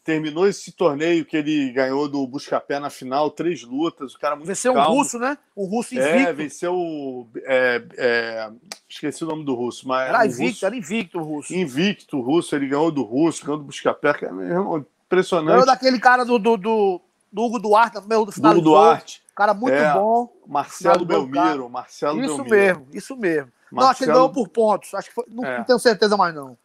Terminou 0.05 0.47
esse 0.47 0.71
torneio 0.71 1.25
que 1.25 1.37
ele 1.37 1.73
ganhou 1.73 2.07
do 2.07 2.27
Buscapé 2.27 2.79
na 2.79 2.91
final, 2.91 3.31
três 3.31 3.63
lutas, 3.63 4.15
o 4.15 4.19
cara 4.19 4.37
muito 4.37 4.47
Venceu 4.47 4.75
calmo. 4.75 4.95
um 4.95 4.99
russo, 4.99 5.19
né? 5.19 5.39
Um 5.57 5.65
russo 5.65 5.99
é, 5.99 6.11
invicto. 6.11 6.29
É, 6.29 6.33
venceu... 6.35 7.29
É, 7.45 7.83
é, 7.97 8.51
esqueci 8.87 9.25
o 9.25 9.27
nome 9.27 9.45
do 9.45 9.55
russo, 9.55 9.89
mas... 9.89 10.09
Era 10.11 10.27
invicto, 10.27 10.45
russo, 10.45 10.67
era 10.67 10.77
invicto 10.77 11.19
o 11.19 11.23
russo. 11.23 11.55
Invicto 11.55 12.19
o 12.19 12.21
russo, 12.21 12.55
ele 12.55 12.69
ganhou 12.69 12.93
do 12.93 13.03
russo, 13.03 13.45
ganhou 13.45 13.59
do 13.59 13.65
Buscapé, 13.65 14.13
que 14.13 14.27
é 14.27 14.29
impressionante. 14.29 15.53
Ganhou 15.53 15.67
daquele 15.67 15.99
cara 15.99 16.23
do, 16.23 16.39
do, 16.39 16.59
do, 16.59 17.01
do 17.33 17.43
Hugo 17.43 17.59
Duarte, 17.59 17.99
meu, 18.07 18.27
do 18.27 18.33
final 18.33 18.53
Hugo 18.53 18.61
Duarte. 18.61 19.23
Cara 19.35 19.55
muito 19.55 19.75
é, 19.75 19.93
bom. 19.95 20.31
Marcelo 20.47 21.05
Belmiro, 21.05 21.69
Marcelo 21.69 22.21
Isso 22.23 22.45
Belmiro. 22.45 22.57
mesmo, 22.57 22.87
isso 22.93 23.17
mesmo. 23.17 23.51
Marcelo... 23.73 23.81
Não, 23.81 23.89
acho 23.89 23.99
que 23.99 24.05
ele 24.05 24.13
ganhou 24.13 24.31
por 24.31 24.49
pontos, 24.49 24.95
acho 24.95 25.09
que 25.09 25.15
foi, 25.15 25.25
não, 25.29 25.45
é. 25.45 25.59
não 25.59 25.65
tenho 25.65 25.79
certeza 25.79 26.17
mais 26.17 26.35
não. 26.35 26.57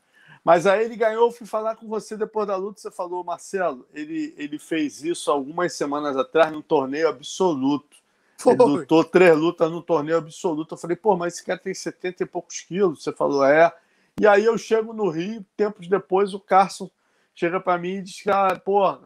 Mas 0.50 0.66
aí 0.66 0.84
ele 0.84 0.96
ganhou, 0.96 1.28
eu 1.28 1.32
fui 1.32 1.46
falar 1.46 1.76
com 1.76 1.88
você 1.88 2.18
depois 2.18 2.48
da 2.48 2.56
luta, 2.56 2.82
você 2.82 2.90
falou, 2.90 3.24
Marcelo, 3.24 3.88
ele, 3.94 4.34
ele 4.36 4.58
fez 4.58 5.04
isso 5.04 5.30
algumas 5.30 5.74
semanas 5.74 6.18
atrás 6.18 6.52
num 6.52 6.60
torneio 6.60 7.08
absoluto. 7.08 7.96
Foi. 8.36 8.54
Ele 8.54 8.64
lutou 8.64 9.04
três 9.04 9.38
lutas 9.38 9.70
no 9.70 9.80
torneio 9.80 10.18
absoluto. 10.18 10.74
Eu 10.74 10.80
falei, 10.80 10.98
pô, 10.98 11.16
mas 11.16 11.36
esse 11.36 11.46
cara 11.46 11.60
tem 11.60 11.72
70 11.72 12.24
e 12.24 12.26
poucos 12.26 12.62
quilos. 12.62 13.04
Você 13.04 13.14
falou, 13.14 13.46
é. 13.46 13.72
E 14.20 14.26
aí 14.26 14.44
eu 14.44 14.58
chego 14.58 14.92
no 14.92 15.12
Rio, 15.12 15.46
tempos 15.56 15.88
depois, 15.88 16.34
o 16.34 16.40
Carson 16.40 16.90
chega 17.36 17.60
para 17.60 17.78
mim 17.78 17.98
e 17.98 18.02
diz 18.02 18.20
que, 18.20 18.32
ah, 18.32 18.60
pô, 18.66 18.98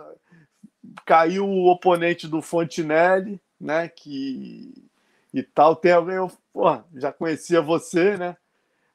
caiu 1.05 1.45
o 1.45 1.69
oponente 1.69 2.25
do 2.25 2.41
Fontinelli, 2.41 3.37
né? 3.59 3.89
Que 3.89 4.73
e 5.33 5.43
tal. 5.43 5.75
Tem 5.75 5.91
alguém, 5.91 6.15
eu, 6.15 6.31
pô, 6.53 6.81
já 6.95 7.11
conhecia 7.11 7.61
você, 7.61 8.15
né? 8.15 8.37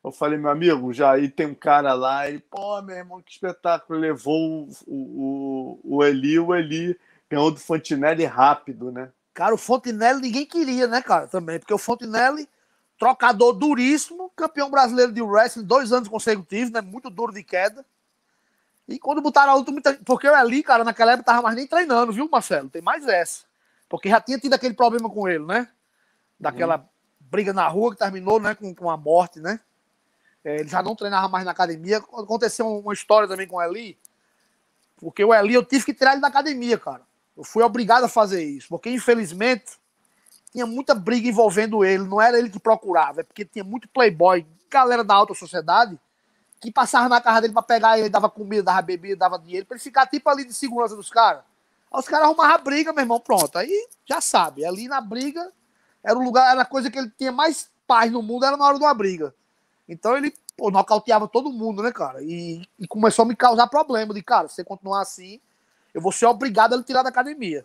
Eu 0.02 0.12
falei, 0.12 0.38
meu 0.38 0.50
amigo, 0.50 0.92
já 0.92 1.12
aí 1.12 1.28
tem 1.28 1.46
um 1.46 1.54
cara 1.54 1.92
lá, 1.92 2.28
ele, 2.28 2.38
pô, 2.38 2.80
meu 2.82 2.96
irmão, 2.96 3.20
que 3.20 3.32
espetáculo. 3.32 3.98
Levou 3.98 4.68
o, 4.68 4.70
o, 4.86 5.80
o 5.84 6.04
Eli, 6.04 6.38
o 6.38 6.54
Eli 6.54 6.98
ganhou 7.28 7.50
do 7.50 7.58
Fontinelli 7.58 8.24
rápido, 8.24 8.90
né? 8.92 9.10
Cara, 9.34 9.54
o 9.54 9.58
Fontinelli 9.58 10.20
ninguém 10.20 10.46
queria, 10.46 10.86
né, 10.86 11.02
cara, 11.02 11.26
também, 11.26 11.58
porque 11.58 11.74
o 11.74 11.78
Fontinelli, 11.78 12.48
trocador 12.98 13.52
duríssimo, 13.52 14.30
campeão 14.34 14.70
brasileiro 14.70 15.12
de 15.12 15.22
wrestling 15.22 15.64
dois 15.64 15.92
anos 15.92 16.08
consecutivos, 16.08 16.70
né? 16.70 16.80
Muito 16.80 17.10
duro 17.10 17.32
de 17.32 17.42
queda. 17.42 17.84
E 18.88 18.98
quando 18.98 19.20
botaram 19.20 19.52
a 19.52 19.54
luta, 19.54 19.70
muita... 19.70 19.94
porque 20.04 20.26
eu 20.26 20.34
ali, 20.34 20.62
cara, 20.62 20.82
naquela 20.82 21.12
época 21.12 21.26
tava 21.26 21.42
mais 21.42 21.54
nem 21.54 21.66
treinando, 21.66 22.12
viu, 22.12 22.28
Marcelo? 22.30 22.70
Tem 22.70 22.80
mais 22.80 23.06
essa. 23.06 23.44
Porque 23.88 24.08
já 24.08 24.20
tinha 24.20 24.38
tido 24.38 24.54
aquele 24.54 24.74
problema 24.74 25.10
com 25.10 25.28
ele, 25.28 25.44
né? 25.44 25.68
Daquela 26.40 26.78
uhum. 26.78 26.84
briga 27.20 27.52
na 27.52 27.68
rua 27.68 27.92
que 27.92 27.98
terminou, 27.98 28.40
né, 28.40 28.54
com, 28.54 28.74
com 28.74 28.90
a 28.90 28.96
morte, 28.96 29.40
né? 29.40 29.60
É, 30.44 30.60
ele 30.60 30.68
já 30.68 30.82
não 30.82 30.94
treinava 30.94 31.28
mais 31.28 31.44
na 31.44 31.50
academia. 31.50 31.98
Aconteceu 31.98 32.66
uma 32.66 32.92
história 32.92 33.28
também 33.28 33.46
com 33.46 33.56
o 33.56 33.62
Eli, 33.62 33.98
porque 34.96 35.24
o 35.24 35.34
Eli 35.34 35.54
eu 35.54 35.64
tive 35.64 35.84
que 35.84 35.94
tirar 35.94 36.12
ele 36.12 36.20
da 36.20 36.28
academia, 36.28 36.78
cara. 36.78 37.02
Eu 37.36 37.44
fui 37.44 37.62
obrigado 37.62 38.04
a 38.04 38.08
fazer 38.08 38.42
isso, 38.42 38.68
porque 38.68 38.90
infelizmente 38.90 39.78
tinha 40.50 40.66
muita 40.66 40.94
briga 40.94 41.28
envolvendo 41.28 41.84
ele. 41.84 42.04
Não 42.04 42.20
era 42.20 42.38
ele 42.38 42.50
que 42.50 42.58
procurava, 42.58 43.20
é 43.20 43.24
porque 43.24 43.44
tinha 43.44 43.64
muito 43.64 43.88
playboy, 43.88 44.44
galera 44.70 45.04
da 45.04 45.14
alta 45.14 45.34
sociedade, 45.34 45.98
que 46.60 46.72
passava 46.72 47.08
na 47.08 47.20
casa 47.20 47.42
dele 47.42 47.52
para 47.52 47.62
pegar 47.62 47.98
ele, 47.98 48.08
dava 48.08 48.28
comida, 48.28 48.64
dava 48.64 48.82
bebida, 48.82 49.16
dava 49.16 49.38
dinheiro, 49.38 49.66
para 49.66 49.76
ele 49.76 49.82
ficar 49.82 50.06
tipo 50.06 50.28
ali 50.28 50.44
de 50.44 50.52
segurança 50.52 50.96
dos 50.96 51.10
caras. 51.10 51.42
Aí 51.92 52.00
os 52.00 52.08
caras 52.08 52.26
arrumavam 52.26 52.64
briga, 52.64 52.92
meu 52.92 53.02
irmão, 53.02 53.20
pronto. 53.20 53.56
Aí 53.56 53.88
já 54.04 54.20
sabe, 54.20 54.64
ali 54.64 54.88
na 54.88 55.00
briga 55.00 55.52
era 56.02 56.18
o 56.18 56.22
lugar, 56.22 56.50
era 56.50 56.62
a 56.62 56.66
coisa 56.66 56.90
que 56.90 56.98
ele 56.98 57.12
tinha 57.16 57.32
mais 57.32 57.70
paz 57.86 58.10
no 58.10 58.22
mundo, 58.22 58.44
era 58.44 58.56
na 58.56 58.66
hora 58.66 58.78
de 58.78 58.84
uma 58.84 58.94
briga. 58.94 59.34
Então 59.88 60.16
ele 60.16 60.34
pô, 60.56 60.70
nocauteava 60.70 61.26
todo 61.26 61.52
mundo, 61.52 61.82
né, 61.82 61.92
cara? 61.92 62.22
E, 62.22 62.68
e 62.78 62.86
começou 62.86 63.24
a 63.24 63.28
me 63.28 63.34
causar 63.34 63.66
problema 63.68 64.12
de, 64.12 64.22
cara, 64.22 64.48
se 64.48 64.56
você 64.56 64.64
continuar 64.64 65.00
assim, 65.00 65.40
eu 65.94 66.00
vou 66.00 66.12
ser 66.12 66.26
obrigado 66.26 66.72
a 66.72 66.76
ele 66.76 66.84
tirar 66.84 67.02
da 67.02 67.08
academia. 67.08 67.64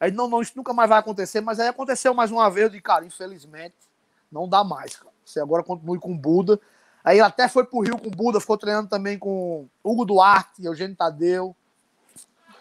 Aí, 0.00 0.10
não, 0.10 0.28
não, 0.28 0.40
isso 0.40 0.52
nunca 0.56 0.72
mais 0.72 0.88
vai 0.88 0.98
acontecer, 0.98 1.40
mas 1.40 1.58
aí 1.58 1.68
aconteceu 1.68 2.14
mais 2.14 2.30
uma 2.30 2.48
vez, 2.48 2.70
de 2.70 2.80
cara, 2.80 3.04
infelizmente, 3.04 3.74
não 4.30 4.48
dá 4.48 4.62
mais, 4.62 4.96
cara. 4.96 5.12
Você 5.24 5.40
agora 5.40 5.62
continue 5.62 5.98
com 5.98 6.12
o 6.12 6.18
Buda. 6.18 6.58
Aí 7.04 7.16
ele 7.16 7.26
até 7.26 7.48
foi 7.48 7.64
pro 7.64 7.80
Rio 7.80 7.98
com 7.98 8.08
o 8.08 8.10
Buda, 8.10 8.40
ficou 8.40 8.56
treinando 8.56 8.88
também 8.88 9.18
com 9.18 9.68
Hugo 9.82 10.04
Duarte, 10.04 10.64
Eugênio 10.64 10.96
Tadeu, 10.96 11.54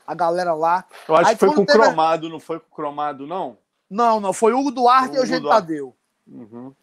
a 0.06 0.14
galera 0.14 0.54
lá. 0.54 0.86
Eu 1.08 1.16
acho 1.16 1.30
aí, 1.30 1.36
que 1.36 1.40
foi 1.40 1.54
com 1.54 1.62
o 1.62 1.66
teve... 1.66 1.80
Cromado, 1.80 2.30
não 2.30 2.40
foi 2.40 2.60
com 2.60 2.68
o 2.72 2.76
Cromado, 2.76 3.28
não? 3.28 3.58
Não, 3.90 4.20
não, 4.20 4.34
foi 4.34 4.54
Hugo 4.54 4.72
Duarte 4.72 5.10
Hugo 5.10 5.16
e 5.16 5.20
Eugênio 5.20 5.42
Duarte. 5.44 5.62
Tadeu. 5.62 5.96
Uhum. 6.28 6.74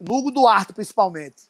Hugo 0.00 0.30
Duarte, 0.30 0.72
principalmente. 0.72 1.44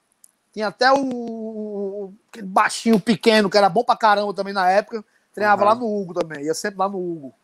Tinha 0.53 0.69
até 0.69 0.91
o, 0.91 1.05
o, 1.05 2.15
aquele 2.29 2.47
baixinho 2.47 2.99
pequeno, 2.99 3.51
que 3.51 3.59
era 3.59 3.69
bom 3.69 3.85
pra 3.85 3.97
caramba 3.97 4.33
também 4.33 4.55
na 4.55 4.71
época. 4.71 5.05
Treinava 5.33 5.63
uhum. 5.63 5.69
lá 5.69 5.75
no 5.75 6.01
Hugo 6.01 6.15
também, 6.15 6.45
ia 6.45 6.55
sempre 6.55 6.79
lá 6.79 6.89
no 6.89 6.99
Hugo. 6.99 7.35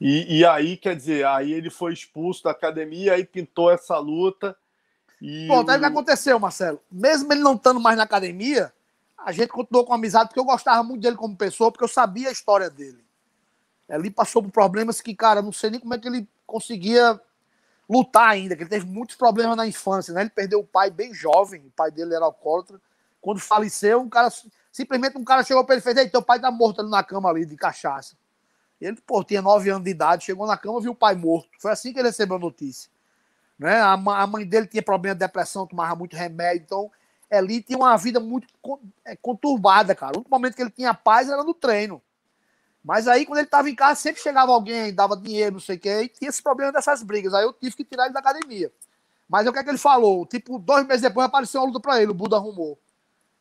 E, 0.00 0.38
e, 0.38 0.46
aí, 0.46 0.76
quer 0.76 0.94
dizer, 0.94 1.26
aí 1.26 1.52
ele 1.52 1.70
foi 1.70 1.92
expulso 1.92 2.44
da 2.44 2.50
academia, 2.50 3.14
aí 3.14 3.24
pintou 3.24 3.70
essa 3.70 3.98
luta. 3.98 4.56
E 5.20 5.46
Pronto, 5.46 5.70
aí 5.70 5.76
o 5.76 5.80
que 5.80 5.86
aconteceu, 5.86 6.38
Marcelo? 6.38 6.80
Mesmo 6.90 7.32
ele 7.32 7.40
não 7.40 7.54
estando 7.54 7.80
mais 7.80 7.96
na 7.96 8.04
academia, 8.04 8.72
a 9.18 9.32
gente 9.32 9.48
continuou 9.48 9.84
com 9.84 9.92
amizade, 9.92 10.28
porque 10.28 10.38
eu 10.38 10.44
gostava 10.44 10.82
muito 10.84 11.02
dele 11.02 11.16
como 11.16 11.36
pessoa, 11.36 11.72
porque 11.72 11.82
eu 11.82 11.88
sabia 11.88 12.28
a 12.28 12.32
história 12.32 12.70
dele. 12.70 13.02
Ele 13.88 14.10
passou 14.10 14.42
por 14.42 14.52
problemas 14.52 15.00
que, 15.00 15.14
cara, 15.14 15.42
não 15.42 15.50
sei 15.50 15.70
nem 15.70 15.80
como 15.80 15.94
é 15.94 15.98
que 15.98 16.06
ele 16.06 16.28
conseguia 16.46 17.20
lutar 17.88 18.28
ainda, 18.28 18.54
que 18.54 18.62
ele 18.62 18.70
teve 18.70 18.86
muitos 18.86 19.16
problemas 19.16 19.56
na 19.56 19.66
infância, 19.66 20.12
né? 20.12 20.22
Ele 20.22 20.30
perdeu 20.30 20.60
o 20.60 20.66
pai 20.66 20.90
bem 20.90 21.14
jovem, 21.14 21.66
o 21.66 21.70
pai 21.70 21.90
dele 21.90 22.14
era 22.14 22.24
alcoólatra. 22.24 22.80
Quando 23.20 23.40
faleceu, 23.40 24.00
um 24.00 24.08
cara, 24.08 24.30
simplesmente 24.70 25.16
um 25.16 25.24
cara 25.24 25.42
chegou 25.42 25.64
para 25.64 25.74
ele 25.74 25.80
e 25.80 25.84
fez: 25.84 25.96
Ei, 25.96 26.08
teu 26.08 26.22
pai 26.22 26.38
tá 26.38 26.50
morto 26.50 26.80
ali 26.80 26.90
na 26.90 27.02
cama 27.02 27.30
ali 27.30 27.46
de 27.46 27.56
cachaça. 27.56 28.16
Ele, 28.80 28.96
pô, 29.04 29.24
tinha 29.24 29.42
nove 29.42 29.70
anos 29.70 29.82
de 29.82 29.90
idade, 29.90 30.24
chegou 30.24 30.46
na 30.46 30.56
cama 30.56 30.80
viu 30.80 30.92
o 30.92 30.94
pai 30.94 31.14
morto. 31.14 31.48
Foi 31.58 31.72
assim 31.72 31.92
que 31.92 31.98
ele 31.98 32.08
recebeu 32.08 32.36
a 32.36 32.40
notícia. 32.40 32.90
Né? 33.58 33.80
A, 33.80 33.94
a 33.94 34.26
mãe 34.26 34.46
dele 34.46 34.66
tinha 34.66 34.82
problema 34.82 35.16
de 35.16 35.20
depressão, 35.20 35.66
tomava 35.66 35.96
muito 35.96 36.14
remédio, 36.14 36.62
então 36.62 36.90
Eli 37.30 37.60
tinha 37.60 37.76
uma 37.76 37.96
vida 37.96 38.20
muito 38.20 38.46
é, 39.04 39.16
conturbada, 39.16 39.94
cara. 39.94 40.12
O 40.12 40.18
único 40.18 40.30
momento 40.30 40.54
que 40.54 40.62
ele 40.62 40.70
tinha 40.70 40.94
paz 40.94 41.28
era 41.28 41.42
no 41.42 41.52
treino. 41.52 42.00
Mas 42.84 43.08
aí, 43.08 43.26
quando 43.26 43.38
ele 43.38 43.46
estava 43.46 43.68
em 43.68 43.74
casa, 43.74 44.00
sempre 44.00 44.22
chegava 44.22 44.52
alguém, 44.52 44.94
dava 44.94 45.16
dinheiro, 45.16 45.54
não 45.54 45.60
sei 45.60 45.76
o 45.76 45.80
quê, 45.80 46.02
e 46.02 46.08
tinha 46.08 46.28
esse 46.28 46.42
problema 46.42 46.72
dessas 46.72 47.02
brigas. 47.02 47.34
Aí 47.34 47.44
eu 47.44 47.52
tive 47.52 47.76
que 47.76 47.84
tirar 47.84 48.04
ele 48.04 48.14
da 48.14 48.20
academia. 48.20 48.72
Mas 49.28 49.46
o 49.46 49.52
que 49.52 49.58
é 49.58 49.64
que 49.64 49.68
ele 49.68 49.78
falou? 49.78 50.24
Tipo, 50.24 50.58
dois 50.58 50.86
meses 50.86 51.02
depois 51.02 51.26
apareceu 51.26 51.60
uma 51.60 51.66
luta 51.66 51.80
pra 51.80 52.00
ele, 52.00 52.12
o 52.12 52.14
Buda 52.14 52.36
arrumou. 52.36 52.78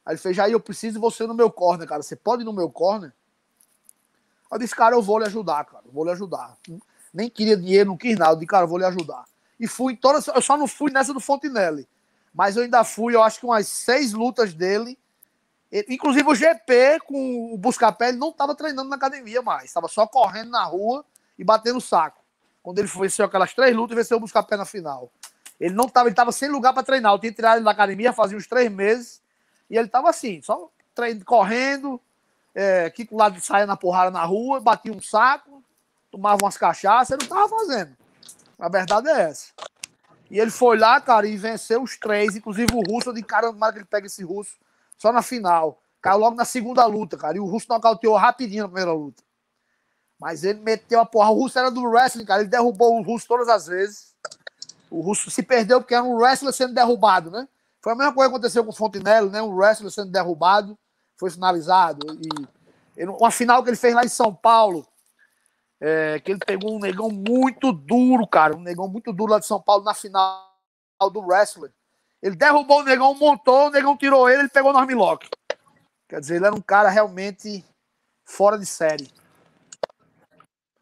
Aí 0.06 0.14
ele 0.14 0.20
fez, 0.20 0.36
Jair, 0.36 0.54
eu 0.54 0.60
preciso 0.60 0.96
de 0.96 1.00
você 1.00 1.26
no 1.26 1.34
meu 1.34 1.52
corner, 1.52 1.88
cara. 1.88 2.02
Você 2.02 2.16
pode 2.16 2.42
ir 2.42 2.46
no 2.46 2.54
meu 2.54 2.70
corner? 2.70 3.14
Eu 4.52 4.58
disse, 4.58 4.76
cara, 4.76 4.96
eu 4.96 5.02
vou 5.02 5.20
lhe 5.20 5.26
ajudar, 5.26 5.66
cara. 5.66 5.84
Vou 5.92 6.06
lhe 6.06 6.12
ajudar. 6.12 6.58
Nem 7.14 7.30
queria 7.30 7.58
dinheiro, 7.58 7.90
não 7.90 7.98
quis 7.98 8.18
nada. 8.18 8.32
Eu 8.32 8.36
disse, 8.38 8.48
cara, 8.48 8.64
eu 8.64 8.68
vou 8.70 8.78
lhe 8.78 8.86
ajudar. 8.86 9.26
E 9.60 9.68
fui 9.68 9.94
em 9.94 9.96
todas. 9.96 10.28
Eu 10.28 10.42
só 10.42 10.58
não 10.58 10.68
fui 10.68 10.92
nessa 10.92 11.14
do 11.14 11.20
Fontinelli. 11.20 11.88
Mas 12.34 12.56
eu 12.56 12.64
ainda 12.64 12.84
fui, 12.84 13.16
eu 13.16 13.24
acho 13.24 13.40
que 13.40 13.46
umas 13.46 13.68
seis 13.68 14.14
lutas 14.14 14.54
dele. 14.54 14.98
Inclusive 15.72 16.28
o 16.28 16.36
GP 16.36 17.00
com 17.06 17.54
o 17.54 17.58
Buscapé, 17.58 18.10
ele 18.10 18.18
não 18.18 18.30
estava 18.30 18.56
treinando 18.56 18.90
na 18.90 18.96
academia 18.96 19.42
mais. 19.42 19.66
Estava 19.66 19.88
só 19.88 20.08
correndo 20.08 20.52
na 20.52 20.64
rua 20.64 21.04
e 21.38 21.44
batendo 21.44 21.82
saco. 21.82 22.22
Quando 22.64 22.80
ele 22.80 22.88
venceu 22.88 23.26
aquelas 23.26 23.54
três 23.54 23.76
lutas, 23.76 23.96
venceu 23.96 24.18
o 24.18 24.20
Buscapé 24.20 24.56
na 24.56 24.66
final. 24.66 25.12
Ele 25.60 25.74
não 25.74 25.86
estava, 25.86 26.08
ele 26.08 26.14
estava 26.14 26.32
sem 26.32 26.50
lugar 26.50 26.74
para 26.74 26.84
treinar. 26.84 27.14
Eu 27.14 27.20
tinha 27.20 27.32
tirado 27.32 27.58
ele 27.58 27.66
da 27.66 27.72
academia 27.72 28.14
fazia 28.14 28.38
uns 28.38 28.48
três 28.48 28.72
meses. 28.72 29.22
E 29.70 29.76
ele 29.76 29.88
estava 29.88 30.10
assim, 30.10 30.42
só 30.42 30.70
treino, 30.96 31.24
correndo, 31.26 32.00
é, 32.56 32.90
com 32.90 33.16
o 33.16 33.18
lado 33.18 33.36
de 33.36 33.42
saia 33.42 33.66
na 33.66 33.76
porrada 33.76 34.10
na 34.10 34.24
rua, 34.24 34.62
batia 34.62 34.92
um 34.92 35.02
saco, 35.02 35.62
tomava 36.10 36.42
umas 36.42 36.58
cachaças, 36.58 37.12
ele 37.12 37.30
não 37.30 37.38
tava 37.38 37.50
fazendo. 37.50 37.96
A 38.58 38.70
verdade 38.70 39.10
é 39.10 39.22
essa. 39.24 39.52
E 40.32 40.40
ele 40.40 40.52
foi 40.52 40.78
lá, 40.78 41.00
cara, 41.00 41.28
e 41.28 41.36
venceu 41.38 41.84
os 41.84 41.98
três, 41.98 42.36
inclusive 42.36 42.74
o 42.74 42.82
russo, 42.82 43.10
eu 43.10 43.14
de 43.14 43.22
caramba, 43.22 43.72
que 43.72 43.80
ele 43.80 43.86
pega 43.86 44.08
esse 44.08 44.24
russo 44.24 44.56
só 44.98 45.12
na 45.12 45.22
final. 45.22 45.82
Caiu 46.02 46.20
logo 46.20 46.36
na 46.36 46.46
segunda 46.46 46.86
luta, 46.86 47.18
cara. 47.18 47.38
E 47.38 47.40
o 47.40 47.46
russo 47.46 47.68
nocauteou 47.70 48.16
rapidinho 48.16 48.64
na 48.64 48.70
primeira 48.70 48.94
luta. 48.94 49.24
Mas 50.20 50.44
ele 50.44 50.60
meteu 50.60 51.00
a 51.00 51.06
porra. 51.06 51.30
O 51.30 51.36
russo 51.36 51.60
era 51.60 51.70
do 51.70 51.84
wrestling, 51.84 52.26
cara. 52.26 52.42
Ele 52.42 52.50
derrubou 52.50 52.98
o 52.98 53.04
russo 53.04 53.28
todas 53.28 53.48
as 53.48 53.68
vezes. 53.68 54.16
O 54.90 55.02
russo 55.02 55.30
se 55.30 55.44
perdeu 55.44 55.80
porque 55.80 55.94
era 55.94 56.04
um 56.04 56.16
wrestler 56.16 56.54
sendo 56.54 56.74
derrubado, 56.74 57.30
né? 57.30 57.48
Foi 57.82 57.94
a 57.94 57.96
mesma 57.96 58.14
coisa 58.14 58.30
que 58.30 58.36
aconteceu 58.36 58.64
com 58.64 58.72
o 58.72 58.76
Fontenelle, 58.76 59.30
né? 59.30 59.42
Um 59.42 59.54
wrestler 59.54 59.92
sendo 59.92 60.12
derrubado 60.12 60.78
foi 61.18 61.30
finalizado. 61.30 62.06
E 62.14 62.48
ele, 62.96 63.12
uma 63.12 63.32
final 63.32 63.64
que 63.64 63.70
ele 63.70 63.78
fez 63.78 63.94
lá 63.94 64.04
em 64.04 64.10
São 64.10 64.34
Paulo, 64.34 64.88
é, 65.80 66.20
que 66.20 66.32
ele 66.32 66.40
pegou 66.40 66.76
um 66.76 66.80
negão 66.80 67.10
muito 67.10 67.72
duro, 67.72 68.26
cara. 68.28 68.56
Um 68.56 68.62
negão 68.62 68.88
muito 68.88 69.14
duro 69.14 69.34
lá 69.34 69.40
de 69.40 69.46
São 69.46 69.62
Paulo 69.62 69.84
na 69.84 69.94
final 69.94 70.48
do 71.12 71.22
wrestler. 71.22 71.72
Ele 72.28 72.36
derrubou 72.36 72.82
o 72.82 72.84
negão, 72.84 73.14
montou, 73.16 73.68
o 73.68 73.70
negão 73.70 73.98
tirou 73.98 74.30
ele, 74.30 74.44
ele 74.44 74.50
pegou 74.50 74.72
no 74.72 74.80
armlock. 74.80 75.30
Quer 76.08 76.20
dizer, 76.20 76.36
ele 76.36 76.46
era 76.46 76.56
um 76.56 76.62
cara 76.62 76.90
realmente 76.90 77.64
fora 78.26 78.58
de 78.58 78.66
série. 78.66 79.10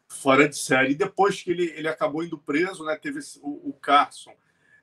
Fora 0.08 0.48
de 0.48 0.56
série. 0.56 0.92
E 0.92 0.94
depois 0.94 1.42
que 1.42 1.50
ele, 1.50 1.64
ele 1.76 1.88
acabou 1.88 2.22
indo 2.22 2.38
preso, 2.38 2.84
né? 2.84 2.96
Teve 2.96 3.20
o, 3.42 3.70
o 3.70 3.72
Carson, 3.74 4.34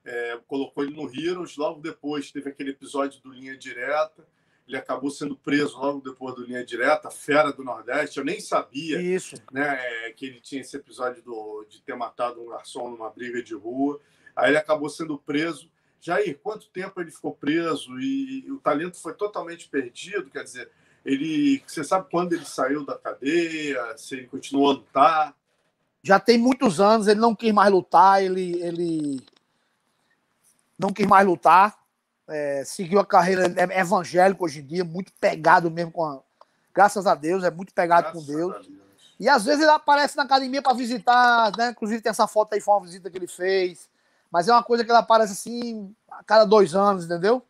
é, 0.05 0.39
colocou 0.47 0.83
ele 0.83 0.95
no 0.95 1.09
Heroes. 1.13 1.57
Logo 1.57 1.81
depois 1.81 2.31
teve 2.31 2.49
aquele 2.49 2.71
episódio 2.71 3.21
do 3.21 3.31
Linha 3.31 3.57
Direta 3.57 4.25
ele 4.67 4.77
acabou 4.77 5.09
sendo 5.09 5.35
preso 5.35 5.77
logo 5.77 6.01
depois 6.01 6.35
do 6.35 6.45
Linha 6.45 6.63
Direta, 6.63 7.09
Fera 7.09 7.51
do 7.51 7.63
Nordeste. 7.63 8.17
Eu 8.17 8.25
nem 8.25 8.39
sabia 8.39 9.01
Isso. 9.01 9.35
Né, 9.51 10.07
é, 10.07 10.11
que 10.11 10.25
ele 10.25 10.39
tinha 10.39 10.61
esse 10.61 10.75
episódio 10.75 11.21
do, 11.21 11.65
de 11.69 11.81
ter 11.81 11.95
matado 11.95 12.41
um 12.41 12.49
garçom 12.49 12.89
numa 12.89 13.09
briga 13.09 13.43
de 13.43 13.53
rua. 13.53 13.99
Aí 14.35 14.51
ele 14.51 14.57
acabou 14.57 14.89
sendo 14.89 15.17
preso. 15.17 15.69
Jair, 16.05 16.37
quanto 16.43 16.67
tempo 16.67 16.99
ele 16.99 17.11
ficou 17.11 17.33
preso 17.33 17.99
e 17.99 18.51
o 18.51 18.57
talento 18.57 18.97
foi 18.97 19.13
totalmente 19.13 19.69
perdido? 19.69 20.29
Quer 20.29 20.43
dizer, 20.43 20.69
ele, 21.05 21.63
você 21.65 21.83
sabe 21.83 22.09
quando 22.11 22.33
ele 22.33 22.45
saiu 22.45 22.85
da 22.85 22.97
cadeia? 22.97 23.97
Se 23.97 24.15
ele 24.15 24.27
continuou 24.27 24.69
a 24.69 24.73
lutar? 24.73 25.35
Já 26.01 26.19
tem 26.19 26.37
muitos 26.37 26.81
anos, 26.81 27.07
ele 27.07 27.19
não 27.19 27.33
quis 27.33 27.53
mais 27.53 27.71
lutar, 27.71 28.21
ele, 28.21 28.61
ele 28.61 29.21
não 30.77 30.91
quis 30.91 31.07
mais 31.07 31.25
lutar 31.25 31.83
é, 32.27 32.63
seguiu 32.65 32.99
a 32.99 33.05
carreira 33.05 33.53
é 33.55 33.79
evangélico 33.79 34.45
hoje 34.45 34.59
em 34.61 34.65
dia, 34.65 34.83
muito 34.83 35.11
pegado 35.19 35.69
mesmo 35.69 35.91
com 35.91 36.05
a. 36.05 36.21
Graças 36.73 37.05
a 37.05 37.13
Deus, 37.13 37.43
é 37.43 37.51
muito 37.51 37.73
pegado 37.73 38.03
graças 38.03 38.25
com 38.25 38.33
Deus. 38.33 38.53
Deus. 38.53 38.83
E 39.19 39.29
às 39.29 39.45
vezes 39.45 39.61
ele 39.61 39.71
aparece 39.71 40.17
na 40.17 40.23
academia 40.23 40.61
para 40.61 40.73
visitar, 40.73 41.51
né? 41.55 41.69
Inclusive 41.69 42.01
tem 42.01 42.09
essa 42.09 42.27
foto 42.27 42.53
aí, 42.53 42.61
foi 42.61 42.73
uma 42.73 42.81
visita 42.81 43.09
que 43.09 43.17
ele 43.17 43.27
fez. 43.27 43.89
Mas 44.33 44.47
é 44.47 44.51
uma 44.51 44.63
coisa 44.63 44.83
que 44.83 44.89
ele 44.89 44.97
aparece 44.97 45.33
assim 45.33 45.95
a 46.09 46.23
cada 46.23 46.43
dois 46.43 46.73
anos, 46.73 47.05
entendeu? 47.05 47.45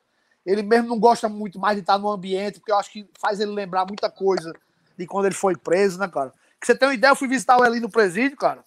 Ele 0.45 0.61
mesmo 0.61 0.89
não 0.89 0.99
gosta 0.99 1.30
muito 1.30 1.57
mais 1.57 1.77
de 1.77 1.81
estar 1.81 1.97
no 1.97 2.11
ambiente, 2.11 2.60
porque 2.60 2.73
eu 2.73 2.77
acho 2.77 2.91
que 2.91 3.10
faz 3.18 3.39
ele 3.39 3.51
lembrar 3.51 3.85
muita 3.85 4.11
coisa 4.11 4.51
de 4.97 5.07
quando 5.07 5.27
ele 5.27 5.34
foi 5.34 5.55
preso, 5.55 5.97
né, 5.97 6.10
cara? 6.10 6.34
Que 6.60 6.68
você 6.68 6.76
tem 6.76 6.89
uma 6.89 6.93
ideia, 6.93 7.11
eu 7.11 7.15
fui 7.15 7.30
visitar 7.30 7.55
ele 7.55 7.68
ali 7.68 7.80
no 7.80 7.89
presídio, 7.89 8.35
cara. 8.35 8.65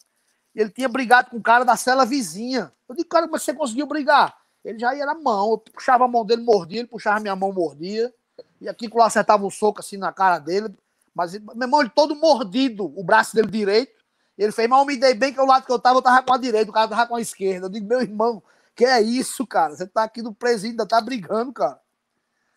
E 0.55 0.63
ele 0.63 0.71
tinha 0.71 0.89
brigado 0.89 1.29
com 1.29 1.37
o 1.37 1.43
cara 1.43 1.63
da 1.63 1.77
cela 1.77 2.07
vizinha. 2.07 2.73
Eu 2.89 2.97
digo, 2.97 3.07
cara, 3.07 3.27
mas 3.27 3.43
você 3.43 3.53
conseguiu 3.53 3.87
brigar? 3.87 4.35
Ele 4.65 4.79
já 4.79 4.95
ia 4.95 5.05
na 5.05 5.15
mão, 5.15 5.51
eu 5.51 5.59
puxava 5.59 6.07
a 6.07 6.09
mão 6.09 6.25
dele, 6.25 6.43
mordia, 6.43 6.79
ele 6.79 6.89
puxava 6.89 7.19
a 7.19 7.21
minha 7.21 7.37
mão, 7.37 7.53
mordia. 7.53 8.11
E 8.63 8.67
aqui 8.67 8.89
lá 8.95 9.09
acertava 9.09 9.45
um 9.45 9.51
soco 9.51 9.81
assim 9.81 9.99
na 9.99 10.11
cara 10.11 10.39
dele. 10.39 10.75
Mas, 11.15 11.35
meu 11.35 11.53
irmão, 11.61 11.83
ele 11.83 11.91
todo 11.91 12.17
mordido, 12.17 12.91
o 12.99 13.05
braço 13.05 13.37
dele 13.37 13.51
direito. 13.51 13.93
Ele 14.37 14.53
fez, 14.53 14.69
mas 14.69 14.79
eu 14.79 14.85
me 14.85 14.97
dei 14.97 15.15
bem 15.15 15.33
que 15.33 15.41
o 15.41 15.47
lado 15.47 15.65
que 15.65 15.73
eu 15.73 15.79
tava, 15.79 15.99
eu 15.99 16.03
tava 16.03 16.23
com 16.23 16.35
a 16.35 16.39
direita, 16.39 16.71
o 16.71 16.75
cara 16.75 16.89
tava 16.89 17.07
com 17.07 17.17
a 17.17 17.21
esquerda. 17.21 17.67
Eu 17.67 17.71
digo, 17.71 17.87
meu 17.87 18.01
irmão, 18.01 18.43
Que 18.75 18.85
é 18.85 19.01
isso, 19.01 19.47
cara? 19.47 19.75
Você 19.75 19.87
tá 19.87 20.05
aqui 20.05 20.21
no 20.21 20.35
presídio, 20.35 20.73
ainda 20.73 20.87
tá 20.87 21.01
brigando, 21.01 21.51
cara. 21.53 21.81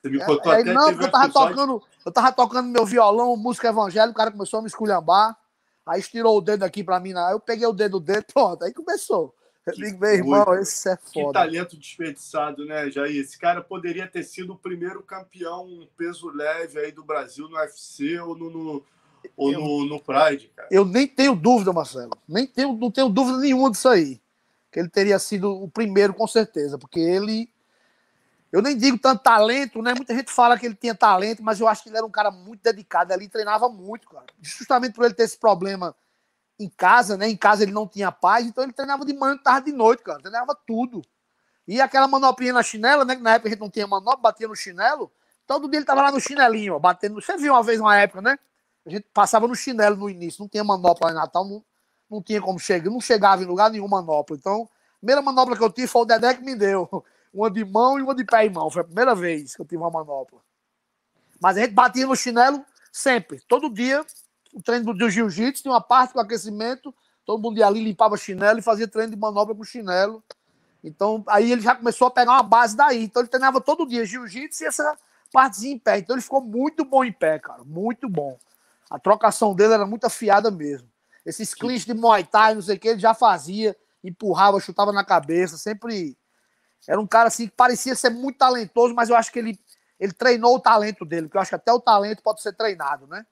Você 0.01 0.09
me 0.09 0.19
contou 0.19 0.53
é, 0.53 0.61
até 0.61 0.73
Não, 0.73 0.89
porque 0.91 1.05
eu 1.05 1.11
tava 1.11 1.25
episódio... 1.25 1.55
tocando, 1.55 1.83
eu 2.05 2.11
tava 2.11 2.31
tocando 2.33 2.67
meu 2.67 2.85
violão, 2.85 3.37
música 3.37 3.69
evangélica, 3.69 4.11
o 4.11 4.15
cara 4.15 4.31
começou 4.31 4.59
a 4.59 4.61
me 4.61 4.67
esculhambar. 4.67 5.37
Aí 5.85 5.99
estirou 5.99 6.37
o 6.37 6.41
dedo 6.41 6.63
aqui 6.63 6.83
pra 6.83 6.99
mim, 6.99 7.13
aí 7.15 7.31
eu 7.33 7.39
peguei 7.39 7.65
o 7.65 7.73
dedo 7.73 7.99
dele, 7.99 8.21
pronto, 8.33 8.63
aí 8.63 8.73
começou. 8.73 9.33
Eu 9.65 9.73
digo, 9.73 9.99
meu 9.99 10.09
irmão, 10.09 10.55
esse 10.55 10.89
é 10.89 10.97
foda. 10.97 11.09
Que 11.11 11.33
talento 11.33 11.77
desperdiçado, 11.77 12.65
né, 12.65 12.89
Jair? 12.89 13.17
Esse 13.17 13.37
cara 13.37 13.61
poderia 13.61 14.07
ter 14.07 14.23
sido 14.23 14.53
o 14.53 14.57
primeiro 14.57 15.01
campeão 15.03 15.87
peso 15.97 16.29
leve 16.29 16.79
aí 16.79 16.91
do 16.91 17.03
Brasil 17.03 17.47
no 17.47 17.55
UFC 17.55 18.19
ou 18.19 18.35
no, 18.35 18.49
no 18.49 18.85
ou 19.35 19.51
eu, 19.51 19.59
no, 19.59 19.85
no 19.85 19.99
Pride, 19.99 20.51
cara. 20.55 20.67
Eu 20.71 20.85
nem 20.85 21.07
tenho 21.07 21.35
dúvida, 21.35 21.71
Marcelo. 21.73 22.11
Nem 22.27 22.45
tenho, 22.45 22.73
não 22.73 22.91
tenho 22.91 23.09
dúvida 23.09 23.37
nenhuma 23.37 23.71
disso 23.71 23.89
aí 23.89 24.21
que 24.71 24.79
ele 24.79 24.89
teria 24.89 25.17
sido 25.19 25.51
o 25.51 25.67
primeiro, 25.67 26.13
com 26.13 26.27
certeza, 26.27 26.77
porque 26.77 26.99
ele. 26.99 27.49
Eu 28.51 28.61
nem 28.63 28.75
digo 28.75 28.97
tanto 28.97 29.21
talento, 29.21 29.81
né? 29.81 29.93
Muita 29.93 30.13
gente 30.15 30.31
fala 30.31 30.57
que 30.57 30.65
ele 30.65 30.75
tinha 30.75 30.95
talento, 30.95 31.43
mas 31.43 31.59
eu 31.59 31.67
acho 31.67 31.83
que 31.83 31.89
ele 31.89 31.97
era 31.97 32.05
um 32.05 32.11
cara 32.11 32.31
muito 32.31 32.61
dedicado 32.63 33.13
ali, 33.13 33.29
treinava 33.29 33.69
muito, 33.69 34.09
cara. 34.09 34.25
Justamente 34.41 34.93
por 34.93 35.05
ele 35.05 35.13
ter 35.13 35.23
esse 35.23 35.37
problema 35.37 35.95
em 36.59 36.67
casa, 36.67 37.15
né? 37.15 37.29
Em 37.29 37.37
casa 37.37 37.61
ele 37.61 37.71
não 37.71 37.87
tinha 37.87 38.11
paz, 38.11 38.47
então 38.47 38.63
ele 38.63 38.73
treinava 38.73 39.05
de 39.05 39.13
manhã, 39.13 39.37
tarde 39.37 39.71
de 39.71 39.77
noite, 39.77 40.01
cara. 40.01 40.19
Treinava 40.19 40.57
tudo. 40.65 41.03
E 41.67 41.79
aquela 41.79 42.07
manoplinha 42.07 42.53
na 42.53 42.63
chinela, 42.63 43.05
né? 43.05 43.15
Que 43.15 43.21
na 43.21 43.35
época 43.35 43.49
a 43.49 43.51
gente 43.51 43.61
não 43.61 43.69
tinha 43.69 43.85
manopla, 43.85 44.17
batia 44.17 44.47
no 44.47 44.55
chinelo. 44.55 45.11
Todo 45.45 45.69
dia 45.69 45.77
ele 45.77 45.85
tava 45.85 46.01
lá 46.01 46.11
no 46.11 46.19
chinelinho, 46.19 46.73
ó, 46.73 46.79
batendo. 46.79 47.21
Você 47.21 47.37
viu 47.37 47.53
uma 47.53 47.61
vez, 47.61 47.79
uma 47.79 47.95
época, 47.97 48.21
né? 48.21 48.39
A 48.85 48.89
gente 48.89 49.07
passava 49.13 49.47
no 49.47 49.55
chinelo 49.55 49.95
no 49.95 50.09
início, 50.09 50.41
não 50.41 50.49
tinha 50.49 50.63
manopla 50.63 51.11
em 51.11 51.13
Natal, 51.13 51.45
não, 51.45 51.63
não 52.09 52.21
tinha 52.21 52.41
como 52.41 52.59
chegar, 52.59 52.89
não 52.89 53.01
chegava 53.01 53.43
em 53.43 53.45
lugar 53.45 53.69
nenhum 53.69 53.87
manopla. 53.87 54.35
Então, 54.35 54.69
a 54.95 54.97
primeira 54.99 55.21
manopla 55.21 55.55
que 55.55 55.63
eu 55.63 55.71
tive 55.71 55.87
foi 55.87 56.01
o 56.01 56.05
Dedé 56.05 56.33
que 56.33 56.43
me 56.43 56.55
deu. 56.55 56.89
Uma 57.31 57.51
de 57.51 57.63
mão 57.63 57.99
e 57.99 58.01
uma 58.01 58.15
de 58.15 58.25
pé 58.25 58.47
e 58.47 58.49
mão. 58.49 58.71
Foi 58.71 58.81
a 58.81 58.85
primeira 58.85 59.13
vez 59.13 59.55
que 59.55 59.61
eu 59.61 59.65
tive 59.65 59.77
uma 59.77 59.91
manopla. 59.91 60.41
Mas 61.39 61.57
a 61.57 61.61
gente 61.61 61.73
batia 61.73 62.07
no 62.07 62.15
chinelo 62.15 62.65
sempre. 62.91 63.39
Todo 63.47 63.69
dia, 63.69 64.03
o 64.51 64.63
treino 64.63 64.95
do 64.95 65.09
jiu-jitsu 65.09 65.61
tinha 65.61 65.71
uma 65.71 65.79
parte 65.79 66.11
com 66.11 66.19
aquecimento. 66.19 66.91
Todo 67.23 67.39
mundo 67.39 67.59
ia 67.59 67.67
ali, 67.67 67.83
limpava 67.83 68.17
chinelo 68.17 68.57
e 68.57 68.63
fazia 68.63 68.87
treino 68.87 69.11
de 69.11 69.15
manobra 69.15 69.53
com 69.53 69.63
chinelo. 69.63 70.23
Então, 70.83 71.23
aí 71.27 71.51
ele 71.51 71.61
já 71.61 71.75
começou 71.75 72.07
a 72.07 72.11
pegar 72.11 72.31
uma 72.31 72.41
base 72.41 72.75
daí. 72.75 73.03
Então, 73.03 73.21
ele 73.21 73.29
treinava 73.29 73.61
todo 73.61 73.85
dia 73.85 74.03
jiu-jitsu 74.03 74.63
e 74.63 74.65
essa 74.65 74.97
partezinha 75.31 75.75
em 75.75 75.77
pé. 75.77 75.99
Então, 75.99 76.15
ele 76.15 76.23
ficou 76.23 76.41
muito 76.41 76.83
bom 76.83 77.03
em 77.03 77.11
pé, 77.11 77.37
cara. 77.37 77.63
Muito 77.63 78.09
bom. 78.09 78.39
A 78.89 78.97
trocação 78.97 79.53
dele 79.53 79.73
era 79.73 79.85
muito 79.85 80.05
afiada 80.05 80.49
mesmo. 80.49 80.89
Esses 81.25 81.53
clinch 81.53 81.85
de 81.85 81.93
Muay 81.93 82.23
Thai, 82.23 82.55
não 82.55 82.61
sei 82.61 82.75
o 82.75 82.79
que, 82.79 82.87
ele 82.87 82.99
já 82.99 83.13
fazia, 83.13 83.75
empurrava, 84.03 84.59
chutava 84.59 84.91
na 84.91 85.05
cabeça, 85.05 85.57
sempre. 85.57 86.17
Era 86.87 86.99
um 86.99 87.05
cara 87.05 87.27
assim 87.27 87.47
que 87.47 87.55
parecia 87.55 87.93
ser 87.95 88.09
muito 88.09 88.37
talentoso, 88.37 88.95
mas 88.95 89.09
eu 89.09 89.15
acho 89.15 89.31
que 89.31 89.39
ele, 89.39 89.59
ele 89.99 90.13
treinou 90.13 90.55
o 90.55 90.59
talento 90.59 91.05
dele, 91.05 91.27
porque 91.27 91.37
eu 91.37 91.41
acho 91.41 91.51
que 91.51 91.55
até 91.55 91.71
o 91.71 91.79
talento 91.79 92.23
pode 92.23 92.41
ser 92.41 92.53
treinado, 92.53 93.05
né? 93.05 93.25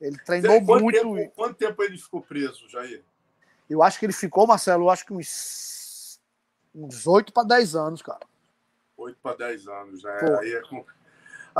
Ele 0.00 0.18
treinou 0.18 0.64
quanto 0.64 0.82
muito. 0.82 0.98
Tempo, 0.98 1.32
quanto 1.36 1.54
tempo 1.54 1.82
ele 1.82 1.98
ficou 1.98 2.22
preso, 2.22 2.68
Jair? 2.68 3.04
Eu 3.68 3.82
acho 3.82 3.98
que 3.98 4.06
ele 4.06 4.12
ficou, 4.12 4.46
Marcelo, 4.46 4.84
eu 4.84 4.90
acho 4.90 5.04
que 5.06 5.12
uns, 5.12 6.18
uns 6.74 7.06
8 7.06 7.32
para 7.32 7.46
10 7.46 7.76
anos, 7.76 8.02
cara. 8.02 8.26
8 8.96 9.18
para 9.22 9.36
10 9.36 9.68
anos, 9.68 10.02
né? 10.02 10.38
Aí 10.40 10.54
é 10.54 10.62
com 10.62 10.84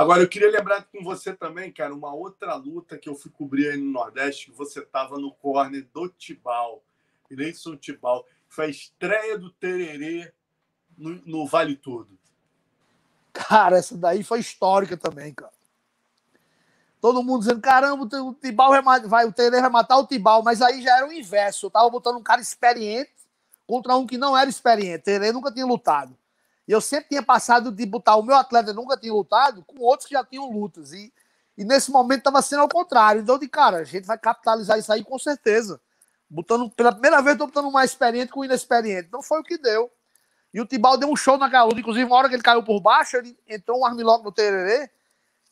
Agora, 0.01 0.23
eu 0.23 0.27
queria 0.27 0.49
lembrar 0.49 0.83
com 0.85 1.03
você 1.03 1.31
também, 1.31 1.71
cara, 1.71 1.93
uma 1.93 2.11
outra 2.11 2.55
luta 2.55 2.97
que 2.97 3.07
eu 3.07 3.13
fui 3.13 3.29
cobrir 3.29 3.69
aí 3.69 3.77
no 3.77 3.91
Nordeste, 3.91 4.49
que 4.49 4.57
você 4.57 4.79
estava 4.79 5.19
no 5.19 5.31
corner 5.31 5.87
do 5.93 6.09
Tibal, 6.09 6.81
Leison 7.29 7.75
Tibal. 7.75 8.25
Foi 8.49 8.65
a 8.65 8.69
estreia 8.69 9.37
do 9.37 9.51
Tererê 9.51 10.33
no, 10.97 11.21
no, 11.23 11.45
Vale 11.45 11.75
Tudo. 11.75 12.17
Cara, 13.31 13.77
essa 13.77 13.95
daí 13.95 14.23
foi 14.23 14.39
histórica 14.39 14.97
também, 14.97 15.35
cara. 15.35 15.53
Todo 16.99 17.21
mundo 17.21 17.41
dizendo, 17.41 17.61
caramba, 17.61 18.03
o 18.03 18.33
Tibal 18.33 18.71
vai, 19.07 19.27
o 19.27 19.31
Tererê 19.31 19.61
vai 19.61 19.69
matar 19.69 19.99
o 19.99 20.07
Tibal, 20.07 20.41
mas 20.41 20.63
aí 20.63 20.81
já 20.81 20.97
era 20.97 21.07
o 21.07 21.13
inverso. 21.13 21.67
Eu 21.67 21.69
tava 21.69 21.87
botando 21.91 22.17
um 22.17 22.23
cara 22.23 22.41
experiente 22.41 23.13
contra 23.67 23.95
um 23.95 24.07
que 24.07 24.17
não 24.17 24.35
era 24.35 24.49
experiente. 24.49 25.03
Tererê 25.03 25.31
nunca 25.31 25.51
tinha 25.51 25.65
lutado. 25.67 26.17
E 26.67 26.71
eu 26.71 26.81
sempre 26.81 27.09
tinha 27.09 27.23
passado 27.23 27.71
de 27.71 27.85
botar 27.85 28.15
o 28.15 28.23
meu 28.23 28.35
atleta 28.35 28.73
nunca 28.73 28.97
tinha 28.97 29.13
lutado 29.13 29.63
com 29.63 29.79
outros 29.79 30.07
que 30.07 30.13
já 30.13 30.23
tinham 30.23 30.49
lutas. 30.51 30.93
E, 30.93 31.11
e 31.57 31.63
nesse 31.63 31.91
momento 31.91 32.19
estava 32.19 32.41
sendo 32.41 32.61
ao 32.61 32.69
contrário. 32.69 33.21
Então, 33.21 33.37
de 33.37 33.47
cara, 33.47 33.77
a 33.77 33.83
gente 33.83 34.05
vai 34.05 34.17
capitalizar 34.17 34.77
isso 34.77 34.91
aí 34.91 35.03
com 35.03 35.17
certeza. 35.17 35.81
Botando, 36.29 36.69
pela 36.69 36.93
primeira 36.93 37.21
vez, 37.21 37.33
estou 37.33 37.47
botando 37.47 37.69
mais 37.71 37.91
experiente 37.91 38.31
com 38.31 38.39
o 38.39 38.45
inexperiente. 38.45 39.07
Então 39.07 39.21
foi 39.21 39.41
o 39.41 39.43
que 39.43 39.57
deu. 39.57 39.91
E 40.53 40.61
o 40.61 40.65
Tibal 40.65 40.97
deu 40.97 41.09
um 41.09 41.15
show 41.15 41.37
naquela 41.37 41.65
luta. 41.65 41.79
Inclusive, 41.79 42.05
uma 42.05 42.15
hora 42.15 42.29
que 42.29 42.35
ele 42.35 42.43
caiu 42.43 42.63
por 42.63 42.79
baixo, 42.79 43.17
ele 43.17 43.37
entrou 43.47 43.79
um 43.79 43.85
armlock 43.85 44.23
no 44.23 44.31
Tererê, 44.31 44.89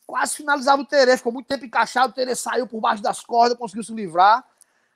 quase 0.06 0.36
finalizava 0.36 0.80
o 0.80 0.86
Tererê. 0.86 1.16
Ficou 1.16 1.32
muito 1.32 1.46
tempo 1.46 1.64
encaixado. 1.64 2.12
O 2.12 2.14
Tererê 2.14 2.34
saiu 2.34 2.66
por 2.66 2.80
baixo 2.80 3.02
das 3.02 3.20
cordas, 3.20 3.58
conseguiu 3.58 3.84
se 3.84 3.92
livrar. 3.92 4.42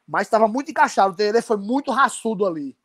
Mas 0.06 0.26
estava 0.26 0.48
muito 0.48 0.70
encaixado. 0.70 1.12
O 1.12 1.16
Tererê 1.16 1.42
foi 1.42 1.56
muito 1.56 1.90
raçudo 1.90 2.46
ali. 2.46 2.76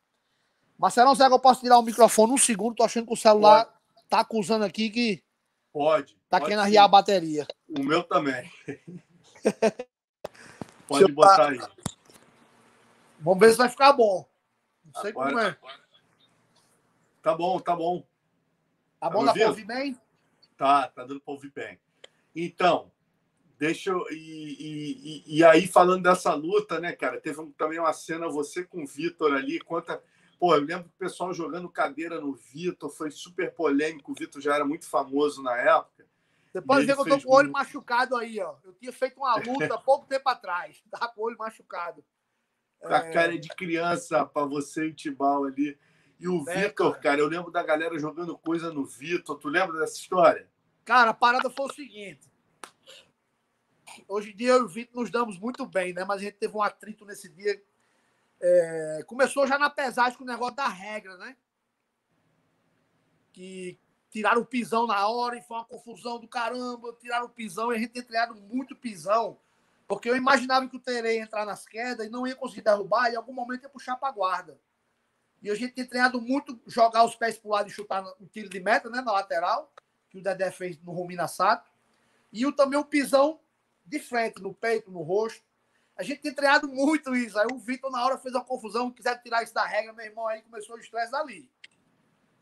Marcelão, 0.80 1.14
será 1.14 1.28
que 1.28 1.34
eu 1.34 1.40
posso 1.40 1.60
tirar 1.60 1.78
o 1.78 1.82
microfone 1.82 2.32
um 2.32 2.38
segundo? 2.38 2.74
Tô 2.74 2.82
achando 2.82 3.06
que 3.06 3.12
o 3.12 3.16
celular 3.16 3.66
pode. 3.66 3.78
tá 4.08 4.20
acusando 4.20 4.64
aqui 4.64 4.88
que. 4.88 5.22
Pode. 5.70 6.14
Tá 6.30 6.38
pode 6.38 6.44
querendo 6.46 6.62
arriar 6.62 6.84
a 6.84 6.88
bateria. 6.88 7.46
O 7.68 7.82
meu 7.82 8.02
também. 8.02 8.50
pode 10.88 11.12
botar 11.12 11.50
aí. 11.50 11.60
Vamos 13.18 13.40
ver 13.40 13.50
se 13.50 13.58
vai 13.58 13.68
ficar 13.68 13.92
bom. 13.92 14.26
Não 14.82 15.02
sei 15.02 15.10
Agora, 15.10 15.28
como 15.28 15.40
é. 15.42 15.58
Tá 17.22 17.34
bom, 17.34 17.60
tá 17.60 17.76
bom. 17.76 18.00
Tá, 18.00 18.06
tá 19.00 19.10
bom, 19.10 19.24
dá 19.26 19.34
pra 19.34 19.48
ouvir 19.48 19.66
bem? 19.66 20.00
Tá, 20.56 20.88
tá 20.88 21.04
dando 21.04 21.20
pra 21.20 21.34
ouvir 21.34 21.52
bem. 21.52 21.78
Então, 22.34 22.90
deixa 23.58 23.90
eu. 23.90 24.06
E, 24.10 25.24
e, 25.26 25.36
e 25.36 25.44
aí, 25.44 25.66
falando 25.66 26.04
dessa 26.04 26.32
luta, 26.32 26.80
né, 26.80 26.92
cara, 26.92 27.20
teve 27.20 27.44
também 27.58 27.78
uma 27.78 27.92
cena, 27.92 28.30
você 28.30 28.64
com 28.64 28.82
o 28.82 28.86
Vitor 28.86 29.34
ali, 29.34 29.60
conta 29.60 30.02
Pô, 30.40 30.54
eu 30.54 30.62
lembro 30.62 30.84
do 30.84 30.94
pessoal 30.94 31.34
jogando 31.34 31.68
cadeira 31.68 32.18
no 32.18 32.32
Vitor, 32.32 32.88
foi 32.88 33.10
super 33.10 33.52
polêmico. 33.52 34.10
O 34.10 34.14
Vitor 34.14 34.40
já 34.40 34.54
era 34.54 34.64
muito 34.64 34.88
famoso 34.88 35.42
na 35.42 35.54
época. 35.54 36.08
Você 36.50 36.62
pode 36.62 36.86
ver 36.86 36.94
que 36.94 37.00
eu 37.00 37.04
tô 37.04 37.20
com 37.20 37.28
o 37.28 37.34
olho 37.34 37.50
muito... 37.50 37.58
machucado 37.58 38.16
aí, 38.16 38.40
ó. 38.40 38.56
Eu 38.64 38.72
tinha 38.72 38.90
feito 38.90 39.18
uma 39.18 39.36
luta 39.36 39.76
pouco 39.76 40.06
tempo 40.06 40.26
atrás. 40.30 40.82
Tava 40.90 41.08
com 41.08 41.20
o 41.20 41.24
olho 41.24 41.36
machucado. 41.36 42.02
Com 42.80 42.88
a 42.88 43.06
é... 43.06 43.12
cara 43.12 43.38
de 43.38 43.50
criança 43.50 44.24
para 44.24 44.46
você 44.46 44.86
e 44.86 44.88
o 44.88 44.94
Tibal 44.94 45.44
ali. 45.44 45.78
E 46.18 46.26
o 46.26 46.42
é, 46.48 46.68
Vitor, 46.68 46.92
cara. 46.92 47.02
cara, 47.02 47.20
eu 47.20 47.28
lembro 47.28 47.52
da 47.52 47.62
galera 47.62 47.98
jogando 47.98 48.36
coisa 48.38 48.72
no 48.72 48.86
Vitor. 48.86 49.36
Tu 49.36 49.46
lembra 49.46 49.78
dessa 49.78 49.98
história? 49.98 50.48
Cara, 50.86 51.10
a 51.10 51.14
parada 51.14 51.50
foi 51.50 51.66
o 51.66 51.72
seguinte. 51.74 52.32
Hoje 54.08 54.30
em 54.30 54.36
dia 54.36 54.52
eu 54.52 54.62
e 54.62 54.64
o 54.64 54.68
Vitor 54.68 55.02
nos 55.02 55.10
damos 55.10 55.38
muito 55.38 55.66
bem, 55.66 55.92
né? 55.92 56.02
Mas 56.02 56.22
a 56.22 56.24
gente 56.24 56.38
teve 56.38 56.56
um 56.56 56.62
atrito 56.62 57.04
nesse 57.04 57.28
dia 57.28 57.62
é, 58.40 59.02
começou 59.06 59.46
já 59.46 59.58
na 59.58 59.68
pesagem 59.68 60.16
com 60.16 60.24
o 60.24 60.26
negócio 60.26 60.56
da 60.56 60.68
regra, 60.68 61.16
né? 61.18 61.36
Que 63.32 63.78
tiraram 64.10 64.42
o 64.42 64.46
pisão 64.46 64.86
na 64.86 65.06
hora 65.06 65.36
e 65.36 65.42
foi 65.42 65.56
uma 65.56 65.64
confusão 65.64 66.18
do 66.18 66.26
caramba. 66.26 66.96
Tiraram 67.00 67.26
o 67.26 67.30
pisão 67.30 67.72
e 67.72 67.76
a 67.76 67.78
gente 67.78 67.92
tem 67.92 68.02
treinado 68.02 68.34
muito 68.34 68.74
pisão. 68.74 69.38
Porque 69.86 70.08
eu 70.08 70.16
imaginava 70.16 70.68
que 70.68 70.76
o 70.76 70.80
Terei 70.80 71.16
ia 71.16 71.22
entrar 71.22 71.44
nas 71.44 71.66
quedas 71.66 72.06
e 72.06 72.10
não 72.10 72.26
ia 72.26 72.36
conseguir 72.36 72.62
derrubar 72.62 73.10
e 73.10 73.14
em 73.14 73.16
algum 73.16 73.32
momento 73.32 73.64
ia 73.64 73.68
puxar 73.68 73.96
para 73.96 74.12
guarda. 74.12 74.58
E 75.42 75.50
a 75.50 75.54
gente 75.54 75.74
tem 75.74 75.86
treinado 75.86 76.20
muito 76.20 76.60
jogar 76.66 77.04
os 77.04 77.16
pés 77.16 77.38
para 77.38 77.48
o 77.48 77.52
lado 77.52 77.68
e 77.68 77.72
chutar 77.72 78.04
o 78.20 78.26
tiro 78.26 78.48
de 78.48 78.60
meta, 78.60 78.88
né? 78.88 79.00
Na 79.00 79.12
lateral, 79.12 79.72
que 80.08 80.18
o 80.18 80.22
Dedé 80.22 80.50
fez 80.50 80.80
no 80.82 80.92
Romina 80.92 81.26
Sato. 81.26 81.70
E 82.32 82.46
o, 82.46 82.52
também 82.52 82.78
o 82.78 82.84
pisão 82.84 83.40
de 83.84 83.98
frente, 83.98 84.40
no 84.40 84.54
peito, 84.54 84.90
no 84.90 85.02
rosto. 85.02 85.42
A 86.00 86.02
gente 86.02 86.22
tem 86.22 86.32
treinado 86.32 86.66
muito 86.66 87.14
isso. 87.14 87.38
Aí 87.38 87.46
o 87.52 87.58
Vitor, 87.58 87.90
na 87.90 88.02
hora, 88.02 88.16
fez 88.16 88.34
uma 88.34 88.42
confusão, 88.42 88.90
quiser 88.90 89.20
tirar 89.20 89.42
isso 89.42 89.52
da 89.52 89.66
regra, 89.66 89.92
meu 89.92 90.06
irmão, 90.06 90.26
aí 90.26 90.40
começou 90.40 90.76
o 90.76 90.78
estresse 90.78 91.12
dali. 91.12 91.46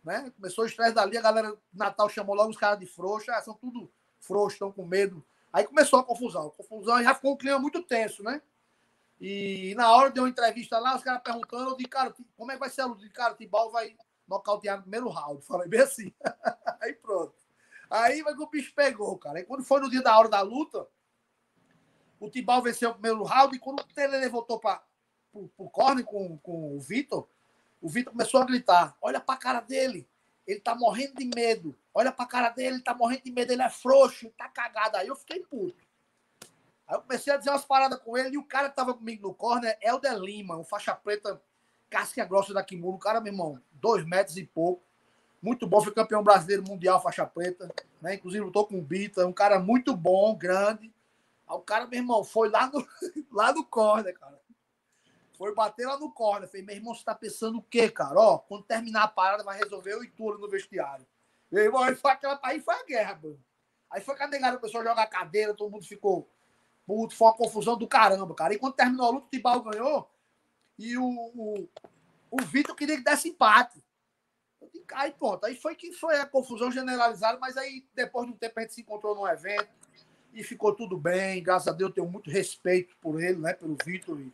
Né? 0.04 0.32
Começou 0.36 0.62
o 0.62 0.66
estresse 0.68 0.94
dali, 0.94 1.18
a 1.18 1.20
galera 1.20 1.52
Natal 1.72 2.08
chamou 2.08 2.36
logo 2.36 2.50
os 2.50 2.56
caras 2.56 2.78
de 2.78 2.86
frouxa, 2.86 3.34
ah, 3.34 3.42
são 3.42 3.54
tudo 3.54 3.90
frouxos, 4.20 4.52
estão 4.52 4.70
com 4.70 4.86
medo. 4.86 5.26
Aí 5.52 5.66
começou 5.66 5.98
a 5.98 6.04
confusão. 6.04 6.46
A 6.46 6.50
confusão 6.52 7.02
já 7.02 7.12
ficou 7.16 7.32
um 7.32 7.36
clima 7.36 7.58
muito 7.58 7.82
tenso, 7.82 8.22
né? 8.22 8.40
E 9.20 9.74
na 9.74 9.90
hora 9.90 10.12
de 10.12 10.20
uma 10.20 10.28
entrevista 10.28 10.78
lá, 10.78 10.94
os 10.94 11.02
caras 11.02 11.20
perguntando, 11.20 11.70
eu 11.70 11.76
disse, 11.76 11.88
cara, 11.88 12.14
como 12.36 12.52
é 12.52 12.54
que 12.54 12.60
vai 12.60 12.70
ser 12.70 12.82
a 12.82 12.86
luta? 12.86 13.08
Cara, 13.10 13.34
o 13.34 13.36
Tibal 13.36 13.72
vai 13.72 13.96
nocautear 14.28 14.76
no 14.76 14.82
primeiro 14.82 15.08
round. 15.08 15.44
Falei 15.44 15.66
bem 15.66 15.80
assim. 15.80 16.14
aí 16.80 16.92
pronto. 16.92 17.34
Aí 17.90 18.22
vai 18.22 18.36
que 18.36 18.40
o 18.40 18.46
bicho 18.46 18.72
pegou, 18.72 19.18
cara. 19.18 19.38
Aí 19.38 19.44
quando 19.44 19.64
foi 19.64 19.80
no 19.80 19.90
dia 19.90 20.00
da 20.00 20.16
hora 20.16 20.28
da 20.28 20.42
luta, 20.42 20.86
o 22.20 22.30
Tibal 22.30 22.62
venceu 22.62 22.90
o 22.90 22.94
primeiro 22.94 23.22
round 23.22 23.54
e 23.54 23.58
quando 23.58 23.80
o 23.80 23.84
Telele 23.84 24.28
voltou 24.28 24.58
para 24.58 24.82
o 25.32 25.70
corner 25.70 26.04
com, 26.04 26.36
com 26.38 26.76
o 26.76 26.80
Vitor, 26.80 27.28
o 27.80 27.88
Vitor 27.88 28.12
começou 28.12 28.40
a 28.40 28.44
gritar: 28.44 28.96
Olha 29.00 29.20
para 29.20 29.34
a 29.34 29.38
cara 29.38 29.60
dele, 29.60 30.08
ele 30.46 30.60
tá 30.60 30.74
morrendo 30.74 31.14
de 31.14 31.24
medo. 31.24 31.76
Olha 31.94 32.10
para 32.10 32.24
a 32.24 32.28
cara 32.28 32.48
dele, 32.50 32.76
ele 32.76 32.82
tá 32.82 32.94
morrendo 32.94 33.22
de 33.24 33.32
medo, 33.32 33.52
ele 33.52 33.62
é 33.62 33.70
frouxo, 33.70 34.30
tá 34.36 34.48
cagado. 34.48 34.96
Aí 34.96 35.08
eu 35.08 35.16
fiquei 35.16 35.40
puto. 35.40 35.86
Aí 36.86 36.96
eu 36.96 37.02
comecei 37.02 37.32
a 37.32 37.36
dizer 37.36 37.50
umas 37.50 37.64
paradas 37.64 37.98
com 38.00 38.16
ele 38.16 38.34
e 38.34 38.38
o 38.38 38.44
cara 38.44 38.70
que 38.70 38.76
tava 38.76 38.94
comigo 38.94 39.28
no 39.28 39.34
corner 39.34 39.76
é 39.80 39.96
de 39.98 40.14
Lima, 40.18 40.56
um 40.56 40.64
faixa 40.64 40.94
preta 40.94 41.40
casca 41.90 42.24
grossa 42.24 42.52
da 42.52 42.62
Kimura. 42.62 42.96
O 42.96 42.98
cara, 42.98 43.20
meu 43.20 43.32
irmão, 43.32 43.60
dois 43.72 44.04
metros 44.04 44.36
e 44.36 44.44
pouco. 44.44 44.82
Muito 45.40 45.66
bom, 45.66 45.80
foi 45.80 45.92
campeão 45.92 46.22
brasileiro 46.22 46.64
mundial, 46.66 47.00
faixa 47.00 47.24
preta. 47.24 47.70
Né? 48.00 48.14
Inclusive, 48.14 48.44
lutou 48.44 48.66
com 48.66 48.78
o 48.78 48.82
Bita. 48.82 49.26
Um 49.26 49.32
cara 49.32 49.58
muito 49.58 49.96
bom, 49.96 50.34
grande. 50.36 50.92
Aí 51.48 51.56
o 51.56 51.60
cara, 51.60 51.86
meu 51.86 51.98
irmão, 51.98 52.22
foi 52.22 52.50
lá 52.50 52.70
no, 52.70 52.86
lá 53.32 53.52
no 53.52 53.64
corner, 53.64 54.16
cara. 54.18 54.38
Foi 55.36 55.54
bater 55.54 55.86
lá 55.86 55.98
no 55.98 56.10
corner. 56.10 56.48
Falei, 56.48 56.66
meu 56.66 56.76
irmão, 56.76 56.94
você 56.94 57.04
tá 57.04 57.14
pensando 57.14 57.58
o 57.58 57.62
quê, 57.62 57.88
cara? 57.88 58.18
Ó, 58.18 58.38
quando 58.38 58.64
terminar 58.64 59.04
a 59.04 59.08
parada, 59.08 59.44
vai 59.44 59.56
resolver 59.56 59.92
eu 59.92 60.04
e 60.04 60.12
no 60.18 60.48
vestiário. 60.48 61.06
Meu 61.50 61.64
irmão, 61.64 61.82
aí 61.82 61.94
foi, 61.94 62.10
aquela, 62.10 62.38
aí 62.42 62.60
foi 62.60 62.74
a 62.74 62.84
guerra, 62.84 63.20
mano. 63.22 63.42
Aí 63.90 64.02
foi 64.02 64.14
que 64.16 64.22
a 64.22 64.28
negada 64.28 64.58
começou 64.58 64.80
a 64.80 65.06
cadeira, 65.06 65.54
todo 65.54 65.70
mundo 65.70 65.86
ficou 65.86 66.28
puto, 66.86 67.14
foi 67.14 67.28
uma 67.28 67.36
confusão 67.36 67.76
do 67.76 67.88
caramba, 67.88 68.34
cara. 68.34 68.52
E 68.52 68.58
quando 68.58 68.74
terminou 68.74 69.06
a 69.06 69.10
luta, 69.10 69.26
o 69.26 69.30
Tibal 69.30 69.62
ganhou 69.62 70.10
e 70.78 70.98
o, 70.98 71.04
o, 71.04 71.68
o 72.30 72.42
Vitor 72.42 72.74
queria 72.74 72.96
que 72.96 73.04
desse 73.04 73.28
empate. 73.28 73.82
Aí 74.92 75.12
pronto, 75.12 75.44
aí 75.44 75.54
foi 75.54 75.74
que 75.74 75.92
foi 75.92 76.18
a 76.18 76.26
confusão 76.26 76.70
generalizada, 76.70 77.38
mas 77.38 77.56
aí 77.56 77.86
depois 77.94 78.26
de 78.26 78.32
um 78.32 78.36
tempo 78.36 78.58
a 78.58 78.62
gente 78.62 78.74
se 78.74 78.80
encontrou 78.80 79.14
num 79.14 79.26
evento 79.26 79.68
e 80.38 80.44
ficou 80.44 80.72
tudo 80.72 80.96
bem. 80.96 81.42
Graças 81.42 81.68
a 81.68 81.72
Deus, 81.72 81.90
eu 81.90 81.94
tenho 81.94 82.08
muito 82.08 82.30
respeito 82.30 82.96
por 83.00 83.20
ele, 83.20 83.38
né, 83.38 83.52
pelo 83.52 83.76
Vitor, 83.84 84.20
e 84.20 84.32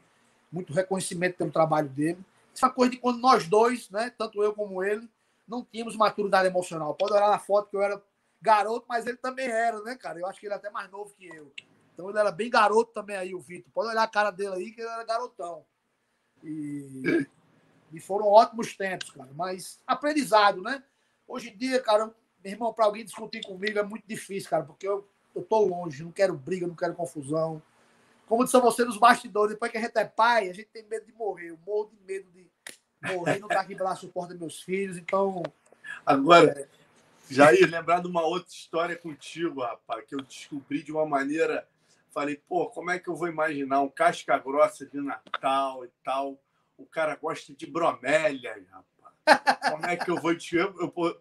muito 0.52 0.72
reconhecimento 0.72 1.36
pelo 1.36 1.51
trabalho 1.51 1.89
dele. 1.89 2.18
Isso 2.55 2.64
é 2.64 2.70
coisa 2.70 2.93
de 2.93 2.98
quando 2.98 3.18
nós 3.18 3.48
dois, 3.48 3.89
né, 3.90 4.12
tanto 4.16 4.43
eu 4.43 4.52
como 4.52 4.85
ele, 4.85 5.09
não 5.48 5.64
tínhamos 5.64 5.97
maturidade 5.97 6.47
emocional. 6.47 6.94
Pode 6.94 7.14
olhar 7.14 7.31
na 7.31 7.39
foto 7.39 7.70
que 7.70 7.76
eu 7.76 7.82
era 7.82 8.01
garoto, 8.40 8.85
mas 8.86 9.06
ele 9.06 9.16
também 9.16 9.47
era, 9.47 9.81
né, 9.82 9.97
cara? 9.97 10.18
Eu 10.18 10.26
acho 10.26 10.39
que 10.39 10.47
ele 10.47 10.52
é 10.52 10.56
até 10.56 10.70
mais 10.70 10.90
novo 10.90 11.14
que 11.14 11.26
eu. 11.26 11.51
Então 11.93 12.10
ele 12.10 12.18
era 12.18 12.31
bem 12.31 12.51
garoto 12.51 12.93
também 12.93 13.16
aí, 13.16 13.35
o 13.35 13.40
Vitor. 13.40 13.72
Pode 13.72 13.89
olhar 13.89 14.02
a 14.02 14.09
cara 14.09 14.31
dele 14.31 14.55
aí, 14.55 14.70
que 14.72 14.81
ele 14.81 14.90
era 14.90 15.05
garotão. 15.05 15.64
E, 16.43 17.26
e 17.93 18.01
foram 18.01 18.26
ótimos 18.26 18.76
tempos, 18.76 19.10
cara. 19.10 19.31
Mas 19.35 19.81
aprendizado, 19.86 20.60
né? 20.60 20.82
Hoje 21.26 21.51
em 21.51 21.56
dia, 21.56 21.81
cara, 21.81 22.14
meu 22.43 22.52
irmão, 22.52 22.74
para 22.74 22.85
alguém 22.85 23.05
discutir 23.05 23.43
comigo 23.43 23.78
é 23.78 23.82
muito 23.82 24.06
difícil, 24.06 24.51
cara, 24.51 24.64
porque 24.64 24.86
eu, 24.86 25.09
eu 25.35 25.43
tô 25.43 25.61
longe, 25.61 26.02
não 26.02 26.12
quero 26.12 26.35
briga, 26.35 26.66
não 26.66 26.74
quero 26.74 26.94
confusão. 26.94 27.62
Como 28.27 28.44
disse 28.44 28.59
você 28.59 28.85
nos 28.85 28.97
bastidores, 28.97 29.52
depois 29.52 29.70
que 29.70 29.78
a 29.78 29.81
gente 29.81 29.97
é 29.98 30.05
pai, 30.05 30.48
a 30.48 30.52
gente 30.52 30.69
tem 30.73 30.85
medo 30.85 31.06
de 31.06 31.12
morrer. 31.12 31.51
Eu 31.51 31.59
morro 31.66 31.90
de 31.90 31.98
medo 32.06 32.31
de 32.32 32.51
morrer, 33.15 33.39
não 33.39 33.48
tá 33.48 33.61
aqui 33.61 33.74
para 33.74 33.94
suporte 33.97 34.35
meus 34.35 34.62
filhos, 34.62 34.97
então. 34.97 35.43
Agora, 36.06 36.59
é... 36.59 36.69
Jair, 37.28 37.70
lembrar 37.70 38.01
de 38.01 38.06
uma 38.06 38.23
outra 38.23 38.51
história 38.51 38.97
contigo, 38.97 39.62
rapaz, 39.62 40.05
que 40.06 40.15
eu 40.15 40.20
descobri 40.20 40.82
de 40.82 40.93
uma 40.93 41.06
maneira 41.06 41.66
Falei, 42.15 42.36
pô, 42.36 42.66
como 42.66 42.93
é 42.93 42.98
que 43.01 43.09
eu 43.09 43.16
vou 43.16 43.27
imaginar 43.27 43.81
um 43.81 43.89
casca 43.89 44.39
grossa 44.39 44.86
de 44.86 45.01
Natal 45.01 45.85
e 45.85 45.89
tal? 46.05 46.40
O 46.78 46.86
cara 46.86 47.16
gosta 47.16 47.52
de 47.52 47.66
bromélia, 47.66 48.65
rapaz. 48.70 49.61
Como 49.69 49.85
é 49.85 49.97
que 49.97 50.09
eu 50.09 50.20
vou 50.20 50.32
te. 50.36 50.55
Eu, 50.55 50.89
pô, 50.90 51.12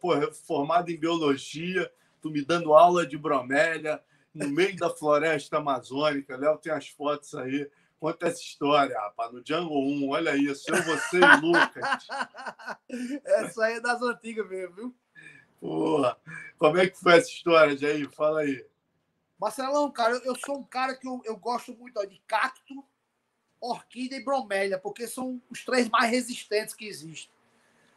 formado 0.45 0.91
em 0.91 0.97
biologia, 0.97 1.91
tu 2.23 2.31
me 2.31 2.43
dando 2.43 2.73
aula 2.73 3.05
de 3.05 3.17
bromélia 3.17 4.01
no 4.33 4.47
meio 4.47 4.77
da 4.77 4.89
floresta 4.89 5.57
amazônica. 5.57 6.37
Léo 6.37 6.57
tem 6.57 6.71
as 6.71 6.87
fotos 6.87 7.35
aí. 7.35 7.69
Conta 7.99 8.27
essa 8.27 8.41
história, 8.41 8.97
rapaz, 8.97 9.33
no 9.33 9.43
Django 9.43 9.77
1. 9.77 10.09
Olha 10.09 10.35
isso, 10.37 10.73
eu, 10.73 10.81
você 10.83 11.17
e 11.17 11.41
Lucas. 11.41 12.07
Essa 13.23 13.65
aí 13.65 13.73
é 13.75 13.79
das 13.81 14.01
antigas 14.01 14.49
mesmo, 14.49 14.75
viu? 14.75 14.95
Porra, 15.59 16.17
como 16.57 16.77
é 16.77 16.89
que 16.89 16.99
foi 16.99 17.13
essa 17.13 17.29
história, 17.29 17.77
Jair? 17.77 18.09
Fala 18.09 18.41
aí. 18.41 18.65
Marcelão, 19.39 19.89
cara, 19.91 20.15
eu, 20.25 20.35
sou 20.35 20.57
um 20.57 20.63
cara 20.63 20.95
que 20.95 21.07
eu, 21.07 21.21
eu 21.23 21.37
gosto 21.37 21.73
muito 21.73 21.97
ó, 21.97 22.03
de 22.03 22.21
cacto, 22.27 22.83
orquídea 23.61 24.17
e 24.17 24.23
bromélia, 24.23 24.77
porque 24.77 25.07
são 25.07 25.41
os 25.49 25.63
três 25.63 25.87
mais 25.89 26.11
resistentes 26.11 26.73
que 26.73 26.85
existem. 26.85 27.31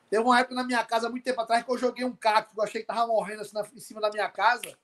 Teve 0.08 0.22
uma 0.22 0.38
época 0.38 0.54
na 0.54 0.64
minha 0.64 0.84
casa, 0.84 1.10
muito 1.10 1.24
tempo 1.24 1.40
atrás, 1.40 1.64
que 1.64 1.70
eu 1.70 1.78
joguei 1.78 2.04
um 2.04 2.14
cacto, 2.14 2.52
eu 2.56 2.62
achei 2.62 2.80
que 2.80 2.86
tava 2.86 3.06
morrendo 3.06 3.42
assim 3.42 3.54
na, 3.54 3.66
em 3.74 3.80
cima 3.80 4.00
da 4.00 4.10
minha 4.10 4.28
casa. 4.28 4.76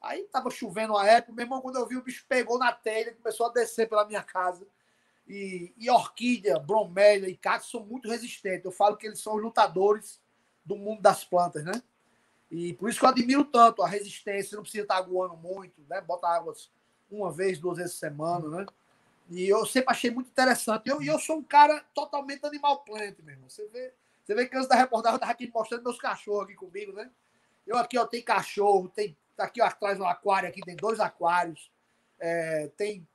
Aí 0.00 0.24
tava 0.24 0.50
chovendo 0.50 0.92
uma 0.92 1.06
época, 1.06 1.32
meu 1.32 1.44
irmão, 1.44 1.60
quando 1.60 1.76
eu 1.76 1.86
vi, 1.86 1.96
o 1.96 2.02
bicho 2.02 2.24
pegou 2.28 2.58
na 2.58 2.72
telha, 2.72 3.14
começou 3.14 3.46
a 3.46 3.52
descer 3.52 3.88
pela 3.88 4.06
minha 4.06 4.22
casa. 4.22 4.66
E, 5.26 5.74
e 5.76 5.90
orquídea, 5.90 6.58
bromélia 6.58 7.28
e 7.28 7.36
cacto 7.36 7.66
são 7.66 7.84
muito 7.84 8.08
resistentes. 8.08 8.64
Eu 8.64 8.72
falo 8.72 8.96
que 8.96 9.06
eles 9.06 9.20
são 9.20 9.34
os 9.34 9.42
lutadores 9.42 10.20
do 10.64 10.76
mundo 10.76 11.02
das 11.02 11.24
plantas, 11.24 11.64
né? 11.64 11.82
E 12.50 12.72
por 12.74 12.88
isso 12.88 12.98
que 12.98 13.04
eu 13.04 13.10
admiro 13.10 13.44
tanto 13.44 13.82
a 13.82 13.88
resistência, 13.88 14.56
não 14.56 14.62
precisa 14.62 14.84
estar 14.84 14.96
aguando 14.96 15.36
muito, 15.36 15.82
né? 15.88 16.00
Bota 16.00 16.28
águas 16.28 16.70
uma 17.10 17.30
vez, 17.30 17.58
duas 17.58 17.76
vezes 17.76 17.94
por 17.94 17.98
semana, 17.98 18.48
né? 18.48 18.66
E 19.30 19.46
eu 19.46 19.66
sempre 19.66 19.90
achei 19.90 20.10
muito 20.10 20.28
interessante. 20.28 20.86
E 20.86 20.90
eu, 20.90 21.02
eu 21.02 21.18
sou 21.18 21.36
um 21.36 21.42
cara 21.42 21.84
totalmente 21.94 22.44
animal 22.46 22.82
plant, 22.84 23.18
mesmo. 23.20 23.50
Você 23.50 23.66
vê, 23.68 23.92
você 24.28 24.34
vê 24.34 24.46
que 24.46 24.54
antes 24.54 24.68
da 24.68 24.74
reportagem 24.74 25.14
eu 25.14 25.16
estava 25.16 25.32
aqui 25.32 25.50
mostrando 25.50 25.84
meus 25.84 25.98
cachorros 25.98 26.44
aqui 26.44 26.54
comigo, 26.54 26.92
né? 26.92 27.10
Eu 27.66 27.78
aqui, 27.78 27.96
ó, 27.96 28.06
tem 28.06 28.20
cachorro, 28.20 28.86
tem 28.86 29.16
tá 29.34 29.44
aqui 29.44 29.62
ó, 29.62 29.64
atrás 29.64 29.98
no 29.98 30.04
aquário 30.04 30.46
aqui, 30.46 30.60
tem 30.60 30.76
dois 30.76 31.00
aquários. 31.00 31.70
É, 32.20 32.70
tem, 32.76 33.08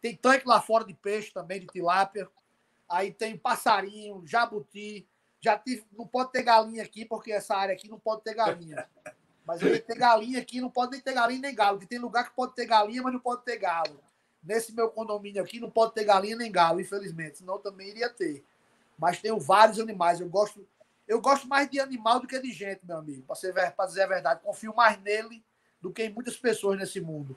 tem 0.00 0.14
tanque 0.14 0.46
lá 0.46 0.60
fora 0.62 0.84
de 0.84 0.94
peixe 0.94 1.32
também, 1.32 1.58
de 1.58 1.66
tilápia. 1.66 2.30
Aí 2.88 3.12
tem 3.12 3.36
passarinho, 3.36 4.22
jabuti, 4.24 5.08
já 5.40 5.58
tive, 5.58 5.84
não 5.90 6.06
pode 6.06 6.30
ter 6.30 6.44
galinha 6.44 6.84
aqui, 6.84 7.04
porque 7.04 7.32
essa 7.32 7.56
área 7.56 7.74
aqui 7.74 7.88
não 7.88 7.98
pode 7.98 8.22
ter 8.22 8.34
galinha. 8.34 8.88
Mas 9.44 9.62
eu 9.62 9.82
ter 9.82 9.98
galinha 9.98 10.38
aqui, 10.38 10.60
não 10.60 10.70
pode 10.70 10.92
nem 10.92 11.00
ter 11.00 11.14
galinha 11.14 11.40
nem 11.40 11.54
galo. 11.54 11.78
Porque 11.78 11.88
tem 11.88 11.98
lugar 11.98 12.28
que 12.28 12.36
pode 12.36 12.54
ter 12.54 12.66
galinha, 12.66 13.02
mas 13.02 13.12
não 13.12 13.18
pode 13.18 13.42
ter 13.42 13.56
galo. 13.56 14.00
Nesse 14.40 14.72
meu 14.72 14.88
condomínio 14.88 15.42
aqui 15.42 15.58
não 15.58 15.68
pode 15.68 15.94
ter 15.94 16.04
galinha 16.04 16.36
nem 16.36 16.52
galo, 16.52 16.80
infelizmente. 16.80 17.38
Senão 17.38 17.58
também 17.58 17.88
iria 17.88 18.08
ter. 18.08 18.44
Mas 19.00 19.20
tenho 19.20 19.40
vários 19.40 19.80
animais. 19.80 20.20
Eu 20.20 20.28
gosto, 20.28 20.66
eu 21.08 21.20
gosto 21.20 21.48
mais 21.48 21.70
de 21.70 21.80
animal 21.80 22.20
do 22.20 22.26
que 22.26 22.38
de 22.38 22.52
gente, 22.52 22.84
meu 22.84 22.98
amigo. 22.98 23.22
Para 23.22 23.86
dizer 23.86 24.02
a 24.02 24.06
verdade. 24.06 24.42
Confio 24.42 24.74
mais 24.74 25.00
nele 25.00 25.42
do 25.80 25.90
que 25.90 26.04
em 26.04 26.12
muitas 26.12 26.36
pessoas 26.36 26.78
nesse 26.78 27.00
mundo. 27.00 27.36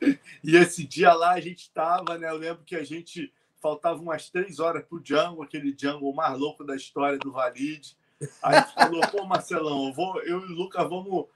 E 0.42 0.56
esse 0.56 0.86
dia 0.86 1.12
lá 1.12 1.32
a 1.32 1.40
gente 1.40 1.60
estava, 1.60 2.16
né? 2.16 2.30
Eu 2.30 2.36
lembro 2.36 2.64
que 2.64 2.74
a 2.74 2.82
gente 2.82 3.30
faltavam 3.60 4.04
umas 4.04 4.30
três 4.30 4.58
horas 4.58 4.82
para 4.82 4.96
o 4.96 5.00
Django, 5.00 5.42
aquele 5.42 5.74
Django 5.74 6.10
mais 6.14 6.38
louco 6.38 6.64
da 6.64 6.74
história 6.74 7.18
do 7.18 7.30
Valide. 7.30 7.94
Aí 8.42 8.56
a 8.56 8.60
gente 8.62 8.74
falou, 8.74 9.00
pô, 9.08 9.26
Marcelão, 9.26 9.88
eu, 9.88 9.92
vou, 9.92 10.22
eu 10.22 10.40
e 10.40 10.44
o 10.44 10.56
Lucas 10.56 10.88
vamos, 10.88 11.26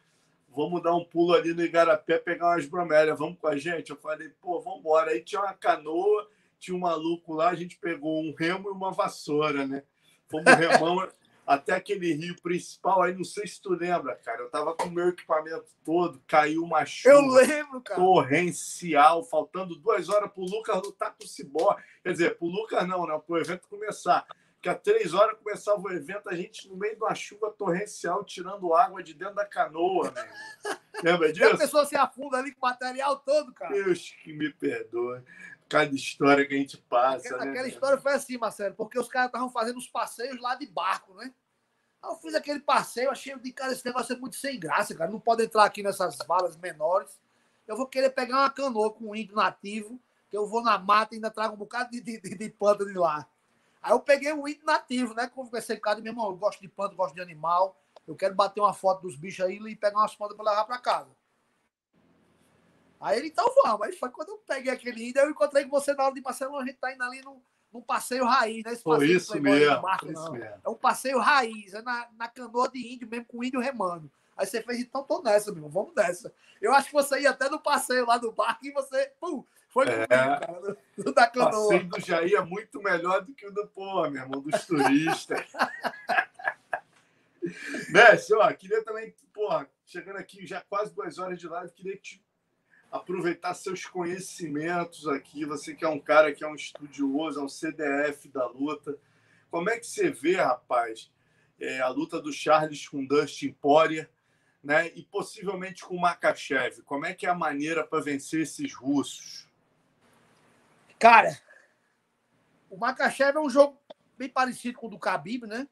vamos 0.49 0.83
dar 0.83 0.95
um 0.95 1.05
pulo 1.05 1.35
ali 1.35 1.53
no 1.53 1.63
Igarapé, 1.63 2.17
pegar 2.19 2.47
umas 2.47 2.65
bromélias, 2.65 3.19
vamos 3.19 3.39
com 3.39 3.47
a 3.47 3.57
gente? 3.59 3.91
Eu 3.91 3.97
falei, 3.97 4.31
pô, 4.41 4.63
vamos 4.63 4.81
embora. 4.81 5.11
Aí 5.11 5.21
tinha 5.21 5.43
uma 5.43 5.53
canoa, 5.53 6.27
tinha 6.59 6.77
um 6.77 6.81
maluco 6.81 7.35
lá, 7.35 7.51
a 7.51 7.55
gente 7.55 7.79
pegou 7.79 8.23
um 8.23 8.35
remo 8.35 8.69
e 8.69 8.73
uma 8.73 8.93
vassoura, 8.93 9.67
né? 9.67 9.83
Fomos 10.29 10.53
remando 10.55 11.13
até 11.47 11.75
aquele 11.75 12.13
rio 12.13 12.37
principal. 12.43 13.03
Aí 13.03 13.15
não 13.15 13.25
sei 13.25 13.47
se 13.47 13.61
tu 13.61 13.71
lembra, 13.71 14.15
cara. 14.17 14.43
Eu 14.43 14.51
tava 14.51 14.75
com 14.75 14.89
o 14.89 14.91
meu 14.91 15.09
equipamento 15.09 15.67
todo, 15.85 16.23
caiu 16.27 16.63
uma 16.63 16.85
chuva. 16.85 17.15
Eu 17.15 17.27
lembro, 17.27 17.81
cara. 17.81 18.01
Torrencial, 18.01 19.25
faltando 19.25 19.77
duas 19.77 20.09
horas 20.09 20.31
pro 20.33 20.43
Lucas 20.43 20.77
lutar 20.77 21.15
com 21.17 21.25
o 21.25 21.29
Cibor. 21.29 21.77
Quer 22.03 22.13
dizer, 22.13 22.39
pro 22.39 22.47
Lucas 22.47 22.87
não, 22.89 23.07
né? 23.07 23.21
Pro 23.27 23.39
evento 23.39 23.69
começar. 23.69 24.27
Que 24.61 24.69
a 24.71 24.75
três 24.75 25.13
horas 25.13 25.37
começava 25.37 25.79
o 25.79 25.93
evento, 25.93 26.27
a 26.31 26.35
gente 26.35 26.71
no 26.71 26.77
meio 26.79 26.97
de 26.97 27.03
uma 27.03 27.15
chuva 27.15 27.51
torrencial, 27.51 28.25
tirando 28.25 28.73
água 28.73 29.03
de 29.03 29.13
dentro 29.13 29.35
da 29.35 29.45
canoa, 29.45 30.11
mesmo. 30.11 30.81
Lembra 31.03 31.31
disso? 31.31 31.53
a 31.53 31.59
pessoa 31.59 31.85
se 31.85 31.95
afunda 31.95 32.39
ali 32.39 32.51
com 32.51 32.65
o 32.65 32.71
material 32.71 33.19
todo, 33.19 33.53
cara. 33.53 33.75
Deus 33.75 34.15
que 34.23 34.33
me 34.33 34.51
perdoe 34.51 35.23
cada 35.69 35.95
história 35.95 36.47
que 36.47 36.55
a 36.55 36.59
gente 36.59 36.77
passa. 36.77 37.27
Aquela, 37.27 37.45
né, 37.45 37.51
aquela 37.51 37.69
história 37.69 37.99
foi 37.99 38.13
assim, 38.13 38.39
Marcelo, 38.39 38.75
porque 38.75 38.99
os 38.99 39.09
caras 39.09 39.29
estavam 39.29 39.51
fazendo 39.51 39.79
os 39.79 39.89
passeios 39.89 40.41
lá 40.41 40.55
de 40.55 40.67
barco, 40.67 41.15
né? 41.15 41.33
Aí 42.03 42.11
eu 42.11 42.17
fiz 42.17 42.35
aquele 42.35 42.61
passeio, 42.61 43.11
achei 43.11 43.37
de 43.39 43.53
cara, 43.53 43.73
esse 43.73 43.85
negócio 43.85 44.15
é 44.15 44.19
muito 44.19 44.37
sem 44.37 44.59
graça, 44.59 44.95
cara. 44.95 45.11
Não 45.11 45.21
pode 45.21 45.45
entrar 45.45 45.65
aqui 45.65 45.83
nessas 45.83 46.17
valas 46.27 46.57
menores. 46.57 47.19
Eu 47.67 47.77
vou 47.77 47.87
querer 47.87 48.11
pegar 48.11 48.41
uma 48.41 48.51
canoa 48.51 48.93
com 48.93 49.11
um 49.11 49.17
índio 49.17 49.35
nativo, 49.35 49.99
que 50.31 50.37
eu 50.37 50.47
vou 50.47 50.63
na 50.63 50.79
mata 50.79 51.15
e 51.15 51.17
ainda 51.17 51.31
trago 51.31 51.55
um 51.55 51.59
bocado 51.59 51.91
de, 51.91 52.01
de, 52.01 52.21
de, 52.21 52.37
de 52.37 52.51
planta 52.51 52.85
de 52.85 52.93
lá. 52.93 53.27
Aí 53.83 53.93
eu 53.93 54.01
peguei 54.01 54.33
um 54.33 54.47
índio 54.47 54.65
nativo, 54.65 55.15
né? 55.15 55.27
Conversei 55.27 55.77
com 55.77 55.81
o 55.81 55.85
cara, 55.85 56.01
meu 56.01 56.13
irmão, 56.13 56.31
eu 56.31 56.37
gosto 56.37 56.61
de 56.61 56.69
planta, 56.69 56.95
gosto 56.95 57.15
de 57.15 57.21
animal. 57.21 57.79
Eu 58.07 58.15
quero 58.15 58.35
bater 58.35 58.61
uma 58.61 58.75
foto 58.75 59.03
dos 59.03 59.17
bichos 59.17 59.45
aí 59.45 59.57
e 59.57 59.77
pegar 59.77 59.99
umas 59.99 60.15
plantas 60.15 60.37
para 60.37 60.51
levar 60.51 60.65
para 60.65 60.79
casa. 60.79 61.11
Aí 63.05 63.19
ele, 63.19 63.29
então 63.29 63.45
vamos. 63.63 63.83
Aí 63.83 63.93
foi 63.93 64.09
quando 64.09 64.31
eu 64.31 64.39
peguei 64.39 64.73
aquele 64.73 65.11
índio, 65.11 65.21
eu 65.21 65.31
encontrei 65.31 65.65
com 65.65 65.71
você 65.71 65.93
na 65.93 66.05
hora 66.05 66.15
de 66.15 66.23
Marcelo, 66.23 66.57
a 66.57 66.65
gente 66.65 66.79
tá 66.79 66.91
indo 66.91 67.05
ali 67.05 67.21
no, 67.21 67.45
num 67.71 67.83
passeio 67.83 68.25
raiz, 68.25 68.65
né? 68.65 68.73
Esse 68.73 68.83
passeio 68.83 69.15
isso, 69.15 69.39
mesmo, 69.39 69.87
isso 70.11 70.33
mesmo. 70.33 70.61
É 70.65 70.69
um 70.71 70.75
passeio 70.75 71.19
raiz, 71.19 71.75
é 71.75 71.83
na, 71.83 72.09
na 72.17 72.29
canoa 72.29 72.67
de 72.71 72.95
índio 72.95 73.07
mesmo, 73.07 73.27
com 73.27 73.45
índio 73.45 73.61
remando. 73.61 74.11
Aí 74.35 74.47
você 74.47 74.63
fez, 74.63 74.81
então 74.81 75.05
tô 75.05 75.21
nessa, 75.21 75.53
meu, 75.53 75.69
vamos 75.69 75.95
nessa. 75.95 76.33
Eu 76.63 76.73
acho 76.73 76.87
que 76.87 76.95
você 76.95 77.21
ia 77.21 77.29
até 77.29 77.51
no 77.51 77.61
passeio 77.61 78.07
lá 78.07 78.17
do 78.17 78.33
barco 78.33 78.65
e 78.65 78.73
você, 78.73 79.13
pum, 79.21 79.45
foi 79.69 79.87
é, 79.87 80.07
cara, 80.07 80.75
do, 80.97 81.13
da 81.13 81.27
canoa. 81.27 81.59
O 81.59 81.69
passeio 81.69 81.89
do 81.91 82.01
Jair 82.01 82.37
é 82.37 82.43
muito 82.43 82.83
melhor 82.83 83.23
do 83.23 83.35
que 83.35 83.47
o 83.47 83.53
do 83.53 83.67
pô, 83.67 84.09
meu 84.09 84.23
irmão, 84.23 84.41
dos 84.41 84.65
turistas. 84.65 85.45
Mestre, 87.91 88.35
ó, 88.37 88.51
queria 88.55 88.83
também, 88.83 89.15
porra, 89.31 89.69
chegando 89.85 90.17
aqui 90.17 90.47
já 90.47 90.63
quase 90.63 90.95
duas 90.95 91.19
horas 91.19 91.39
de 91.39 91.47
live, 91.47 91.71
queria 91.73 91.99
te 91.99 92.24
aproveitar 92.95 93.53
seus 93.55 93.85
conhecimentos 93.85 95.09
aqui. 95.09 95.45
Você 95.45 95.75
que 95.75 95.85
é 95.85 95.89
um 95.89 95.99
cara 95.99 96.33
que 96.33 96.45
é 96.45 96.47
um 96.49 96.55
estudioso, 96.55 97.41
é 97.41 97.43
um 97.43 97.49
CDF 97.49 98.29
da 98.29 98.47
luta. 98.47 98.97
como 99.51 99.69
é 99.69 99.79
que 99.79 99.87
você 99.87 100.11
vê, 100.11 100.37
rapaz, 100.37 101.11
é, 101.59 101.81
a 101.81 101.89
luta 101.89 102.21
do 102.23 102.33
Charles 102.33 102.89
com 102.89 103.05
Dustin 103.05 103.51
Poirier, 103.53 104.09
né? 104.63 104.93
E 104.95 105.03
possivelmente 105.03 105.85
com 105.85 105.97
o 105.97 106.01
Makachev. 106.01 106.83
Como 106.83 107.05
é 107.05 107.13
que 107.13 107.27
é 107.27 107.31
a 107.31 107.35
maneira 107.35 107.85
para 107.85 108.01
vencer 108.01 108.43
esses 108.43 108.73
russos? 108.73 109.49
Cara, 110.97 111.37
o 112.71 112.77
Makachev 112.77 113.37
é 113.37 113.41
um 113.41 113.51
jogo 113.51 113.77
bem 114.17 114.29
parecido 114.29 114.79
com 114.79 114.87
o 114.87 114.91
do 114.91 114.99
Khabib, 114.99 115.47
né? 115.49 115.69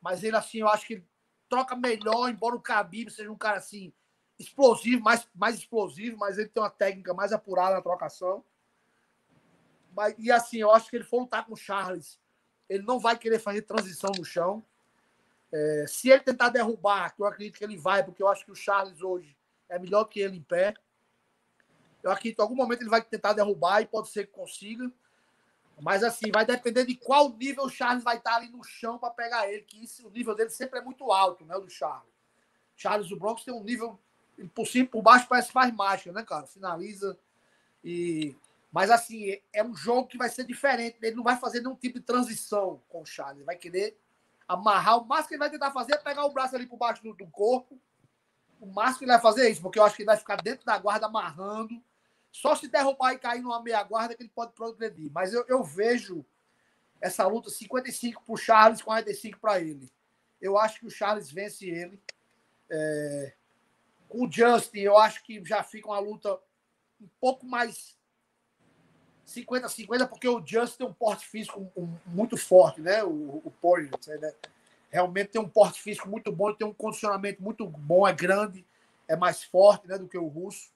Mas 0.00 0.24
ele, 0.24 0.36
assim, 0.36 0.58
eu 0.58 0.68
acho 0.68 0.84
que 0.84 0.94
ele 0.94 1.06
troca 1.48 1.76
melhor, 1.76 2.28
embora 2.28 2.56
o 2.56 2.60
Khabib 2.60 3.08
seja 3.08 3.30
um 3.30 3.38
cara, 3.38 3.58
assim, 3.58 3.92
explosivo, 4.38 5.02
mais, 5.02 5.26
mais 5.34 5.56
explosivo, 5.56 6.16
mas 6.18 6.38
ele 6.38 6.48
tem 6.48 6.62
uma 6.62 6.70
técnica 6.70 7.14
mais 7.14 7.32
apurada 7.32 7.74
na 7.74 7.82
trocação. 7.82 8.44
Mas, 9.94 10.14
e 10.18 10.30
assim, 10.30 10.58
eu 10.58 10.70
acho 10.70 10.90
que 10.90 10.96
ele 10.96 11.04
for 11.04 11.20
lutar 11.20 11.46
com 11.46 11.54
o 11.54 11.56
Charles, 11.56 12.20
ele 12.68 12.82
não 12.82 12.98
vai 12.98 13.16
querer 13.16 13.38
fazer 13.38 13.62
transição 13.62 14.10
no 14.16 14.24
chão. 14.24 14.62
É, 15.52 15.86
se 15.88 16.10
ele 16.10 16.20
tentar 16.20 16.50
derrubar, 16.50 17.14
que 17.14 17.22
eu 17.22 17.26
acredito 17.26 17.56
que 17.56 17.64
ele 17.64 17.78
vai, 17.78 18.04
porque 18.04 18.22
eu 18.22 18.28
acho 18.28 18.44
que 18.44 18.50
o 18.50 18.56
Charles 18.56 19.00
hoje 19.00 19.36
é 19.68 19.78
melhor 19.78 20.04
que 20.04 20.20
ele 20.20 20.36
em 20.36 20.42
pé. 20.42 20.74
Eu 22.02 22.10
acredito 22.10 22.36
que 22.36 22.42
em 22.42 22.44
algum 22.44 22.54
momento 22.54 22.82
ele 22.82 22.90
vai 22.90 23.02
tentar 23.02 23.32
derrubar 23.32 23.80
e 23.80 23.86
pode 23.86 24.08
ser 24.08 24.26
que 24.26 24.32
consiga. 24.32 24.90
Mas 25.80 26.02
assim, 26.02 26.30
vai 26.32 26.44
depender 26.44 26.84
de 26.84 26.94
qual 26.94 27.30
nível 27.30 27.64
o 27.64 27.70
Charles 27.70 28.02
vai 28.02 28.16
estar 28.16 28.36
ali 28.36 28.48
no 28.48 28.62
chão 28.64 28.98
para 28.98 29.10
pegar 29.10 29.48
ele, 29.50 29.62
que 29.62 29.82
isso, 29.82 30.06
o 30.06 30.10
nível 30.10 30.34
dele 30.34 30.50
sempre 30.50 30.78
é 30.78 30.82
muito 30.82 31.10
alto, 31.12 31.44
né? 31.44 31.58
Do 31.58 31.68
Charles. 31.68 32.14
Charles 32.74 33.08
do 33.08 33.16
Bronx 33.16 33.44
tem 33.44 33.52
um 33.52 33.62
nível 33.62 33.98
por 34.54 34.66
cima, 34.66 34.88
por 34.88 35.02
baixo 35.02 35.26
parece 35.28 35.48
que 35.48 35.54
faz 35.54 35.72
mágica, 35.72 36.12
né, 36.12 36.22
cara? 36.22 36.46
Finaliza 36.46 37.18
e 37.84 38.36
mas 38.72 38.90
assim, 38.90 39.40
é 39.54 39.64
um 39.64 39.74
jogo 39.74 40.06
que 40.06 40.18
vai 40.18 40.28
ser 40.28 40.44
diferente, 40.44 40.98
ele 41.00 41.16
não 41.16 41.22
vai 41.22 41.38
fazer 41.38 41.60
nenhum 41.60 41.76
tipo 41.76 41.98
de 41.98 42.04
transição 42.04 42.82
com 42.88 43.00
o 43.00 43.06
Charles, 43.06 43.38
ele 43.38 43.46
vai 43.46 43.56
querer 43.56 43.98
amarrar, 44.46 44.98
o 44.98 45.06
máximo 45.06 45.28
que 45.28 45.34
ele 45.34 45.38
vai 45.38 45.50
tentar 45.50 45.70
fazer 45.70 45.94
é 45.94 45.98
pegar 45.98 46.24
o 46.24 46.32
braço 46.32 46.54
ali 46.54 46.66
por 46.66 46.76
baixo 46.76 47.02
do, 47.02 47.14
do 47.14 47.26
corpo. 47.28 47.78
O 48.60 48.66
máximo 48.66 48.98
que 48.98 49.04
ele 49.04 49.12
vai 49.12 49.20
fazer 49.20 49.46
é 49.46 49.50
isso, 49.50 49.60
porque 49.60 49.78
eu 49.78 49.84
acho 49.84 49.96
que 49.96 50.02
ele 50.02 50.08
vai 50.08 50.16
ficar 50.16 50.36
dentro 50.42 50.64
da 50.64 50.78
guarda 50.78 51.06
amarrando. 51.06 51.82
Só 52.30 52.54
se 52.54 52.68
derrubar 52.68 53.12
e 53.12 53.18
cair 53.18 53.42
numa 53.42 53.62
meia 53.62 53.82
guarda 53.82 54.14
que 54.14 54.22
ele 54.22 54.32
pode 54.34 54.52
progredir. 54.52 55.10
Mas 55.10 55.32
eu, 55.32 55.44
eu 55.48 55.64
vejo 55.64 56.24
essa 57.00 57.26
luta 57.26 57.50
55 57.50 58.22
para 58.22 58.34
o 58.34 58.36
Charles, 58.36 58.82
45 58.82 59.38
para 59.38 59.60
ele. 59.60 59.90
Eu 60.40 60.58
acho 60.58 60.80
que 60.80 60.86
o 60.86 60.90
Charles 60.90 61.30
vence 61.30 61.66
ele. 61.66 62.00
É... 62.70 63.34
Com 64.08 64.26
o 64.26 64.30
Justin, 64.30 64.80
eu 64.80 64.96
acho 64.96 65.22
que 65.24 65.44
já 65.44 65.62
fica 65.62 65.88
uma 65.88 65.98
luta 65.98 66.38
um 67.00 67.08
pouco 67.20 67.44
mais 67.44 67.96
50-50, 69.26 70.08
porque 70.08 70.28
o 70.28 70.44
Justin 70.44 70.78
tem 70.78 70.86
um 70.86 70.92
porte 70.92 71.26
físico 71.26 71.70
muito 72.06 72.36
forte, 72.36 72.80
né? 72.80 73.02
O, 73.02 73.42
o 73.44 73.52
Poirier, 73.60 73.90
né? 74.20 74.32
realmente 74.90 75.28
tem 75.28 75.40
um 75.40 75.48
porte 75.48 75.82
físico 75.82 76.08
muito 76.08 76.32
bom, 76.32 76.54
tem 76.54 76.66
um 76.66 76.72
condicionamento 76.72 77.42
muito 77.42 77.66
bom, 77.66 78.06
é 78.06 78.12
grande, 78.12 78.64
é 79.08 79.16
mais 79.16 79.44
forte 79.44 79.86
né, 79.86 79.98
do 79.98 80.08
que 80.08 80.16
o 80.16 80.26
russo. 80.26 80.70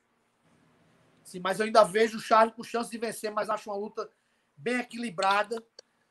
Sim, 1.24 1.40
mas 1.40 1.59
eu 1.59 1.66
ainda 1.66 1.85
vejo 1.85 2.19
o 2.19 2.20
Charles 2.20 2.55
com 2.55 2.62
chance 2.62 2.90
de 2.90 2.98
vencer, 2.98 3.31
mas 3.31 3.48
acho 3.48 3.70
uma 3.70 3.78
luta 3.78 4.11
bem 4.57 4.78
equilibrada. 4.81 5.62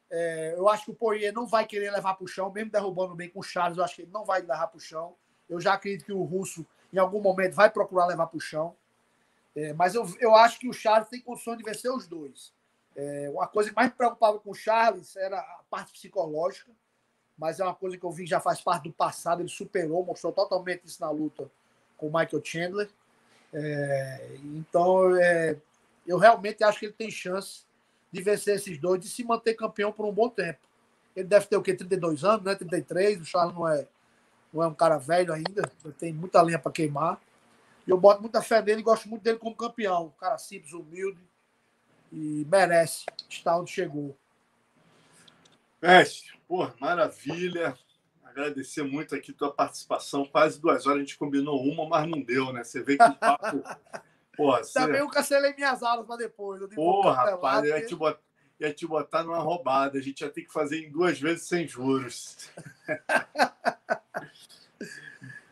É, 0.10 0.56
eu 0.58 0.68
acho 0.70 0.86
que 0.86 0.91
o 0.91 0.96
Poirier 0.96 1.34
não 1.34 1.46
vai 1.46 1.66
querer 1.66 1.91
levar 1.91 2.16
para 2.16 2.24
o 2.24 2.28
chão, 2.28 2.52
mesmo 2.52 2.72
derrubando 2.72 3.16
bem 3.16 3.30
com 3.30 3.41
o 3.41 3.44
Charles, 3.44 3.78
eu 3.78 3.84
acho 3.84 3.96
que 3.96 4.02
ele 4.04 4.12
não 4.12 4.26
vai 4.26 4.41
levar 4.41 4.68
para 4.68 4.78
o 4.78 4.82
chão. 4.82 5.16
Eu 5.48 5.60
já 5.60 5.74
acredito 5.74 6.06
que 6.06 6.14
o 6.14 6.24
russo, 6.24 6.66
em 6.91 6.98
algum 6.98 7.22
momento, 7.22 7.53
vai 7.53 7.70
procurar 7.70 8.06
levar 8.06 8.28
para 8.28 8.38
o 8.38 8.41
chão. 8.41 8.76
É, 9.56 9.74
mas 9.74 9.95
eu, 9.95 10.07
eu 10.20 10.36
acho 10.36 10.60
que 10.60 10.70
o 10.70 10.74
Charles 10.74 11.10
tem 11.10 11.22
condições 11.22 11.57
de 11.57 11.64
vencer 11.64 11.91
os 11.91 12.07
dois. 12.07 12.53
É, 12.95 13.30
uma 13.30 13.48
coisa 13.48 13.70
que 13.70 13.76
mais 13.76 13.90
me 13.90 13.95
preocupava 13.95 14.40
com 14.40 14.52
o 14.52 14.56
Charles 14.56 15.16
era 15.16 15.40
a 15.40 15.61
parte 15.70 15.91
psicológica, 15.91 16.72
mas 17.38 17.60
é 17.60 17.64
uma 17.64 17.76
coisa 17.76 17.98
que 17.98 18.03
eu 18.03 18.11
vi 18.11 18.26
já 18.26 18.40
faz 18.40 18.61
parte 18.61 18.84
do 18.84 18.91
passado. 18.91 19.41
Ele 19.41 19.49
superou, 19.49 20.03
mostrou 20.03 20.34
totalmente 20.34 20.86
isso 20.86 21.02
na 21.02 21.10
luta 21.10 21.49
com 21.98 22.07
o 22.07 22.14
Michael 22.14 22.44
Chandler. 22.44 22.90
É, 23.53 24.38
então, 24.44 25.16
é, 25.16 25.57
eu 26.06 26.18
realmente 26.18 26.64
acho 26.64 26.80
que 26.80 26.86
ele 26.86 26.94
tem 26.94 27.10
chance 27.10 27.64
de 28.11 28.22
vencer 28.22 28.56
esses 28.56 28.78
dois, 28.78 29.06
e 29.06 29.10
se 29.10 29.24
manter 29.24 29.53
campeão 29.53 29.91
por 29.91 30.06
um 30.06 30.11
bom 30.11 30.30
tempo. 30.30 30.60
Ele 31.16 31.28
deve 31.28 31.45
ter 31.45 31.57
o 31.57 31.61
quê? 31.61 31.74
32 31.74 32.24
anos, 32.24 32.44
né? 32.44 32.56
33. 32.56 33.22
O 33.22 33.26
Charles 33.26 33.53
não 33.53 33.68
é, 33.68 33.88
não 34.54 34.64
é 34.64 34.68
um 34.68 34.74
cara 34.74 34.98
velho 34.98 35.34
ainda, 35.34 35.72
tem 35.98 36.14
muita 36.14 36.42
lenha 36.42 36.60
para 36.60 36.72
queimar. 36.72 37.20
Eu 37.88 37.98
boto 37.98 38.22
muita 38.22 38.42
fé 38.42 38.62
nele 38.62 38.82
e 38.82 38.84
gosto 38.84 39.10
muito 39.10 39.24
dele 39.24 39.40
como 39.40 39.56
campeão. 39.56 40.06
Um 40.06 40.20
cara 40.20 40.38
simples, 40.38 40.74
humilde 40.74 41.20
e 42.12 42.46
merece 42.50 43.06
estar 43.30 43.58
onde 43.58 43.72
chegou. 43.72 44.16
Mestre, 45.82 46.38
pô, 46.48 46.70
maravilha. 46.80 47.78
Agradecer 48.24 48.84
muito 48.84 49.16
aqui 49.16 49.34
tua 49.34 49.52
participação. 49.52 50.26
Quase 50.26 50.60
duas 50.60 50.86
horas, 50.86 50.98
a 50.98 51.02
gente 51.02 51.18
combinou 51.18 51.62
uma, 51.64 51.88
mas 51.88 52.08
não 52.08 52.22
deu, 52.22 52.54
né? 52.54 52.64
Você 52.64 52.84
vê 52.84 52.98
que 52.98 53.04
o 53.04 53.16
papo. 53.16 53.64
Porra, 54.38 54.62
Também 54.74 54.98
você... 54.98 55.02
eu 55.02 55.10
cancelei 55.10 55.54
minhas 55.54 55.84
aulas 55.84 56.06
para 56.06 56.16
depois. 56.18 56.62
Porra, 56.74 57.32
rapaz, 57.32 57.66
ia 57.66 57.86
te, 57.86 57.96
botar, 57.96 58.22
ia 58.60 58.74
te 58.74 58.88
botar 58.88 59.24
numa 59.24 59.40
roubada. 59.40 59.98
A 59.98 60.02
gente 60.02 60.22
ia 60.22 60.30
ter 60.30 60.44
que 60.44 60.54
fazer 60.54 60.86
em 60.86 60.92
duas 60.92 61.20
vezes 61.20 61.48
sem 61.48 61.68
juros. 61.68 62.50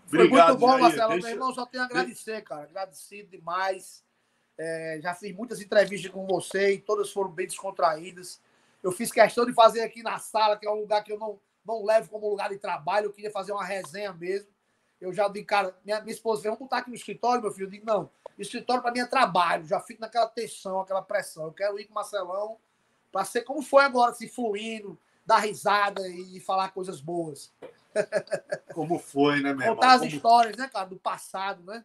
Foi 0.08 0.28
muito 0.28 0.58
bom, 0.58 0.78
Marcelo. 0.80 1.12
Deixa... 1.12 1.28
Meu 1.28 1.36
irmão, 1.36 1.54
só 1.54 1.66
tenho 1.66 1.84
a 1.84 1.86
agradecer, 1.86 2.42
cara. 2.44 2.64
Agradecido 2.64 3.30
demais. 3.30 4.04
É, 4.58 5.00
já 5.02 5.14
fiz 5.14 5.36
muitas 5.36 5.62
entrevistas 5.62 6.10
com 6.12 6.26
você 6.26 6.74
e 6.74 6.80
todas 6.80 7.12
foram 7.12 7.30
bem 7.30 7.46
descontraídas. 7.46 8.42
Eu 8.82 8.92
fiz 8.92 9.12
questão 9.12 9.46
de 9.46 9.54
fazer 9.54 9.82
aqui 9.82 10.02
na 10.02 10.18
sala, 10.18 10.58
que 10.58 10.66
é 10.66 10.72
um 10.72 10.80
lugar 10.80 11.04
que 11.04 11.12
eu 11.12 11.20
não, 11.20 11.40
não 11.66 11.84
levo 11.84 12.10
como 12.10 12.30
lugar 12.30 12.50
de 12.50 12.58
trabalho. 12.58 13.08
Eu 13.08 13.14
queria 13.14 13.32
fazer 13.32 13.52
uma 13.52 13.66
resenha 13.66 14.14
mesmo. 14.14 14.50
Eu 15.00 15.14
já 15.14 15.28
digo, 15.28 15.46
cara, 15.46 15.76
minha, 15.86 16.02
minha 16.02 16.14
esposa 16.14 16.42
veio, 16.42 16.54
vamos 16.54 16.66
botar 16.66 16.80
aqui 16.80 16.90
no 16.90 16.96
escritório, 16.96 17.42
meu 17.42 17.52
filho. 17.52 17.68
Eu 17.68 17.72
digo, 17.72 17.86
não, 17.86 18.10
escritório 18.40 18.82
para 18.82 18.92
mim 18.92 19.00
é 19.00 19.06
trabalho. 19.06 19.66
Já 19.66 19.80
fico 19.80 20.02
naquela 20.02 20.28
tensão, 20.28 20.80
aquela 20.80 21.02
pressão. 21.02 21.46
Eu 21.46 21.54
quero 21.54 21.80
ir 21.80 21.86
com 21.86 21.92
o 21.92 21.96
Marcelão 21.96 22.58
para 23.12 23.26
ser 23.26 23.42
como 23.42 23.62
foi 23.62 23.84
agora, 23.84 24.14
se 24.14 24.28
fluindo, 24.28 24.98
dar 25.26 25.40
risada 25.40 26.08
e 26.08 26.40
falar 26.40 26.70
coisas 26.70 27.00
boas. 27.00 27.52
Como 28.74 29.00
foi, 29.00 29.42
né, 29.42 29.54
meu 29.54 29.68
Contar 29.68 29.70
irmão? 29.70 29.90
as 29.90 30.00
Como... 30.00 30.12
histórias, 30.12 30.58
né, 30.58 30.68
cara, 30.68 30.86
do 30.86 30.98
passado, 30.98 31.64
né? 31.64 31.84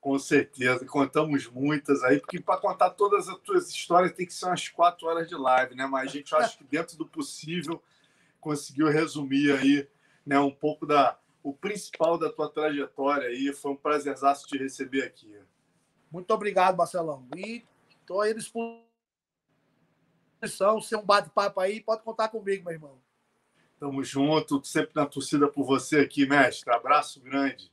Com 0.00 0.18
certeza, 0.18 0.84
contamos 0.84 1.46
muitas 1.46 2.02
aí, 2.02 2.18
porque 2.18 2.40
para 2.40 2.60
contar 2.60 2.90
todas 2.90 3.28
as 3.28 3.38
tuas 3.38 3.68
histórias 3.68 4.12
tem 4.12 4.26
que 4.26 4.34
ser 4.34 4.46
umas 4.46 4.68
quatro 4.68 5.06
horas 5.06 5.28
de 5.28 5.36
live, 5.36 5.76
né? 5.76 5.86
Mas 5.86 6.08
a 6.08 6.12
gente 6.12 6.34
acha 6.34 6.58
que 6.58 6.64
dentro 6.64 6.96
do 6.96 7.06
possível 7.06 7.80
conseguiu 8.40 8.88
resumir 8.88 9.52
aí, 9.52 9.88
né, 10.26 10.40
um 10.40 10.50
pouco 10.50 10.84
da 10.84 11.16
o 11.42 11.52
principal 11.52 12.16
da 12.16 12.30
tua 12.30 12.48
trajetória 12.48 13.28
aí. 13.28 13.52
Foi 13.52 13.72
um 13.72 13.76
prazerzaço 13.76 14.46
te 14.46 14.56
receber 14.56 15.02
aqui. 15.02 15.36
Muito 16.10 16.32
obrigado, 16.32 16.76
Marcelão. 16.76 17.26
E 17.36 17.64
estou 18.00 18.20
aí 18.20 18.30
à 18.30 18.34
disposição. 18.34 18.82
Se 20.80 20.94
é 20.94 20.98
um 20.98 21.04
bate-papo 21.04 21.60
aí, 21.60 21.80
pode 21.80 22.02
contar 22.02 22.28
comigo, 22.28 22.64
meu 22.64 22.74
irmão. 22.74 23.00
Tamo 23.82 24.04
junto, 24.04 24.64
sempre 24.64 24.92
na 24.94 25.04
torcida 25.06 25.48
por 25.48 25.64
você 25.64 25.98
aqui, 25.98 26.24
mestre. 26.24 26.72
Abraço 26.72 27.20
grande. 27.20 27.68